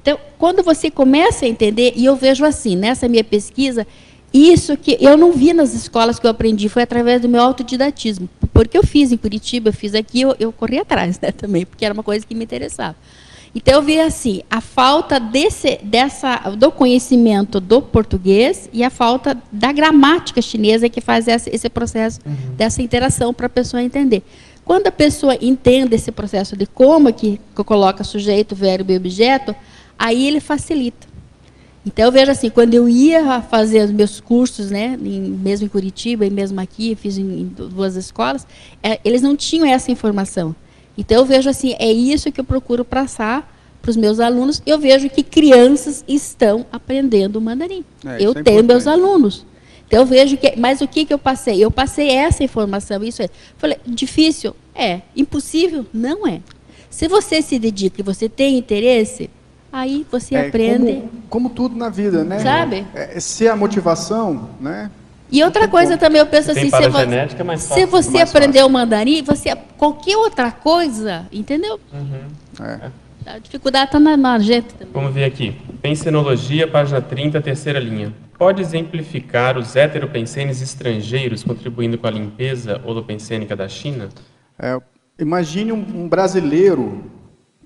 Então, 0.00 0.16
quando 0.38 0.62
você 0.62 0.92
começa 0.92 1.44
a 1.44 1.48
entender, 1.48 1.92
e 1.96 2.04
eu 2.04 2.14
vejo 2.14 2.44
assim, 2.44 2.76
nessa 2.76 3.08
minha 3.08 3.24
pesquisa, 3.24 3.84
isso 4.32 4.76
que 4.76 4.96
eu 5.00 5.16
não 5.16 5.32
vi 5.32 5.52
nas 5.52 5.74
escolas 5.74 6.18
que 6.18 6.26
eu 6.26 6.30
aprendi, 6.30 6.68
foi 6.68 6.82
através 6.82 7.20
do 7.20 7.28
meu 7.28 7.42
autodidatismo. 7.42 8.28
Porque 8.52 8.78
eu 8.78 8.86
fiz 8.86 9.10
em 9.10 9.16
Curitiba, 9.16 9.70
eu 9.70 9.72
fiz 9.72 9.94
aqui, 9.94 10.20
eu, 10.20 10.36
eu 10.38 10.52
corri 10.52 10.78
atrás 10.78 11.18
né, 11.20 11.32
também, 11.32 11.66
porque 11.66 11.84
era 11.84 11.94
uma 11.94 12.02
coisa 12.02 12.24
que 12.24 12.34
me 12.34 12.44
interessava. 12.44 12.96
Então 13.54 13.74
eu 13.74 13.82
vi 13.82 13.98
assim, 13.98 14.42
a 14.48 14.60
falta 14.60 15.18
desse, 15.18 15.80
dessa, 15.82 16.36
do 16.56 16.70
conhecimento 16.70 17.58
do 17.58 17.82
português 17.82 18.70
e 18.72 18.84
a 18.84 18.90
falta 18.90 19.36
da 19.50 19.72
gramática 19.72 20.40
chinesa 20.40 20.88
que 20.88 21.00
faz 21.00 21.26
esse, 21.26 21.50
esse 21.50 21.68
processo 21.68 22.20
uhum. 22.24 22.54
dessa 22.56 22.80
interação 22.80 23.34
para 23.34 23.46
a 23.46 23.50
pessoa 23.50 23.82
entender. 23.82 24.22
Quando 24.64 24.86
a 24.86 24.92
pessoa 24.92 25.36
entende 25.40 25.96
esse 25.96 26.12
processo 26.12 26.56
de 26.56 26.64
como 26.64 27.08
é 27.08 27.12
que 27.12 27.40
coloca 27.64 28.04
sujeito, 28.04 28.54
verbo 28.54 28.92
e 28.92 28.96
objeto, 28.96 29.54
aí 29.98 30.28
ele 30.28 30.38
facilita. 30.38 31.09
Então 31.84 32.04
eu 32.04 32.12
vejo 32.12 32.30
assim, 32.30 32.50
quando 32.50 32.74
eu 32.74 32.88
ia 32.88 33.40
fazer 33.40 33.82
os 33.84 33.90
meus 33.90 34.20
cursos, 34.20 34.70
né, 34.70 34.98
em, 35.02 35.20
mesmo 35.20 35.66
em 35.66 35.68
Curitiba 35.68 36.26
e 36.26 36.30
mesmo 36.30 36.60
aqui, 36.60 36.94
fiz 36.94 37.16
em, 37.16 37.22
em 37.22 37.46
duas 37.46 37.96
escolas, 37.96 38.46
é, 38.82 39.00
eles 39.02 39.22
não 39.22 39.34
tinham 39.34 39.66
essa 39.66 39.90
informação. 39.90 40.54
Então 40.96 41.18
eu 41.18 41.24
vejo 41.24 41.48
assim, 41.48 41.74
é 41.78 41.90
isso 41.90 42.30
que 42.30 42.40
eu 42.40 42.44
procuro 42.44 42.84
passar 42.84 43.50
para 43.80 43.90
os 43.90 43.96
meus 43.96 44.20
alunos. 44.20 44.62
Eu 44.66 44.78
vejo 44.78 45.08
que 45.08 45.22
crianças 45.22 46.04
estão 46.06 46.66
aprendendo 46.70 47.40
mandarim. 47.40 47.84
É, 48.04 48.22
eu 48.22 48.32
é 48.32 48.42
tenho 48.42 48.62
meus 48.62 48.86
alunos. 48.86 49.46
Então 49.86 50.00
eu 50.00 50.06
vejo 50.06 50.36
que, 50.36 50.54
mas 50.56 50.80
o 50.80 50.86
que 50.86 51.04
que 51.04 51.12
eu 51.12 51.18
passei? 51.18 51.64
Eu 51.64 51.70
passei 51.70 52.10
essa 52.10 52.44
informação, 52.44 53.02
isso 53.02 53.22
é. 53.22 53.28
Falei, 53.56 53.78
difícil? 53.86 54.54
É. 54.74 55.00
Impossível? 55.16 55.86
Não 55.92 56.26
é. 56.26 56.40
Se 56.90 57.08
você 57.08 57.40
se 57.40 57.58
dedica 57.58 58.00
e 58.00 58.04
você 58.04 58.28
tem 58.28 58.58
interesse, 58.58 59.30
Aí 59.72 60.06
você 60.10 60.34
é, 60.34 60.48
aprende. 60.48 60.92
Como, 60.92 61.10
como, 61.28 61.50
tudo 61.50 61.76
na 61.76 61.88
vida, 61.88 62.24
né? 62.24 62.40
Sabe? 62.40 62.86
É, 62.94 63.20
se 63.20 63.48
a 63.48 63.54
motivação, 63.54 64.50
né? 64.60 64.90
E 65.30 65.44
outra 65.44 65.68
coisa 65.68 65.96
também, 65.96 66.18
eu 66.18 66.26
penso 66.26 66.50
assim, 66.50 66.68
se, 66.68 66.90
genética, 66.92 67.52
é 67.52 67.56
se 67.56 67.86
você 67.86 68.18
aprender 68.18 68.64
o 68.64 68.68
mandarim, 68.68 69.22
você 69.22 69.56
qualquer 69.78 70.16
outra 70.16 70.50
coisa, 70.50 71.24
entendeu? 71.30 71.78
Uhum. 71.92 72.64
É. 72.66 72.90
A 73.26 73.38
dificuldade 73.38 73.86
está 73.86 74.00
na, 74.00 74.16
na 74.16 74.38
gente 74.40 74.74
também. 74.74 74.92
Vamos 74.92 75.14
ver 75.14 75.24
aqui. 75.24 75.56
Pensenologia, 75.80 76.66
página 76.66 77.00
30, 77.00 77.40
terceira 77.40 77.78
linha. 77.78 78.12
Pode 78.36 78.60
exemplificar 78.60 79.56
os 79.56 79.76
heteropensenes 79.76 80.60
estrangeiros 80.60 81.44
contribuindo 81.44 81.96
com 81.96 82.06
a 82.06 82.10
limpeza 82.10 82.80
holopensênica 82.84 83.54
da 83.54 83.68
China? 83.68 84.08
É, 84.58 84.76
imagine 85.18 85.70
um, 85.70 85.76
um 85.76 86.08
brasileiro 86.08 87.04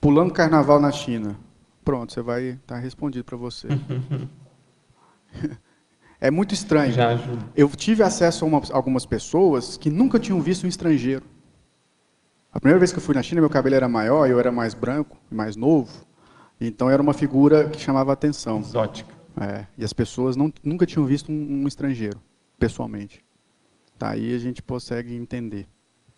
pulando 0.01 0.35
carnaval 0.35 0.79
na 0.79 0.93
China. 0.93 1.37
Pronto, 1.85 2.13
você 2.13 2.23
vai 2.23 2.43
estar 2.43 2.77
tá 2.77 2.81
respondido 2.81 3.25
para 3.25 3.37
você. 3.37 3.69
é 6.19 6.31
muito 6.31 6.55
estranho. 6.55 6.95
Eu 7.55 7.69
tive 7.71 8.03
acesso 8.03 8.45
a 8.45 8.49
uma, 8.49 8.63
algumas 8.73 9.05
pessoas 9.05 9.77
que 9.77 9.91
nunca 9.91 10.19
tinham 10.19 10.41
visto 10.41 10.65
um 10.65 10.69
estrangeiro. 10.69 11.25
A 12.51 12.59
primeira 12.59 12.79
vez 12.79 12.93
que 12.93 12.99
eu 12.99 13.03
fui 13.03 13.15
na 13.15 13.23
China, 13.23 13.41
meu 13.41 13.51
cabelo 13.51 13.75
era 13.75 13.89
maior, 13.89 14.31
eu 14.31 14.39
era 14.41 14.51
mais 14.51 14.75
branco, 14.75 15.19
mais 15.31 15.57
novo. 15.57 16.07
Então 16.61 16.89
era 16.89 17.03
uma 17.03 17.13
figura 17.13 17.69
que 17.69 17.81
chamava 17.81 18.13
atenção. 18.13 18.61
Exótica. 18.61 19.13
É, 19.37 19.67
e 19.77 19.85
as 19.85 19.93
pessoas 19.93 20.37
não, 20.37 20.53
nunca 20.63 20.87
tinham 20.87 21.05
visto 21.05 21.31
um, 21.31 21.65
um 21.65 21.69
estrangeiro, 21.69 22.21
pessoalmente. 22.59 23.25
Tá, 23.99 24.11
aí 24.11 24.35
a 24.35 24.39
gente 24.39 24.63
consegue 24.63 25.15
entender. 25.15 25.67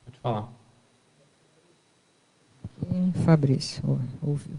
Pode 0.05 0.19
falar. 0.21 0.53
Fabrício, 3.25 3.83
ouviu. 4.23 4.57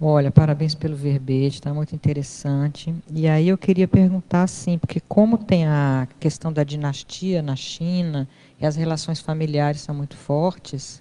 Olha, 0.00 0.32
parabéns 0.32 0.74
pelo 0.74 0.96
verbete, 0.96 1.54
está 1.56 1.72
muito 1.72 1.94
interessante. 1.94 2.92
E 3.12 3.28
aí 3.28 3.48
eu 3.48 3.56
queria 3.56 3.86
perguntar 3.86 4.42
assim, 4.42 4.76
porque 4.76 5.00
como 5.00 5.38
tem 5.38 5.66
a 5.66 6.08
questão 6.18 6.52
da 6.52 6.64
dinastia 6.64 7.40
na 7.40 7.54
China 7.54 8.28
e 8.60 8.66
as 8.66 8.74
relações 8.74 9.20
familiares 9.20 9.80
são 9.80 9.94
muito 9.94 10.16
fortes, 10.16 11.00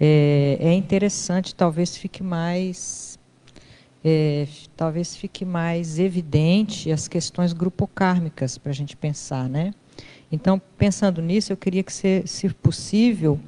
é, 0.00 0.58
é 0.60 0.72
interessante, 0.74 1.54
talvez 1.54 1.96
fique 1.96 2.22
mais, 2.22 3.18
é, 4.04 4.46
talvez 4.76 5.16
fique 5.16 5.44
mais 5.44 5.98
evidente 5.98 6.90
as 6.90 7.08
questões 7.08 7.52
grupocármicas 7.52 8.58
para 8.58 8.72
a 8.72 8.74
gente 8.74 8.96
pensar, 8.96 9.48
né? 9.48 9.72
Então, 10.30 10.60
pensando 10.76 11.22
nisso, 11.22 11.52
eu 11.52 11.56
queria 11.56 11.82
que, 11.82 11.92
se, 11.92 12.24
se 12.26 12.48
possível, 12.48 13.38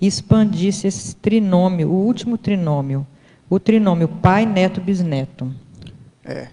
expandisse 0.00 0.86
esse 0.86 1.16
trinômio, 1.16 1.88
o 1.88 2.04
último 2.04 2.36
trinômio 2.36 3.06
o 3.48 3.58
trinômio 3.58 4.08
pai, 4.08 4.44
neto, 4.44 4.80
bisneto. 4.80 5.52
É. 6.24 6.48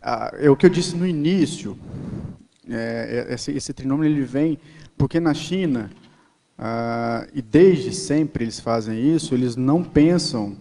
Ah, 0.00 0.32
é 0.38 0.50
o 0.50 0.56
que 0.56 0.66
eu 0.66 0.70
disse 0.70 0.96
no 0.96 1.06
início. 1.06 1.78
É, 2.68 3.26
é, 3.28 3.34
esse, 3.34 3.52
esse, 3.52 3.72
trinômio 3.72 4.06
ele 4.06 4.22
vem 4.22 4.58
porque 4.96 5.20
na 5.20 5.34
China 5.34 5.90
ah, 6.58 7.26
e 7.34 7.42
desde 7.42 7.92
sempre 7.92 8.44
eles 8.44 8.58
fazem 8.58 9.14
isso. 9.14 9.34
Eles 9.34 9.56
não 9.56 9.84
pensam 9.84 10.56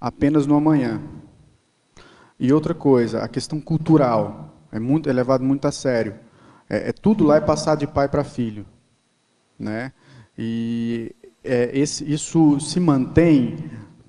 apenas 0.00 0.46
no 0.46 0.54
amanhã. 0.54 1.00
E 2.38 2.52
outra 2.52 2.72
coisa, 2.72 3.22
a 3.22 3.28
questão 3.28 3.60
cultural 3.60 4.54
é 4.70 4.78
muito 4.78 5.08
é 5.08 5.12
levado 5.12 5.42
muito 5.44 5.66
a 5.66 5.72
sério. 5.72 6.14
É, 6.68 6.90
é 6.90 6.92
tudo 6.92 7.24
lá 7.24 7.36
é 7.36 7.40
passado 7.40 7.80
de 7.80 7.86
pai 7.86 8.08
para 8.08 8.22
filho, 8.22 8.64
né? 9.58 9.92
E 10.38 11.14
é, 11.48 11.70
esse, 11.72 12.04
isso 12.10 12.60
se 12.60 12.78
mantém, 12.78 13.56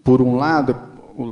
por 0.03 0.21
um 0.21 0.35
lado, 0.35 0.75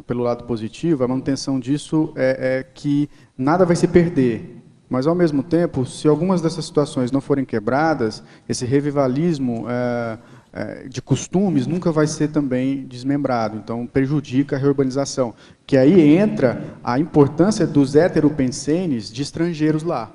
pelo 0.06 0.24
lado 0.24 0.46
positivo, 0.46 1.04
a 1.04 1.08
manutenção 1.08 1.60
disso 1.60 2.14
é, 2.16 2.60
é, 2.60 2.64
que 2.64 3.10
nada 3.38 3.66
vai 3.66 3.76
se 3.76 3.88
perder. 3.88 4.62
Mas, 4.90 5.06
ao 5.06 5.14
mesmo 5.14 5.44
tempo, 5.44 5.86
se 5.86 6.08
algumas 6.08 6.42
dessas 6.42 6.66
situações 6.66 7.12
não 7.12 7.20
forem 7.20 7.44
quebradas, 7.44 8.24
esse 8.48 8.66
revivalismo 8.66 9.66
é, 9.68 10.18
é, 10.54 10.88
de 10.88 11.02
costumes 11.02 11.68
nunca 11.68 11.92
vai 11.92 12.08
ser 12.08 12.30
também 12.30 12.86
desmembrado. 12.88 13.58
Então, 13.58 13.86
prejudica 13.86 14.56
a 14.56 14.60
reurbanização. 14.60 15.34
Que 15.66 15.76
aí 15.76 16.16
entra 16.16 16.78
a 16.82 16.98
importância 16.98 17.68
dos 17.68 17.96
heteropensenes 17.96 19.12
de 19.12 19.22
estrangeiros 19.22 19.84
lá. 19.84 20.10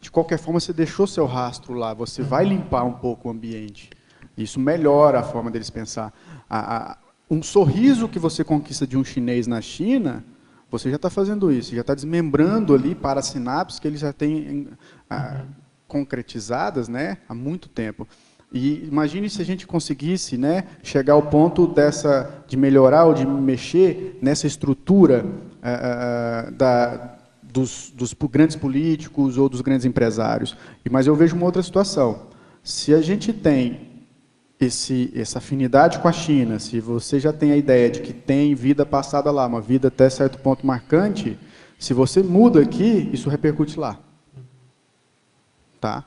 De 0.00 0.10
qualquer 0.10 0.38
forma, 0.38 0.58
você 0.58 0.72
deixou 0.72 1.06
seu 1.06 1.26
rastro 1.26 1.74
lá, 1.74 1.92
você 1.92 2.22
vai 2.22 2.46
limpar 2.46 2.84
um 2.84 2.92
pouco 2.92 3.28
o 3.28 3.30
ambiente. 3.30 3.90
Isso 4.42 4.58
melhora 4.58 5.20
a 5.20 5.22
forma 5.22 5.50
deles 5.50 5.70
pensar. 5.70 6.12
A, 6.48 6.76
a, 6.76 6.98
um 7.30 7.42
sorriso 7.42 8.08
que 8.08 8.18
você 8.18 8.42
conquista 8.42 8.86
de 8.86 8.96
um 8.96 9.04
chinês 9.04 9.46
na 9.46 9.60
China, 9.60 10.24
você 10.70 10.88
já 10.88 10.96
está 10.96 11.10
fazendo 11.10 11.52
isso, 11.52 11.74
já 11.74 11.80
está 11.80 11.94
desmembrando 11.94 12.74
ali 12.74 12.94
para 12.94 13.22
sinapses 13.22 13.78
que 13.78 13.88
eles 13.88 14.00
já 14.00 14.12
têm 14.12 14.68
ah, 15.08 15.42
concretizadas 15.86 16.88
né, 16.88 17.18
há 17.28 17.34
muito 17.34 17.68
tempo. 17.68 18.06
E 18.52 18.84
imagine 18.84 19.30
se 19.30 19.40
a 19.40 19.44
gente 19.44 19.66
conseguisse 19.66 20.36
né, 20.36 20.64
chegar 20.82 21.12
ao 21.12 21.22
ponto 21.22 21.66
dessa, 21.68 22.42
de 22.48 22.56
melhorar 22.56 23.04
ou 23.04 23.14
de 23.14 23.26
mexer 23.26 24.18
nessa 24.20 24.46
estrutura 24.46 25.24
ah, 25.62 26.50
da, 26.52 27.16
dos, 27.42 27.92
dos 27.94 28.14
grandes 28.14 28.56
políticos 28.56 29.38
ou 29.38 29.48
dos 29.48 29.60
grandes 29.60 29.84
empresários. 29.84 30.56
Mas 30.90 31.06
eu 31.06 31.14
vejo 31.14 31.36
uma 31.36 31.46
outra 31.46 31.62
situação. 31.62 32.28
Se 32.62 32.92
a 32.94 33.00
gente 33.00 33.32
tem 33.32 33.89
esse, 34.60 35.10
essa 35.14 35.38
afinidade 35.38 35.98
com 36.00 36.06
a 36.06 36.12
China, 36.12 36.58
se 36.58 36.80
você 36.80 37.18
já 37.18 37.32
tem 37.32 37.50
a 37.50 37.56
ideia 37.56 37.90
de 37.90 38.02
que 38.02 38.12
tem 38.12 38.54
vida 38.54 38.84
passada 38.84 39.30
lá, 39.30 39.46
uma 39.46 39.60
vida 39.60 39.88
até 39.88 40.10
certo 40.10 40.38
ponto 40.38 40.66
marcante, 40.66 41.38
se 41.78 41.94
você 41.94 42.22
muda 42.22 42.60
aqui, 42.60 43.08
isso 43.10 43.30
repercute 43.30 43.80
lá. 43.80 43.98
Tá? 45.80 46.04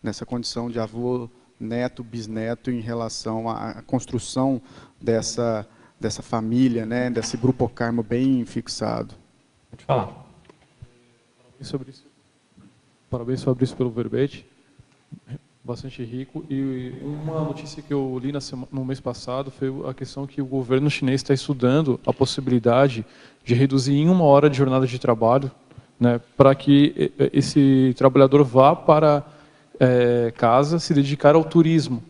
Nessa 0.00 0.24
condição 0.24 0.70
de 0.70 0.78
avô, 0.78 1.28
neto, 1.58 2.04
bisneto 2.04 2.70
em 2.70 2.78
relação 2.78 3.50
à 3.50 3.82
construção 3.84 4.62
dessa, 5.00 5.66
dessa 5.98 6.22
família, 6.22 6.86
né, 6.86 7.10
desse 7.10 7.36
grupo 7.36 7.68
karma 7.68 8.00
bem 8.00 8.44
fixado. 8.44 9.12
Pode 9.70 9.84
falar. 9.84 10.06
Parabéns 11.36 11.68
sobre 11.68 11.90
isso, 11.90 12.06
Parabéns 13.10 13.40
sobre 13.40 13.64
isso 13.64 13.76
pelo 13.76 13.90
verbete 13.90 14.46
bastante 15.68 16.02
rico. 16.02 16.44
E 16.48 16.94
uma 17.02 17.44
notícia 17.44 17.82
que 17.82 17.92
eu 17.92 18.18
li 18.22 18.32
no 18.72 18.84
mês 18.84 19.00
passado 19.00 19.50
foi 19.50 19.68
a 19.86 19.92
questão 19.92 20.26
que 20.26 20.40
o 20.40 20.46
governo 20.46 20.88
chinês 20.88 21.20
está 21.20 21.34
estudando 21.34 22.00
a 22.06 22.12
possibilidade 22.12 23.04
de 23.44 23.54
reduzir 23.54 23.94
em 23.94 24.08
uma 24.08 24.24
hora 24.24 24.48
de 24.48 24.56
jornada 24.56 24.86
de 24.86 24.98
trabalho, 24.98 25.50
né, 26.00 26.20
para 26.36 26.54
que 26.54 27.12
esse 27.32 27.94
trabalhador 27.98 28.42
vá 28.44 28.74
para 28.74 29.22
é, 29.78 30.32
casa 30.36 30.78
se 30.78 30.94
dedicar 30.94 31.34
ao 31.34 31.44
turismo. 31.44 32.02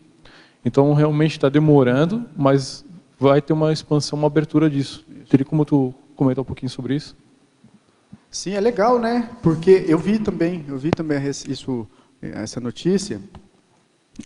Então, 0.64 0.93
realmente 0.94 1.32
está 1.32 1.48
demorando, 1.48 2.24
mas 2.36 2.85
vai 3.18 3.43
ter 3.43 3.52
uma 3.52 3.72
expansão, 3.72 4.18
uma 4.18 4.28
abertura 4.28 4.70
disso. 4.70 5.05
Teria 5.28 5.44
como 5.44 5.64
tu 5.64 5.93
comentar 6.14 6.43
um 6.43 6.44
pouquinho 6.44 6.70
sobre 6.70 6.94
isso? 6.94 7.16
Sim, 8.30 8.52
é 8.52 8.60
legal, 8.60 8.98
né? 8.98 9.30
Porque 9.43 9.85
eu 9.89 9.98
vi 9.98 10.18
também, 10.18 10.64
eu 10.68 10.78
vi 10.78 10.90
também 10.90 11.18
isso, 11.28 11.86
essa 12.20 12.60
notícia. 12.60 13.20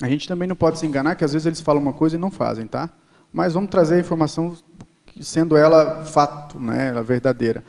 A 0.01 0.09
gente 0.09 0.27
também 0.27 0.49
não 0.49 0.57
pode 0.57 0.79
se 0.79 0.87
enganar 0.87 1.15
que 1.17 1.25
às 1.25 1.33
vezes 1.33 1.47
eles 1.47 1.61
falam 1.61 1.83
uma 1.83 1.93
coisa 1.93 2.17
e 2.17 2.19
não 2.19 2.31
fazem, 2.31 2.67
tá? 2.67 2.89
Mas 3.33 3.55
vamos 3.55 3.71
trazer 3.71 3.97
a 3.97 4.01
informação 4.01 4.57
sendo 5.21 5.57
ela 5.57 6.05
fato, 6.05 6.59
né, 6.59 6.89
ela 6.89 7.03
verdadeira. 7.03 7.63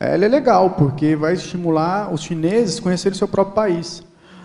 Ela 0.00 0.24
é 0.24 0.28
legal 0.28 0.70
porque 0.70 1.16
vai 1.16 1.34
estimular 1.34 2.12
os 2.12 2.22
chineses 2.22 2.78
a 2.78 2.82
conhecerem 2.82 3.14
o 3.14 3.18
seu 3.18 3.28
próprio 3.28 3.54
país. 3.54 4.02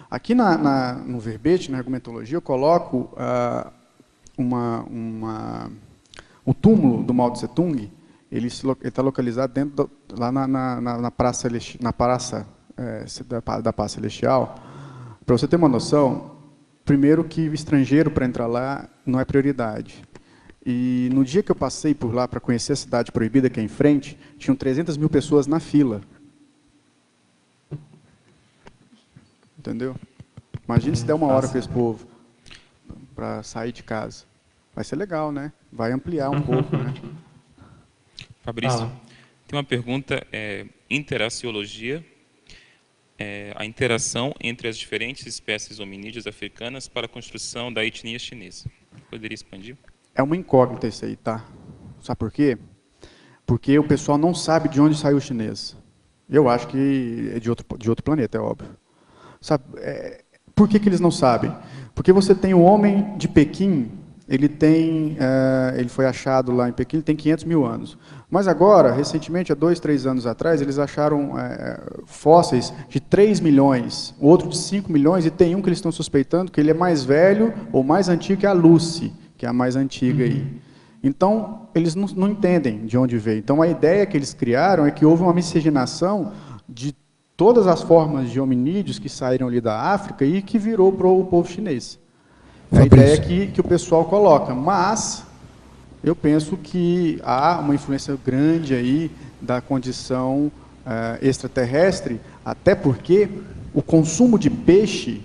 Aqui 0.10 0.36
na, 0.36 0.58
na, 0.58 0.94
no 0.94 1.20
verbete, 1.20 1.72
na 1.72 1.78
argumentologia, 1.78 2.38
eu 2.38 2.42
coloco 2.42 3.10
uh, 3.14 3.72
uma, 4.38 4.82
uma, 4.84 5.72
o 6.46 6.54
túmulo 6.54 7.04
do 7.04 7.14
Mao 7.14 7.32
Tse 7.32 7.48
Tung. 7.48 7.92
Ele 8.32 8.48
está 8.48 9.02
localizado 9.02 9.54
dentro 9.54 9.76
do, 9.76 9.92
lá 10.18 10.32
na, 10.32 10.48
na, 10.48 10.82
na, 10.82 11.12
praça, 11.12 11.48
na 11.80 11.94
praça 11.94 12.48
é, 12.76 13.06
da, 13.28 13.62
da 13.62 13.74
Paz 13.74 13.92
Celestial. 13.92 14.56
Para 15.24 15.38
você 15.38 15.48
ter 15.48 15.56
uma 15.56 15.70
noção, 15.70 16.32
Primeiro 16.86 17.24
que 17.24 17.48
o 17.48 17.54
estrangeiro 17.54 18.12
para 18.12 18.26
entrar 18.26 18.48
lá 18.48 18.90
não 19.06 19.20
é 19.20 19.26
prioridade. 19.26 20.04
E 20.66 21.10
no 21.14 21.24
dia 21.24 21.44
que 21.44 21.52
eu 21.52 21.56
passei 21.56 21.94
por 21.94 22.14
lá 22.14 22.28
para 22.28 22.40
conhecer 22.40 22.74
a 22.74 22.76
cidade 22.76 23.12
proibida 23.12 23.50
que 23.50 23.60
é 23.60 23.64
em 23.64 23.68
frente, 23.68 24.18
tinham 24.38 24.56
300 24.56 24.98
mil 24.98 25.10
pessoas 25.10 25.48
na 25.48 25.60
fila. 25.60 26.02
Entendeu? 29.58 29.96
Imagina 30.66 30.96
se 30.96 31.06
der 31.06 31.14
uma 31.14 31.28
hora 31.28 31.48
para 31.48 31.60
esse 31.60 31.70
povo 31.70 32.08
para 33.16 33.44
sair 33.44 33.72
de 33.72 33.84
casa. 33.84 34.26
Vai 34.76 34.84
ser 34.84 34.96
legal, 34.96 35.32
né? 35.32 35.52
Vai 35.72 35.92
ampliar 35.92 36.30
um 36.30 36.42
pouco, 36.42 36.76
né? 36.76 36.94
Fabrício, 38.42 38.92
tem 39.48 39.58
uma 39.58 39.64
pergunta, 39.64 40.26
é, 40.32 40.66
interaciologia 40.90 42.06
é, 43.24 43.54
a 43.56 43.66
interação 43.66 44.34
entre 44.42 44.68
as 44.68 44.78
diferentes 44.78 45.26
espécies 45.26 45.80
hominídeas 45.80 46.28
africanas 46.28 46.90
para 46.90 47.06
a 47.06 47.10
construção 47.10 47.72
da 47.72 47.86
etnia 47.86 48.20
chinesa. 48.20 48.70
Poderia 49.10 49.34
expandir? 49.34 49.78
É 50.14 50.22
uma 50.22 50.36
incógnita 50.36 50.88
isso 50.88 51.06
aí, 51.06 51.16
tá? 51.16 51.46
Sabe 52.02 52.20
por 52.20 52.32
quê? 52.32 52.58
Porque 53.46 53.80
o 53.80 53.84
pessoal 53.88 54.18
não 54.18 54.34
sabe 54.34 54.68
de 54.68 54.82
onde 54.82 54.98
saiu 54.98 55.18
o 55.18 55.22
chinês. 55.22 55.78
Eu 56.30 56.50
acho 56.50 56.68
que 56.68 57.32
é 57.34 57.40
de 57.40 57.50
outro, 57.50 57.66
de 57.78 57.90
outro 57.90 58.04
planeta, 58.04 58.38
é 58.38 58.42
óbvio. 58.42 58.70
Sabe, 59.40 59.64
é, 59.78 60.24
por 60.54 60.68
que, 60.68 60.80
que 60.80 60.90
eles 60.90 61.00
não 61.00 61.12
sabem? 61.12 61.56
Porque 61.96 62.12
você 62.12 62.36
tem 62.36 62.54
o 62.54 62.62
homem 62.62 63.18
de 63.18 63.28
Pequim, 63.28 63.90
ele 64.28 64.50
tem, 64.50 65.16
é, 65.20 65.80
ele 65.80 65.90
foi 65.90 66.06
achado 66.06 66.52
lá 66.52 66.68
em 66.68 66.74
Pequim, 66.74 66.98
ele 66.98 67.04
tem 67.04 67.16
500 67.16 67.46
mil 67.46 67.66
anos. 67.66 67.98
Mas 68.34 68.48
agora, 68.48 68.92
recentemente, 68.92 69.52
há 69.52 69.56
dois, 69.56 69.80
três 69.80 70.08
anos 70.08 70.26
atrás, 70.26 70.60
eles 70.60 70.80
acharam 70.80 71.38
é, 71.38 71.80
fósseis 72.08 72.74
de 72.90 73.00
3 73.00 73.40
milhões, 73.40 74.12
outro 74.20 74.50
de 74.50 74.58
5 74.58 74.92
milhões, 74.92 75.24
e 75.24 75.30
tem 75.30 75.54
um 75.54 75.62
que 75.62 75.70
eles 75.70 75.78
estão 75.78 75.92
suspeitando 75.92 76.52
que 76.52 76.60
ele 76.60 76.72
é 76.72 76.74
mais 76.74 77.04
velho 77.04 77.54
ou 77.72 77.84
mais 77.84 78.10
antigo 78.10 78.40
que 78.40 78.48
a 78.48 78.52
Lucy, 78.52 79.14
que 79.38 79.46
é 79.46 79.50
a 79.50 79.54
mais 79.54 79.76
antiga 79.76 80.24
aí. 80.24 80.48
Então, 81.04 81.68
eles 81.76 81.94
não, 81.94 82.08
não 82.16 82.28
entendem 82.28 82.88
de 82.88 82.98
onde 82.98 83.20
veio. 83.20 83.38
Então, 83.38 83.62
a 83.62 83.68
ideia 83.68 84.04
que 84.04 84.18
eles 84.18 84.34
criaram 84.34 84.88
é 84.88 84.90
que 84.90 85.06
houve 85.06 85.22
uma 85.22 85.34
miscigenação 85.34 86.32
de 86.68 86.96
todas 87.38 87.68
as 87.68 87.84
formas 87.84 88.32
de 88.32 88.40
hominídeos 88.40 88.98
que 88.98 89.10
saíram 89.10 89.48
ali 89.48 89.62
da 89.62 89.80
África 89.80 90.26
e 90.26 90.42
que 90.42 90.58
virou 90.58 90.92
para 90.92 91.08
o 91.08 91.24
povo 91.26 91.48
chinês. 91.48 92.00
É 92.72 92.80
a 92.80 92.86
ideia 92.88 93.16
que, 93.22 93.46
que 93.52 93.62
o 93.62 93.64
pessoal 93.64 94.06
coloca. 94.06 94.56
Mas 94.56 95.24
eu 96.04 96.16
penso 96.16 96.58
que 96.58 97.20
há 97.24 97.60
uma 97.60 97.74
influência 97.74 98.18
grande 98.26 98.74
aí 98.74 99.10
da 99.42 99.62
condição 99.62 100.52
uh, 100.86 101.26
extraterrestre, 101.26 102.20
até 102.44 102.76
porque 102.76 103.30
o 103.74 103.82
consumo 103.82 104.38
de 104.38 104.50
peixe, 104.50 105.22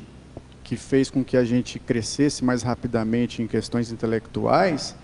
que 0.62 0.76
fez 0.76 1.10
com 1.10 1.24
que 1.24 1.36
a 1.36 1.44
gente 1.44 1.78
crescesse 1.78 2.44
mais 2.44 2.62
rapidamente 2.62 3.42
em 3.42 3.46
questões 3.46 3.90
intelectuais, 3.90 4.94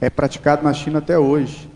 é 0.00 0.10
praticado 0.10 0.64
na 0.64 0.72
China 0.72 0.98
até 0.98 1.18
hoje. 1.18 1.70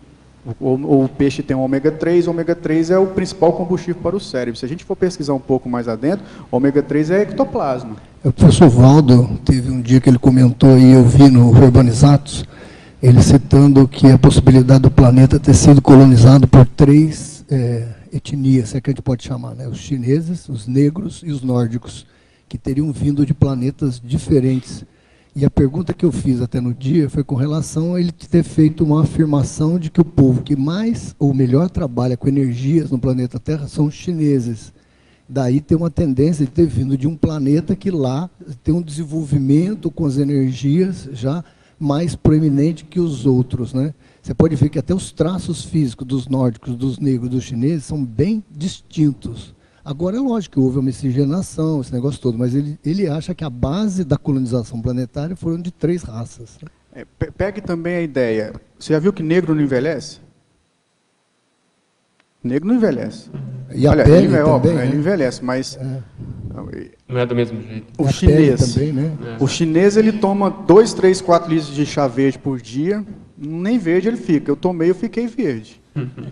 O, 0.59 1.03
o, 1.03 1.09
peixe 1.09 1.43
tem 1.43 1.55
ômega 1.55 1.91
3, 1.91 2.27
o 2.27 2.31
ômega 2.31 2.55
3 2.55 2.91
é 2.91 2.97
o 2.97 3.07
principal 3.07 3.51
combustível 3.51 4.01
para 4.01 4.15
o 4.15 4.19
cérebro. 4.19 4.57
Se 4.57 4.65
a 4.65 4.69
gente 4.69 4.85
for 4.85 4.95
pesquisar 4.95 5.33
um 5.33 5.39
pouco 5.39 5.67
mais 5.67 5.89
adentro, 5.89 6.25
o 6.49 6.55
ômega 6.55 6.81
3 6.81 7.11
é 7.11 7.21
ectoplasma. 7.23 7.97
O 8.23 8.31
professor 8.31 8.69
Valdo, 8.69 9.37
teve 9.43 9.69
um 9.69 9.81
dia 9.81 9.99
que 9.99 10.09
ele 10.09 10.17
comentou, 10.17 10.77
e 10.77 10.93
eu 10.93 11.03
vi 11.03 11.29
no 11.29 11.49
Urbanizatos, 11.49 12.45
ele 13.01 13.21
citando 13.21 13.87
que 13.87 14.07
a 14.07 14.17
possibilidade 14.17 14.81
do 14.81 14.91
planeta 14.91 15.39
ter 15.39 15.53
sido 15.53 15.81
colonizado 15.81 16.47
por 16.47 16.65
três 16.65 17.45
é, 17.47 17.87
etnias, 18.11 18.73
é 18.73 18.81
que 18.81 18.89
a 18.89 18.91
gente 18.91 19.03
pode 19.03 19.23
chamar, 19.23 19.53
né? 19.53 19.67
os 19.67 19.77
chineses, 19.77 20.49
os 20.49 20.65
negros 20.65 21.21
e 21.23 21.31
os 21.31 21.43
nórdicos, 21.43 22.07
que 22.49 22.57
teriam 22.57 22.91
vindo 22.91 23.23
de 23.23 23.35
planetas 23.35 24.01
diferentes. 24.03 24.83
E 25.35 25.45
a 25.45 25.49
pergunta 25.51 25.93
que 25.93 26.03
eu 26.03 26.11
fiz 26.11 26.41
até 26.41 26.59
no 26.59 26.73
dia 26.73 27.07
foi 27.07 27.23
com 27.23 27.35
relação 27.35 27.93
a 27.93 28.01
ele 28.01 28.11
ter 28.11 28.41
feito 28.41 28.83
uma 28.83 29.03
afirmação 29.03 29.77
de 29.77 29.91
que 29.91 30.01
o 30.01 30.05
povo 30.05 30.41
que 30.41 30.55
mais 30.55 31.15
ou 31.19 31.31
melhor 31.35 31.69
trabalha 31.69 32.17
com 32.17 32.27
energias 32.27 32.89
no 32.89 32.97
planeta 32.97 33.39
Terra 33.39 33.67
são 33.67 33.85
os 33.85 33.93
chineses. 33.93 34.73
Daí 35.29 35.61
tem 35.61 35.77
uma 35.77 35.91
tendência 35.91 36.45
de 36.45 36.51
ter 36.51 36.65
vindo 36.65 36.97
de 36.97 37.05
um 37.05 37.15
planeta 37.15 37.75
que 37.75 37.91
lá 37.91 38.27
tem 38.63 38.73
um 38.73 38.81
desenvolvimento 38.81 39.91
com 39.91 40.05
as 40.05 40.17
energias 40.17 41.07
já 41.11 41.43
mais 41.79 42.15
proeminente 42.15 42.85
que 42.85 42.99
os 42.99 43.25
outros. 43.25 43.73
Né? 43.73 43.93
Você 44.21 44.33
pode 44.33 44.55
ver 44.55 44.69
que 44.69 44.79
até 44.79 44.93
os 44.93 45.11
traços 45.11 45.63
físicos 45.63 46.07
dos 46.07 46.27
nórdicos, 46.27 46.75
dos 46.75 46.99
negros, 46.99 47.29
dos 47.29 47.43
chineses 47.43 47.85
são 47.85 48.03
bem 48.03 48.43
distintos. 48.49 49.55
Agora 49.83 50.17
é 50.17 50.19
lógico 50.19 50.55
que 50.55 50.59
houve 50.59 50.77
uma 50.77 50.83
miscigenação, 50.83 51.79
esse 51.79 51.93
negócio 51.93 52.19
todo, 52.19 52.37
mas 52.37 52.53
ele, 52.53 52.77
ele 52.83 53.07
acha 53.07 53.33
que 53.33 53.43
a 53.43 53.49
base 53.49 54.03
da 54.03 54.17
colonização 54.17 54.81
planetária 54.81 55.33
foram 55.33 55.61
de 55.61 55.71
três 55.71 56.03
raças. 56.03 56.59
É, 56.91 57.05
pegue 57.05 57.61
também 57.61 57.95
a 57.95 58.01
ideia. 58.01 58.53
Você 58.77 58.91
já 58.91 58.99
viu 58.99 59.13
que 59.13 59.23
negro 59.23 59.55
não 59.55 59.61
envelhece? 59.61 60.19
Negro 62.47 62.67
não 62.67 62.75
envelhece. 62.75 63.29
E 63.73 63.85
Olha, 63.87 64.03
a 64.03 64.05
pele 64.05 64.27
ele, 64.27 64.35
é, 64.35 64.43
óbvio, 64.43 64.73
né? 64.73 64.85
ele 64.85 64.97
envelhece, 64.97 65.43
mas 65.43 65.77
é. 65.77 66.01
não 67.07 67.19
é 67.19 67.25
do 67.25 67.35
mesmo 67.35 67.61
jeito. 67.61 67.85
O 67.97 68.07
chinês, 68.09 68.73
também, 68.73 68.93
né? 68.93 69.11
É. 69.39 69.43
o 69.43 69.47
chinês 69.47 69.97
ele 69.97 70.13
toma 70.13 70.49
2, 70.49 70.93
3, 70.93 71.21
4 71.21 71.49
litros 71.49 71.75
de 71.75 71.85
chá 71.85 72.07
verde 72.07 72.39
por 72.39 72.59
dia, 72.61 73.05
nem 73.37 73.77
verde 73.77 74.07
ele 74.07 74.17
fica. 74.17 74.49
Eu 74.49 74.55
tomei, 74.55 74.89
eu 74.89 74.95
fiquei 74.95 75.27
verde. 75.27 75.81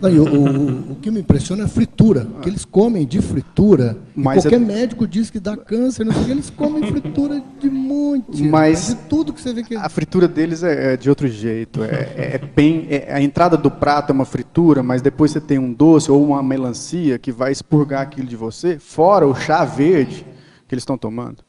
Não, 0.00 0.10
o, 0.10 0.24
o, 0.24 0.92
o, 0.92 0.96
que 0.96 1.10
me 1.10 1.20
impressiona 1.20 1.62
é 1.62 1.66
a 1.66 1.68
fritura, 1.68 2.26
que 2.40 2.48
eles 2.48 2.64
comem 2.64 3.06
de 3.06 3.20
fritura. 3.20 3.98
qualquer 4.14 4.54
é... 4.54 4.58
médico 4.58 5.06
diz 5.06 5.30
que 5.30 5.40
dá 5.40 5.56
câncer, 5.56 6.04
não 6.04 6.12
sei, 6.12 6.32
eles 6.32 6.50
comem 6.50 6.82
fritura 6.90 7.42
de 7.60 7.68
monte. 7.68 8.44
Mas 8.44 8.88
de 8.88 8.94
tudo 9.08 9.32
que 9.32 9.40
você 9.40 9.52
vê 9.52 9.62
que 9.62 9.74
a 9.74 9.88
fritura 9.88 10.28
deles 10.28 10.62
é, 10.62 10.94
é 10.94 10.96
de 10.96 11.08
outro 11.08 11.26
jeito. 11.26 11.82
É, 11.82 12.12
é, 12.16 12.34
é 12.34 12.38
bem, 12.38 12.86
é, 12.88 13.12
a 13.12 13.20
entrada 13.20 13.56
do 13.56 13.70
prato 13.70 14.10
é 14.10 14.12
uma 14.12 14.24
fritura, 14.24 14.82
mas 14.82 15.02
depois 15.02 15.30
você 15.30 15.40
tem 15.40 15.58
um 15.58 15.72
doce 15.72 16.10
ou 16.10 16.24
uma 16.24 16.42
melancia 16.42 17.18
que 17.18 17.32
vai 17.32 17.50
expurgar 17.50 18.02
aquilo 18.02 18.28
de 18.28 18.36
você. 18.36 18.78
Fora 18.78 19.26
o 19.26 19.34
chá 19.34 19.64
verde 19.64 20.24
que 20.68 20.74
eles 20.74 20.82
estão 20.82 20.96
tomando. 20.96 21.44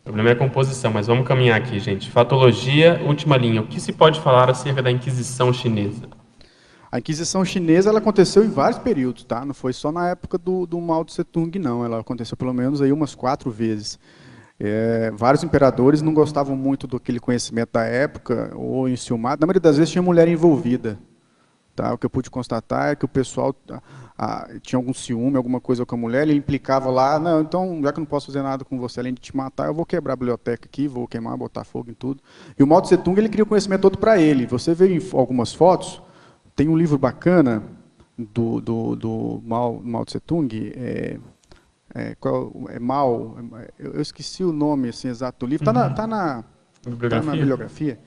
O 0.00 0.02
problema 0.04 0.30
é 0.30 0.32
a 0.32 0.36
composição, 0.36 0.90
mas 0.90 1.06
vamos 1.06 1.26
caminhar 1.26 1.58
aqui, 1.58 1.78
gente. 1.78 2.10
Fatologia, 2.10 3.00
última 3.04 3.36
linha. 3.36 3.60
O 3.60 3.66
que 3.66 3.78
se 3.78 3.92
pode 3.92 4.20
falar 4.20 4.48
acerca 4.48 4.82
da 4.82 4.90
Inquisição 4.90 5.52
chinesa? 5.52 6.17
A 6.90 6.98
Inquisição 6.98 7.44
chinesa 7.44 7.90
ela 7.90 7.98
aconteceu 7.98 8.44
em 8.44 8.48
vários 8.48 8.78
períodos, 8.78 9.24
tá? 9.24 9.44
Não 9.44 9.52
foi 9.52 9.72
só 9.72 9.92
na 9.92 10.08
época 10.08 10.38
do, 10.38 10.66
do 10.66 10.80
Mao 10.80 11.04
Tse 11.04 11.22
Tung, 11.22 11.58
não. 11.58 11.84
Ela 11.84 12.00
aconteceu 12.00 12.36
pelo 12.36 12.54
menos 12.54 12.80
aí 12.80 12.92
umas 12.92 13.14
quatro 13.14 13.50
vezes. 13.50 13.98
É, 14.58 15.10
vários 15.14 15.44
imperadores 15.44 16.02
não 16.02 16.14
gostavam 16.14 16.56
muito 16.56 16.86
do 16.86 16.96
aquele 16.96 17.20
conhecimento 17.20 17.72
da 17.74 17.84
época, 17.84 18.52
ou 18.56 18.88
enciumado. 18.88 19.40
Na 19.40 19.46
maioria 19.46 19.60
das 19.60 19.76
vezes 19.76 19.92
tinha 19.92 20.02
mulher 20.02 20.26
envolvida. 20.28 20.98
Tá? 21.76 21.92
O 21.92 21.98
que 21.98 22.06
eu 22.06 22.10
pude 22.10 22.28
constatar 22.28 22.88
é 22.88 22.96
que 22.96 23.04
o 23.04 23.08
pessoal 23.08 23.54
a, 24.18 24.48
tinha 24.60 24.76
algum 24.76 24.92
ciúme, 24.92 25.36
alguma 25.36 25.60
coisa 25.60 25.86
com 25.86 25.94
a 25.94 25.98
mulher, 25.98 26.22
ele 26.22 26.34
implicava 26.34 26.90
lá, 26.90 27.20
não, 27.20 27.40
então, 27.40 27.80
já 27.84 27.92
que 27.92 28.00
eu 28.00 28.02
não 28.02 28.06
posso 28.06 28.26
fazer 28.26 28.42
nada 28.42 28.64
com 28.64 28.76
você 28.80 28.98
além 28.98 29.14
de 29.14 29.20
te 29.20 29.36
matar, 29.36 29.68
eu 29.68 29.74
vou 29.74 29.86
quebrar 29.86 30.14
a 30.14 30.16
biblioteca 30.16 30.66
aqui, 30.66 30.88
vou 30.88 31.06
queimar, 31.06 31.36
botar 31.36 31.62
fogo 31.62 31.90
em 31.90 31.94
tudo. 31.94 32.20
E 32.58 32.62
o 32.64 32.66
Mao 32.66 32.82
Tse 32.82 32.96
Tung, 32.96 33.16
ele 33.20 33.28
cria 33.28 33.44
o 33.44 33.46
conhecimento 33.46 33.82
todo 33.82 33.96
para 33.96 34.20
ele. 34.20 34.44
Você 34.46 34.74
vê 34.74 34.96
em 34.96 35.00
algumas 35.12 35.54
fotos, 35.54 36.02
tem 36.58 36.68
um 36.68 36.76
livro 36.76 36.98
bacana 36.98 37.62
do, 38.18 38.60
do, 38.60 38.96
do 38.96 39.42
Mao, 39.46 39.80
Mao 39.80 40.04
Tse 40.04 40.18
Tung, 40.18 40.48
é, 40.74 41.16
é, 41.94 42.16
qual, 42.18 42.52
é 42.68 42.80
Mao, 42.80 43.36
eu, 43.78 43.92
eu, 43.92 44.00
esqueci 44.00 44.42
o 44.42 44.52
nome 44.52 44.88
assim, 44.88 45.06
exato 45.06 45.46
do 45.46 45.48
livro, 45.48 45.62
está 45.62 45.70
uhum. 45.70 45.88
na, 45.88 45.94
tá 45.94 46.06
na, 46.08 46.44
bibliografia. 46.84 47.20
Tá 47.20 47.26
na 47.26 47.32
bibliografia. 47.32 47.98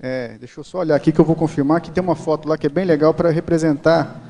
É, 0.00 0.36
deixa 0.38 0.58
eu 0.58 0.64
só 0.64 0.78
olhar 0.78 0.96
aqui 0.96 1.12
que 1.12 1.20
eu 1.20 1.24
vou 1.24 1.36
confirmar 1.36 1.80
que 1.80 1.92
tem 1.92 2.02
uma 2.02 2.16
foto 2.16 2.48
lá 2.48 2.58
que 2.58 2.66
é 2.66 2.68
bem 2.68 2.84
legal 2.84 3.14
para 3.14 3.30
representar. 3.30 4.20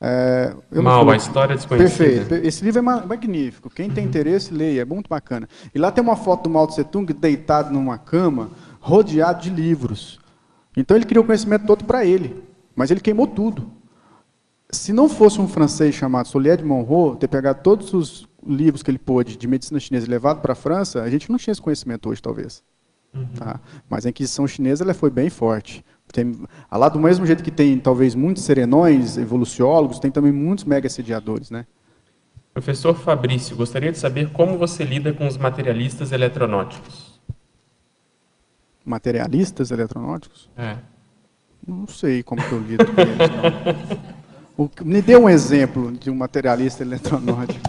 É, 0.00 0.54
Mal, 0.72 1.10
a 1.10 1.16
história 1.16 1.54
desconhecida. 1.54 2.24
Perfeito. 2.24 2.46
Esse 2.46 2.64
livro 2.64 2.78
é 2.78 2.82
magnífico. 2.82 3.68
Quem 3.68 3.90
tem 3.90 4.06
interesse, 4.06 4.54
leia. 4.54 4.80
É 4.80 4.84
muito 4.86 5.10
bacana. 5.10 5.46
E 5.74 5.78
lá 5.78 5.92
tem 5.92 6.02
uma 6.02 6.16
foto 6.16 6.44
do 6.44 6.48
Mao 6.48 6.66
Tse 6.66 6.82
Tung 6.84 7.12
deitado 7.12 7.70
numa 7.70 7.98
cama, 7.98 8.48
rodeado 8.80 9.42
de 9.42 9.50
livros. 9.50 10.18
Então 10.74 10.96
ele 10.96 11.04
criou 11.04 11.22
o 11.22 11.26
conhecimento 11.26 11.66
todo 11.66 11.84
para 11.84 12.06
ele. 12.06 12.48
Mas 12.80 12.90
ele 12.90 13.00
queimou 13.00 13.26
tudo. 13.26 13.70
Se 14.70 14.90
não 14.90 15.06
fosse 15.06 15.38
um 15.38 15.46
francês 15.46 15.94
chamado 15.94 16.26
Solier 16.26 16.56
de 16.56 16.64
Monroe 16.64 17.14
ter 17.18 17.28
pegado 17.28 17.62
todos 17.62 17.92
os 17.92 18.26
livros 18.42 18.82
que 18.82 18.90
ele 18.90 18.98
pôde 18.98 19.36
de 19.36 19.46
medicina 19.46 19.78
chinesa 19.78 20.06
e 20.06 20.08
levado 20.08 20.40
para 20.40 20.54
a 20.54 20.56
França, 20.56 21.02
a 21.02 21.10
gente 21.10 21.30
não 21.30 21.36
tinha 21.36 21.52
esse 21.52 21.60
conhecimento 21.60 22.08
hoje, 22.08 22.22
talvez. 22.22 22.64
Uhum. 23.12 23.26
Tá? 23.36 23.60
Mas 23.86 24.06
a 24.06 24.08
Inquisição 24.08 24.48
chinesa 24.48 24.82
ela 24.82 24.94
foi 24.94 25.10
bem 25.10 25.28
forte. 25.28 25.84
Tem, 26.10 26.34
lá 26.72 26.88
do 26.88 26.98
mesmo 26.98 27.26
jeito 27.26 27.44
que 27.44 27.50
tem 27.50 27.78
talvez 27.78 28.14
muitos 28.14 28.44
serenões, 28.44 29.18
evoluciólogos, 29.18 29.98
tem 29.98 30.10
também 30.10 30.32
muitos 30.32 30.64
mega 30.64 30.88
sediadores, 30.88 31.50
né? 31.50 31.66
Professor 32.54 32.94
Fabrício, 32.94 33.54
gostaria 33.56 33.92
de 33.92 33.98
saber 33.98 34.32
como 34.32 34.56
você 34.56 34.84
lida 34.84 35.12
com 35.12 35.26
os 35.26 35.36
materialistas 35.36 36.12
eletronóticos. 36.12 37.20
Materialistas 38.86 39.70
eletronóticos? 39.70 40.48
É. 40.56 40.78
Não 41.70 41.86
sei 41.86 42.20
como 42.24 42.42
que 42.42 42.50
eu 42.50 42.58
lido 42.58 42.84
com 42.84 43.00
eles, 43.00 43.16
não. 43.16 44.70
Me 44.84 45.00
dê 45.00 45.16
um 45.16 45.26
exemplo 45.26 45.90
de 45.92 46.10
um 46.10 46.14
materialista 46.14 46.82
eletronótico. 46.82 47.60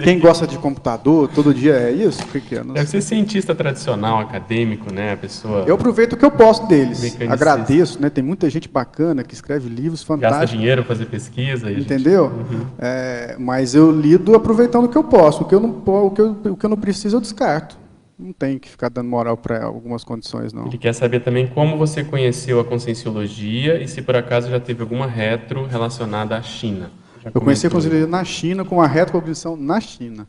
Quem 0.00 0.20
gosta 0.20 0.46
de 0.46 0.58
computador, 0.58 1.26
todo 1.26 1.52
dia 1.52 1.72
é 1.72 1.90
isso? 1.90 2.24
Que, 2.26 2.40
que 2.40 2.54
é? 2.54 2.62
Deve 2.62 2.86
sei. 2.86 3.00
ser 3.00 3.08
cientista 3.08 3.52
tradicional, 3.52 4.20
acadêmico, 4.20 4.92
né? 4.92 5.14
A 5.14 5.16
pessoa. 5.16 5.64
Eu 5.66 5.74
aproveito 5.74 6.12
o 6.12 6.16
que 6.16 6.24
eu 6.24 6.30
posso 6.30 6.68
deles. 6.68 7.16
Agradeço, 7.28 8.00
né? 8.00 8.10
Tem 8.10 8.22
muita 8.22 8.48
gente 8.48 8.68
bacana 8.68 9.24
que 9.24 9.34
escreve 9.34 9.68
livros 9.68 10.04
fantásticos. 10.04 10.40
Gasta 10.40 10.56
dinheiro 10.56 10.84
para 10.84 10.94
fazer 10.94 11.06
pesquisa. 11.06 11.72
Entendeu? 11.72 12.30
Gente... 12.30 12.54
Uhum. 12.54 12.66
É, 12.78 13.36
mas 13.36 13.74
eu 13.74 13.90
lido 13.90 14.34
aproveitando 14.36 14.84
o 14.84 14.88
que 14.88 14.98
eu 14.98 15.04
posso. 15.04 15.42
O 15.42 15.46
que 15.46 15.54
eu 15.54 15.60
não, 15.60 15.82
o 15.84 16.10
que 16.12 16.20
eu, 16.20 16.36
o 16.44 16.56
que 16.56 16.64
eu 16.64 16.70
não 16.70 16.76
preciso, 16.76 17.16
eu 17.16 17.20
descarto 17.20 17.79
não 18.20 18.32
tem 18.32 18.58
que 18.58 18.68
ficar 18.68 18.90
dando 18.90 19.08
moral 19.08 19.36
para 19.36 19.64
algumas 19.64 20.04
condições, 20.04 20.52
não. 20.52 20.66
Ele 20.66 20.78
quer 20.78 20.92
saber 20.92 21.20
também 21.20 21.46
como 21.46 21.78
você 21.78 22.04
conheceu 22.04 22.60
a 22.60 22.64
conscienciologia 22.64 23.82
e 23.82 23.88
se 23.88 24.02
por 24.02 24.14
acaso 24.14 24.50
já 24.50 24.60
teve 24.60 24.82
alguma 24.82 25.06
retro 25.06 25.66
relacionada 25.66 26.36
à 26.36 26.42
China. 26.42 26.90
Já 27.22 27.30
eu 27.34 27.40
conheci 27.40 27.66
a 27.66 27.70
conscienciologia 27.70 28.06
na 28.06 28.24
China 28.24 28.64
com 28.64 28.80
a 28.80 28.86
retrocognição 28.86 29.56
na 29.56 29.80
China. 29.80 30.28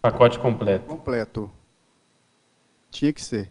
Pacote 0.00 0.38
completo. 0.38 0.86
Completo. 0.86 1.50
Tinha 2.90 3.12
que 3.12 3.20
ser. 3.20 3.50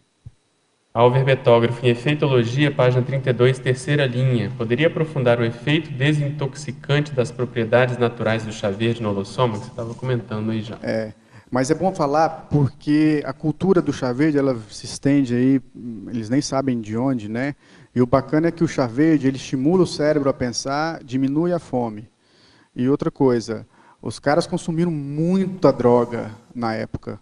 Alver 0.92 1.22
Betógrafo, 1.22 1.84
em 1.86 1.90
Efeitologia, 1.90 2.72
página 2.72 3.02
32, 3.02 3.58
terceira 3.58 4.06
linha. 4.06 4.50
Poderia 4.56 4.88
aprofundar 4.88 5.38
o 5.38 5.44
efeito 5.44 5.90
desintoxicante 5.92 7.12
das 7.12 7.30
propriedades 7.30 7.98
naturais 7.98 8.44
do 8.44 8.50
chá 8.50 8.70
verde 8.70 9.02
no 9.02 9.10
holossoma, 9.10 9.58
que 9.58 9.66
você 9.66 9.70
estava 9.70 9.94
comentando 9.94 10.50
aí 10.50 10.60
já. 10.60 10.76
É. 10.82 11.12
Mas 11.50 11.70
é 11.70 11.74
bom 11.74 11.94
falar 11.94 12.48
porque 12.50 13.22
a 13.24 13.32
cultura 13.32 13.80
do 13.80 13.92
chá 13.92 14.12
verde, 14.12 14.36
ela 14.36 14.56
se 14.70 14.84
estende 14.84 15.34
aí, 15.34 15.62
eles 16.08 16.28
nem 16.28 16.42
sabem 16.42 16.78
de 16.80 16.96
onde, 16.96 17.28
né? 17.28 17.54
E 17.94 18.02
o 18.02 18.06
bacana 18.06 18.48
é 18.48 18.50
que 18.50 18.62
o 18.62 18.68
chá 18.68 18.86
verde, 18.86 19.26
ele 19.26 19.38
estimula 19.38 19.82
o 19.82 19.86
cérebro 19.86 20.28
a 20.28 20.34
pensar, 20.34 21.02
diminui 21.02 21.52
a 21.52 21.58
fome. 21.58 22.08
E 22.76 22.88
outra 22.88 23.10
coisa, 23.10 23.66
os 24.02 24.18
caras 24.18 24.46
consumiram 24.46 24.90
muita 24.90 25.72
droga 25.72 26.30
na 26.54 26.74
época. 26.74 27.18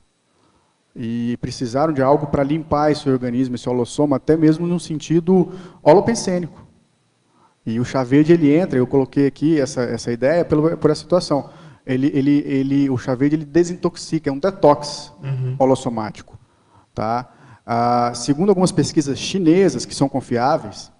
E 0.95 1.37
precisaram 1.41 1.93
de 1.93 2.03
algo 2.03 2.27
para 2.27 2.43
limpar 2.43 2.91
esse 2.91 3.09
organismo, 3.09 3.55
esse 3.55 3.69
holossoma, 3.69 4.17
até 4.17 4.37
mesmo 4.37 4.67
no 4.67 4.81
sentido 4.81 5.53
holopensênico. 5.83 6.67
E 7.65 7.79
o 7.79 7.85
chá 7.85 8.03
verde, 8.03 8.33
ele 8.33 8.53
entra, 8.53 8.79
eu 8.79 8.87
coloquei 8.87 9.27
aqui 9.27 9.61
essa, 9.61 9.83
essa 9.83 10.11
ideia 10.11 10.45
por 10.45 10.91
essa 10.91 11.03
situação 11.03 11.49
ele, 11.87 12.11
ele, 12.13 12.43
ele, 12.45 12.91
o 12.91 12.99
chá 12.99 13.15
verde 13.15 13.37
ele 13.37 13.45
desintoxica, 13.45 14.29
é 14.29 14.33
um 14.33 14.39
detox 14.39 15.13
uhum. 15.23 15.55
holossomático. 15.59 16.37
Tá? 16.93 17.33
Ah, 17.65 18.13
segundo 18.15 18.49
algumas 18.49 18.73
pesquisas 18.73 19.19
chinesas, 19.19 19.85
que 19.85 19.95
são 19.95 20.09
confiáveis, 20.09 20.91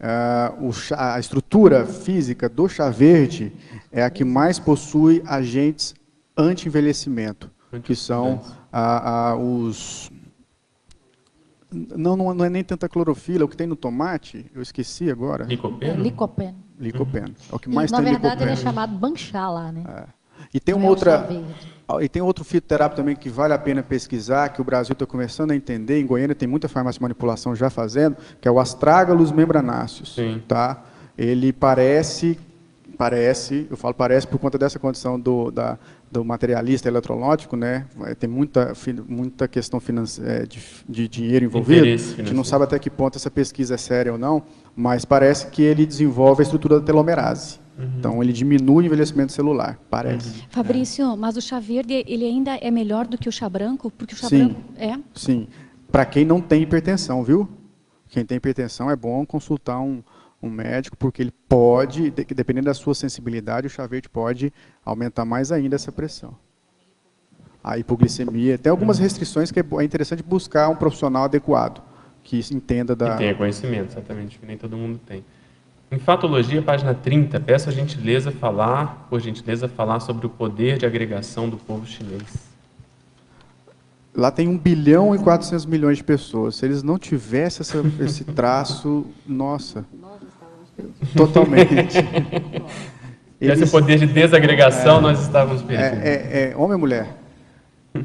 ah, 0.00 0.52
chá, 0.72 1.14
a 1.14 1.20
estrutura 1.20 1.86
física 1.86 2.48
do 2.48 2.68
chá 2.68 2.90
verde 2.90 3.52
é 3.92 4.02
a 4.02 4.10
que 4.10 4.24
mais 4.24 4.58
possui 4.58 5.22
agentes 5.24 5.94
anti-envelhecimento, 6.36 7.48
que 7.84 7.94
são 7.94 8.42
ah, 8.72 9.30
ah, 9.30 9.36
os... 9.36 10.10
Não, 11.72 12.16
não, 12.16 12.44
é 12.44 12.48
nem 12.48 12.62
tanta 12.62 12.88
clorofila, 12.88 13.44
o 13.44 13.48
que 13.48 13.56
tem 13.56 13.66
no 13.66 13.74
tomate, 13.74 14.46
eu 14.54 14.62
esqueci 14.62 15.10
agora. 15.10 15.44
Licopeno? 15.44 15.92
É, 15.92 15.96
licopeno. 15.96 16.56
Licopeno. 16.78 17.28
Uhum. 17.28 17.34
É 17.52 17.54
o 17.54 17.58
que 17.58 17.68
mais 17.68 17.90
e, 17.90 17.94
tem 17.94 18.04
Na 18.04 18.10
verdade, 18.10 18.34
licopeno. 18.34 18.50
ele 18.52 18.60
é 18.60 18.62
chamado 18.62 18.96
banchá 18.96 19.48
lá, 19.48 19.72
né? 19.72 19.84
É. 19.88 20.23
E 20.52 20.60
tem 20.60 20.74
uma 20.74 20.86
é 20.86 20.88
outra. 20.88 21.28
E 22.00 22.08
tem 22.08 22.22
outro 22.22 22.44
fitoterápico 22.44 22.96
também 22.96 23.14
que 23.14 23.28
vale 23.28 23.52
a 23.52 23.58
pena 23.58 23.82
pesquisar, 23.82 24.48
que 24.48 24.60
o 24.60 24.64
Brasil 24.64 24.94
está 24.94 25.04
começando 25.04 25.50
a 25.50 25.56
entender. 25.56 26.00
Em 26.00 26.06
Goiânia 26.06 26.34
tem 26.34 26.48
muita 26.48 26.66
farmácia 26.66 26.98
de 26.98 27.02
manipulação 27.02 27.54
já 27.54 27.68
fazendo, 27.68 28.16
que 28.40 28.48
é 28.48 28.50
o 28.50 28.58
Astragalus 28.58 29.30
membranáceos. 29.30 30.14
Sim. 30.14 30.42
Tá? 30.48 30.82
Ele 31.16 31.52
parece, 31.52 32.38
parece, 32.96 33.66
eu 33.70 33.76
falo 33.76 33.92
parece 33.92 34.26
por 34.26 34.38
conta 34.38 34.56
dessa 34.56 34.78
condição 34.78 35.20
do, 35.20 35.50
da, 35.50 35.78
do 36.10 36.24
materialista 36.24 36.88
eletrológico, 36.88 37.56
né? 37.56 37.86
Tem 38.18 38.30
muita, 38.30 38.72
muita 39.06 39.46
questão 39.46 39.80
é, 40.24 40.46
de, 40.46 40.60
de 40.88 41.08
dinheiro 41.08 41.44
envolvido. 41.44 41.84
A 41.84 41.96
gente 41.96 42.32
não 42.32 42.44
sabe 42.44 42.64
até 42.64 42.78
que 42.78 42.88
ponto 42.88 43.18
essa 43.18 43.30
pesquisa 43.30 43.74
é 43.74 43.78
séria 43.78 44.12
ou 44.12 44.18
não, 44.18 44.42
mas 44.74 45.04
parece 45.04 45.48
que 45.48 45.62
ele 45.62 45.84
desenvolve 45.84 46.40
a 46.40 46.44
estrutura 46.44 46.80
da 46.80 46.86
telomerase. 46.86 47.63
Uhum. 47.76 47.90
Então 47.98 48.22
ele 48.22 48.32
diminui 48.32 48.84
o 48.84 48.86
envelhecimento 48.86 49.32
celular, 49.32 49.78
parece. 49.90 50.40
Uhum. 50.40 50.46
Fabrício, 50.48 51.12
é. 51.12 51.16
mas 51.16 51.36
o 51.36 51.40
chá 51.40 51.58
verde 51.58 52.04
ele 52.06 52.24
ainda 52.24 52.56
é 52.56 52.70
melhor 52.70 53.06
do 53.06 53.18
que 53.18 53.28
o 53.28 53.32
chá 53.32 53.48
branco, 53.48 53.90
porque 53.90 54.14
o 54.14 54.16
chá 54.16 54.28
sim, 54.28 54.46
branco 54.46 54.60
é? 54.76 54.98
Sim. 55.14 55.48
Para 55.90 56.04
quem 56.04 56.24
não 56.24 56.40
tem 56.40 56.62
hipertensão, 56.62 57.22
viu? 57.22 57.48
Quem 58.08 58.24
tem 58.24 58.36
hipertensão 58.36 58.90
é 58.90 58.96
bom 58.96 59.26
consultar 59.26 59.80
um, 59.80 60.02
um 60.40 60.48
médico, 60.48 60.96
porque 60.96 61.22
ele 61.22 61.32
pode, 61.48 62.10
dependendo 62.10 62.66
da 62.66 62.74
sua 62.74 62.94
sensibilidade, 62.94 63.66
o 63.66 63.70
chá 63.70 63.86
verde 63.86 64.08
pode 64.08 64.52
aumentar 64.84 65.24
mais 65.24 65.50
ainda 65.50 65.74
essa 65.74 65.90
pressão. 65.90 66.36
A 67.62 67.78
hipoglicemia, 67.78 68.58
tem 68.58 68.70
algumas 68.70 68.98
restrições 68.98 69.50
que 69.50 69.58
é 69.58 69.64
interessante 69.82 70.22
buscar 70.22 70.68
um 70.68 70.76
profissional 70.76 71.24
adequado, 71.24 71.82
que 72.22 72.38
entenda 72.52 72.94
da... 72.94 73.12
Que 73.12 73.18
tenha 73.18 73.34
conhecimento, 73.34 73.92
exatamente, 73.92 74.38
que 74.38 74.46
nem 74.46 74.56
todo 74.56 74.76
mundo 74.76 75.00
tem. 75.04 75.24
Em 75.90 75.98
Fatologia, 75.98 76.60
página 76.62 76.94
30, 76.94 77.38
peço 77.40 77.68
a 77.68 77.72
gentileza 77.72 78.32
falar, 78.32 79.06
por 79.08 79.20
gentileza, 79.20 79.68
falar 79.68 80.00
sobre 80.00 80.26
o 80.26 80.28
poder 80.30 80.78
de 80.78 80.86
agregação 80.86 81.48
do 81.48 81.56
povo 81.56 81.86
chinês. 81.86 82.52
Lá 84.14 84.30
tem 84.30 84.48
1 84.48 84.58
bilhão 84.58 85.14
e 85.14 85.18
400 85.18 85.66
milhões 85.66 85.98
de 85.98 86.04
pessoas. 86.04 86.56
Se 86.56 86.64
eles 86.64 86.82
não 86.82 86.98
tivessem 86.98 87.60
essa, 87.60 87.82
esse 88.02 88.24
traço, 88.32 89.06
nossa, 89.26 89.84
totalmente. 91.16 91.98
Eles, 93.40 93.60
esse 93.62 93.70
poder 93.70 93.98
de 93.98 94.06
desagregação, 94.06 94.98
é, 94.98 95.00
nós 95.00 95.20
estávamos 95.20 95.62
perdidos. 95.62 95.98
É, 95.98 96.08
é, 96.08 96.50
é, 96.50 96.56
homem 96.56 96.72
ou 96.72 96.78
mulher? 96.78 97.16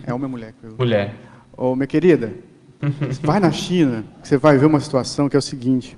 É 0.06 0.14
homem 0.14 0.26
ou 0.26 0.30
mulher? 0.30 0.54
Mulher. 0.78 1.16
Ô, 1.56 1.76
minha 1.76 1.88
querida, 1.88 2.34
vai 3.22 3.40
na 3.40 3.52
China, 3.52 4.04
você 4.22 4.38
vai 4.38 4.58
ver 4.58 4.66
uma 4.66 4.80
situação 4.80 5.30
que 5.30 5.36
é 5.36 5.40
o 5.40 5.42
seguinte 5.42 5.98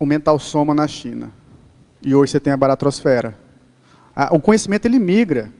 o 0.00 0.06
mental 0.06 0.38
soma 0.38 0.74
na 0.74 0.88
China. 0.88 1.30
E 2.02 2.14
hoje 2.14 2.32
você 2.32 2.40
tem 2.40 2.52
a 2.52 2.56
baratrosfera. 2.56 3.38
O 4.32 4.40
conhecimento 4.40 4.86
ele 4.86 4.98
migra 4.98 5.52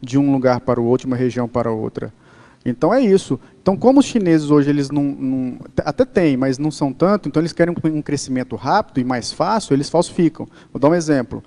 de 0.00 0.18
um 0.18 0.32
lugar 0.32 0.60
para 0.60 0.80
o 0.80 0.84
outro, 0.84 1.06
uma 1.06 1.16
região 1.16 1.46
para 1.46 1.70
outra. 1.70 2.12
Então 2.64 2.92
é 2.92 3.00
isso. 3.00 3.38
Então, 3.60 3.76
como 3.76 4.00
os 4.00 4.06
chineses 4.06 4.50
hoje 4.50 4.70
eles 4.70 4.90
não, 4.90 5.02
não, 5.02 5.58
até 5.84 6.06
têm, 6.06 6.36
mas 6.36 6.58
não 6.58 6.70
são 6.70 6.92
tanto, 6.92 7.28
então 7.28 7.40
eles 7.40 7.52
querem 7.52 7.74
um 7.84 8.02
crescimento 8.02 8.56
rápido 8.56 8.98
e 9.00 9.04
mais 9.04 9.30
fácil, 9.30 9.74
eles 9.74 9.90
falsificam. 9.90 10.48
Vou 10.72 10.80
dar 10.80 10.88
um 10.88 10.94
exemplo. 10.94 11.42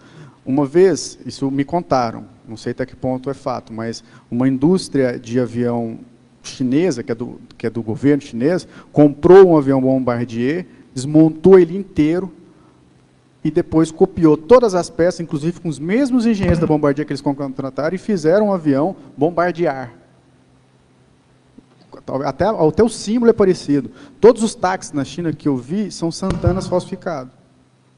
Uma 0.45 0.65
vez, 0.65 1.17
isso 1.25 1.49
me 1.49 1.63
contaram, 1.63 2.25
não 2.47 2.57
sei 2.57 2.73
até 2.73 2.85
que 2.85 2.95
ponto 2.95 3.29
é 3.29 3.33
fato, 3.33 3.73
mas 3.73 4.03
uma 4.29 4.47
indústria 4.47 5.17
de 5.17 5.39
avião 5.39 5.99
chinesa, 6.43 7.01
que 7.01 7.11
é 7.11 7.15
do, 7.15 7.39
que 7.57 7.65
é 7.65 7.69
do 7.69 7.81
governo 7.81 8.21
chinês, 8.21 8.67
comprou 8.91 9.47
um 9.47 9.57
avião 9.57 9.81
Bombardier, 9.81 10.65
desmontou 10.93 11.57
ele 11.59 11.77
inteiro 11.77 12.31
e 13.43 13.51
depois 13.51 13.91
copiou 13.91 14.37
todas 14.37 14.73
as 14.73 14.89
peças, 14.89 15.19
inclusive 15.19 15.59
com 15.59 15.67
os 15.67 15.77
mesmos 15.79 16.25
engenheiros 16.25 16.59
da 16.59 16.67
Bombardier 16.67 17.05
que 17.05 17.11
eles 17.11 17.21
contrataram, 17.21 17.95
e 17.95 17.97
fizeram 17.97 18.47
um 18.47 18.53
avião 18.53 18.95
Bombardier. 19.17 19.91
Até, 22.25 22.45
até 22.45 22.83
o 22.83 22.89
símbolo 22.89 23.29
é 23.29 23.33
parecido. 23.33 23.91
Todos 24.19 24.43
os 24.43 24.55
táxis 24.55 24.93
na 24.93 25.03
China 25.05 25.31
que 25.33 25.47
eu 25.47 25.57
vi 25.57 25.91
são 25.91 26.11
Santanas 26.11 26.67
falsificados. 26.67 27.33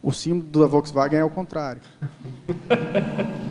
O 0.01 0.11
símbolo 0.11 0.63
da 0.63 0.67
Volkswagen 0.67 1.19
é 1.19 1.23
o 1.23 1.29
contrário. 1.29 1.81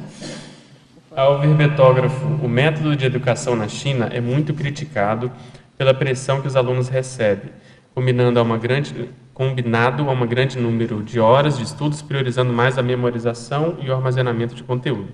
Ao 1.17 1.41
verbetógrafo, 1.41 2.27
o 2.43 2.49
método 2.49 2.97
de 2.97 3.07
educação 3.07 3.55
na 3.55 3.69
China 3.69 4.07
é 4.07 4.21
muito 4.21 4.53
criticado 4.53 5.31
pela 5.79 5.95
pressão 5.95 6.41
que 6.41 6.49
os 6.49 6.57
alunos 6.57 6.89
recebem, 6.89 7.51
combinando 7.95 8.41
a 8.41 8.43
uma 8.43 8.59
grande, 8.59 9.09
combinado 9.35 10.09
a 10.09 10.13
um 10.13 10.27
grande 10.27 10.59
número 10.59 11.03
de 11.03 11.19
horas 11.19 11.59
de 11.59 11.65
estudos, 11.65 12.01
priorizando 12.01 12.53
mais 12.53 12.79
a 12.79 12.83
memorização 12.83 13.77
e 13.83 13.91
o 13.91 13.95
armazenamento 13.95 14.55
de 14.55 14.63
conteúdo. 14.63 15.09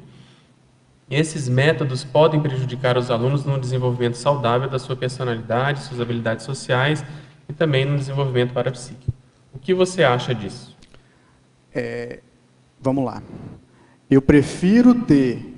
Esses 1.11 1.49
métodos 1.49 2.05
podem 2.05 2.41
prejudicar 2.41 2.97
os 2.97 3.11
alunos 3.11 3.45
no 3.45 3.59
desenvolvimento 3.59 4.17
saudável 4.17 4.69
da 4.69 4.79
sua 4.79 4.95
personalidade, 4.95 5.83
suas 5.83 6.01
habilidades 6.01 6.45
sociais 6.45 7.03
e 7.49 7.53
também 7.53 7.85
no 7.85 7.97
desenvolvimento 7.97 8.53
parapsíquico. 8.53 9.11
O 9.53 9.59
que 9.59 9.75
você 9.75 10.05
acha 10.05 10.33
disso? 10.35 10.77
É, 11.75 12.21
vamos 12.81 13.05
lá. 13.05 13.23
Eu 14.09 14.21
prefiro 14.21 14.95
ter 14.95 15.57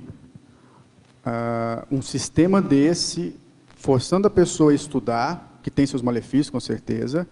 uh, 1.27 1.87
um 1.91 2.01
sistema 2.01 2.63
desse, 2.63 3.37
forçando 3.77 4.27
a 4.27 4.31
pessoa 4.31 4.73
a 4.73 4.75
estudar, 4.75 5.59
que 5.63 5.71
tem 5.71 5.85
seus 5.85 6.01
malefícios, 6.01 6.51
com 6.51 6.61
certeza, 6.61 7.27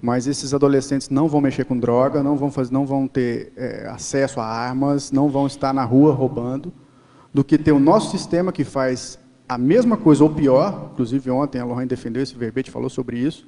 mas 0.00 0.26
esses 0.26 0.52
adolescentes 0.52 1.08
não 1.08 1.28
vão 1.28 1.40
mexer 1.40 1.64
com 1.64 1.78
droga, 1.78 2.22
não 2.22 2.36
vão, 2.36 2.50
fazer, 2.50 2.72
não 2.72 2.86
vão 2.86 3.08
ter 3.08 3.52
é, 3.56 3.88
acesso 3.88 4.40
a 4.40 4.44
armas, 4.44 5.10
não 5.10 5.28
vão 5.28 5.46
estar 5.46 5.72
na 5.72 5.84
rua 5.84 6.12
roubando, 6.12 6.72
do 7.32 7.42
que 7.42 7.58
ter 7.58 7.72
o 7.72 7.80
nosso 7.80 8.10
sistema 8.10 8.52
que 8.52 8.64
faz 8.64 9.18
a 9.48 9.56
mesma 9.56 9.96
coisa 9.96 10.24
ou 10.24 10.30
pior, 10.30 10.90
inclusive 10.92 11.30
ontem 11.30 11.60
a 11.60 11.64
Lorraine 11.64 11.88
defendeu 11.88 12.22
esse 12.22 12.34
verbete, 12.34 12.70
falou 12.70 12.90
sobre 12.90 13.18
isso, 13.18 13.46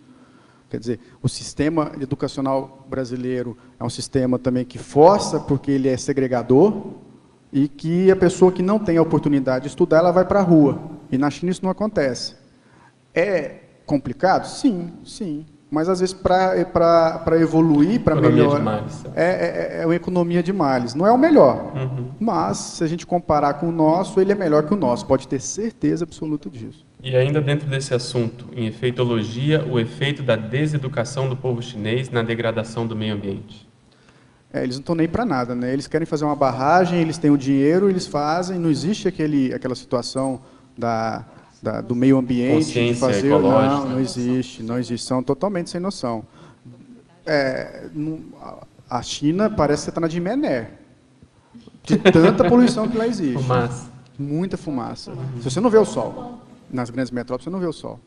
Quer 0.68 0.78
dizer, 0.78 1.00
o 1.22 1.28
sistema 1.28 1.92
educacional 1.98 2.86
brasileiro 2.90 3.56
é 3.80 3.84
um 3.84 3.88
sistema 3.88 4.38
também 4.38 4.66
que 4.66 4.76
força, 4.76 5.40
porque 5.40 5.70
ele 5.70 5.88
é 5.88 5.96
segregador, 5.96 6.92
e 7.50 7.66
que 7.66 8.10
a 8.10 8.16
pessoa 8.16 8.52
que 8.52 8.62
não 8.62 8.78
tem 8.78 8.98
a 8.98 9.02
oportunidade 9.02 9.62
de 9.62 9.68
estudar, 9.68 9.98
ela 9.98 10.10
vai 10.10 10.26
para 10.26 10.40
a 10.40 10.42
rua. 10.42 10.78
E 11.10 11.16
na 11.16 11.30
China 11.30 11.50
isso 11.50 11.64
não 11.64 11.70
acontece. 11.70 12.36
É 13.14 13.60
complicado? 13.86 14.44
Sim, 14.44 14.92
sim. 15.04 15.46
Mas 15.70 15.88
às 15.88 16.00
vezes 16.00 16.14
para 16.14 17.38
evoluir, 17.40 18.00
para 18.00 18.16
melhorar. 18.16 18.86
É, 19.14 19.24
é, 19.24 19.82
é, 19.82 19.86
uma 19.86 19.94
economia 19.94 20.42
de 20.42 20.52
males. 20.52 20.94
Não 20.94 21.06
é 21.06 21.12
o 21.12 21.18
melhor. 21.18 21.72
Uhum. 21.76 22.10
Mas, 22.18 22.56
se 22.56 22.84
a 22.84 22.86
gente 22.86 23.06
comparar 23.06 23.54
com 23.54 23.68
o 23.68 23.72
nosso, 23.72 24.18
ele 24.18 24.32
é 24.32 24.34
melhor 24.34 24.62
que 24.62 24.72
o 24.72 24.76
nosso. 24.76 25.06
Pode 25.06 25.28
ter 25.28 25.40
certeza 25.40 26.04
absoluta 26.04 26.48
disso. 26.48 26.86
E 27.02 27.14
ainda 27.14 27.40
dentro 27.40 27.68
desse 27.68 27.92
assunto, 27.92 28.46
em 28.56 28.66
efeitologia, 28.66 29.64
o 29.70 29.78
efeito 29.78 30.22
da 30.22 30.36
deseducação 30.36 31.28
do 31.28 31.36
povo 31.36 31.62
chinês 31.62 32.08
na 32.08 32.22
degradação 32.22 32.86
do 32.86 32.96
meio 32.96 33.14
ambiente. 33.14 33.68
É, 34.50 34.62
eles 34.62 34.76
não 34.76 34.80
estão 34.80 34.94
nem 34.94 35.06
para 35.06 35.26
nada, 35.26 35.54
né? 35.54 35.70
Eles 35.72 35.86
querem 35.86 36.06
fazer 36.06 36.24
uma 36.24 36.34
barragem, 36.34 36.98
eles 37.00 37.18
têm 37.18 37.30
o 37.30 37.36
dinheiro, 37.36 37.90
eles 37.90 38.06
fazem. 38.06 38.58
Não 38.58 38.70
existe 38.70 39.06
aquele, 39.06 39.52
aquela 39.52 39.74
situação 39.74 40.40
da, 40.76 41.26
da 41.62 41.80
do 41.80 41.94
meio 41.94 42.18
ambiente 42.18 42.72
de 42.72 42.94
fazer. 42.94 43.30
Não, 43.30 43.88
não 43.88 44.00
existe, 44.00 44.62
não 44.62 44.78
existe. 44.78 45.06
São 45.06 45.22
totalmente 45.22 45.70
sem 45.70 45.80
noção. 45.80 46.24
É, 47.26 47.88
a 48.88 49.02
China 49.02 49.50
parece 49.50 49.84
que 49.84 49.90
está 49.90 50.00
na 50.00 50.08
Dimené, 50.08 50.70
de 51.84 51.98
tanta 51.98 52.48
poluição 52.48 52.88
que 52.88 52.96
lá 52.96 53.06
existe. 53.06 53.42
Fumaça. 53.42 53.90
Muita 54.18 54.56
fumaça. 54.56 55.12
Se 55.38 55.50
você 55.50 55.60
não 55.60 55.70
vê 55.70 55.78
o 55.78 55.84
sol 55.84 56.40
nas 56.70 56.90
grandes 56.90 57.10
metrópoles 57.10 57.44
você 57.44 57.50
não 57.50 57.60
vê 57.60 57.66
o 57.66 57.72
sol. 57.72 57.98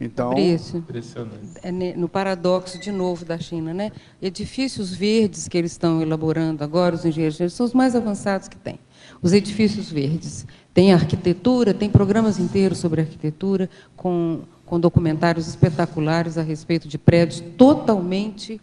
Então, 0.00 0.32
Isso. 0.38 0.78
Impressionante. 0.78 1.58
É 1.62 1.70
no 1.70 2.08
paradoxo 2.08 2.78
de 2.78 2.90
novo 2.90 3.24
da 3.24 3.36
China, 3.38 3.74
né? 3.74 3.92
Edifícios 4.20 4.94
verdes 4.94 5.46
que 5.46 5.58
eles 5.58 5.72
estão 5.72 6.00
elaborando 6.00 6.64
agora, 6.64 6.94
os 6.94 7.04
engenheiros 7.04 7.52
são 7.52 7.66
os 7.66 7.74
mais 7.74 7.94
avançados 7.94 8.48
que 8.48 8.56
tem. 8.56 8.78
Os 9.20 9.34
edifícios 9.34 9.90
verdes. 9.92 10.46
Tem 10.72 10.92
arquitetura, 10.92 11.74
tem 11.74 11.90
programas 11.90 12.38
inteiros 12.38 12.78
sobre 12.78 13.00
arquitetura, 13.00 13.68
com, 13.96 14.40
com 14.64 14.78
documentários 14.78 15.48
espetaculares 15.48 16.38
a 16.38 16.42
respeito 16.42 16.86
de 16.86 16.96
prédios 16.96 17.42
totalmente 17.56 18.60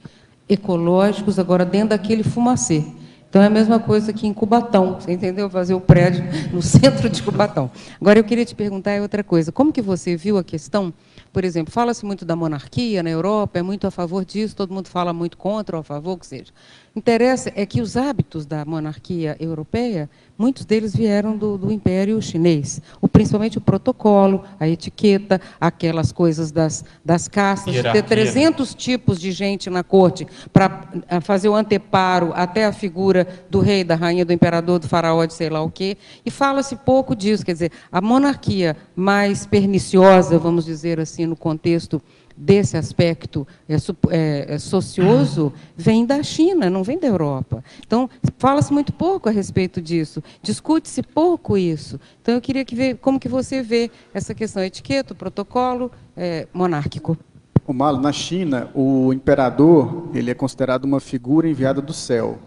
ecológicos, 0.47 1.38
agora 1.38 1.65
dentro 1.65 1.89
daquele 1.89 2.23
fumacê. 2.23 2.85
Então 3.29 3.41
é 3.41 3.47
a 3.47 3.49
mesma 3.49 3.77
coisa 3.77 4.13
que 4.13 4.25
em 4.25 4.34
Cubatão, 4.34 4.99
você 4.99 5.11
entendeu? 5.11 5.49
Fazer 5.49 5.73
o 5.73 5.81
prédio 5.81 6.23
no 6.53 6.61
centro 6.61 7.09
de 7.09 7.21
Cubatão. 7.21 7.69
Agora 7.99 8.17
eu 8.17 8.23
queria 8.23 8.45
te 8.45 8.55
perguntar 8.55 9.01
outra 9.01 9.21
coisa. 9.21 9.51
Como 9.51 9.73
que 9.73 9.81
você 9.81 10.15
viu 10.15 10.38
a 10.38 10.43
questão 10.43 10.93
por 11.38 11.45
exemplo, 11.45 11.71
fala-se 11.71 12.03
muito 12.03 12.25
da 12.25 12.35
monarquia 12.35 13.03
na 13.03 13.11
Europa, 13.11 13.59
é 13.59 13.61
muito 13.61 13.85
a 13.85 13.91
favor 13.91 14.25
disso, 14.25 14.55
todo 14.55 14.73
mundo 14.73 14.88
fala 14.88 15.13
muito 15.13 15.38
contra 15.38 15.77
ou 15.77 15.81
a 15.81 15.84
favor, 15.84 16.13
o 16.13 16.17
que 16.17 16.25
seja. 16.25 16.51
Interessa 16.98 17.53
é 17.56 17.64
que 17.64 17.80
os 17.80 17.95
hábitos 17.95 18.44
da 18.44 18.65
monarquia 18.65 19.38
europeia, 19.40 20.10
muitos 20.36 20.65
deles 20.65 20.95
vieram 20.95 21.38
do, 21.38 21.56
do 21.56 21.72
Império 21.72 22.19
Chinês, 22.19 22.82
o, 22.99 23.07
principalmente 23.07 23.60
o 23.60 23.61
protocolo, 23.61 24.44
a 24.60 24.68
etiqueta, 24.68 25.40
aquelas 25.61 26.11
coisas 26.11 26.52
das, 26.52 26.84
das 27.06 27.28
castas, 27.28 27.76
Hierarquia. 27.76 28.02
ter 28.02 28.10
300 28.10 28.74
tipos 28.74 29.19
de 29.19 29.32
gente 29.32 29.69
na 29.69 29.84
corte 29.84 30.26
para 30.52 30.88
fazer 31.22 31.49
o 31.49 31.53
anteparo 31.53 32.32
até 32.34 32.65
a 32.65 32.74
figura 32.74 33.28
do 33.48 33.60
rei, 33.60 33.84
da 33.84 33.94
rainha, 33.94 34.26
do 34.26 34.34
imperador, 34.34 34.80
do 34.80 34.88
faraó, 34.88 35.24
de 35.24 35.36
sei 35.36 35.52
lá 35.52 35.61
o 35.61 35.69
quê, 35.69 35.98
e 36.26 36.32
fala-se 36.32 36.76
pouco 36.78 37.15
disso, 37.15 37.45
quer 37.45 37.53
dizer, 37.53 37.72
a 37.91 38.02
monarquia 38.02 38.76
mais 38.95 39.45
perniciosa, 39.45 40.40
vamos 40.40 40.65
dizer 40.65 40.99
assim, 40.99 41.28
no 41.28 41.36
contexto 41.36 42.02
desse 42.38 42.77
aspecto 42.77 43.47
é, 43.68 43.76
é, 44.09 44.53
é, 44.53 44.59
socioso 44.59 45.51
vem 45.76 46.05
da 46.05 46.22
China, 46.22 46.69
não 46.69 46.84
vem 46.84 46.99
da 46.99 47.07
Europa. 47.07 47.64
Então, 47.85 48.07
fala-se 48.38 48.72
muito 48.72 48.93
pouco 48.93 49.27
a 49.27 49.31
respeito 49.31 49.81
disso, 49.81 50.23
discute-se 50.41 51.01
pouco 51.01 51.57
isso. 51.57 51.99
Então, 52.22 52.35
eu 52.35 52.41
queria 52.41 52.64
que 52.64 52.76
ver 52.76 52.97
como 52.97 53.19
que 53.19 53.27
você 53.27 53.64
vê 53.64 53.89
essa 54.14 54.35
questão, 54.35 54.64
etiqueta, 54.64 55.15
protocolo 55.15 55.91
é, 56.15 56.47
monárquico. 56.53 57.18
O 57.65 57.73
Malo, 57.73 57.99
na 57.99 58.11
China, 58.11 58.69
o 58.73 59.11
imperador 59.11 60.09
ele 60.14 60.30
é 60.30 60.34
considerado 60.34 60.85
uma 60.85 60.99
figura 60.99 61.49
enviada 61.49 61.81
do 61.81 61.91
céu. 61.91 62.38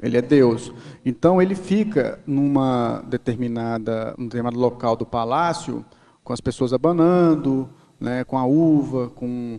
Ele 0.00 0.18
é 0.18 0.22
Deus. 0.22 0.72
Então, 1.04 1.40
ele 1.40 1.54
fica 1.54 2.20
numa 2.26 3.02
determinada, 3.08 4.14
num 4.18 4.24
determinado 4.24 4.58
local 4.58 4.96
do 4.96 5.06
palácio, 5.06 5.84
com 6.22 6.32
as 6.32 6.40
pessoas 6.40 6.72
abanando, 6.72 7.68
né, 8.00 8.24
com 8.24 8.38
a 8.38 8.44
uva, 8.44 9.08
com, 9.10 9.58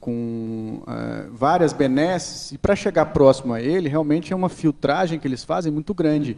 com 0.00 0.82
uh, 0.82 1.32
várias 1.32 1.72
benesses, 1.72 2.52
e 2.52 2.58
para 2.58 2.76
chegar 2.76 3.06
próximo 3.06 3.52
a 3.52 3.60
ele, 3.60 3.88
realmente 3.88 4.32
é 4.32 4.36
uma 4.36 4.48
filtragem 4.48 5.18
que 5.18 5.26
eles 5.26 5.44
fazem 5.44 5.72
muito 5.72 5.94
grande. 5.94 6.36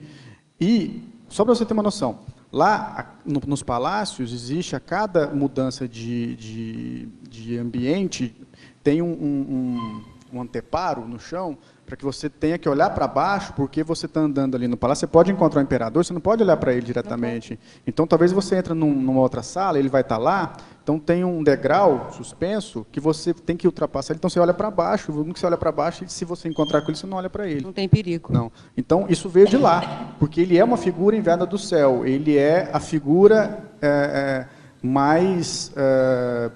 E, 0.60 1.02
só 1.28 1.44
para 1.44 1.54
você 1.54 1.64
ter 1.64 1.74
uma 1.74 1.82
noção, 1.82 2.20
lá 2.52 3.16
no, 3.24 3.40
nos 3.46 3.62
palácios 3.62 4.32
existe, 4.32 4.74
a 4.74 4.80
cada 4.80 5.28
mudança 5.28 5.86
de, 5.86 6.34
de, 6.36 7.08
de 7.28 7.58
ambiente, 7.58 8.34
tem 8.82 9.02
um, 9.02 9.12
um, 9.12 10.04
um 10.32 10.40
anteparo 10.40 11.06
no 11.06 11.18
chão, 11.18 11.58
para 11.89 11.97
que 11.97 12.05
você 12.05 12.28
tenha 12.28 12.59
que 12.59 12.69
olhar 12.69 12.90
para 12.90 13.09
baixo, 13.09 13.55
porque 13.55 13.82
você 13.82 14.05
está 14.05 14.20
andando 14.20 14.55
ali 14.55 14.69
no 14.69 14.77
palácio, 14.77 15.01
você 15.01 15.06
pode 15.06 15.32
encontrar 15.32 15.60
o 15.60 15.65
imperador, 15.65 16.05
você 16.05 16.12
não 16.12 16.20
pode 16.20 16.43
olhar 16.43 16.59
para 16.59 16.74
ele 16.74 16.82
diretamente. 16.82 17.59
Então, 17.86 18.06
talvez 18.06 18.31
você 18.31 18.56
entre 18.56 18.74
num, 18.74 18.94
numa 18.94 19.20
outra 19.20 19.43
sala, 19.43 19.78
ele 19.78 19.89
vai 19.89 20.02
estar 20.02 20.16
tá 20.16 20.23
lá, 20.23 20.52
Então 20.82 20.98
tem 20.98 21.24
um 21.24 21.43
degrau 21.43 22.10
suspenso 22.12 22.86
que 22.93 23.01
você 23.01 23.32
tem 23.32 23.56
que 23.56 23.66
ultrapassar. 23.66 24.15
Então 24.15 24.28
você 24.28 24.39
olha 24.39 24.52
para 24.52 24.70
baixo, 24.70 25.12
que 25.32 25.40
você 25.40 25.47
olha 25.47 25.56
para 25.56 25.73
baixo 25.73 26.05
e 26.05 26.09
se 26.10 26.27
você 26.27 26.47
encontrar 26.48 26.82
com 26.82 26.90
ele, 26.90 26.98
você 26.98 27.06
não 27.06 27.16
olha 27.16 27.31
para 27.31 27.48
ele. 27.48 27.62
Não 27.62 27.73
tem 27.73 27.89
perigo. 27.89 28.32
Não. 28.32 28.52
Então 28.77 29.06
isso 29.09 29.28
veio 29.28 29.47
de 29.47 29.56
lá, 29.56 30.15
porque 30.19 30.43
ele 30.43 30.59
é 30.59 30.65
uma 30.65 30.77
figura 30.77 31.16
enviada 31.16 31.47
do 31.47 31.59
céu. 31.59 32.06
Ele 32.06 32.36
é 32.36 32.69
a 32.70 32.81
figura 32.81 33.65
é, 33.81 33.89
é, 33.89 34.47
mais 34.82 35.73
é, 35.74 36.51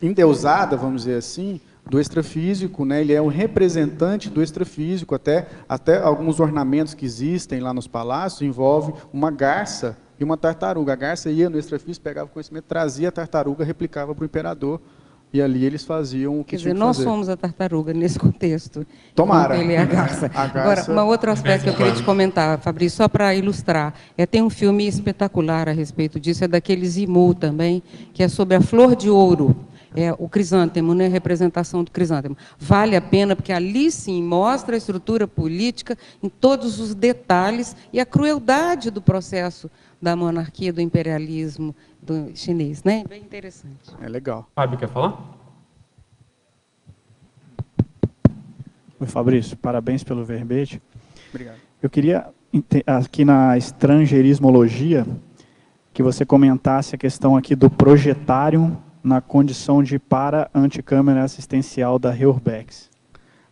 endeusada, 0.00 0.76
vamos 0.76 1.02
dizer 1.02 1.18
assim, 1.18 1.60
do 1.88 2.00
extrafísico, 2.00 2.84
né? 2.84 3.00
ele 3.00 3.12
é 3.12 3.20
um 3.20 3.26
representante 3.28 4.30
do 4.30 4.42
extrafísico, 4.42 5.14
até, 5.14 5.46
até 5.68 5.98
alguns 6.00 6.40
ornamentos 6.40 6.94
que 6.94 7.04
existem 7.04 7.60
lá 7.60 7.74
nos 7.74 7.86
palácios 7.86 8.42
envolvem 8.42 8.94
uma 9.12 9.30
garça 9.30 9.96
e 10.18 10.24
uma 10.24 10.36
tartaruga. 10.36 10.92
A 10.92 10.96
garça 10.96 11.28
ia 11.30 11.50
no 11.50 11.58
extrafísico, 11.58 12.04
pegava 12.04 12.28
conhecimento, 12.28 12.64
trazia 12.64 13.08
a 13.08 13.12
tartaruga, 13.12 13.64
replicava 13.64 14.14
para 14.14 14.22
o 14.22 14.24
imperador, 14.24 14.80
e 15.34 15.40
ali 15.40 15.64
eles 15.64 15.82
faziam 15.84 16.38
o 16.40 16.44
que 16.44 16.50
Quer 16.50 16.56
tinha 16.58 16.72
dizer, 16.72 16.74
que 16.74 16.78
nós 16.78 16.96
fazer. 16.98 17.08
somos 17.08 17.28
a 17.28 17.36
tartaruga 17.36 17.92
nesse 17.94 18.18
contexto. 18.18 18.86
Tomara. 19.14 19.56
Ele 19.56 19.72
é 19.72 19.78
a 19.78 19.84
garça. 19.86 20.26
A 20.34 20.46
garça- 20.46 20.92
Agora, 20.92 21.06
um 21.06 21.10
outro 21.10 21.30
aspecto 21.30 21.64
que 21.64 21.70
eu 21.70 21.74
queria 21.74 21.92
te 21.94 22.02
comentar, 22.02 22.58
Fabrício, 22.60 22.98
só 22.98 23.08
para 23.08 23.34
ilustrar. 23.34 23.94
É, 24.16 24.24
tem 24.26 24.42
um 24.42 24.50
filme 24.50 24.86
espetacular 24.86 25.68
a 25.70 25.72
respeito 25.72 26.20
disso, 26.20 26.44
é 26.44 26.48
daquele 26.48 26.86
Zimu 26.86 27.34
também, 27.34 27.82
que 28.12 28.22
é 28.22 28.28
sobre 28.28 28.56
a 28.56 28.60
flor 28.60 28.94
de 28.94 29.08
ouro. 29.08 29.56
É, 29.94 30.12
o 30.18 30.28
crisântemo, 30.28 30.94
né, 30.94 31.06
a 31.06 31.10
representação 31.10 31.84
do 31.84 31.90
crisântemo. 31.90 32.36
Vale 32.58 32.96
a 32.96 33.00
pena, 33.00 33.36
porque 33.36 33.52
ali 33.52 33.90
sim 33.90 34.22
mostra 34.22 34.74
a 34.74 34.78
estrutura 34.78 35.28
política 35.28 35.96
em 36.22 36.28
todos 36.28 36.80
os 36.80 36.94
detalhes 36.94 37.76
e 37.92 38.00
a 38.00 38.06
crueldade 38.06 38.90
do 38.90 39.02
processo 39.02 39.70
da 40.00 40.16
monarquia, 40.16 40.72
do 40.72 40.80
imperialismo 40.80 41.74
do 42.00 42.30
chinês. 42.34 42.82
Né? 42.82 43.04
Bem 43.08 43.22
interessante. 43.22 43.94
É 44.00 44.08
legal. 44.08 44.48
Fábio, 44.54 44.78
quer 44.78 44.88
falar? 44.88 45.40
Oi, 48.98 49.06
Fabrício, 49.06 49.56
parabéns 49.56 50.02
pelo 50.02 50.24
verbete. 50.24 50.80
Obrigado. 51.30 51.56
Eu 51.82 51.90
queria, 51.90 52.26
aqui 52.86 53.24
na 53.24 53.58
estrangeirismologia, 53.58 55.06
que 55.92 56.02
você 56.02 56.24
comentasse 56.24 56.94
a 56.94 56.98
questão 56.98 57.36
aqui 57.36 57.54
do 57.54 57.68
projetário 57.68 58.76
na 59.02 59.20
condição 59.20 59.82
de 59.82 59.98
para-anticâmara 59.98 61.22
assistencial 61.22 61.98
da 61.98 62.10
Reurbex. 62.10 62.90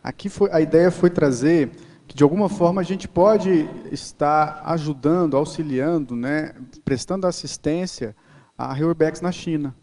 Aqui 0.03 0.29
foi, 0.29 0.49
a 0.51 0.61
ideia 0.61 0.89
foi 0.89 1.09
trazer 1.09 1.71
que, 2.07 2.15
de 2.15 2.23
alguma 2.23 2.49
forma, 2.49 2.81
a 2.81 2.83
gente 2.83 3.07
pode 3.07 3.67
estar 3.91 4.61
ajudando, 4.65 5.37
auxiliando, 5.37 6.15
né, 6.15 6.53
prestando 6.83 7.27
assistência 7.27 8.15
à 8.57 8.73
Reurbex 8.73 9.21
na 9.21 9.31
China. 9.31 9.75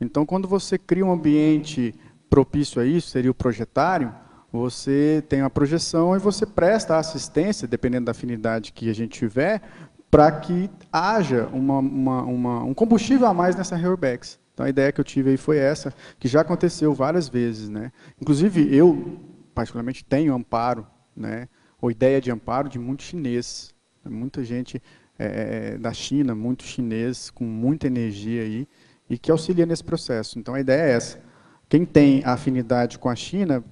Então, 0.00 0.24
quando 0.24 0.48
você 0.48 0.78
cria 0.78 1.04
um 1.04 1.12
ambiente 1.12 1.94
propício 2.28 2.80
a 2.80 2.86
isso, 2.86 3.08
seria 3.10 3.30
o 3.30 3.34
projetário, 3.34 4.12
você 4.52 5.22
tem 5.28 5.42
uma 5.42 5.50
projeção 5.50 6.16
e 6.16 6.18
você 6.18 6.46
presta 6.46 6.96
assistência, 6.96 7.68
dependendo 7.68 8.06
da 8.06 8.12
afinidade 8.12 8.72
que 8.72 8.88
a 8.90 8.94
gente 8.94 9.18
tiver, 9.18 9.60
para 10.10 10.32
que 10.32 10.68
haja 10.92 11.48
uma, 11.52 11.78
uma, 11.78 12.22
uma- 12.22 12.64
um 12.64 12.74
combustível 12.74 13.26
a 13.28 13.34
mais 13.34 13.54
nessa 13.54 13.76
Reurbex. 13.76 14.40
Então, 14.60 14.66
a 14.66 14.68
ideia 14.70 14.92
que 14.92 15.00
eu 15.00 15.04
tive 15.04 15.30
aí 15.30 15.38
foi 15.38 15.56
essa, 15.56 15.90
que 16.18 16.28
já 16.28 16.42
aconteceu 16.42 16.92
várias 16.92 17.30
vezes. 17.30 17.70
Né? 17.70 17.90
Inclusive, 18.20 18.74
eu, 18.76 19.18
particularmente, 19.54 20.04
tenho 20.04 20.34
amparo, 20.34 20.86
né? 21.16 21.48
ou 21.80 21.90
ideia 21.90 22.20
de 22.20 22.30
amparo 22.30 22.68
de 22.68 22.78
muito 22.78 23.02
chinês. 23.02 23.74
Muita 24.04 24.44
gente 24.44 24.82
eh, 25.18 25.78
da 25.78 25.94
China, 25.94 26.34
muito 26.34 26.62
chinês, 26.62 27.30
com 27.30 27.44
muita 27.44 27.86
energia 27.86 28.42
aí, 28.42 28.68
e 29.08 29.16
que 29.16 29.30
auxilia 29.30 29.64
nesse 29.64 29.82
processo. 29.82 30.38
Então, 30.38 30.54
a 30.54 30.60
ideia 30.60 30.82
é 30.82 30.92
essa. 30.92 31.18
Quem 31.66 31.86
tem 31.86 32.22
afinidade 32.22 32.98
com 32.98 33.08
a 33.08 33.16
China, 33.16 33.64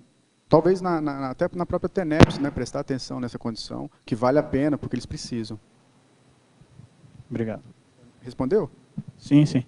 talvez 0.48 0.80
na, 0.80 1.02
na- 1.02 1.30
até 1.30 1.50
na 1.54 1.66
própria 1.66 1.88
TENEPS, 1.90 2.38
né, 2.38 2.50
prestar 2.50 2.80
atenção 2.80 3.20
nessa 3.20 3.38
condição, 3.38 3.90
que 4.06 4.14
vale 4.14 4.38
a 4.38 4.42
pena, 4.42 4.78
porque 4.78 4.96
eles 4.96 5.06
precisam. 5.06 5.60
Obrigado. 7.28 7.62
Respondeu? 8.22 8.70
Sim, 9.18 9.44
sim. 9.46 9.64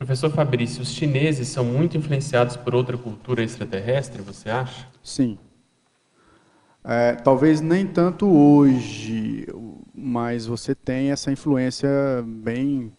Professor 0.00 0.30
Fabrício, 0.30 0.80
os 0.80 0.94
chineses 0.94 1.48
são 1.48 1.62
muito 1.62 1.94
influenciados 1.94 2.56
por 2.56 2.74
outra 2.74 2.96
cultura 2.96 3.42
extraterrestre, 3.44 4.22
você 4.22 4.48
acha? 4.48 4.88
Sim. 5.02 5.38
É, 6.82 7.16
talvez 7.16 7.60
nem 7.60 7.86
tanto 7.86 8.26
hoje, 8.26 9.46
mas 9.94 10.46
você 10.46 10.74
tem 10.74 11.10
essa 11.10 11.30
influência 11.30 11.86
bem, 12.26 12.90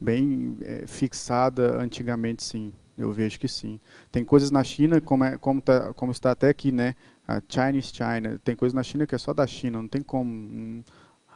bem 0.00 0.58
é, 0.62 0.84
fixada 0.88 1.80
antigamente, 1.80 2.42
sim. 2.42 2.72
Eu 2.96 3.12
vejo 3.12 3.38
que 3.38 3.46
sim. 3.46 3.78
Tem 4.10 4.24
coisas 4.24 4.50
na 4.50 4.64
China, 4.64 5.00
como, 5.00 5.22
é, 5.22 5.38
como, 5.38 5.60
tá- 5.60 5.94
como 5.94 6.10
está 6.10 6.32
até 6.32 6.48
aqui, 6.48 6.72
né? 6.72 6.96
A 7.28 7.40
Chinese 7.48 7.92
China. 7.94 8.40
Tem 8.42 8.56
coisas 8.56 8.74
na 8.74 8.82
China 8.82 9.06
que 9.06 9.14
é 9.14 9.18
só 9.18 9.32
da 9.32 9.46
China, 9.46 9.80
não 9.80 9.86
tem 9.88 10.02
como. 10.02 10.82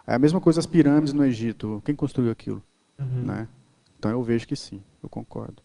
É 0.04 0.14
a 0.14 0.18
mesma 0.18 0.40
coisa 0.40 0.58
as 0.58 0.66
pirâmides 0.66 1.12
no 1.12 1.24
Egito. 1.24 1.80
Quem 1.84 1.94
construiu 1.94 2.32
aquilo? 2.32 2.60
Uhum. 2.98 3.22
Né? 3.24 3.48
Então 4.02 4.10
eu 4.10 4.20
vejo 4.20 4.48
que 4.48 4.56
sim, 4.56 4.82
eu 5.00 5.08
concordo. 5.08 5.62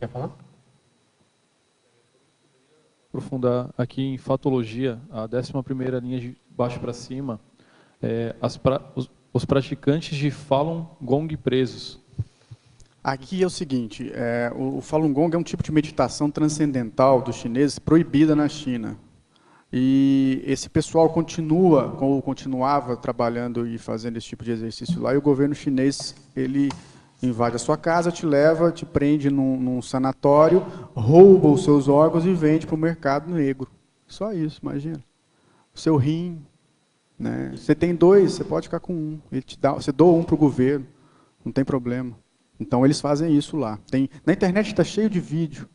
Quer 0.00 0.08
falar? 0.08 0.30
aprofundar 3.10 3.68
aqui 3.76 4.00
em 4.00 4.16
fatologia, 4.16 4.98
a 5.10 5.28
11ª 5.28 6.00
linha 6.00 6.18
de 6.18 6.34
baixo 6.56 6.80
para 6.80 6.94
cima, 6.94 7.38
é, 8.00 8.34
as 8.40 8.56
pra- 8.56 8.80
os, 8.96 9.10
os 9.34 9.44
praticantes 9.44 10.16
de 10.16 10.30
Falun 10.30 10.86
Gong 10.98 11.36
presos. 11.36 12.00
Aqui 13.04 13.42
é 13.42 13.46
o 13.46 13.50
seguinte, 13.50 14.10
é, 14.14 14.50
o, 14.56 14.78
o 14.78 14.80
Falun 14.80 15.12
Gong 15.12 15.36
é 15.36 15.38
um 15.38 15.42
tipo 15.42 15.62
de 15.62 15.70
meditação 15.70 16.30
transcendental 16.30 17.20
dos 17.20 17.36
chineses 17.36 17.78
proibida 17.78 18.34
na 18.34 18.48
China. 18.48 18.96
E 19.72 20.42
esse 20.46 20.68
pessoal 20.68 21.08
continua, 21.08 21.96
ou 21.98 22.20
continuava 22.20 22.94
trabalhando 22.96 23.66
e 23.66 23.78
fazendo 23.78 24.18
esse 24.18 24.26
tipo 24.26 24.44
de 24.44 24.50
exercício 24.50 25.00
lá, 25.00 25.14
e 25.14 25.16
o 25.16 25.22
governo 25.22 25.54
chinês, 25.54 26.14
ele 26.36 26.68
invade 27.22 27.56
a 27.56 27.58
sua 27.58 27.78
casa, 27.78 28.12
te 28.12 28.26
leva, 28.26 28.70
te 28.70 28.84
prende 28.84 29.30
num, 29.30 29.58
num 29.58 29.80
sanatório, 29.80 30.60
rouba 30.94 31.48
os 31.48 31.64
seus 31.64 31.88
órgãos 31.88 32.26
e 32.26 32.34
vende 32.34 32.66
para 32.66 32.74
o 32.74 32.78
mercado 32.78 33.32
negro. 33.32 33.68
Só 34.06 34.32
isso, 34.32 34.60
imagina. 34.62 35.02
O 35.74 35.78
seu 35.78 35.96
rim, 35.96 36.44
né? 37.18 37.52
Você 37.56 37.74
tem 37.74 37.94
dois, 37.94 38.32
você 38.32 38.44
pode 38.44 38.66
ficar 38.66 38.80
com 38.80 38.92
um. 38.92 39.20
Ele 39.30 39.40
te 39.40 39.58
dá, 39.58 39.72
você 39.72 39.90
doa 39.90 40.12
um 40.12 40.22
para 40.24 40.34
o 40.34 40.38
governo, 40.38 40.86
não 41.42 41.52
tem 41.52 41.64
problema. 41.64 42.14
Então 42.60 42.84
eles 42.84 43.00
fazem 43.00 43.34
isso 43.34 43.56
lá. 43.56 43.78
Tem, 43.90 44.10
na 44.26 44.32
internet 44.34 44.66
está 44.66 44.84
cheio 44.84 45.08
de 45.08 45.18
vídeo. 45.18 45.66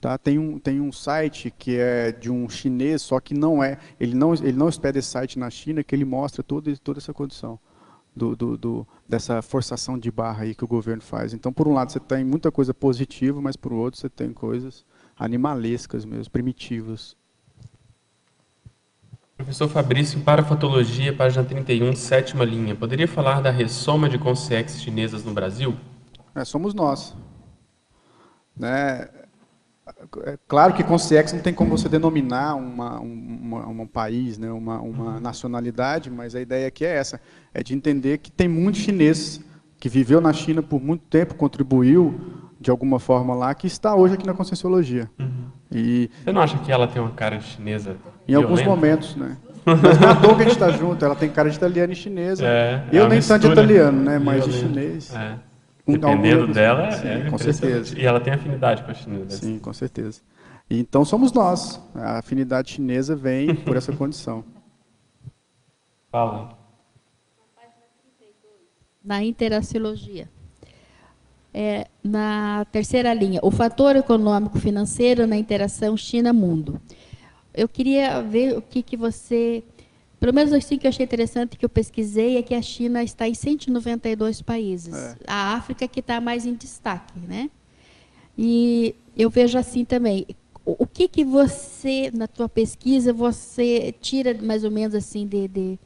Tá? 0.00 0.16
Tem, 0.16 0.38
um, 0.38 0.58
tem 0.58 0.80
um 0.80 0.92
site 0.92 1.52
que 1.58 1.76
é 1.76 2.12
de 2.12 2.30
um 2.30 2.48
chinês, 2.48 3.02
só 3.02 3.18
que 3.18 3.34
não 3.34 3.62
é. 3.62 3.78
Ele 3.98 4.14
não, 4.14 4.32
ele 4.34 4.52
não 4.52 4.66
hospeda 4.66 4.98
esse 4.98 5.08
site 5.08 5.38
na 5.38 5.50
China, 5.50 5.82
que 5.82 5.94
ele 5.94 6.04
mostra 6.04 6.42
toda, 6.42 6.74
toda 6.76 6.98
essa 6.98 7.12
condição. 7.12 7.58
Do, 8.14 8.34
do, 8.34 8.56
do- 8.58 8.86
dessa 9.08 9.40
forçação 9.42 9.96
de 9.96 10.10
barra 10.10 10.42
aí 10.42 10.52
que 10.54 10.64
o 10.64 10.68
governo 10.68 11.02
faz. 11.02 11.32
Então, 11.32 11.52
por 11.52 11.68
um 11.68 11.72
lado, 11.72 11.92
você 11.92 12.00
tem 12.00 12.24
muita 12.24 12.50
coisa 12.50 12.74
positiva, 12.74 13.40
mas 13.40 13.54
por 13.54 13.72
outro, 13.72 14.00
você 14.00 14.08
tem 14.08 14.32
coisas 14.32 14.84
animalescas 15.16 16.04
mesmo, 16.04 16.28
primitivas. 16.32 17.16
Professor 19.36 19.68
Fabrício, 19.68 20.20
para 20.20 20.42
Fatologia, 20.42 21.14
página 21.14 21.44
31, 21.44 21.94
sétima 21.94 22.44
linha. 22.44 22.74
Poderia 22.74 23.06
falar 23.06 23.40
da 23.40 23.50
ressoma 23.52 24.08
de 24.08 24.18
consciências 24.18 24.82
chinesas 24.82 25.22
no 25.24 25.32
Brasil? 25.32 25.76
É, 26.34 26.44
somos 26.44 26.74
nós. 26.74 27.14
Né? 28.56 29.08
É 30.24 30.38
claro 30.46 30.74
que 30.74 30.84
consciex 30.84 31.32
não 31.32 31.40
tem 31.40 31.54
como 31.54 31.76
você 31.76 31.88
denominar 31.88 32.54
uma, 32.54 33.00
um, 33.00 33.38
uma, 33.42 33.66
um 33.68 33.86
país, 33.86 34.38
né? 34.38 34.50
uma, 34.50 34.80
uma 34.80 35.20
nacionalidade, 35.20 36.10
mas 36.10 36.34
a 36.34 36.40
ideia 36.40 36.68
aqui 36.68 36.84
é 36.84 36.96
essa, 36.96 37.20
é 37.54 37.62
de 37.62 37.74
entender 37.74 38.18
que 38.18 38.30
tem 38.30 38.48
muito 38.48 38.78
chinês 38.78 39.40
que 39.78 39.88
viveu 39.88 40.20
na 40.20 40.32
China 40.32 40.62
por 40.62 40.80
muito 40.80 41.04
tempo, 41.06 41.34
contribuiu 41.34 42.20
de 42.60 42.70
alguma 42.70 42.98
forma 42.98 43.34
lá, 43.34 43.54
que 43.54 43.66
está 43.66 43.94
hoje 43.94 44.14
aqui 44.14 44.26
na 44.26 44.34
Conscienciologia. 44.34 45.08
E 45.70 46.10
Você 46.24 46.32
não 46.32 46.40
acha 46.40 46.58
que 46.58 46.72
ela 46.72 46.88
tem 46.88 47.00
uma 47.00 47.12
cara 47.12 47.38
chinesa? 47.40 47.96
em 48.26 48.34
alguns 48.34 48.62
momentos, 48.62 49.16
né? 49.16 49.36
Mas 49.64 50.02
à 50.02 50.14
toa 50.14 50.34
que 50.34 50.42
a 50.42 50.44
gente 50.44 50.54
está 50.54 50.70
junto, 50.70 51.04
ela 51.04 51.14
tem 51.14 51.28
cara 51.28 51.50
de 51.50 51.56
italiana 51.56 51.92
e 51.92 51.96
chinesa. 51.96 52.44
É, 52.44 52.84
eu 52.90 53.00
é 53.00 53.04
uma 53.04 53.10
nem 53.10 53.20
tanto 53.20 53.46
de 53.46 53.52
italiano, 53.52 54.02
né? 54.02 54.18
Mas 54.18 54.44
de 54.44 54.52
chinês. 54.52 55.14
É. 55.14 55.34
Com 55.88 55.92
Dependendo 55.94 56.40
algumas- 56.42 56.54
dela, 56.54 56.92
sim, 56.92 57.08
é 57.08 57.30
com 57.30 57.38
certeza. 57.38 57.98
E 57.98 58.04
ela 58.04 58.20
tem 58.20 58.30
afinidade 58.34 58.82
com 58.82 58.90
a 58.90 58.94
chinesa. 58.94 59.38
Sim, 59.38 59.58
com 59.58 59.72
certeza. 59.72 60.20
E 60.68 60.78
então 60.78 61.02
somos 61.02 61.32
nós. 61.32 61.80
A 61.94 62.18
afinidade 62.18 62.72
chinesa 62.72 63.16
vem 63.16 63.54
por 63.54 63.74
essa 63.74 63.90
condição. 63.90 64.44
Fala. 66.12 66.58
na 69.02 69.24
interaciologia. 69.24 70.28
É, 71.54 71.86
na 72.04 72.66
terceira 72.70 73.14
linha, 73.14 73.40
o 73.42 73.50
fator 73.50 73.96
econômico-financeiro 73.96 75.26
na 75.26 75.38
interação 75.38 75.96
China-mundo. 75.96 76.78
Eu 77.54 77.66
queria 77.66 78.20
ver 78.20 78.58
o 78.58 78.60
que, 78.60 78.82
que 78.82 78.94
você 78.98 79.64
Pelo 80.20 80.34
menos 80.34 80.52
assim 80.52 80.76
que 80.76 80.86
eu 80.86 80.88
achei 80.88 81.04
interessante 81.04 81.56
que 81.56 81.64
eu 81.64 81.68
pesquisei 81.68 82.38
é 82.38 82.42
que 82.42 82.54
a 82.54 82.62
China 82.62 83.02
está 83.02 83.28
em 83.28 83.34
192 83.34 84.42
países. 84.42 84.94
É. 84.94 85.16
A 85.26 85.54
África 85.54 85.86
que 85.86 86.00
está 86.00 86.20
mais 86.20 86.44
em 86.44 86.54
destaque, 86.54 87.18
né? 87.20 87.48
E 88.36 88.94
eu 89.16 89.30
vejo 89.30 89.56
assim 89.58 89.84
também. 89.84 90.26
O, 90.64 90.86
que 90.86 91.08
que 91.08 91.24
você 91.24 92.10
na 92.12 92.26
tua 92.26 92.48
pesquisa 92.48 93.12
você 93.12 93.94
tira 94.00 94.36
mais 94.42 94.64
ou 94.64 94.70
menos 94.70 94.94
assim 94.94 95.26
de, 95.26 95.48
de 95.48 95.78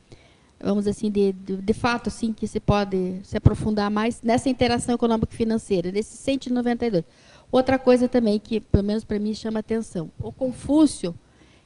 vamos 0.58 0.88
assim 0.88 1.08
de, 1.08 1.32
de, 1.32 1.56
de 1.56 1.72
fato 1.72 2.08
assim 2.08 2.32
que 2.32 2.48
se 2.48 2.58
pode 2.58 3.20
se 3.22 3.36
aprofundar 3.36 3.88
mais 3.90 4.20
nessa 4.22 4.48
interação 4.48 4.94
econômica 4.94 5.32
e 5.32 5.36
financeira 5.36 5.92
nesses 5.92 6.18
192. 6.18 7.04
Outra 7.50 7.78
coisa 7.78 8.08
também 8.08 8.40
que 8.40 8.60
pelo 8.60 8.82
menos 8.82 9.04
para 9.04 9.20
mim 9.20 9.34
chama 9.34 9.60
atenção. 9.60 10.10
O 10.18 10.32
Confúcio, 10.32 11.14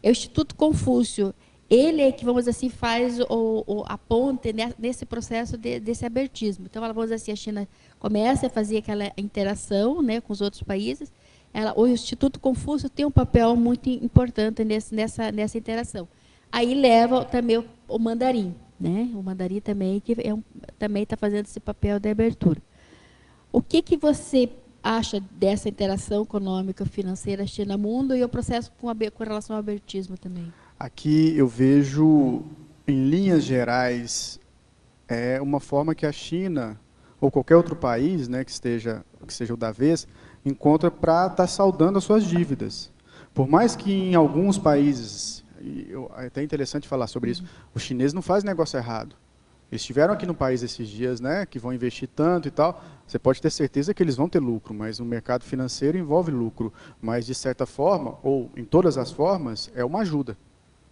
é 0.03 0.11
o 0.11 0.13
Instituto 0.13 0.55
Confúcio 0.55 1.35
ele 1.69 2.03
é 2.03 2.13
que, 2.13 2.25
vamos 2.25 2.43
dizer 2.43 2.51
assim, 2.51 2.69
faz 2.69 3.19
o, 3.21 3.65
o, 3.67 3.85
a 3.87 3.99
ponte 3.99 4.55
nesse 4.79 5.05
processo 5.05 5.57
de, 5.59 5.81
desse 5.81 6.07
abertismo. 6.07 6.67
Então, 6.67 6.85
ela, 6.85 6.93
vamos 6.93 7.11
dizer 7.11 7.17
assim, 7.17 7.33
a 7.33 7.37
China 7.37 7.69
começa 7.99 8.47
a 8.47 8.51
fazer 8.51 8.79
aquela 8.79 9.13
interação 9.17 10.01
né, 10.01 10.21
com 10.21 10.33
os 10.33 10.41
outros 10.41 10.63
países. 10.63 11.13
Ela, 11.53 11.75
o 11.77 11.87
Instituto 11.87 12.39
Confúcio 12.39 12.89
tem 12.89 13.05
um 13.05 13.11
papel 13.11 13.57
muito 13.57 13.89
importante 13.89 14.65
nesse, 14.65 14.95
nessa, 14.95 15.33
nessa 15.33 15.59
interação. 15.59 16.07
Aí 16.53 16.73
leva 16.75 17.25
também 17.25 17.59
o, 17.59 17.65
o 17.89 17.99
mandarim. 17.99 18.55
Né? 18.79 19.11
O 19.15 19.23
mandarim 19.23 19.61
também 19.61 19.99
que 19.99 20.15
é 20.23 20.33
um, 20.33 20.43
também 20.79 21.03
está 21.03 21.17
fazendo 21.17 21.47
esse 21.47 21.59
papel 21.59 21.99
de 21.99 22.09
abertura. 22.09 22.63
O 23.51 23.61
que, 23.61 23.83
que 23.83 23.97
você 23.97 24.51
acha 24.83 25.19
dessa 25.19 25.69
interação 25.69 26.23
econômica, 26.23 26.85
financeira 26.85 27.45
China-mundo 27.45 28.15
e 28.15 28.23
o 28.23 28.29
processo 28.29 28.71
com, 28.79 28.89
a, 28.89 28.95
com 28.95 29.25
relação 29.25 29.57
ao 29.57 29.61
abertismo 29.61 30.17
também? 30.17 30.53
Aqui 30.79 31.35
eu 31.35 31.49
vejo, 31.49 32.43
em 32.87 33.09
linhas 33.09 33.45
gerais, 33.45 34.39
é 35.09 35.41
uma 35.41 35.59
forma 35.59 35.95
que 35.95 36.05
a 36.05 36.13
China 36.13 36.79
ou 37.19 37.31
qualquer 37.31 37.57
outro 37.57 37.75
país, 37.75 38.29
né, 38.29 38.45
que 38.45 38.51
esteja 38.51 39.03
que 39.27 39.33
seja 39.33 39.55
o 39.55 39.57
da 39.57 39.73
vez, 39.73 40.07
encontra 40.45 40.91
para 40.91 41.25
estar 41.25 41.35
tá 41.35 41.47
saldando 41.47 41.97
as 41.97 42.05
suas 42.05 42.25
dívidas. 42.25 42.93
Por 43.33 43.49
mais 43.49 43.75
que 43.75 43.91
em 43.91 44.15
alguns 44.15 44.59
países, 44.59 45.43
eu, 45.89 46.11
é 46.19 46.27
até 46.27 46.43
interessante 46.43 46.87
falar 46.87 47.07
sobre 47.07 47.31
isso, 47.31 47.43
os 47.75 47.83
chineses 47.83 48.13
não 48.13 48.23
fazem 48.23 48.47
negócio 48.47 48.77
errado. 48.77 49.17
Eles 49.73 49.81
estiveram 49.81 50.13
aqui 50.13 50.27
no 50.27 50.35
país 50.35 50.63
esses 50.63 50.87
dias, 50.89 51.21
né, 51.23 51.47
que 51.47 51.59
vão 51.59 51.73
investir 51.73 52.09
tanto 52.15 52.49
e 52.49 52.51
tal. 52.51 52.85
Você 53.07 53.19
pode 53.19 53.41
ter 53.41 53.51
certeza 53.51 53.95
que 53.95 54.03
eles 54.03 54.15
vão 54.15 54.29
ter 54.29 54.41
lucro, 54.41 54.75
mas 54.75 55.01
o 55.01 55.05
mercado 55.07 55.43
financeiro 55.43 55.97
envolve 55.97 56.31
lucro. 56.31 56.73
Mas, 57.01 57.25
de 57.25 57.35
certa 57.35 57.65
forma, 57.65 58.19
ou 58.23 58.51
em 58.55 58.65
todas 58.65 58.99
as 58.99 59.11
formas, 59.11 59.71
é 59.75 59.85
uma 59.85 60.01
ajuda 60.01 60.37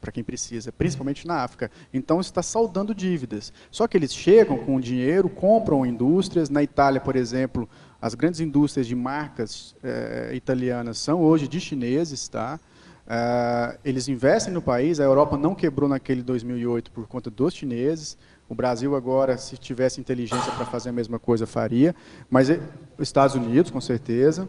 para 0.04 0.12
quem 0.12 0.22
precisa, 0.22 0.70
principalmente 0.70 1.26
na 1.26 1.36
África. 1.36 1.70
Então 1.92 2.20
está 2.20 2.42
saldando 2.42 2.94
dívidas. 2.94 3.52
Só 3.70 3.88
que 3.88 3.96
eles 3.96 4.14
chegam 4.14 4.58
com 4.58 4.76
o 4.76 4.80
dinheiro, 4.80 5.30
compram 5.30 5.86
indústrias. 5.86 6.50
Na 6.50 6.62
Itália, 6.62 7.00
por 7.00 7.16
exemplo, 7.16 7.66
as 8.02 8.14
grandes 8.14 8.38
indústrias 8.40 8.86
de 8.86 8.94
marcas 8.94 9.74
eh, 9.82 10.32
italianas 10.34 10.98
são 10.98 11.22
hoje 11.22 11.48
de 11.48 11.58
chineses, 11.58 12.28
tá? 12.28 12.60
Uh, 13.06 13.78
eles 13.84 14.08
investem 14.08 14.52
no 14.52 14.62
país. 14.62 15.00
A 15.00 15.04
Europa 15.04 15.36
não 15.36 15.54
quebrou 15.54 15.88
naquele 15.88 16.22
2008 16.22 16.90
por 16.90 17.06
conta 17.06 17.30
dos 17.30 17.54
chineses. 17.54 18.16
O 18.48 18.54
Brasil 18.54 18.94
agora, 18.94 19.36
se 19.38 19.56
tivesse 19.56 20.00
inteligência 20.00 20.52
para 20.52 20.66
fazer 20.66 20.90
a 20.90 20.92
mesma 20.92 21.18
coisa, 21.18 21.46
faria. 21.46 21.94
Mas 22.30 22.48
os 22.50 22.58
Estados 22.98 23.36
Unidos, 23.36 23.70
com 23.70 23.80
certeza. 23.80 24.48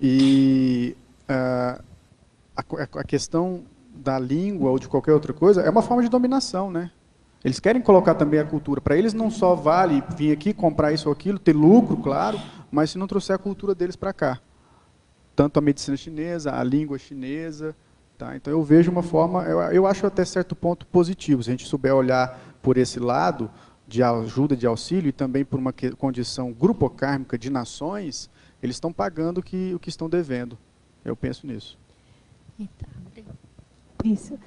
E 0.00 0.96
uh, 1.28 1.82
a, 2.56 2.64
a 3.00 3.04
questão 3.04 3.62
da 4.00 4.18
língua 4.18 4.70
ou 4.70 4.78
de 4.78 4.88
qualquer 4.88 5.12
outra 5.12 5.32
coisa, 5.32 5.60
é 5.60 5.70
uma 5.70 5.82
forma 5.82 6.02
de 6.02 6.08
dominação, 6.08 6.70
né? 6.70 6.90
Eles 7.44 7.58
querem 7.58 7.80
colocar 7.80 8.14
também 8.14 8.38
a 8.38 8.44
cultura. 8.44 8.80
Para 8.80 8.96
eles 8.96 9.14
não 9.14 9.30
só 9.30 9.54
vale 9.54 10.02
vir 10.16 10.32
aqui 10.32 10.52
comprar 10.52 10.92
isso 10.92 11.08
ou 11.08 11.12
aquilo, 11.12 11.38
ter 11.38 11.54
lucro, 11.54 11.96
claro, 11.96 12.38
mas 12.70 12.90
se 12.90 12.98
não 12.98 13.06
trouxer 13.06 13.34
a 13.34 13.38
cultura 13.38 13.74
deles 13.74 13.96
para 13.96 14.12
cá. 14.12 14.40
Tanto 15.34 15.58
a 15.58 15.62
medicina 15.62 15.96
chinesa, 15.96 16.54
a 16.54 16.62
língua 16.62 16.98
chinesa. 16.98 17.74
Tá? 18.18 18.36
Então 18.36 18.52
eu 18.52 18.62
vejo 18.62 18.90
uma 18.90 19.02
forma, 19.02 19.44
eu, 19.44 19.58
eu 19.60 19.86
acho 19.86 20.06
até 20.06 20.24
certo 20.24 20.54
ponto 20.54 20.86
positivo. 20.86 21.42
Se 21.42 21.48
a 21.48 21.52
gente 21.52 21.66
souber 21.66 21.94
olhar 21.94 22.38
por 22.60 22.76
esse 22.76 23.00
lado 23.00 23.50
de 23.88 24.02
ajuda, 24.02 24.54
de 24.54 24.66
auxílio, 24.66 25.08
e 25.08 25.12
também 25.12 25.44
por 25.44 25.58
uma 25.58 25.74
condição 25.96 26.52
grupocármica 26.52 27.38
de 27.38 27.48
nações, 27.48 28.28
eles 28.62 28.76
estão 28.76 28.92
pagando 28.92 29.38
o 29.38 29.42
que, 29.42 29.74
o 29.74 29.78
que 29.78 29.88
estão 29.88 30.08
devendo. 30.08 30.58
Eu 31.04 31.16
penso 31.16 31.46
nisso. 31.46 31.78
Então, 32.58 32.88
isso. 34.04 34.38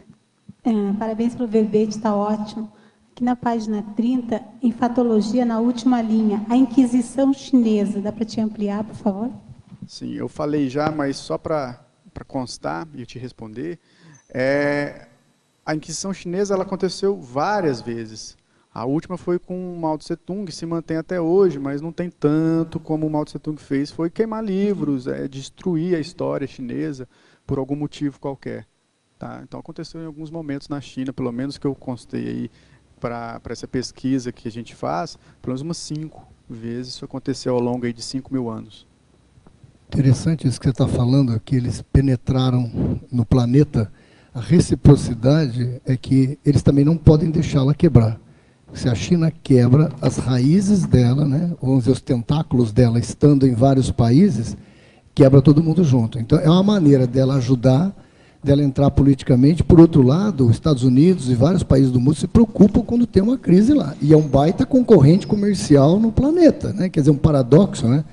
É, 0.63 0.93
parabéns 0.97 1.35
pelo 1.35 1.47
verbete, 1.47 1.97
está 1.97 2.15
ótimo. 2.15 2.71
Aqui 3.11 3.23
na 3.23 3.35
página 3.35 3.83
30, 3.95 4.41
enfatologia, 4.61 5.45
na 5.45 5.59
última 5.59 6.01
linha, 6.01 6.45
a 6.49 6.55
Inquisição 6.55 7.33
Chinesa. 7.33 8.01
Dá 8.01 8.11
para 8.11 8.25
te 8.25 8.41
ampliar, 8.41 8.83
por 8.83 8.95
favor? 8.95 9.29
Sim, 9.87 10.13
eu 10.13 10.27
falei 10.27 10.69
já, 10.69 10.89
mas 10.89 11.17
só 11.17 11.37
para 11.37 11.79
constar 12.27 12.87
e 12.95 13.05
te 13.05 13.19
responder. 13.19 13.77
É, 14.29 15.07
a 15.65 15.75
Inquisição 15.75 16.13
Chinesa 16.13 16.53
ela 16.53 16.63
aconteceu 16.63 17.15
várias 17.19 17.81
vezes. 17.81 18.35
A 18.73 18.85
última 18.85 19.17
foi 19.17 19.37
com 19.37 19.75
o 19.75 19.79
Mao 19.79 19.97
Tse 19.99 20.15
Tung, 20.15 20.51
se 20.51 20.65
mantém 20.65 20.97
até 20.97 21.21
hoje, 21.21 21.59
mas 21.59 21.79
não 21.79 21.91
tem 21.91 22.09
tanto 22.09 22.79
como 22.79 23.05
o 23.05 23.09
Mao 23.09 23.23
Tse 23.23 23.37
Tung 23.37 23.61
fez. 23.61 23.91
Foi 23.91 24.09
queimar 24.09 24.43
livros, 24.43 25.05
é, 25.05 25.27
destruir 25.27 25.95
a 25.95 25.99
história 25.99 26.47
chinesa 26.47 27.07
por 27.45 27.59
algum 27.59 27.75
motivo 27.75 28.19
qualquer. 28.19 28.65
Tá? 29.23 29.39
Então 29.41 29.57
aconteceu 29.57 30.01
em 30.01 30.05
alguns 30.05 30.29
momentos 30.29 30.67
na 30.67 30.81
China, 30.81 31.13
pelo 31.13 31.31
menos 31.31 31.57
que 31.57 31.65
eu 31.65 31.73
constei 31.73 32.27
aí 32.27 32.51
para 32.99 33.39
essa 33.49 33.65
pesquisa 33.65 34.33
que 34.33 34.49
a 34.49 34.51
gente 34.51 34.75
faz, 34.75 35.17
pelo 35.41 35.53
menos 35.53 35.61
umas 35.61 35.77
cinco 35.77 36.27
vezes 36.49 36.95
isso 36.95 37.05
aconteceu 37.05 37.53
ao 37.55 37.61
longo 37.61 37.85
aí 37.85 37.93
de 37.93 38.01
cinco 38.01 38.33
mil 38.33 38.49
anos. 38.49 38.85
Interessante 39.87 40.45
isso 40.45 40.59
que 40.59 40.65
você 40.65 40.71
está 40.71 40.89
falando, 40.89 41.39
que 41.39 41.55
eles 41.55 41.81
penetraram 41.81 42.99
no 43.09 43.25
planeta. 43.25 43.89
A 44.33 44.41
reciprocidade 44.41 45.81
é 45.85 45.95
que 45.95 46.37
eles 46.45 46.61
também 46.61 46.83
não 46.83 46.97
podem 46.97 47.31
deixá-la 47.31 47.73
quebrar. 47.73 48.19
Se 48.73 48.89
a 48.89 48.95
China 48.95 49.31
quebra 49.31 49.89
as 50.01 50.17
raízes 50.17 50.85
dela, 50.85 51.25
né, 51.25 51.55
dizer, 51.77 51.91
os 51.91 52.01
tentáculos 52.01 52.73
dela 52.73 52.99
estando 52.99 53.47
em 53.47 53.55
vários 53.55 53.89
países, 53.89 54.57
quebra 55.15 55.41
todo 55.41 55.63
mundo 55.63 55.81
junto. 55.81 56.19
Então 56.19 56.37
é 56.39 56.49
uma 56.49 56.63
maneira 56.63 57.07
dela 57.07 57.35
ajudar 57.35 57.95
dela 58.43 58.63
entrar 58.63 58.91
politicamente. 58.91 59.63
Por 59.63 59.79
outro 59.79 60.01
lado, 60.01 60.45
os 60.45 60.51
Estados 60.51 60.83
Unidos 60.83 61.29
e 61.29 61.35
vários 61.35 61.63
países 61.63 61.91
do 61.91 61.99
mundo 61.99 62.15
se 62.15 62.27
preocupam 62.27 62.81
quando 62.81 63.07
tem 63.07 63.23
uma 63.23 63.37
crise 63.37 63.73
lá. 63.73 63.95
E 64.01 64.13
é 64.13 64.17
um 64.17 64.27
baita 64.27 64.65
concorrente 64.65 65.25
comercial 65.25 65.99
no 65.99 66.11
planeta, 66.11 66.73
né? 66.73 66.89
Quer 66.89 66.99
dizer, 66.99 67.11
um 67.11 67.17
paradoxo, 67.17 67.87
né? 67.87 68.03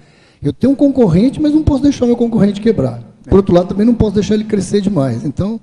Eu 0.43 0.53
tenho 0.53 0.73
um 0.73 0.77
concorrente, 0.77 1.41
mas 1.41 1.53
não 1.53 1.63
posso 1.63 1.83
deixar 1.83 2.05
o 2.05 2.09
meu 2.09 2.17
concorrente 2.17 2.61
quebrar. 2.61 3.03
Por 3.29 3.37
outro 3.37 3.55
lado, 3.55 3.69
também 3.69 3.85
não 3.85 3.95
posso 3.95 4.15
deixar 4.15 4.35
ele 4.35 4.45
crescer 4.45 4.81
demais. 4.81 5.25
Então, 5.25 5.61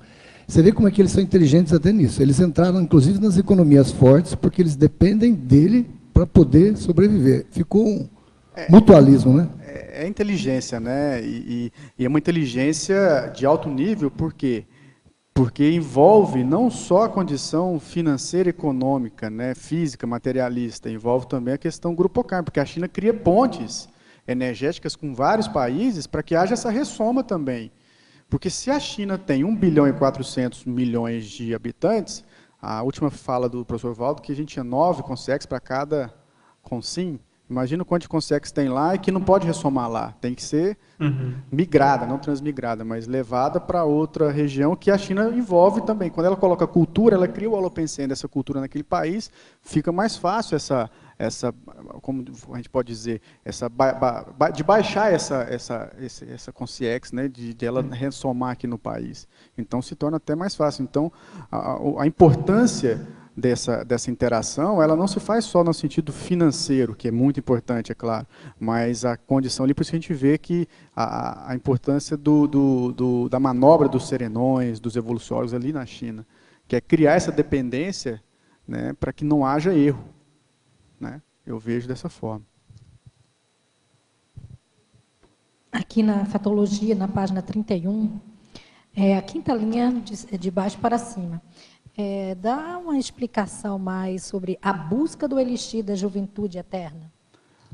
você 0.47 0.61
vê 0.61 0.71
como 0.71 0.87
é 0.87 0.91
que 0.91 1.01
eles 1.01 1.11
são 1.11 1.23
inteligentes 1.23 1.73
até 1.73 1.91
nisso. 1.91 2.21
Eles 2.21 2.39
entraram, 2.39 2.81
inclusive, 2.81 3.19
nas 3.19 3.37
economias 3.37 3.91
fortes, 3.91 4.35
porque 4.35 4.61
eles 4.61 4.75
dependem 4.75 5.33
dele 5.33 5.87
para 6.13 6.25
poder 6.25 6.77
sobreviver. 6.77 7.45
Ficou 7.51 7.85
um 7.85 8.07
é, 8.55 8.71
mutualismo, 8.71 9.33
né? 9.33 9.47
É, 9.97 10.05
inteligência, 10.05 10.79
né? 10.79 11.19
E, 11.23 11.25
e, 11.25 11.71
e, 11.97 12.05
é 12.05 12.07
uma 12.07 12.19
inteligência 12.19 13.31
de 13.35 13.47
alto 13.47 13.67
nível, 13.67 14.11
por 14.11 14.31
quê? 14.31 14.67
Porque 15.33 15.71
envolve 15.71 16.43
não 16.43 16.69
só 16.69 17.05
a 17.05 17.09
condição 17.09 17.79
financeira, 17.79 18.49
econômica, 18.49 19.27
né, 19.27 19.55
física, 19.55 20.05
materialista, 20.05 20.87
envolve 20.87 21.27
também 21.27 21.55
a 21.55 21.57
questão 21.57 21.95
grupocar, 21.95 22.43
porque 22.43 22.59
a 22.59 22.65
China 22.65 22.87
cria 22.87 23.11
pontes 23.11 23.89
energéticas 24.27 24.95
com 24.95 25.15
vários 25.15 25.47
países 25.47 26.05
para 26.05 26.21
que 26.21 26.35
haja 26.35 26.53
essa 26.53 26.69
ressoma 26.69 27.23
também. 27.23 27.71
Porque 28.29 28.51
se 28.51 28.69
a 28.69 28.79
China 28.79 29.17
tem 29.17 29.43
1 29.43 29.55
bilhão 29.55 29.87
e 29.87 29.93
400 29.93 30.65
milhões 30.65 31.25
de 31.25 31.55
habitantes, 31.55 32.23
a 32.61 32.83
última 32.83 33.09
fala 33.09 33.49
do 33.49 33.65
professor 33.65 33.95
Valdo 33.95 34.21
que 34.21 34.31
a 34.31 34.35
gente 34.35 34.49
tinha 34.49 34.63
nove 34.63 35.01
consegues 35.01 35.47
para 35.47 35.59
cada 35.59 36.13
consim, 36.61 37.19
Imagina 37.49 37.81
o 37.81 37.85
quanto 37.85 38.01
de 38.01 38.09
consex 38.09 38.51
tem 38.51 38.67
lá 38.67 38.93
e 38.93 38.99
que 38.99 39.09
não 39.09 39.21
pode 39.21 39.47
ressomar 39.47 39.89
lá. 39.89 40.13
Tem 40.19 40.33
que 40.33 40.43
ser 40.43 40.77
uhum. 40.99 41.33
migrada, 41.49 42.05
não 42.05 42.17
transmigrada, 42.17 42.83
mas 42.83 43.07
levada 43.07 43.57
para 43.57 43.85
outra 43.85 44.29
região 44.29 44.75
que 44.75 44.91
a 44.91 44.97
China 44.97 45.29
envolve 45.29 45.81
também. 45.81 46.09
Quando 46.09 46.25
ela 46.25 46.35
coloca 46.35 46.67
cultura, 46.67 47.15
ela 47.15 47.27
cria 47.27 47.49
o 47.49 47.53
holopensene 47.53 48.09
dessa 48.09 48.27
cultura 48.27 48.59
naquele 48.59 48.83
país, 48.83 49.31
fica 49.61 49.93
mais 49.93 50.17
fácil 50.17 50.57
essa, 50.57 50.89
essa 51.17 51.53
como 52.01 52.25
a 52.51 52.57
gente 52.57 52.69
pode 52.69 52.89
dizer, 52.89 53.21
essa 53.45 53.71
de 54.53 54.63
baixar 54.63 55.13
essa 55.13 55.47
essa 55.49 55.93
essa, 55.97 56.25
essa 56.25 56.51
consciex, 56.51 57.13
né, 57.13 57.29
de, 57.29 57.53
de 57.53 57.65
ela 57.65 57.81
ressomar 57.81 58.51
aqui 58.51 58.67
no 58.67 58.77
país. 58.77 59.25
Então 59.57 59.81
se 59.81 59.95
torna 59.95 60.17
até 60.17 60.35
mais 60.35 60.53
fácil. 60.53 60.83
Então 60.83 61.09
a, 61.49 61.77
a 61.99 62.05
importância 62.05 63.07
dessa, 63.37 63.85
dessa 63.85 64.09
interação, 64.09 64.81
ela 64.81 64.95
não 64.95 65.07
se 65.07 65.19
faz 65.19 65.45
só 65.45 65.63
no 65.63 65.71
sentido 65.71 66.11
financeiro, 66.11 66.95
que 66.95 67.07
é 67.07 67.11
muito 67.11 67.39
importante, 67.39 67.91
é 67.91 67.95
claro, 67.95 68.25
mas 68.59 69.05
a 69.05 69.15
condição 69.15 69.63
ali, 69.63 69.75
por 69.75 69.83
isso 69.83 69.91
a 69.91 69.99
gente 69.99 70.11
vê 70.11 70.39
que 70.39 70.67
a, 70.95 71.51
a 71.51 71.55
importância 71.55 72.17
do, 72.17 72.47
do, 72.47 72.91
do, 72.91 73.29
da 73.29 73.39
manobra 73.39 73.87
dos 73.87 74.07
serenões, 74.07 74.79
dos 74.79 74.95
evoluciólogos 74.95 75.53
ali 75.53 75.71
na 75.71 75.85
China, 75.85 76.25
que 76.67 76.75
é 76.75 76.81
criar 76.81 77.13
essa 77.13 77.31
dependência 77.31 78.21
né, 78.67 78.93
para 78.99 79.13
que 79.13 79.23
não 79.23 79.45
haja 79.45 79.73
erro. 79.73 80.03
Né? 80.99 81.21
Eu 81.45 81.59
vejo 81.59 81.87
dessa 81.87 82.09
forma. 82.09 82.43
Aqui 85.71 86.01
na 86.01 86.25
fatologia, 86.25 86.95
na 86.95 87.07
página 87.07 87.41
31, 87.41 88.19
é 88.95 89.15
a 89.15 89.21
quinta 89.21 89.53
linha 89.53 89.91
de, 90.03 90.37
de 90.37 90.49
baixo 90.49 90.79
para 90.79 90.97
cima. 90.97 91.39
É, 91.97 92.35
dá 92.35 92.77
uma 92.77 92.97
explicação 92.97 93.79
mais 93.79 94.23
sobre 94.23 94.59
a 94.61 94.71
busca 94.71 95.27
do 95.27 95.39
elixir 95.39 95.83
da 95.83 95.95
juventude 95.95 96.57
eterna. 96.57 97.11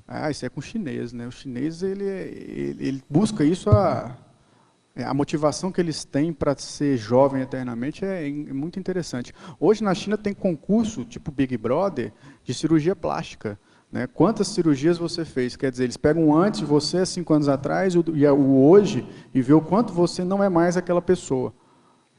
Ah, 0.07 0.31
isso 0.31 0.45
é 0.45 0.49
com 0.49 0.59
o 0.59 0.63
chinês, 0.63 1.11
né? 1.11 1.27
O 1.27 1.31
chinês 1.31 1.83
ele, 1.83 2.05
ele, 2.05 2.87
ele 2.87 3.03
busca 3.09 3.43
isso 3.43 3.69
a 3.69 4.17
é, 4.95 5.03
a 5.03 5.13
motivação 5.13 5.71
que 5.71 5.81
eles 5.81 6.05
têm 6.05 6.31
para 6.31 6.55
ser 6.55 6.97
jovem 6.97 7.41
eternamente 7.41 8.05
é, 8.05 8.27
é 8.27 8.31
muito 8.31 8.79
interessante. 8.79 9.33
Hoje 9.59 9.83
na 9.83 9.93
China 9.95 10.17
tem 10.17 10.33
concurso 10.33 11.03
tipo 11.03 11.31
Big 11.31 11.57
Brother 11.57 12.13
de 12.43 12.53
cirurgia 12.53 12.95
plástica. 12.95 13.59
Né? 13.91 14.05
Quantas 14.05 14.49
cirurgias 14.49 14.99
você 14.99 15.25
fez? 15.25 15.55
Quer 15.55 15.71
dizer, 15.71 15.85
eles 15.85 15.97
pegam 15.97 16.35
antes 16.35 16.61
você, 16.61 17.05
cinco 17.05 17.33
anos 17.33 17.49
atrás, 17.49 17.95
e 17.95 17.97
o 17.97 18.63
hoje, 18.63 19.07
e 19.33 19.41
vê 19.41 19.53
o 19.53 19.61
quanto 19.61 19.93
você 19.93 20.23
não 20.23 20.43
é 20.43 20.49
mais 20.49 20.77
aquela 20.77 21.01
pessoa. 21.01 21.53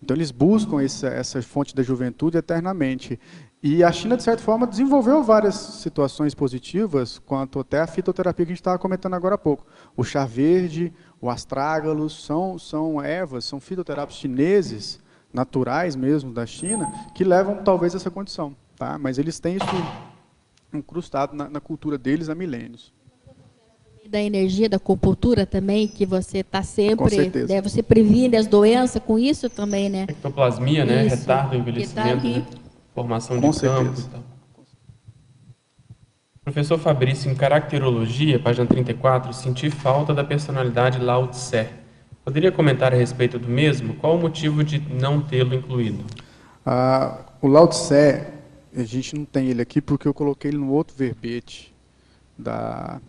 Então 0.04 0.14
eles 0.14 0.30
buscam 0.30 0.82
essa, 0.82 1.06
essa 1.06 1.40
fonte 1.40 1.74
da 1.74 1.82
juventude 1.82 2.36
eternamente. 2.36 3.18
E 3.62 3.82
a 3.82 3.90
China, 3.90 4.18
de 4.18 4.22
certa 4.22 4.42
forma, 4.42 4.66
desenvolveu 4.66 5.22
várias 5.22 5.54
situações 5.54 6.34
positivas, 6.34 7.18
quanto 7.18 7.58
até 7.58 7.80
a 7.80 7.86
fitoterapia 7.86 8.44
que 8.44 8.52
a 8.52 8.54
gente 8.54 8.60
estava 8.60 8.78
comentando 8.78 9.14
agora 9.14 9.36
há 9.36 9.38
pouco. 9.38 9.64
O 9.96 10.04
chá 10.04 10.26
verde, 10.26 10.92
o 11.22 11.30
astrágalos, 11.30 12.22
são, 12.22 12.58
são 12.58 13.00
ervas, 13.00 13.46
são 13.46 13.58
fitoterápicos 13.58 14.20
chineses, 14.20 15.00
naturais 15.32 15.96
mesmo 15.96 16.34
da 16.34 16.44
China, 16.44 16.86
que 17.14 17.24
levam 17.24 17.64
talvez 17.64 17.94
essa 17.94 18.10
condição. 18.10 18.54
Tá? 18.76 18.98
Mas 18.98 19.16
eles 19.16 19.40
têm 19.40 19.56
isso 19.56 19.64
incrustado 20.70 21.34
na, 21.34 21.48
na 21.48 21.60
cultura 21.60 21.96
deles 21.96 22.28
há 22.28 22.34
milênios 22.34 22.92
da 24.14 24.22
energia 24.22 24.68
da 24.68 24.76
acupuntura 24.76 25.44
também, 25.44 25.88
que 25.88 26.06
você 26.06 26.38
está 26.38 26.62
sempre, 26.62 27.32
né, 27.48 27.60
você 27.60 27.82
previne 27.82 28.36
as 28.36 28.46
doenças 28.46 29.02
com 29.04 29.18
isso 29.18 29.50
também, 29.50 29.90
né? 29.90 30.06
Ectoplasmia, 30.08 30.84
né? 30.84 31.02
Retarda 31.08 31.56
o 31.56 31.58
envelhecimento, 31.58 32.24
né? 32.24 32.46
formação 32.94 33.40
com 33.40 33.50
de 33.50 33.56
certeza. 33.56 33.82
campo 33.82 34.00
e 34.00 34.04
tal. 34.04 34.22
Professor 36.44 36.78
Fabrício, 36.78 37.28
em 37.28 37.34
caracterologia, 37.34 38.38
página 38.38 38.64
34, 38.66 39.32
senti 39.32 39.68
falta 39.68 40.14
da 40.14 40.22
personalidade 40.22 41.00
Lao 41.00 41.26
Tse. 41.26 41.66
Poderia 42.24 42.52
comentar 42.52 42.92
a 42.92 42.96
respeito 42.96 43.36
do 43.36 43.48
mesmo? 43.48 43.94
Qual 43.94 44.14
o 44.14 44.20
motivo 44.20 44.62
de 44.62 44.78
não 44.78 45.20
tê-lo 45.20 45.56
incluído? 45.56 46.04
Ah, 46.64 47.18
o 47.42 47.48
Lao 47.48 47.66
Tse, 47.66 48.22
a 48.76 48.84
gente 48.84 49.16
não 49.16 49.24
tem 49.24 49.48
ele 49.48 49.60
aqui 49.60 49.80
porque 49.80 50.06
eu 50.06 50.14
coloquei 50.14 50.52
ele 50.52 50.58
no 50.58 50.70
outro 50.70 50.94
verbete 50.96 51.74
da 52.38 53.00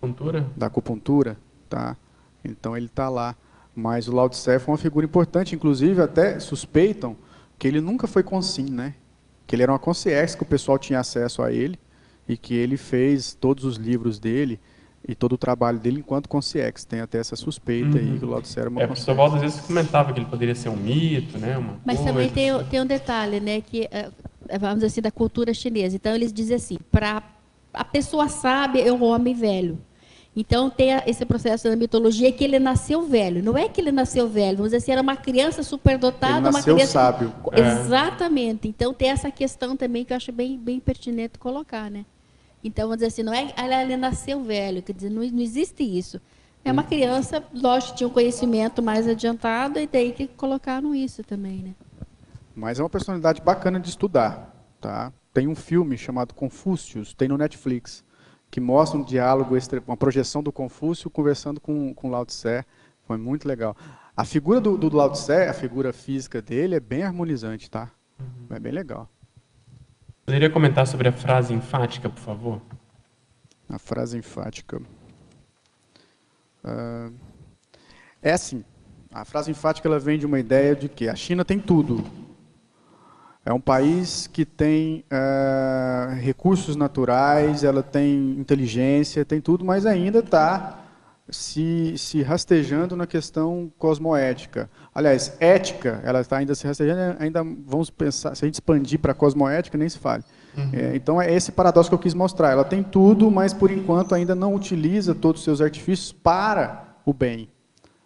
acupuntura, 0.00 0.46
da 0.56 0.66
acupuntura 0.66 1.36
tá? 1.70 1.96
Então 2.44 2.76
ele 2.76 2.86
está 2.86 3.08
lá. 3.08 3.36
Mas 3.74 4.08
o 4.08 4.14
Lao 4.14 4.28
Tse 4.28 4.58
foi 4.58 4.72
uma 4.72 4.78
figura 4.78 5.06
importante, 5.06 5.54
inclusive 5.54 6.02
até 6.02 6.40
suspeitam 6.40 7.16
que 7.58 7.68
ele 7.68 7.80
nunca 7.80 8.06
foi 8.06 8.22
consim, 8.22 8.68
né? 8.68 8.94
Que 9.46 9.54
ele 9.54 9.62
era 9.62 9.72
uma 9.72 9.78
concierge, 9.78 10.36
que 10.36 10.42
o 10.42 10.46
pessoal 10.46 10.78
tinha 10.78 10.98
acesso 10.98 11.40
a 11.42 11.52
ele 11.52 11.78
e 12.28 12.36
que 12.36 12.54
ele 12.54 12.76
fez 12.76 13.32
todos 13.32 13.64
os 13.64 13.76
livros 13.76 14.18
dele 14.18 14.58
e 15.06 15.14
todo 15.14 15.32
o 15.32 15.38
trabalho 15.38 15.78
dele 15.78 16.00
enquanto 16.00 16.28
concierge. 16.28 16.84
Tem 16.86 17.00
até 17.00 17.18
essa 17.18 17.36
suspeita 17.36 17.96
uhum. 17.96 18.12
aí 18.12 18.18
que 18.18 18.24
o 18.24 18.28
Lao 18.28 18.42
Tse 18.42 18.58
era 18.58 18.68
uma 18.68 18.80
é, 18.80 18.84
O 18.84 18.88
professor 18.88 19.20
às 19.20 19.40
vezes 19.40 19.60
comentava 19.60 20.12
que 20.12 20.18
ele 20.18 20.26
poderia 20.26 20.54
ser 20.54 20.68
um 20.68 20.76
mito, 20.76 21.38
né? 21.38 21.56
Uma 21.56 21.80
Mas 21.84 21.96
coisa, 21.96 22.12
também 22.12 22.28
tem, 22.28 22.64
tem 22.64 22.80
um 22.80 22.86
detalhe, 22.86 23.38
né? 23.40 23.60
Que, 23.60 23.88
eh, 23.90 24.10
vamos 24.58 24.76
dizer 24.76 24.86
assim, 24.86 25.00
da 25.00 25.10
cultura 25.12 25.54
chinesa. 25.54 25.96
Então 25.96 26.14
eles 26.14 26.32
dizem 26.32 26.56
assim, 26.56 26.78
para 26.90 27.22
a 27.72 27.84
pessoa 27.84 28.28
sábia 28.28 28.82
é 28.82 28.92
um 28.92 29.02
homem 29.04 29.34
velho. 29.34 29.78
Então 30.34 30.70
tem 30.70 30.90
esse 31.06 31.24
processo 31.26 31.68
da 31.68 31.74
mitologia 31.74 32.30
que 32.30 32.44
ele 32.44 32.58
nasceu 32.58 33.02
velho. 33.02 33.42
Não 33.42 33.58
é 33.58 33.68
que 33.68 33.80
ele 33.80 33.90
nasceu 33.90 34.28
velho, 34.28 34.58
vamos 34.58 34.70
dizer 34.70 34.76
assim, 34.76 34.92
era 34.92 35.02
uma 35.02 35.16
criança 35.16 35.62
superdotada, 35.62 36.48
ele 36.48 36.50
nasceu 36.52 36.72
uma 36.72 36.78
criança 36.78 36.92
sábio. 36.92 37.32
É. 37.52 37.60
Exatamente. 37.60 38.68
Então 38.68 38.94
tem 38.94 39.10
essa 39.10 39.30
questão 39.30 39.76
também 39.76 40.04
que 40.04 40.12
eu 40.12 40.16
acho 40.16 40.30
bem, 40.30 40.56
bem 40.56 40.78
pertinente 40.78 41.38
colocar, 41.38 41.90
né? 41.90 42.06
Então 42.62 42.84
vamos 42.84 42.98
dizer 42.98 43.08
assim, 43.08 43.22
não 43.22 43.34
é 43.34 43.52
ele 43.82 43.96
nasceu 43.96 44.42
velho, 44.42 44.82
quer 44.82 44.92
dizer, 44.92 45.10
não, 45.10 45.22
não 45.22 45.40
existe 45.40 45.82
isso. 45.82 46.20
É 46.64 46.70
uma 46.70 46.82
criança, 46.84 47.42
lógico, 47.54 47.96
tinha 47.96 48.06
um 48.06 48.12
conhecimento 48.12 48.82
mais 48.82 49.08
adiantado 49.08 49.78
e 49.80 49.86
daí 49.86 50.12
que 50.12 50.28
colocaram 50.28 50.94
isso 50.94 51.24
também, 51.24 51.56
né? 51.62 51.74
Mas 52.54 52.78
é 52.78 52.82
uma 52.82 52.90
personalidade 52.90 53.40
bacana 53.40 53.80
de 53.80 53.88
estudar, 53.88 54.54
tá? 54.80 55.12
Tem 55.32 55.48
um 55.48 55.54
filme 55.54 55.96
chamado 55.96 56.34
Confúcios, 56.34 57.14
tem 57.14 57.28
no 57.28 57.38
Netflix 57.38 58.04
que 58.50 58.60
mostra 58.60 58.98
um 58.98 59.02
diálogo, 59.04 59.54
uma 59.86 59.96
projeção 59.96 60.42
do 60.42 60.50
Confúcio 60.50 61.08
conversando 61.08 61.60
com, 61.60 61.94
com 61.94 62.10
Lao 62.10 62.26
Tse. 62.26 62.64
Foi 63.06 63.16
muito 63.16 63.46
legal. 63.46 63.76
A 64.16 64.24
figura 64.24 64.60
do, 64.60 64.76
do 64.76 64.94
Lao 64.94 65.10
Tse, 65.10 65.32
a 65.32 65.54
figura 65.54 65.92
física 65.92 66.42
dele, 66.42 66.74
é 66.74 66.80
bem 66.80 67.02
harmonizante, 67.02 67.70
tá? 67.70 67.90
Uhum. 68.18 68.56
É 68.56 68.58
bem 68.58 68.72
legal. 68.72 69.08
Poderia 70.26 70.50
comentar 70.50 70.86
sobre 70.86 71.08
a 71.08 71.12
frase 71.12 71.54
enfática, 71.54 72.08
por 72.08 72.20
favor? 72.20 72.60
A 73.68 73.78
frase 73.78 74.18
enfática. 74.18 74.80
Uh, 76.64 77.14
é 78.20 78.32
assim, 78.32 78.64
a 79.12 79.24
frase 79.24 79.50
enfática 79.50 79.88
ela 79.88 79.98
vem 79.98 80.18
de 80.18 80.26
uma 80.26 80.38
ideia 80.38 80.76
de 80.76 80.88
que 80.88 81.08
a 81.08 81.16
China 81.16 81.44
tem 81.44 81.58
tudo, 81.58 82.04
é 83.44 83.52
um 83.52 83.60
país 83.60 84.26
que 84.26 84.44
tem 84.44 85.04
uh, 85.10 86.14
recursos 86.16 86.76
naturais, 86.76 87.64
ela 87.64 87.82
tem 87.82 88.38
inteligência, 88.38 89.24
tem 89.24 89.40
tudo, 89.40 89.64
mas 89.64 89.86
ainda 89.86 90.18
está 90.18 90.80
se, 91.30 91.94
se 91.96 92.22
rastejando 92.22 92.94
na 92.96 93.06
questão 93.06 93.72
cosmoética. 93.78 94.68
Aliás, 94.94 95.36
ética, 95.40 96.00
ela 96.04 96.20
está 96.20 96.36
ainda 96.36 96.54
se 96.54 96.66
rastejando, 96.66 97.16
ainda 97.18 97.42
vamos 97.42 97.88
pensar, 97.88 98.34
se 98.34 98.44
a 98.44 98.46
gente 98.46 98.54
expandir 98.54 98.98
para 98.98 99.14
cosmoética, 99.14 99.78
nem 99.78 99.88
se 99.88 99.98
fale. 99.98 100.24
Uhum. 100.56 100.70
É, 100.72 100.96
então 100.96 101.22
é 101.22 101.32
esse 101.32 101.52
paradoxo 101.52 101.88
que 101.88 101.94
eu 101.94 101.98
quis 101.98 102.14
mostrar. 102.14 102.50
Ela 102.50 102.64
tem 102.64 102.82
tudo, 102.82 103.30
mas 103.30 103.54
por 103.54 103.70
enquanto 103.70 104.14
ainda 104.14 104.34
não 104.34 104.54
utiliza 104.54 105.14
todos 105.14 105.40
os 105.40 105.44
seus 105.44 105.60
artifícios 105.60 106.12
para 106.12 106.96
o 107.06 107.12
bem. 107.12 107.48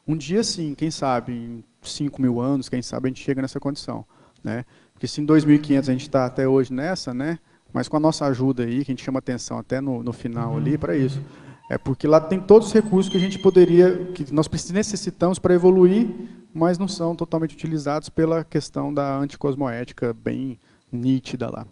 Um 0.06 0.16
dia 0.16 0.44
sim, 0.44 0.74
quem 0.74 0.90
sabe, 0.90 1.32
em 1.32 1.65
5 1.82 2.20
mil 2.20 2.40
anos, 2.40 2.69
quem 2.69 2.82
sabe 2.82 3.09
a 3.09 3.11
gente 3.11 3.23
chega 3.23 3.40
nessa 3.40 3.59
condição. 3.59 4.05
Né? 4.43 4.65
Porque 5.05 5.09
se 5.09 5.21
em 5.21 5.27
2500 5.27 5.89
a 5.91 5.93
gente 5.93 6.03
está 6.03 6.25
até 6.25 6.49
hoje 6.49 6.73
nessa, 6.73 7.13
né? 7.13 7.39
Mas 7.71 7.89
com 7.89 7.99
a 7.99 8.01
nossa 8.01 8.25
ajuda 8.25 8.63
aí, 8.63 8.83
que 8.83 8.91
a 8.91 8.95
gente 8.95 9.05
chama 9.05 9.19
atenção 9.19 9.59
até 9.59 9.79
no, 9.79 10.03
no 10.03 10.15
final 10.15 10.53
uhum. 10.53 10.57
ali, 10.57 10.79
para 10.79 10.97
isso. 10.97 11.21
É 11.69 11.77
porque 11.77 12.07
lá 12.07 12.19
tem 12.19 12.41
todos 12.41 12.69
os 12.69 12.73
recursos 12.73 13.13
que 13.13 13.19
a 13.19 13.21
gente 13.21 13.39
poderia, 13.39 14.07
que 14.15 14.33
nós 14.33 14.49
necessitamos 14.71 15.39
para 15.39 15.53
evoluir, 15.53 16.09
mas 16.55 16.79
não 16.79 16.89
são 16.89 17.15
totalmente 17.15 17.55
utilizados 17.55 18.09
pela 18.09 18.45
questão 18.45 18.95
da 18.95 19.19
anticosmoética 19.19 20.15
bem 20.15 20.59
nítida 20.91 21.51
lá. 21.51 21.67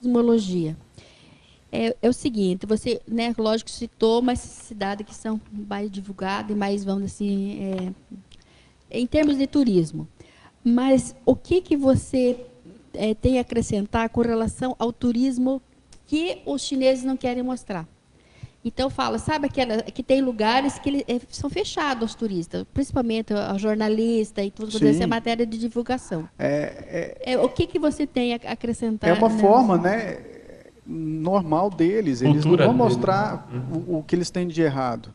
Cosmologia. 0.00 0.74
É, 1.70 1.94
é, 2.00 2.08
o 2.08 2.14
seguinte, 2.14 2.64
você, 2.64 2.98
né, 3.06 3.34
lógico, 3.36 3.68
citou 3.68 4.20
uma 4.20 4.34
cidade 4.34 5.04
que 5.04 5.14
são 5.14 5.38
mais 5.52 5.90
divulgadas 5.90 6.50
e 6.50 6.58
mais, 6.58 6.82
vamos 6.82 7.04
assim, 7.04 7.62
é, 7.62 7.92
em 8.90 9.06
termos 9.06 9.36
de 9.36 9.46
turismo. 9.46 10.08
Mas 10.64 11.14
o 11.24 11.34
que, 11.34 11.60
que 11.60 11.76
você 11.76 12.46
é, 12.94 13.14
tem 13.14 13.38
a 13.38 13.42
acrescentar 13.42 14.08
com 14.08 14.20
relação 14.20 14.74
ao 14.78 14.92
turismo 14.92 15.62
que 16.06 16.42
os 16.46 16.62
chineses 16.62 17.04
não 17.04 17.16
querem 17.16 17.42
mostrar? 17.42 17.86
Então 18.64 18.90
fala, 18.90 19.18
sabe 19.18 19.46
aquela, 19.46 19.82
que 19.82 20.02
tem 20.02 20.20
lugares 20.20 20.78
que 20.78 21.04
é, 21.08 21.20
são 21.30 21.48
fechados 21.48 22.02
aos 22.02 22.14
turistas, 22.14 22.64
principalmente 22.74 23.32
a 23.32 23.56
jornalista 23.56 24.42
e 24.42 24.50
tudo 24.50 24.76
isso 24.86 25.02
é 25.02 25.06
matéria 25.06 25.46
de 25.46 25.56
divulgação. 25.56 26.28
É, 26.38 27.16
é, 27.24 27.32
é, 27.32 27.38
o 27.38 27.48
que, 27.48 27.66
que 27.66 27.78
você 27.78 28.06
tem 28.06 28.34
a 28.34 28.36
acrescentar? 28.36 29.08
É 29.08 29.12
uma 29.12 29.30
forma, 29.30 29.78
né, 29.78 30.18
normal 30.84 31.70
deles. 31.70 32.20
Eles 32.20 32.42
Cultura 32.42 32.66
não 32.66 32.76
vão 32.76 32.86
mostrar 32.86 33.48
o, 33.72 33.98
o 33.98 34.02
que 34.02 34.16
eles 34.16 34.28
têm 34.28 34.46
de 34.48 34.60
errado. 34.60 35.14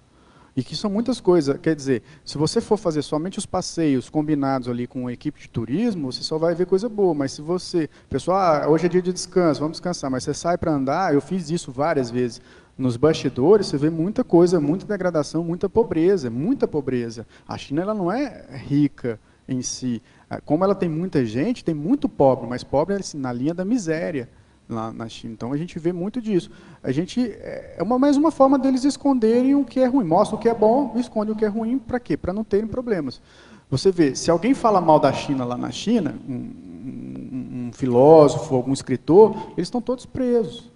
E 0.56 0.64
que 0.64 0.76
são 0.76 0.90
muitas 0.90 1.20
coisas. 1.20 1.58
Quer 1.58 1.76
dizer, 1.76 2.04
se 2.24 2.38
você 2.38 2.62
for 2.62 2.78
fazer 2.78 3.02
somente 3.02 3.40
os 3.40 3.46
passeios 3.46 4.10
combinados 4.10 4.70
ali 4.70 4.86
com 4.86 5.02
uma 5.02 5.14
equipe 5.14 5.40
de 5.40 5.50
turismo, 5.50 6.12
você 6.12 6.22
só 6.22 6.38
vai 6.38 6.54
ver 6.54 6.68
coisa 6.68 6.88
boa. 6.88 7.14
Mas 7.14 7.32
se 7.32 7.42
você. 7.42 7.90
Pessoal, 8.10 8.38
ah, 8.38 8.70
hoje 8.70 8.86
é 8.86 8.90
dia 8.90 9.02
de 9.02 9.12
descanso, 9.12 9.60
vamos 9.60 9.78
descansar. 9.78 10.12
Mas 10.12 10.24
você 10.24 10.34
sai 10.34 10.58
para 10.58 10.72
andar, 10.72 11.14
eu 11.14 11.22
fiz 11.22 11.50
isso 11.50 11.72
várias 11.72 12.12
vezes. 12.12 12.42
Nos 12.78 12.98
bastidores, 12.98 13.68
você 13.68 13.78
vê 13.78 13.90
muita 13.90 14.24
coisa, 14.24 14.60
muita 14.60 14.86
degradação, 14.86 15.44
muita 15.44 15.70
pobreza, 15.70 16.30
muita 16.30 16.68
pobreza. 16.68 17.26
A 17.48 17.58
China 17.58 17.84
ela 17.84 17.94
não 17.94 18.12
é 18.12 18.46
rica 18.52 19.20
em 19.48 19.62
si. 19.62 20.02
Como 20.46 20.64
ela 20.64 20.74
tem 20.74 20.90
muita 20.90 21.24
gente, 21.24 21.64
tem 21.64 21.76
muito 21.76 22.10
pobre, 22.10 22.48
mas 22.48 22.64
pobre 22.64 22.96
assim, 22.96 23.20
na 23.20 23.32
linha 23.32 23.54
da 23.54 23.64
miséria 23.64 24.28
lá 24.70 24.92
na 24.92 25.08
China. 25.08 25.34
Então 25.34 25.52
a 25.52 25.58
gente 25.58 25.78
vê 25.80 25.92
muito 25.94 26.22
disso. 26.22 26.50
A 26.82 26.92
gente 26.92 27.22
é, 27.22 27.76
é 27.78 27.84
uma 27.84 28.00
mais 28.00 28.18
uma 28.18 28.32
forma 28.32 28.58
deles 28.58 28.84
esconderem 28.84 29.56
o 29.56 29.66
que 29.66 29.80
é 29.80 29.86
ruim. 29.86 30.06
Mostra 30.06 30.36
o 30.36 30.40
que 30.40 30.50
é 30.50 30.54
bom, 30.54 30.94
esconde 30.96 31.32
o 31.32 31.36
que 31.36 31.46
é 31.46 31.48
ruim 31.48 31.78
para 31.78 32.00
quê? 32.00 32.16
Para 32.18 32.34
não 32.34 32.44
terem 32.44 32.68
problemas. 32.68 33.22
Você 33.70 33.92
vê, 33.92 34.16
se 34.16 34.30
alguém 34.30 34.54
fala 34.54 34.80
mal 34.80 35.00
da 35.00 35.12
China 35.12 35.46
lá 35.46 35.58
na 35.58 35.72
China, 35.72 36.16
um, 36.28 36.34
um, 36.34 37.68
um 37.68 37.72
filósofo, 37.74 38.56
algum 38.56 38.72
escritor, 38.74 39.36
eles 39.58 39.68
estão 39.68 39.82
todos 39.82 40.06
presos. 40.06 40.72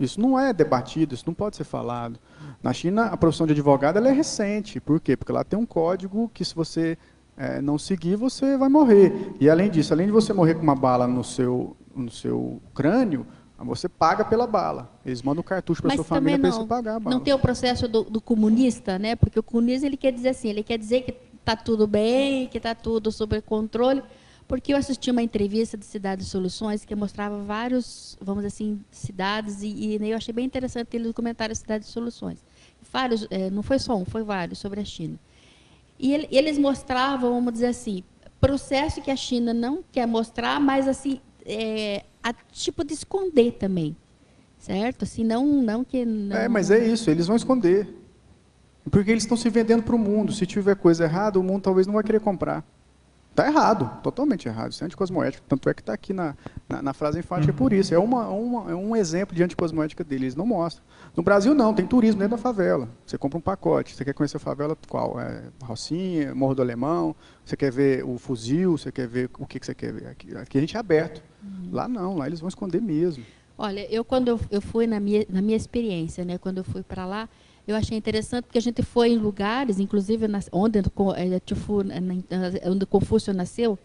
Isso 0.00 0.18
não 0.18 0.38
é 0.38 0.52
debatido, 0.52 1.14
isso 1.14 1.24
não 1.26 1.34
pode 1.34 1.56
ser 1.56 1.64
falado. 1.64 2.18
Na 2.62 2.72
China, 2.72 3.04
a 3.04 3.16
profissão 3.18 3.46
de 3.46 3.52
advogado 3.52 3.98
é 3.98 4.12
recente. 4.12 4.80
Por 4.80 4.98
quê? 4.98 5.14
Porque 5.14 5.30
lá 5.30 5.44
tem 5.44 5.58
um 5.58 5.66
código 5.66 6.30
que, 6.32 6.42
se 6.42 6.54
você 6.54 6.96
é, 7.36 7.60
não 7.60 7.78
seguir, 7.78 8.16
você 8.16 8.56
vai 8.56 8.70
morrer. 8.70 9.34
E, 9.38 9.48
além 9.48 9.70
disso, 9.70 9.92
além 9.92 10.06
de 10.06 10.12
você 10.12 10.32
morrer 10.32 10.54
com 10.54 10.62
uma 10.62 10.74
bala 10.74 11.06
no 11.06 11.22
seu, 11.22 11.76
no 11.94 12.10
seu 12.10 12.60
crânio, 12.74 13.26
você 13.58 13.88
paga 13.88 14.24
pela 14.24 14.46
bala. 14.46 14.90
Eles 15.04 15.22
mandam 15.22 15.40
um 15.40 15.44
cartucho 15.44 15.82
para 15.82 15.94
sua 15.94 16.04
família 16.04 16.38
para 16.38 16.50
você 16.50 16.66
pagar 16.66 16.96
a 16.96 17.00
bala. 17.00 17.16
Não 17.16 17.22
tem 17.22 17.34
o 17.34 17.38
processo 17.38 17.86
do, 17.86 18.04
do, 18.04 18.20
comunista, 18.20 18.98
né? 18.98 19.14
Porque 19.16 19.38
o 19.38 19.42
comunista 19.42 19.86
ele 19.86 19.96
quer 19.96 20.12
dizer 20.12 20.30
assim, 20.30 20.48
ele 20.48 20.62
quer 20.62 20.78
dizer 20.78 21.02
que 21.02 21.14
está 21.38 21.54
tudo 21.54 21.86
bem, 21.86 22.46
que 22.46 22.56
está 22.56 22.74
tudo 22.74 23.12
sob 23.12 23.40
controle. 23.42 24.02
Porque 24.48 24.72
eu 24.72 24.76
assisti 24.76 25.10
uma 25.10 25.22
entrevista 25.22 25.76
de 25.76 25.84
Cidade 25.84 26.22
de 26.22 26.28
Soluções 26.28 26.84
que 26.84 26.94
mostrava 26.94 27.38
vários, 27.44 28.18
vamos 28.20 28.44
assim, 28.44 28.80
cidades, 28.90 29.62
e, 29.62 29.96
e 29.96 30.10
eu 30.10 30.16
achei 30.16 30.34
bem 30.34 30.44
interessante 30.44 30.96
ele 30.96 31.04
documentário 31.04 31.54
Cidade 31.54 31.84
de 31.84 31.90
Soluções. 31.90 32.44
Vários, 32.92 33.28
é, 33.30 33.48
não 33.48 33.62
foi 33.62 33.78
só 33.78 33.94
um, 33.96 34.04
foi 34.04 34.24
vários, 34.24 34.58
sobre 34.58 34.80
a 34.80 34.84
China. 34.84 35.16
E 35.98 36.12
ele, 36.12 36.26
eles 36.32 36.58
mostravam, 36.58 37.32
vamos 37.34 37.52
dizer 37.52 37.66
assim, 37.66 38.02
processo 38.40 39.02
que 39.02 39.10
a 39.10 39.16
China 39.16 39.52
não 39.52 39.84
quer 39.92 40.06
mostrar, 40.06 40.58
mas 40.58 40.88
assim, 40.88 41.20
é, 41.50 42.04
a 42.22 42.32
tipo 42.32 42.84
de 42.84 42.94
esconder 42.94 43.52
também. 43.52 43.96
Certo? 44.58 45.04
Assim, 45.04 45.24
não, 45.24 45.46
não 45.46 45.82
que. 45.82 46.04
Não... 46.04 46.36
É, 46.36 46.48
mas 46.48 46.70
é 46.70 46.84
isso, 46.84 47.10
eles 47.10 47.26
vão 47.26 47.36
esconder. 47.36 47.88
Porque 48.90 49.10
eles 49.10 49.22
estão 49.22 49.36
se 49.36 49.48
vendendo 49.48 49.82
para 49.82 49.94
o 49.94 49.98
mundo. 49.98 50.32
Se 50.32 50.46
tiver 50.46 50.76
coisa 50.76 51.04
errada, 51.04 51.38
o 51.38 51.42
mundo 51.42 51.62
talvez 51.62 51.86
não 51.86 51.94
vai 51.94 52.02
querer 52.02 52.20
comprar. 52.20 52.64
Está 53.30 53.46
errado, 53.46 53.88
totalmente 54.02 54.48
errado. 54.48 54.72
Isso 54.72 54.82
é 54.82 54.86
anticosmoética. 54.86 55.42
Tanto 55.48 55.68
é 55.68 55.74
que 55.74 55.80
está 55.80 55.92
aqui 55.92 56.12
na, 56.12 56.36
na, 56.68 56.82
na, 56.82 56.92
frase 56.92 57.18
enfática 57.18 57.52
uhum. 57.52 57.58
por 57.58 57.72
isso. 57.72 57.94
É, 57.94 57.98
uma, 57.98 58.28
uma, 58.28 58.70
é 58.70 58.74
um 58.74 58.94
exemplo 58.96 59.34
de 59.34 59.42
anticosmoética 59.42 60.02
deles. 60.02 60.22
Eles 60.22 60.34
não 60.34 60.44
mostram. 60.44 60.84
No 61.16 61.22
Brasil, 61.22 61.54
não. 61.54 61.72
Tem 61.72 61.86
turismo 61.86 62.18
dentro 62.18 62.36
da 62.36 62.42
favela. 62.42 62.88
Você 63.06 63.16
compra 63.16 63.38
um 63.38 63.40
pacote. 63.40 63.94
Você 63.94 64.04
quer 64.04 64.12
conhecer 64.12 64.36
a 64.36 64.40
favela 64.40 64.76
qual? 64.88 65.18
É 65.20 65.44
Rocinha, 65.62 66.34
Morro 66.34 66.56
do 66.56 66.62
Alemão. 66.62 67.14
Você 67.44 67.56
quer 67.56 67.70
ver 67.70 68.04
o 68.04 68.18
fuzil. 68.18 68.76
Você 68.76 68.90
quer 68.90 69.06
ver 69.06 69.30
o 69.38 69.46
que, 69.46 69.60
que 69.60 69.66
você 69.66 69.74
quer 69.74 69.92
ver. 69.92 70.08
Aqui, 70.08 70.36
aqui 70.36 70.58
a 70.58 70.60
gente 70.60 70.76
é 70.76 70.80
aberto. 70.80 71.22
Uhum. 71.42 71.68
Lá 71.70 71.86
não. 71.86 72.16
Lá 72.16 72.26
eles 72.26 72.40
vão 72.40 72.48
esconder 72.48 72.82
mesmo. 72.82 73.24
Olha, 73.56 73.86
eu 73.94 74.02
quando 74.04 74.28
eu, 74.28 74.40
eu 74.50 74.60
fui 74.60 74.86
na 74.86 74.98
minha, 74.98 75.24
na 75.28 75.42
minha 75.42 75.56
experiência, 75.56 76.24
né, 76.24 76.38
quando 76.38 76.58
eu 76.58 76.64
fui 76.64 76.82
para 76.82 77.04
lá, 77.04 77.28
eu 77.70 77.76
achei 77.76 77.96
interessante 77.96 78.44
porque 78.44 78.58
a 78.58 78.62
gente 78.62 78.82
foi 78.82 79.10
em 79.10 79.16
lugares, 79.16 79.78
inclusive 79.78 80.26
onde, 80.52 80.82
Confúcio 82.86 83.32
nasceu, 83.32 83.78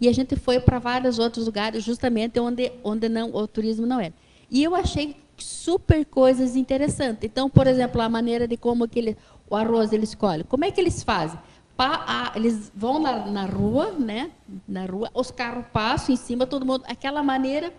e 0.00 0.08
a 0.08 0.12
gente 0.12 0.36
foi 0.36 0.58
para 0.60 0.78
vários 0.78 1.18
outros 1.18 1.46
lugares, 1.46 1.84
justamente 1.84 2.38
onde, 2.40 2.72
onde 2.82 3.08
não, 3.08 3.34
o 3.34 3.46
turismo 3.46 3.86
não 3.86 4.00
era. 4.00 4.14
E 4.50 4.62
eu 4.62 4.74
achei 4.74 5.16
super 5.36 6.04
coisas 6.04 6.56
interessantes. 6.56 7.24
Então, 7.24 7.48
por 7.48 7.66
exemplo, 7.66 8.00
a 8.00 8.08
maneira 8.08 8.46
de 8.46 8.56
como 8.56 8.84
aquele, 8.84 9.16
o 9.48 9.56
arroz 9.56 9.92
ele 9.92 10.04
escolhe. 10.04 10.44
Como 10.44 10.64
é 10.64 10.70
que 10.70 10.80
eles 10.80 11.02
fazem? 11.02 11.38
Pa, 11.76 12.04
a, 12.06 12.36
eles 12.36 12.70
vão 12.74 12.98
na, 12.98 13.26
na 13.26 13.44
rua, 13.46 13.92
né? 13.92 14.30
Na 14.68 14.84
rua, 14.84 15.10
os 15.14 15.30
carros 15.30 15.64
passam 15.72 16.14
em 16.14 16.18
cima, 16.18 16.46
todo 16.46 16.66
mundo. 16.66 16.84
Aquela 16.86 17.22
maneira 17.22 17.72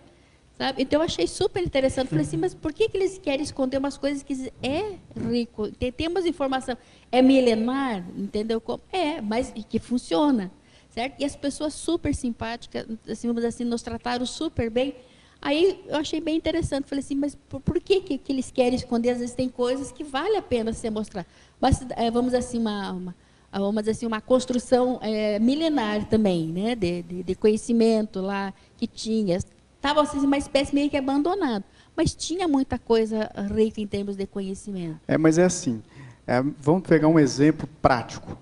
Sabe? 0.56 0.82
Então 0.82 1.00
eu 1.00 1.04
achei 1.04 1.26
super 1.26 1.62
interessante. 1.62 2.08
Falei 2.08 2.24
assim, 2.24 2.36
mas 2.36 2.54
por 2.54 2.72
que, 2.72 2.88
que 2.88 2.96
eles 2.96 3.18
querem 3.18 3.42
esconder 3.42 3.76
umas 3.76 3.96
coisas 3.96 4.22
que 4.22 4.52
é 4.62 4.96
rico? 5.28 5.70
Tem, 5.72 5.90
temos 5.90 6.24
informação. 6.24 6.76
É 7.10 7.20
milenar, 7.20 8.04
entendeu? 8.16 8.62
É, 8.92 9.20
mas 9.20 9.52
que 9.68 9.78
funciona. 9.78 10.50
Certo? 10.90 11.20
E 11.20 11.24
as 11.24 11.34
pessoas 11.34 11.74
super 11.74 12.14
simpáticas, 12.14 12.86
assim, 13.08 13.26
vamos 13.26 13.44
assim, 13.44 13.64
nos 13.64 13.82
trataram 13.82 14.24
super 14.24 14.70
bem. 14.70 14.94
Aí 15.42 15.84
eu 15.88 15.96
achei 15.96 16.20
bem 16.20 16.36
interessante. 16.36 16.88
Falei 16.88 17.02
assim, 17.02 17.16
mas 17.16 17.34
por, 17.34 17.60
por 17.60 17.80
que, 17.80 18.00
que, 18.00 18.16
que, 18.16 18.32
eles 18.32 18.50
querem 18.50 18.76
esconder? 18.76 19.10
Às 19.10 19.18
vezes 19.18 19.34
tem 19.34 19.48
coisas 19.48 19.90
que 19.90 20.04
vale 20.04 20.36
a 20.36 20.42
pena 20.42 20.72
ser 20.72 20.90
mostrar. 20.90 21.26
Mas, 21.60 21.84
é, 21.96 22.10
vamos 22.10 22.32
assim, 22.32 22.58
uma, 22.58 22.92
uma, 22.92 23.14
vamos 23.52 23.88
assim, 23.88 24.06
uma 24.06 24.20
construção 24.20 25.00
é, 25.02 25.38
milenar 25.40 26.08
também, 26.08 26.46
né? 26.46 26.74
De, 26.74 27.02
de, 27.02 27.22
de, 27.24 27.34
conhecimento 27.34 28.20
lá 28.20 28.54
que 28.76 28.86
tinha. 28.86 29.38
Estava 29.84 30.00
assim, 30.00 30.18
uma 30.20 30.38
espécie 30.38 30.74
meio 30.74 30.88
que 30.88 30.96
abandonado. 30.96 31.62
Mas 31.94 32.14
tinha 32.14 32.48
muita 32.48 32.78
coisa 32.78 33.30
rica 33.54 33.82
em 33.82 33.86
termos 33.86 34.16
de 34.16 34.26
conhecimento. 34.26 34.98
É, 35.06 35.18
mas 35.18 35.36
é 35.36 35.44
assim. 35.44 35.82
É, 36.26 36.42
vamos 36.58 36.88
pegar 36.88 37.06
um 37.06 37.18
exemplo 37.18 37.68
prático. 37.82 38.34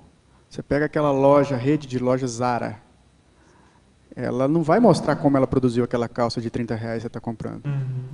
Você 0.49 0.63
pega 0.63 0.85
aquela 0.85 1.11
loja, 1.11 1.57
rede 1.57 1.89
de 1.89 1.99
lojas 1.99 2.31
Zara. 2.31 2.81
Ela 4.15 4.47
não 4.47 4.63
vai 4.63 4.79
mostrar 4.79 5.17
como 5.17 5.37
ela 5.37 5.49
produziu 5.49 5.83
aquela 5.83 6.09
calça 6.09 6.41
de 6.41 6.49
30 6.49 6.77
reais 6.77 6.99
que 6.99 7.01
você 7.03 7.07
está 7.09 7.19
comprando. 7.19 7.67
Uhum. 7.67 8.05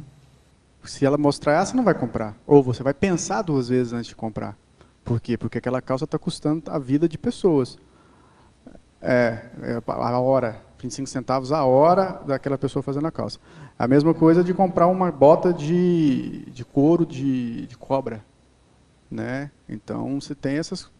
Se 0.85 1.05
ela 1.05 1.19
mostrar, 1.19 1.67
você 1.67 1.77
não 1.77 1.85
vai 1.85 1.93
comprar. 1.93 2.35
Ou 2.47 2.63
você 2.63 2.83
vai 2.83 2.95
pensar 2.95 3.43
duas 3.43 3.69
vezes 3.69 3.93
antes 3.93 4.07
de 4.07 4.17
comprar. 4.17 4.57
Por 5.05 5.21
quê? 5.21 5.37
Porque 5.37 5.59
aquela 5.59 5.83
calça 5.83 6.07
está 6.07 6.19
custando 6.19 6.71
a 6.71 6.79
vida 6.79 7.07
de 7.07 7.19
pessoas. 7.19 7.77
É, 9.03 9.51
é, 9.63 9.83
a 9.87 10.19
hora. 10.19 10.68
25 10.79 11.09
centavos 11.09 11.53
a 11.53 11.65
hora 11.65 12.21
daquela 12.27 12.57
pessoa 12.57 12.83
fazendo 12.83 13.07
a 13.07 13.11
calça. 13.11 13.39
A 13.79 13.87
mesma 13.89 14.15
coisa 14.15 14.43
de 14.45 14.55
comprar 14.55 14.87
uma 14.87 15.11
bota 15.11 15.53
de, 15.53 16.45
de 16.51 16.65
couro 16.65 17.05
de, 17.05 17.67
de 17.67 17.77
cobra. 17.77 18.25
Né? 19.11 19.51
Então, 19.69 20.21
você 20.21 20.35
tem 20.35 20.57
essas... 20.57 20.91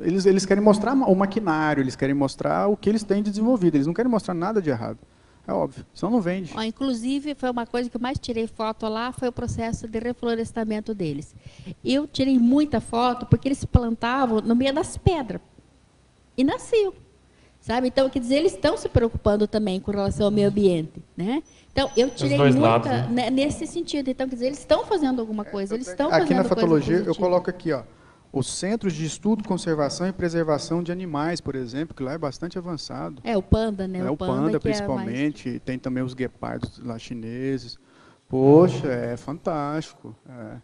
Eles, 0.00 0.24
eles 0.26 0.46
querem 0.46 0.62
mostrar 0.62 0.94
o 0.94 1.14
maquinário, 1.14 1.82
eles 1.82 1.94
querem 1.94 2.14
mostrar 2.14 2.66
o 2.68 2.76
que 2.76 2.88
eles 2.88 3.02
têm 3.02 3.22
de 3.22 3.30
desenvolvido. 3.30 3.76
Eles 3.76 3.86
não 3.86 3.94
querem 3.94 4.10
mostrar 4.10 4.34
nada 4.34 4.60
de 4.60 4.70
errado. 4.70 4.98
É 5.46 5.52
óbvio, 5.52 5.86
senão 5.94 6.12
não 6.12 6.20
vende. 6.20 6.52
Ó, 6.54 6.62
inclusive, 6.62 7.34
foi 7.34 7.50
uma 7.50 7.66
coisa 7.66 7.88
que 7.88 7.96
eu 7.96 8.00
mais 8.00 8.18
tirei 8.18 8.46
foto 8.46 8.86
lá, 8.86 9.12
foi 9.12 9.28
o 9.28 9.32
processo 9.32 9.88
de 9.88 9.98
reflorestamento 9.98 10.94
deles. 10.94 11.34
Eu 11.82 12.06
tirei 12.06 12.38
muita 12.38 12.82
foto 12.82 13.24
porque 13.24 13.48
eles 13.48 13.64
plantavam 13.64 14.42
no 14.42 14.54
meio 14.54 14.74
das 14.74 14.98
pedras. 14.98 15.40
E 16.36 16.44
nasceu. 16.44 16.94
Sabe? 17.68 17.88
Então, 17.88 18.08
quer 18.08 18.20
dizer, 18.20 18.36
eles 18.36 18.54
estão 18.54 18.78
se 18.78 18.88
preocupando 18.88 19.46
também 19.46 19.78
com 19.78 19.90
relação 19.90 20.24
ao 20.24 20.32
meio 20.32 20.48
ambiente, 20.48 21.04
né? 21.14 21.42
Então, 21.70 21.90
eu 21.98 22.08
tirei 22.08 22.38
muita 22.38 22.58
lados, 22.58 22.90
né? 23.10 23.28
nesse 23.28 23.66
sentido. 23.66 24.08
Então, 24.08 24.26
quer 24.26 24.36
dizer, 24.36 24.46
eles 24.46 24.60
estão 24.60 24.86
fazendo 24.86 25.20
alguma 25.20 25.44
coisa, 25.44 25.74
eles 25.74 25.86
estão 25.86 26.08
fazendo 26.08 26.24
Aqui 26.24 26.32
na 26.32 26.44
fatologia, 26.44 26.96
eu 26.96 27.14
coloco 27.14 27.50
aqui, 27.50 27.70
ó, 27.70 27.82
os 28.32 28.50
centros 28.50 28.94
de 28.94 29.04
estudo, 29.04 29.44
conservação 29.44 30.08
e 30.08 30.12
preservação 30.12 30.82
de 30.82 30.90
animais, 30.90 31.42
por 31.42 31.54
exemplo, 31.54 31.94
que 31.94 32.02
lá 32.02 32.14
é 32.14 32.18
bastante 32.18 32.56
avançado. 32.56 33.20
É, 33.22 33.36
o 33.36 33.42
panda, 33.42 33.86
né? 33.86 33.98
É, 33.98 34.10
o 34.10 34.16
panda, 34.16 34.44
panda 34.44 34.60
principalmente, 34.60 35.46
é 35.46 35.52
mais... 35.52 35.62
tem 35.62 35.78
também 35.78 36.02
os 36.02 36.14
guepardos 36.14 36.80
lá 36.82 36.98
chineses. 36.98 37.76
Poxa, 38.30 38.88
é 38.88 39.14
fantástico. 39.18 40.16
É, 40.26 40.56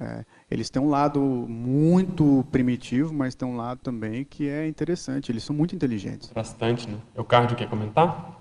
é. 0.00 0.24
Eles 0.50 0.70
têm 0.70 0.80
um 0.80 0.88
lado 0.88 1.20
muito 1.20 2.46
primitivo, 2.52 3.12
mas 3.12 3.34
tem 3.34 3.46
um 3.46 3.56
lado 3.56 3.80
também 3.80 4.24
que 4.24 4.48
é 4.48 4.66
interessante. 4.66 5.30
Eles 5.32 5.42
são 5.42 5.54
muito 5.54 5.74
inteligentes. 5.74 6.30
Bastante, 6.32 6.88
né? 6.88 6.98
O 7.16 7.24
Cardio 7.24 7.56
quer 7.56 7.68
comentar? 7.68 8.36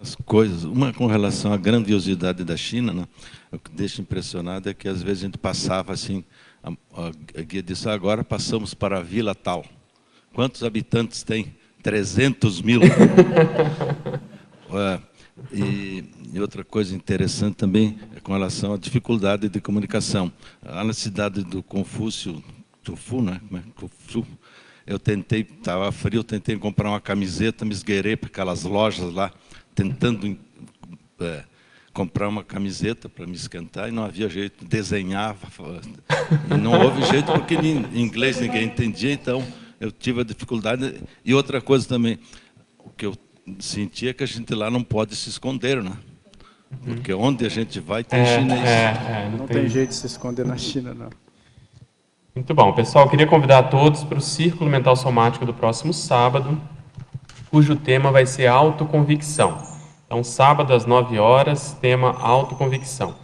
As 0.00 0.14
coisas, 0.14 0.64
uma 0.64 0.92
com 0.92 1.06
relação 1.06 1.52
à 1.52 1.56
grandiosidade 1.56 2.44
da 2.44 2.56
China, 2.56 2.92
né? 2.92 3.04
o 3.50 3.58
que 3.58 3.70
deixa 3.70 4.00
impressionado 4.00 4.68
é 4.68 4.74
que 4.74 4.88
às 4.88 5.02
vezes 5.02 5.24
a 5.24 5.26
gente 5.26 5.38
passava 5.38 5.92
assim, 5.92 6.24
a, 6.62 6.70
a 7.36 7.42
guia 7.42 7.62
disse, 7.62 7.88
ah, 7.88 7.94
agora 7.94 8.22
passamos 8.22 8.74
para 8.74 8.98
a 8.98 9.02
vila 9.02 9.34
tal. 9.34 9.64
Quantos 10.32 10.62
habitantes 10.62 11.22
tem? 11.22 11.54
300 11.82 12.62
mil. 12.62 12.80
é, 14.70 15.00
e, 15.52 16.04
e, 16.32 16.40
outra 16.40 16.64
coisa 16.64 16.94
interessante 16.94 17.56
também 17.56 17.98
é 18.14 18.20
com 18.20 18.32
relação 18.32 18.74
à 18.74 18.76
dificuldade 18.76 19.48
de 19.48 19.60
comunicação. 19.60 20.32
Lá 20.62 20.84
na 20.84 20.92
cidade 20.92 21.42
do 21.42 21.62
Confúcio, 21.62 22.42
Tufu, 22.82 23.22
né? 23.22 23.40
Confúcio, 23.74 24.26
eu 24.86 24.98
tentei, 24.98 25.40
estava 25.40 25.90
frio, 25.92 26.24
tentei 26.24 26.56
comprar 26.56 26.88
uma 26.90 27.00
camiseta, 27.00 27.64
me 27.64 27.72
esgueirei 27.72 28.16
para 28.16 28.28
aquelas 28.28 28.64
lojas 28.64 29.12
lá, 29.12 29.32
tentando 29.74 30.38
é, 31.20 31.44
comprar 31.92 32.28
uma 32.28 32.42
camiseta 32.44 33.08
para 33.08 33.26
me 33.26 33.34
esquentar 33.34 33.88
e 33.88 33.92
não 33.92 34.04
havia 34.04 34.28
jeito, 34.28 34.64
desenhava, 34.64 35.46
não 36.60 36.80
houve 36.80 37.02
jeito 37.06 37.32
porque 37.32 37.54
em 37.54 38.00
inglês 38.00 38.40
ninguém 38.40 38.64
entendia, 38.64 39.12
então 39.12 39.46
eu 39.80 39.92
tive 39.92 40.20
a 40.20 40.24
dificuldade. 40.24 41.02
E 41.24 41.34
outra 41.34 41.60
coisa 41.60 41.86
também, 41.86 42.18
o 42.78 42.90
que 42.90 43.06
eu 43.06 43.16
sentia 43.58 44.14
que 44.14 44.24
a 44.24 44.26
gente 44.26 44.54
lá 44.54 44.70
não 44.70 44.82
pode 44.82 45.14
se 45.16 45.28
esconder, 45.28 45.82
né? 45.82 45.92
Porque 46.84 47.12
onde 47.12 47.46
a 47.46 47.48
gente 47.48 47.80
vai 47.80 48.04
tem 48.04 48.20
é, 48.20 48.38
chinês. 48.38 48.60
É, 48.60 48.84
é, 48.84 49.28
não, 49.30 49.38
não 49.38 49.46
tem... 49.46 49.62
tem... 49.62 49.68
jeito 49.68 49.88
de 49.90 49.94
se 49.94 50.06
esconder 50.06 50.44
na 50.44 50.56
China, 50.56 50.94
não. 50.94 51.10
Muito 52.34 52.54
bom. 52.54 52.72
Pessoal, 52.72 53.08
queria 53.08 53.26
convidar 53.26 53.58
a 53.58 53.62
todos 53.62 54.04
para 54.04 54.18
o 54.18 54.20
Círculo 54.20 54.70
Mental 54.70 54.94
Somático 54.94 55.44
do 55.44 55.52
próximo 55.52 55.92
sábado, 55.92 56.60
cujo 57.50 57.74
tema 57.74 58.12
vai 58.12 58.26
ser 58.26 58.46
autoconvicção. 58.46 59.58
Então, 60.06 60.22
sábado 60.22 60.72
às 60.72 60.86
9 60.86 61.18
horas, 61.18 61.76
tema 61.80 62.12
autoconvicção. 62.12 63.14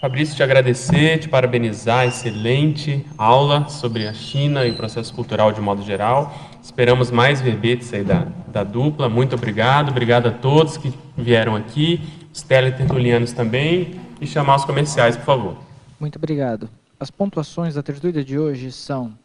Fabrício, 0.00 0.34
te 0.34 0.42
agradecer, 0.42 1.18
te 1.18 1.28
parabenizar, 1.28 2.06
excelente 2.06 3.04
aula 3.18 3.68
sobre 3.68 4.08
a 4.08 4.14
China 4.14 4.64
e 4.64 4.70
o 4.70 4.74
processo 4.74 5.14
cultural 5.14 5.52
de 5.52 5.60
modo 5.60 5.82
geral. 5.82 6.34
Esperamos 6.62 7.10
mais 7.10 7.40
verbetes 7.40 7.92
aí 7.92 8.04
da, 8.04 8.26
da 8.48 8.62
dupla. 8.62 9.08
Muito 9.08 9.34
obrigado. 9.34 9.90
Obrigado 9.90 10.28
a 10.28 10.30
todos 10.30 10.76
que 10.76 10.92
vieram 11.16 11.56
aqui, 11.56 12.00
os 12.32 12.42
teletertulianos 12.42 13.32
também. 13.32 13.98
E 14.20 14.26
chamar 14.26 14.56
os 14.56 14.64
comerciais, 14.66 15.16
por 15.16 15.24
favor. 15.24 15.56
Muito 15.98 16.16
obrigado. 16.16 16.68
As 16.98 17.10
pontuações 17.10 17.74
da 17.74 17.82
tertúlia 17.82 18.22
de 18.22 18.38
hoje 18.38 18.70
são 18.70 19.16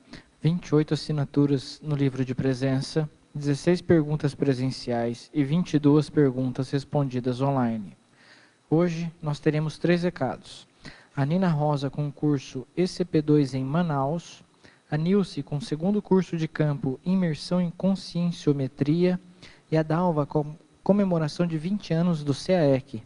28 0.41 0.93
assinaturas 0.93 1.81
no 1.83 1.95
livro 1.95 2.23
de 2.23 2.33
presença, 2.33 3.09
16 3.33 3.81
perguntas 3.81 4.33
presenciais 4.33 5.29
e 5.33 5.43
22 5.43 6.09
perguntas 6.09 6.71
respondidas 6.71 7.41
online. 7.41 7.97
Hoje 8.69 9.11
nós 9.21 9.39
teremos 9.39 9.77
três 9.77 10.03
recados. 10.03 10.65
A 11.13 11.25
Nina 11.25 11.49
Rosa 11.49 11.89
com 11.89 12.07
o 12.07 12.11
curso 12.11 12.65
ECP2 12.77 13.55
em 13.55 13.63
Manaus, 13.63 14.41
a 14.89 14.97
Nilce 14.97 15.41
com 15.41 15.57
o 15.57 15.61
segundo 15.61 16.01
curso 16.01 16.37
de 16.37 16.47
campo 16.47 16.99
Imersão 17.03 17.59
em 17.59 17.71
Conscienciometria 17.71 19.19
e 19.71 19.77
a 19.77 19.83
Dalva 19.83 20.25
com 20.25 20.55
comemoração 20.83 21.47
de 21.47 21.57
20 21.57 21.93
anos 21.93 22.23
do 22.23 22.33
CAEC. 22.33 23.01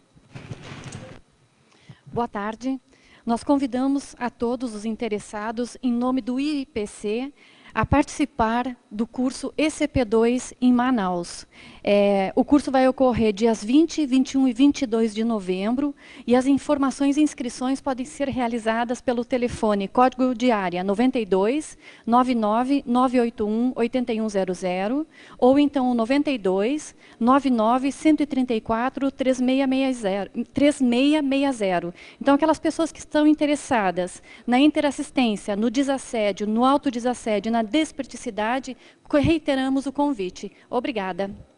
Boa 2.06 2.28
tarde. 2.28 2.80
Nós 3.26 3.44
convidamos 3.44 4.16
a 4.20 4.30
todos 4.30 4.74
os 4.74 4.86
interessados, 4.86 5.78
em 5.82 5.92
nome 5.92 6.22
do 6.22 6.40
IPC, 6.40 7.32
a 7.74 7.86
participar 7.86 8.76
do 8.90 9.06
curso 9.06 9.54
ECP2 9.58 10.54
em 10.60 10.74
Manaus. 10.74 11.46
É, 11.84 12.34
o 12.36 12.44
curso 12.44 12.72
vai 12.72 12.88
ocorrer 12.88 13.32
dias 13.32 13.64
20, 13.64 14.06
21 14.06 14.48
e 14.48 14.54
22 14.54 15.16
de 15.16 15.24
novembro 15.24 15.96
e 16.28 16.36
as 16.36 16.46
informações 16.46 17.18
e 17.18 17.22
inscrições 17.22 17.80
podem 17.80 18.06
ser 18.06 18.28
realizadas 18.28 19.00
pelo 19.02 19.24
telefone 19.24 19.88
código 19.88 20.36
de 20.36 20.52
área 20.52 20.84
92 20.84 21.78
99 22.06 22.84
981 22.86 23.74
8100 23.76 25.06
ou 25.38 25.58
então 25.58 25.94
92 25.94 26.96
99 27.20 27.92
134 27.92 29.12
3660, 29.12 30.32
3660. 30.54 31.94
Então 32.22 32.36
aquelas 32.36 32.60
pessoas 32.60 32.92
que 32.92 33.00
estão 33.00 33.26
interessadas 33.26 34.22
na 34.46 34.60
interassistência, 34.60 35.56
no 35.56 35.72
desassédio, 35.72 36.46
no 36.46 36.66
autodesassédio, 36.66 37.52
na 37.52 37.64
desperticidade, 37.64 38.76
reiteramos 39.18 39.86
o 39.86 39.92
convite. 39.92 40.52
Obrigada. 40.70 41.49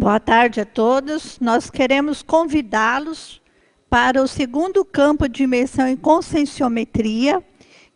Boa 0.00 0.18
tarde 0.18 0.62
a 0.62 0.64
todos. 0.64 1.38
Nós 1.40 1.68
queremos 1.68 2.22
convidá-los 2.22 3.38
para 3.90 4.22
o 4.22 4.26
segundo 4.26 4.82
campo 4.82 5.28
de 5.28 5.42
imersão 5.42 5.86
em 5.86 5.94
conscienciometria, 5.94 7.44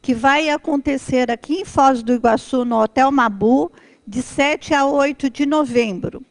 que 0.02 0.14
vai 0.14 0.50
acontecer 0.50 1.30
aqui 1.30 1.62
em 1.62 1.64
Foz 1.64 2.02
do 2.02 2.12
Iguaçu, 2.12 2.62
no 2.62 2.78
Hotel 2.78 3.10
Mabu, 3.10 3.72
de 4.06 4.20
7 4.20 4.74
a 4.74 4.84
8 4.84 5.30
de 5.30 5.46
novembro. 5.46 6.22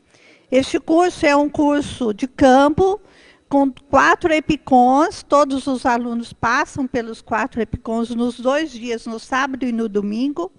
Este 0.52 0.80
curso 0.80 1.26
é 1.26 1.36
um 1.36 1.50
curso 1.50 2.14
de 2.14 2.28
campo, 2.28 3.02
com 3.50 3.72
quatro 3.90 4.32
epicons, 4.32 5.24
todos 5.24 5.66
os 5.66 5.88
alunos 5.88 6.34
passam 6.34 6.86
pelos 6.86 7.20
quatro 7.20 7.60
epicons 7.60 8.12
nos 8.12 8.40
dois 8.40 8.72
dias, 8.72 9.08
no 9.08 9.20
sábado 9.20 9.66
e 9.66 9.72
no 9.72 9.90
domingo. 9.90 10.52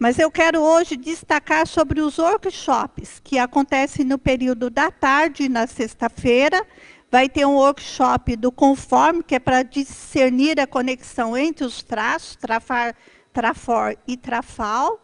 Mas 0.00 0.18
eu 0.18 0.30
quero 0.30 0.62
hoje 0.62 0.96
destacar 0.96 1.66
sobre 1.66 2.00
os 2.00 2.18
workshops 2.18 3.20
que 3.22 3.38
acontecem 3.38 4.02
no 4.02 4.16
período 4.16 4.70
da 4.70 4.90
tarde, 4.90 5.46
na 5.46 5.66
sexta-feira. 5.66 6.66
Vai 7.10 7.28
ter 7.28 7.44
um 7.44 7.56
workshop 7.56 8.34
do 8.34 8.50
conforme, 8.50 9.22
que 9.22 9.34
é 9.34 9.38
para 9.38 9.62
discernir 9.62 10.58
a 10.58 10.66
conexão 10.66 11.36
entre 11.36 11.66
os 11.66 11.82
traços, 11.82 12.34
trafar, 12.34 12.96
trafor 13.30 13.94
e 14.08 14.16
trafal. 14.16 14.98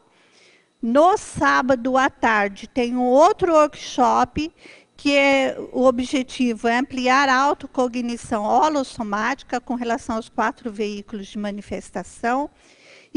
No 0.80 1.18
sábado 1.18 1.98
à 1.98 2.08
tarde 2.08 2.66
tem 2.66 2.96
um 2.96 3.04
outro 3.04 3.52
workshop 3.52 4.50
que 4.96 5.14
é, 5.14 5.58
o 5.72 5.84
objetivo 5.84 6.68
é 6.68 6.78
ampliar 6.78 7.28
a 7.28 7.36
autocognição 7.36 8.44
holossomática 8.44 9.60
com 9.60 9.74
relação 9.74 10.16
aos 10.16 10.30
quatro 10.30 10.72
veículos 10.72 11.26
de 11.26 11.36
manifestação. 11.36 12.48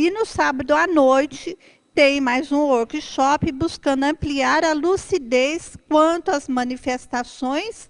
E 0.02 0.10
no 0.10 0.26
sábado 0.26 0.74
à 0.74 0.88
noite 0.88 1.60
tem 1.94 2.22
mais 2.22 2.54
um 2.54 2.60
workshop 2.70 3.52
buscando 3.52 4.06
ampliar 4.06 4.64
a 4.64 4.72
lucidez 4.72 5.76
quanto 5.90 6.32
às 6.32 6.48
manifestações 6.48 7.90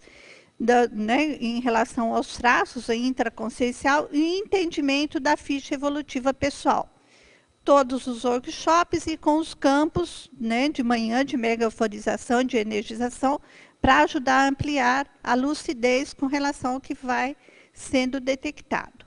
da, 0.59 0.87
né, 0.87 1.37
em 1.39 1.59
relação 1.59 2.15
aos 2.15 2.35
traços 2.35 2.89
intraconsciencial 2.89 4.09
e 4.11 4.39
entendimento 4.39 5.19
da 5.19 5.37
ficha 5.37 5.75
evolutiva 5.75 6.33
pessoal. 6.33 6.89
Todos 7.63 8.07
os 8.07 8.25
workshops 8.25 9.05
e 9.05 9.15
com 9.15 9.37
os 9.37 9.53
campos 9.53 10.31
né, 10.35 10.67
de 10.67 10.81
manhã 10.81 11.23
de 11.23 11.37
megaforização, 11.37 12.43
de 12.43 12.57
energização, 12.57 13.39
para 13.79 13.99
ajudar 13.99 14.45
a 14.45 14.47
ampliar 14.47 15.07
a 15.23 15.35
lucidez 15.35 16.11
com 16.11 16.25
relação 16.25 16.73
ao 16.73 16.81
que 16.81 16.95
vai 16.95 17.37
sendo 17.71 18.19
detectado. 18.19 18.98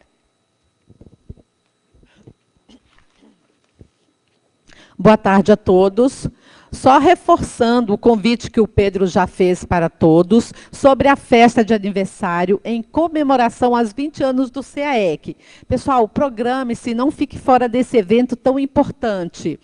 Boa 4.97 5.17
tarde 5.17 5.51
a 5.51 5.57
todos. 5.57 6.27
Só 6.73 6.97
reforçando 6.97 7.93
o 7.93 7.97
convite 7.97 8.49
que 8.49 8.59
o 8.59 8.67
Pedro 8.67 9.05
já 9.05 9.27
fez 9.27 9.63
para 9.63 9.89
todos 9.89 10.51
sobre 10.71 11.07
a 11.07 11.15
festa 11.15 11.63
de 11.63 11.71
aniversário 11.71 12.59
em 12.65 12.81
comemoração 12.81 13.75
aos 13.75 13.93
20 13.93 14.23
anos 14.23 14.49
do 14.49 14.61
CAEC. 14.63 15.37
Pessoal, 15.67 16.07
programe-se, 16.07 16.95
não 16.95 17.11
fique 17.11 17.37
fora 17.37 17.69
desse 17.69 17.95
evento 17.95 18.35
tão 18.35 18.57
importante. 18.57 19.59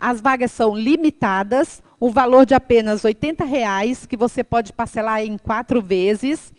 As 0.00 0.22
vagas 0.22 0.52
são 0.52 0.74
limitadas, 0.74 1.82
o 2.00 2.10
valor 2.10 2.46
de 2.46 2.54
apenas 2.54 3.04
80 3.04 3.44
reais, 3.44 4.06
que 4.06 4.16
você 4.16 4.42
pode 4.42 4.72
parcelar 4.72 5.22
em 5.22 5.36
quatro 5.36 5.82
vezes 5.82 6.50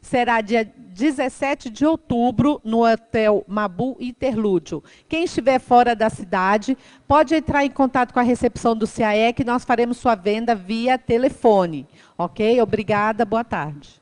será 0.00 0.40
dia 0.40 0.64
17 0.64 1.70
de 1.70 1.86
outubro 1.86 2.60
no 2.64 2.84
Hotel 2.84 3.44
Mabu 3.46 3.96
Interlúdio. 4.00 4.82
Quem 5.08 5.24
estiver 5.24 5.60
fora 5.60 5.94
da 5.94 6.10
cidade, 6.10 6.76
pode 7.06 7.34
entrar 7.34 7.64
em 7.64 7.70
contato 7.70 8.12
com 8.12 8.18
a 8.18 8.24
recepção 8.24 8.76
do 8.76 8.86
CAE, 8.86 9.32
que 9.32 9.44
nós 9.44 9.64
faremos 9.64 9.98
sua 9.98 10.14
venda 10.14 10.54
via 10.54 10.98
telefone. 10.98 11.86
Ok? 12.16 12.60
Obrigada, 12.60 13.24
boa 13.24 13.44
tarde. 13.44 14.00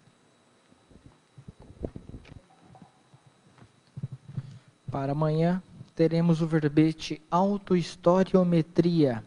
Para 4.91 5.13
amanhã, 5.13 5.63
teremos 5.95 6.41
o 6.41 6.47
verbete 6.47 7.21
Autohistoriometria, 7.31 9.23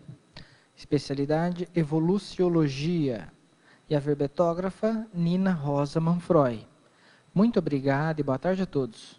especialidade 0.76 1.68
Evoluciologia 1.76 3.32
e 3.90 3.96
a 3.96 4.00
verbetógrafa 4.00 5.08
Nina 5.14 5.52
Rosa 5.52 6.00
Manfroy. 6.00 6.66
Muito 7.34 7.60
obrigado 7.60 8.20
e 8.20 8.24
boa 8.24 8.38
tarde 8.38 8.62
a 8.62 8.66
todos. 8.66 9.19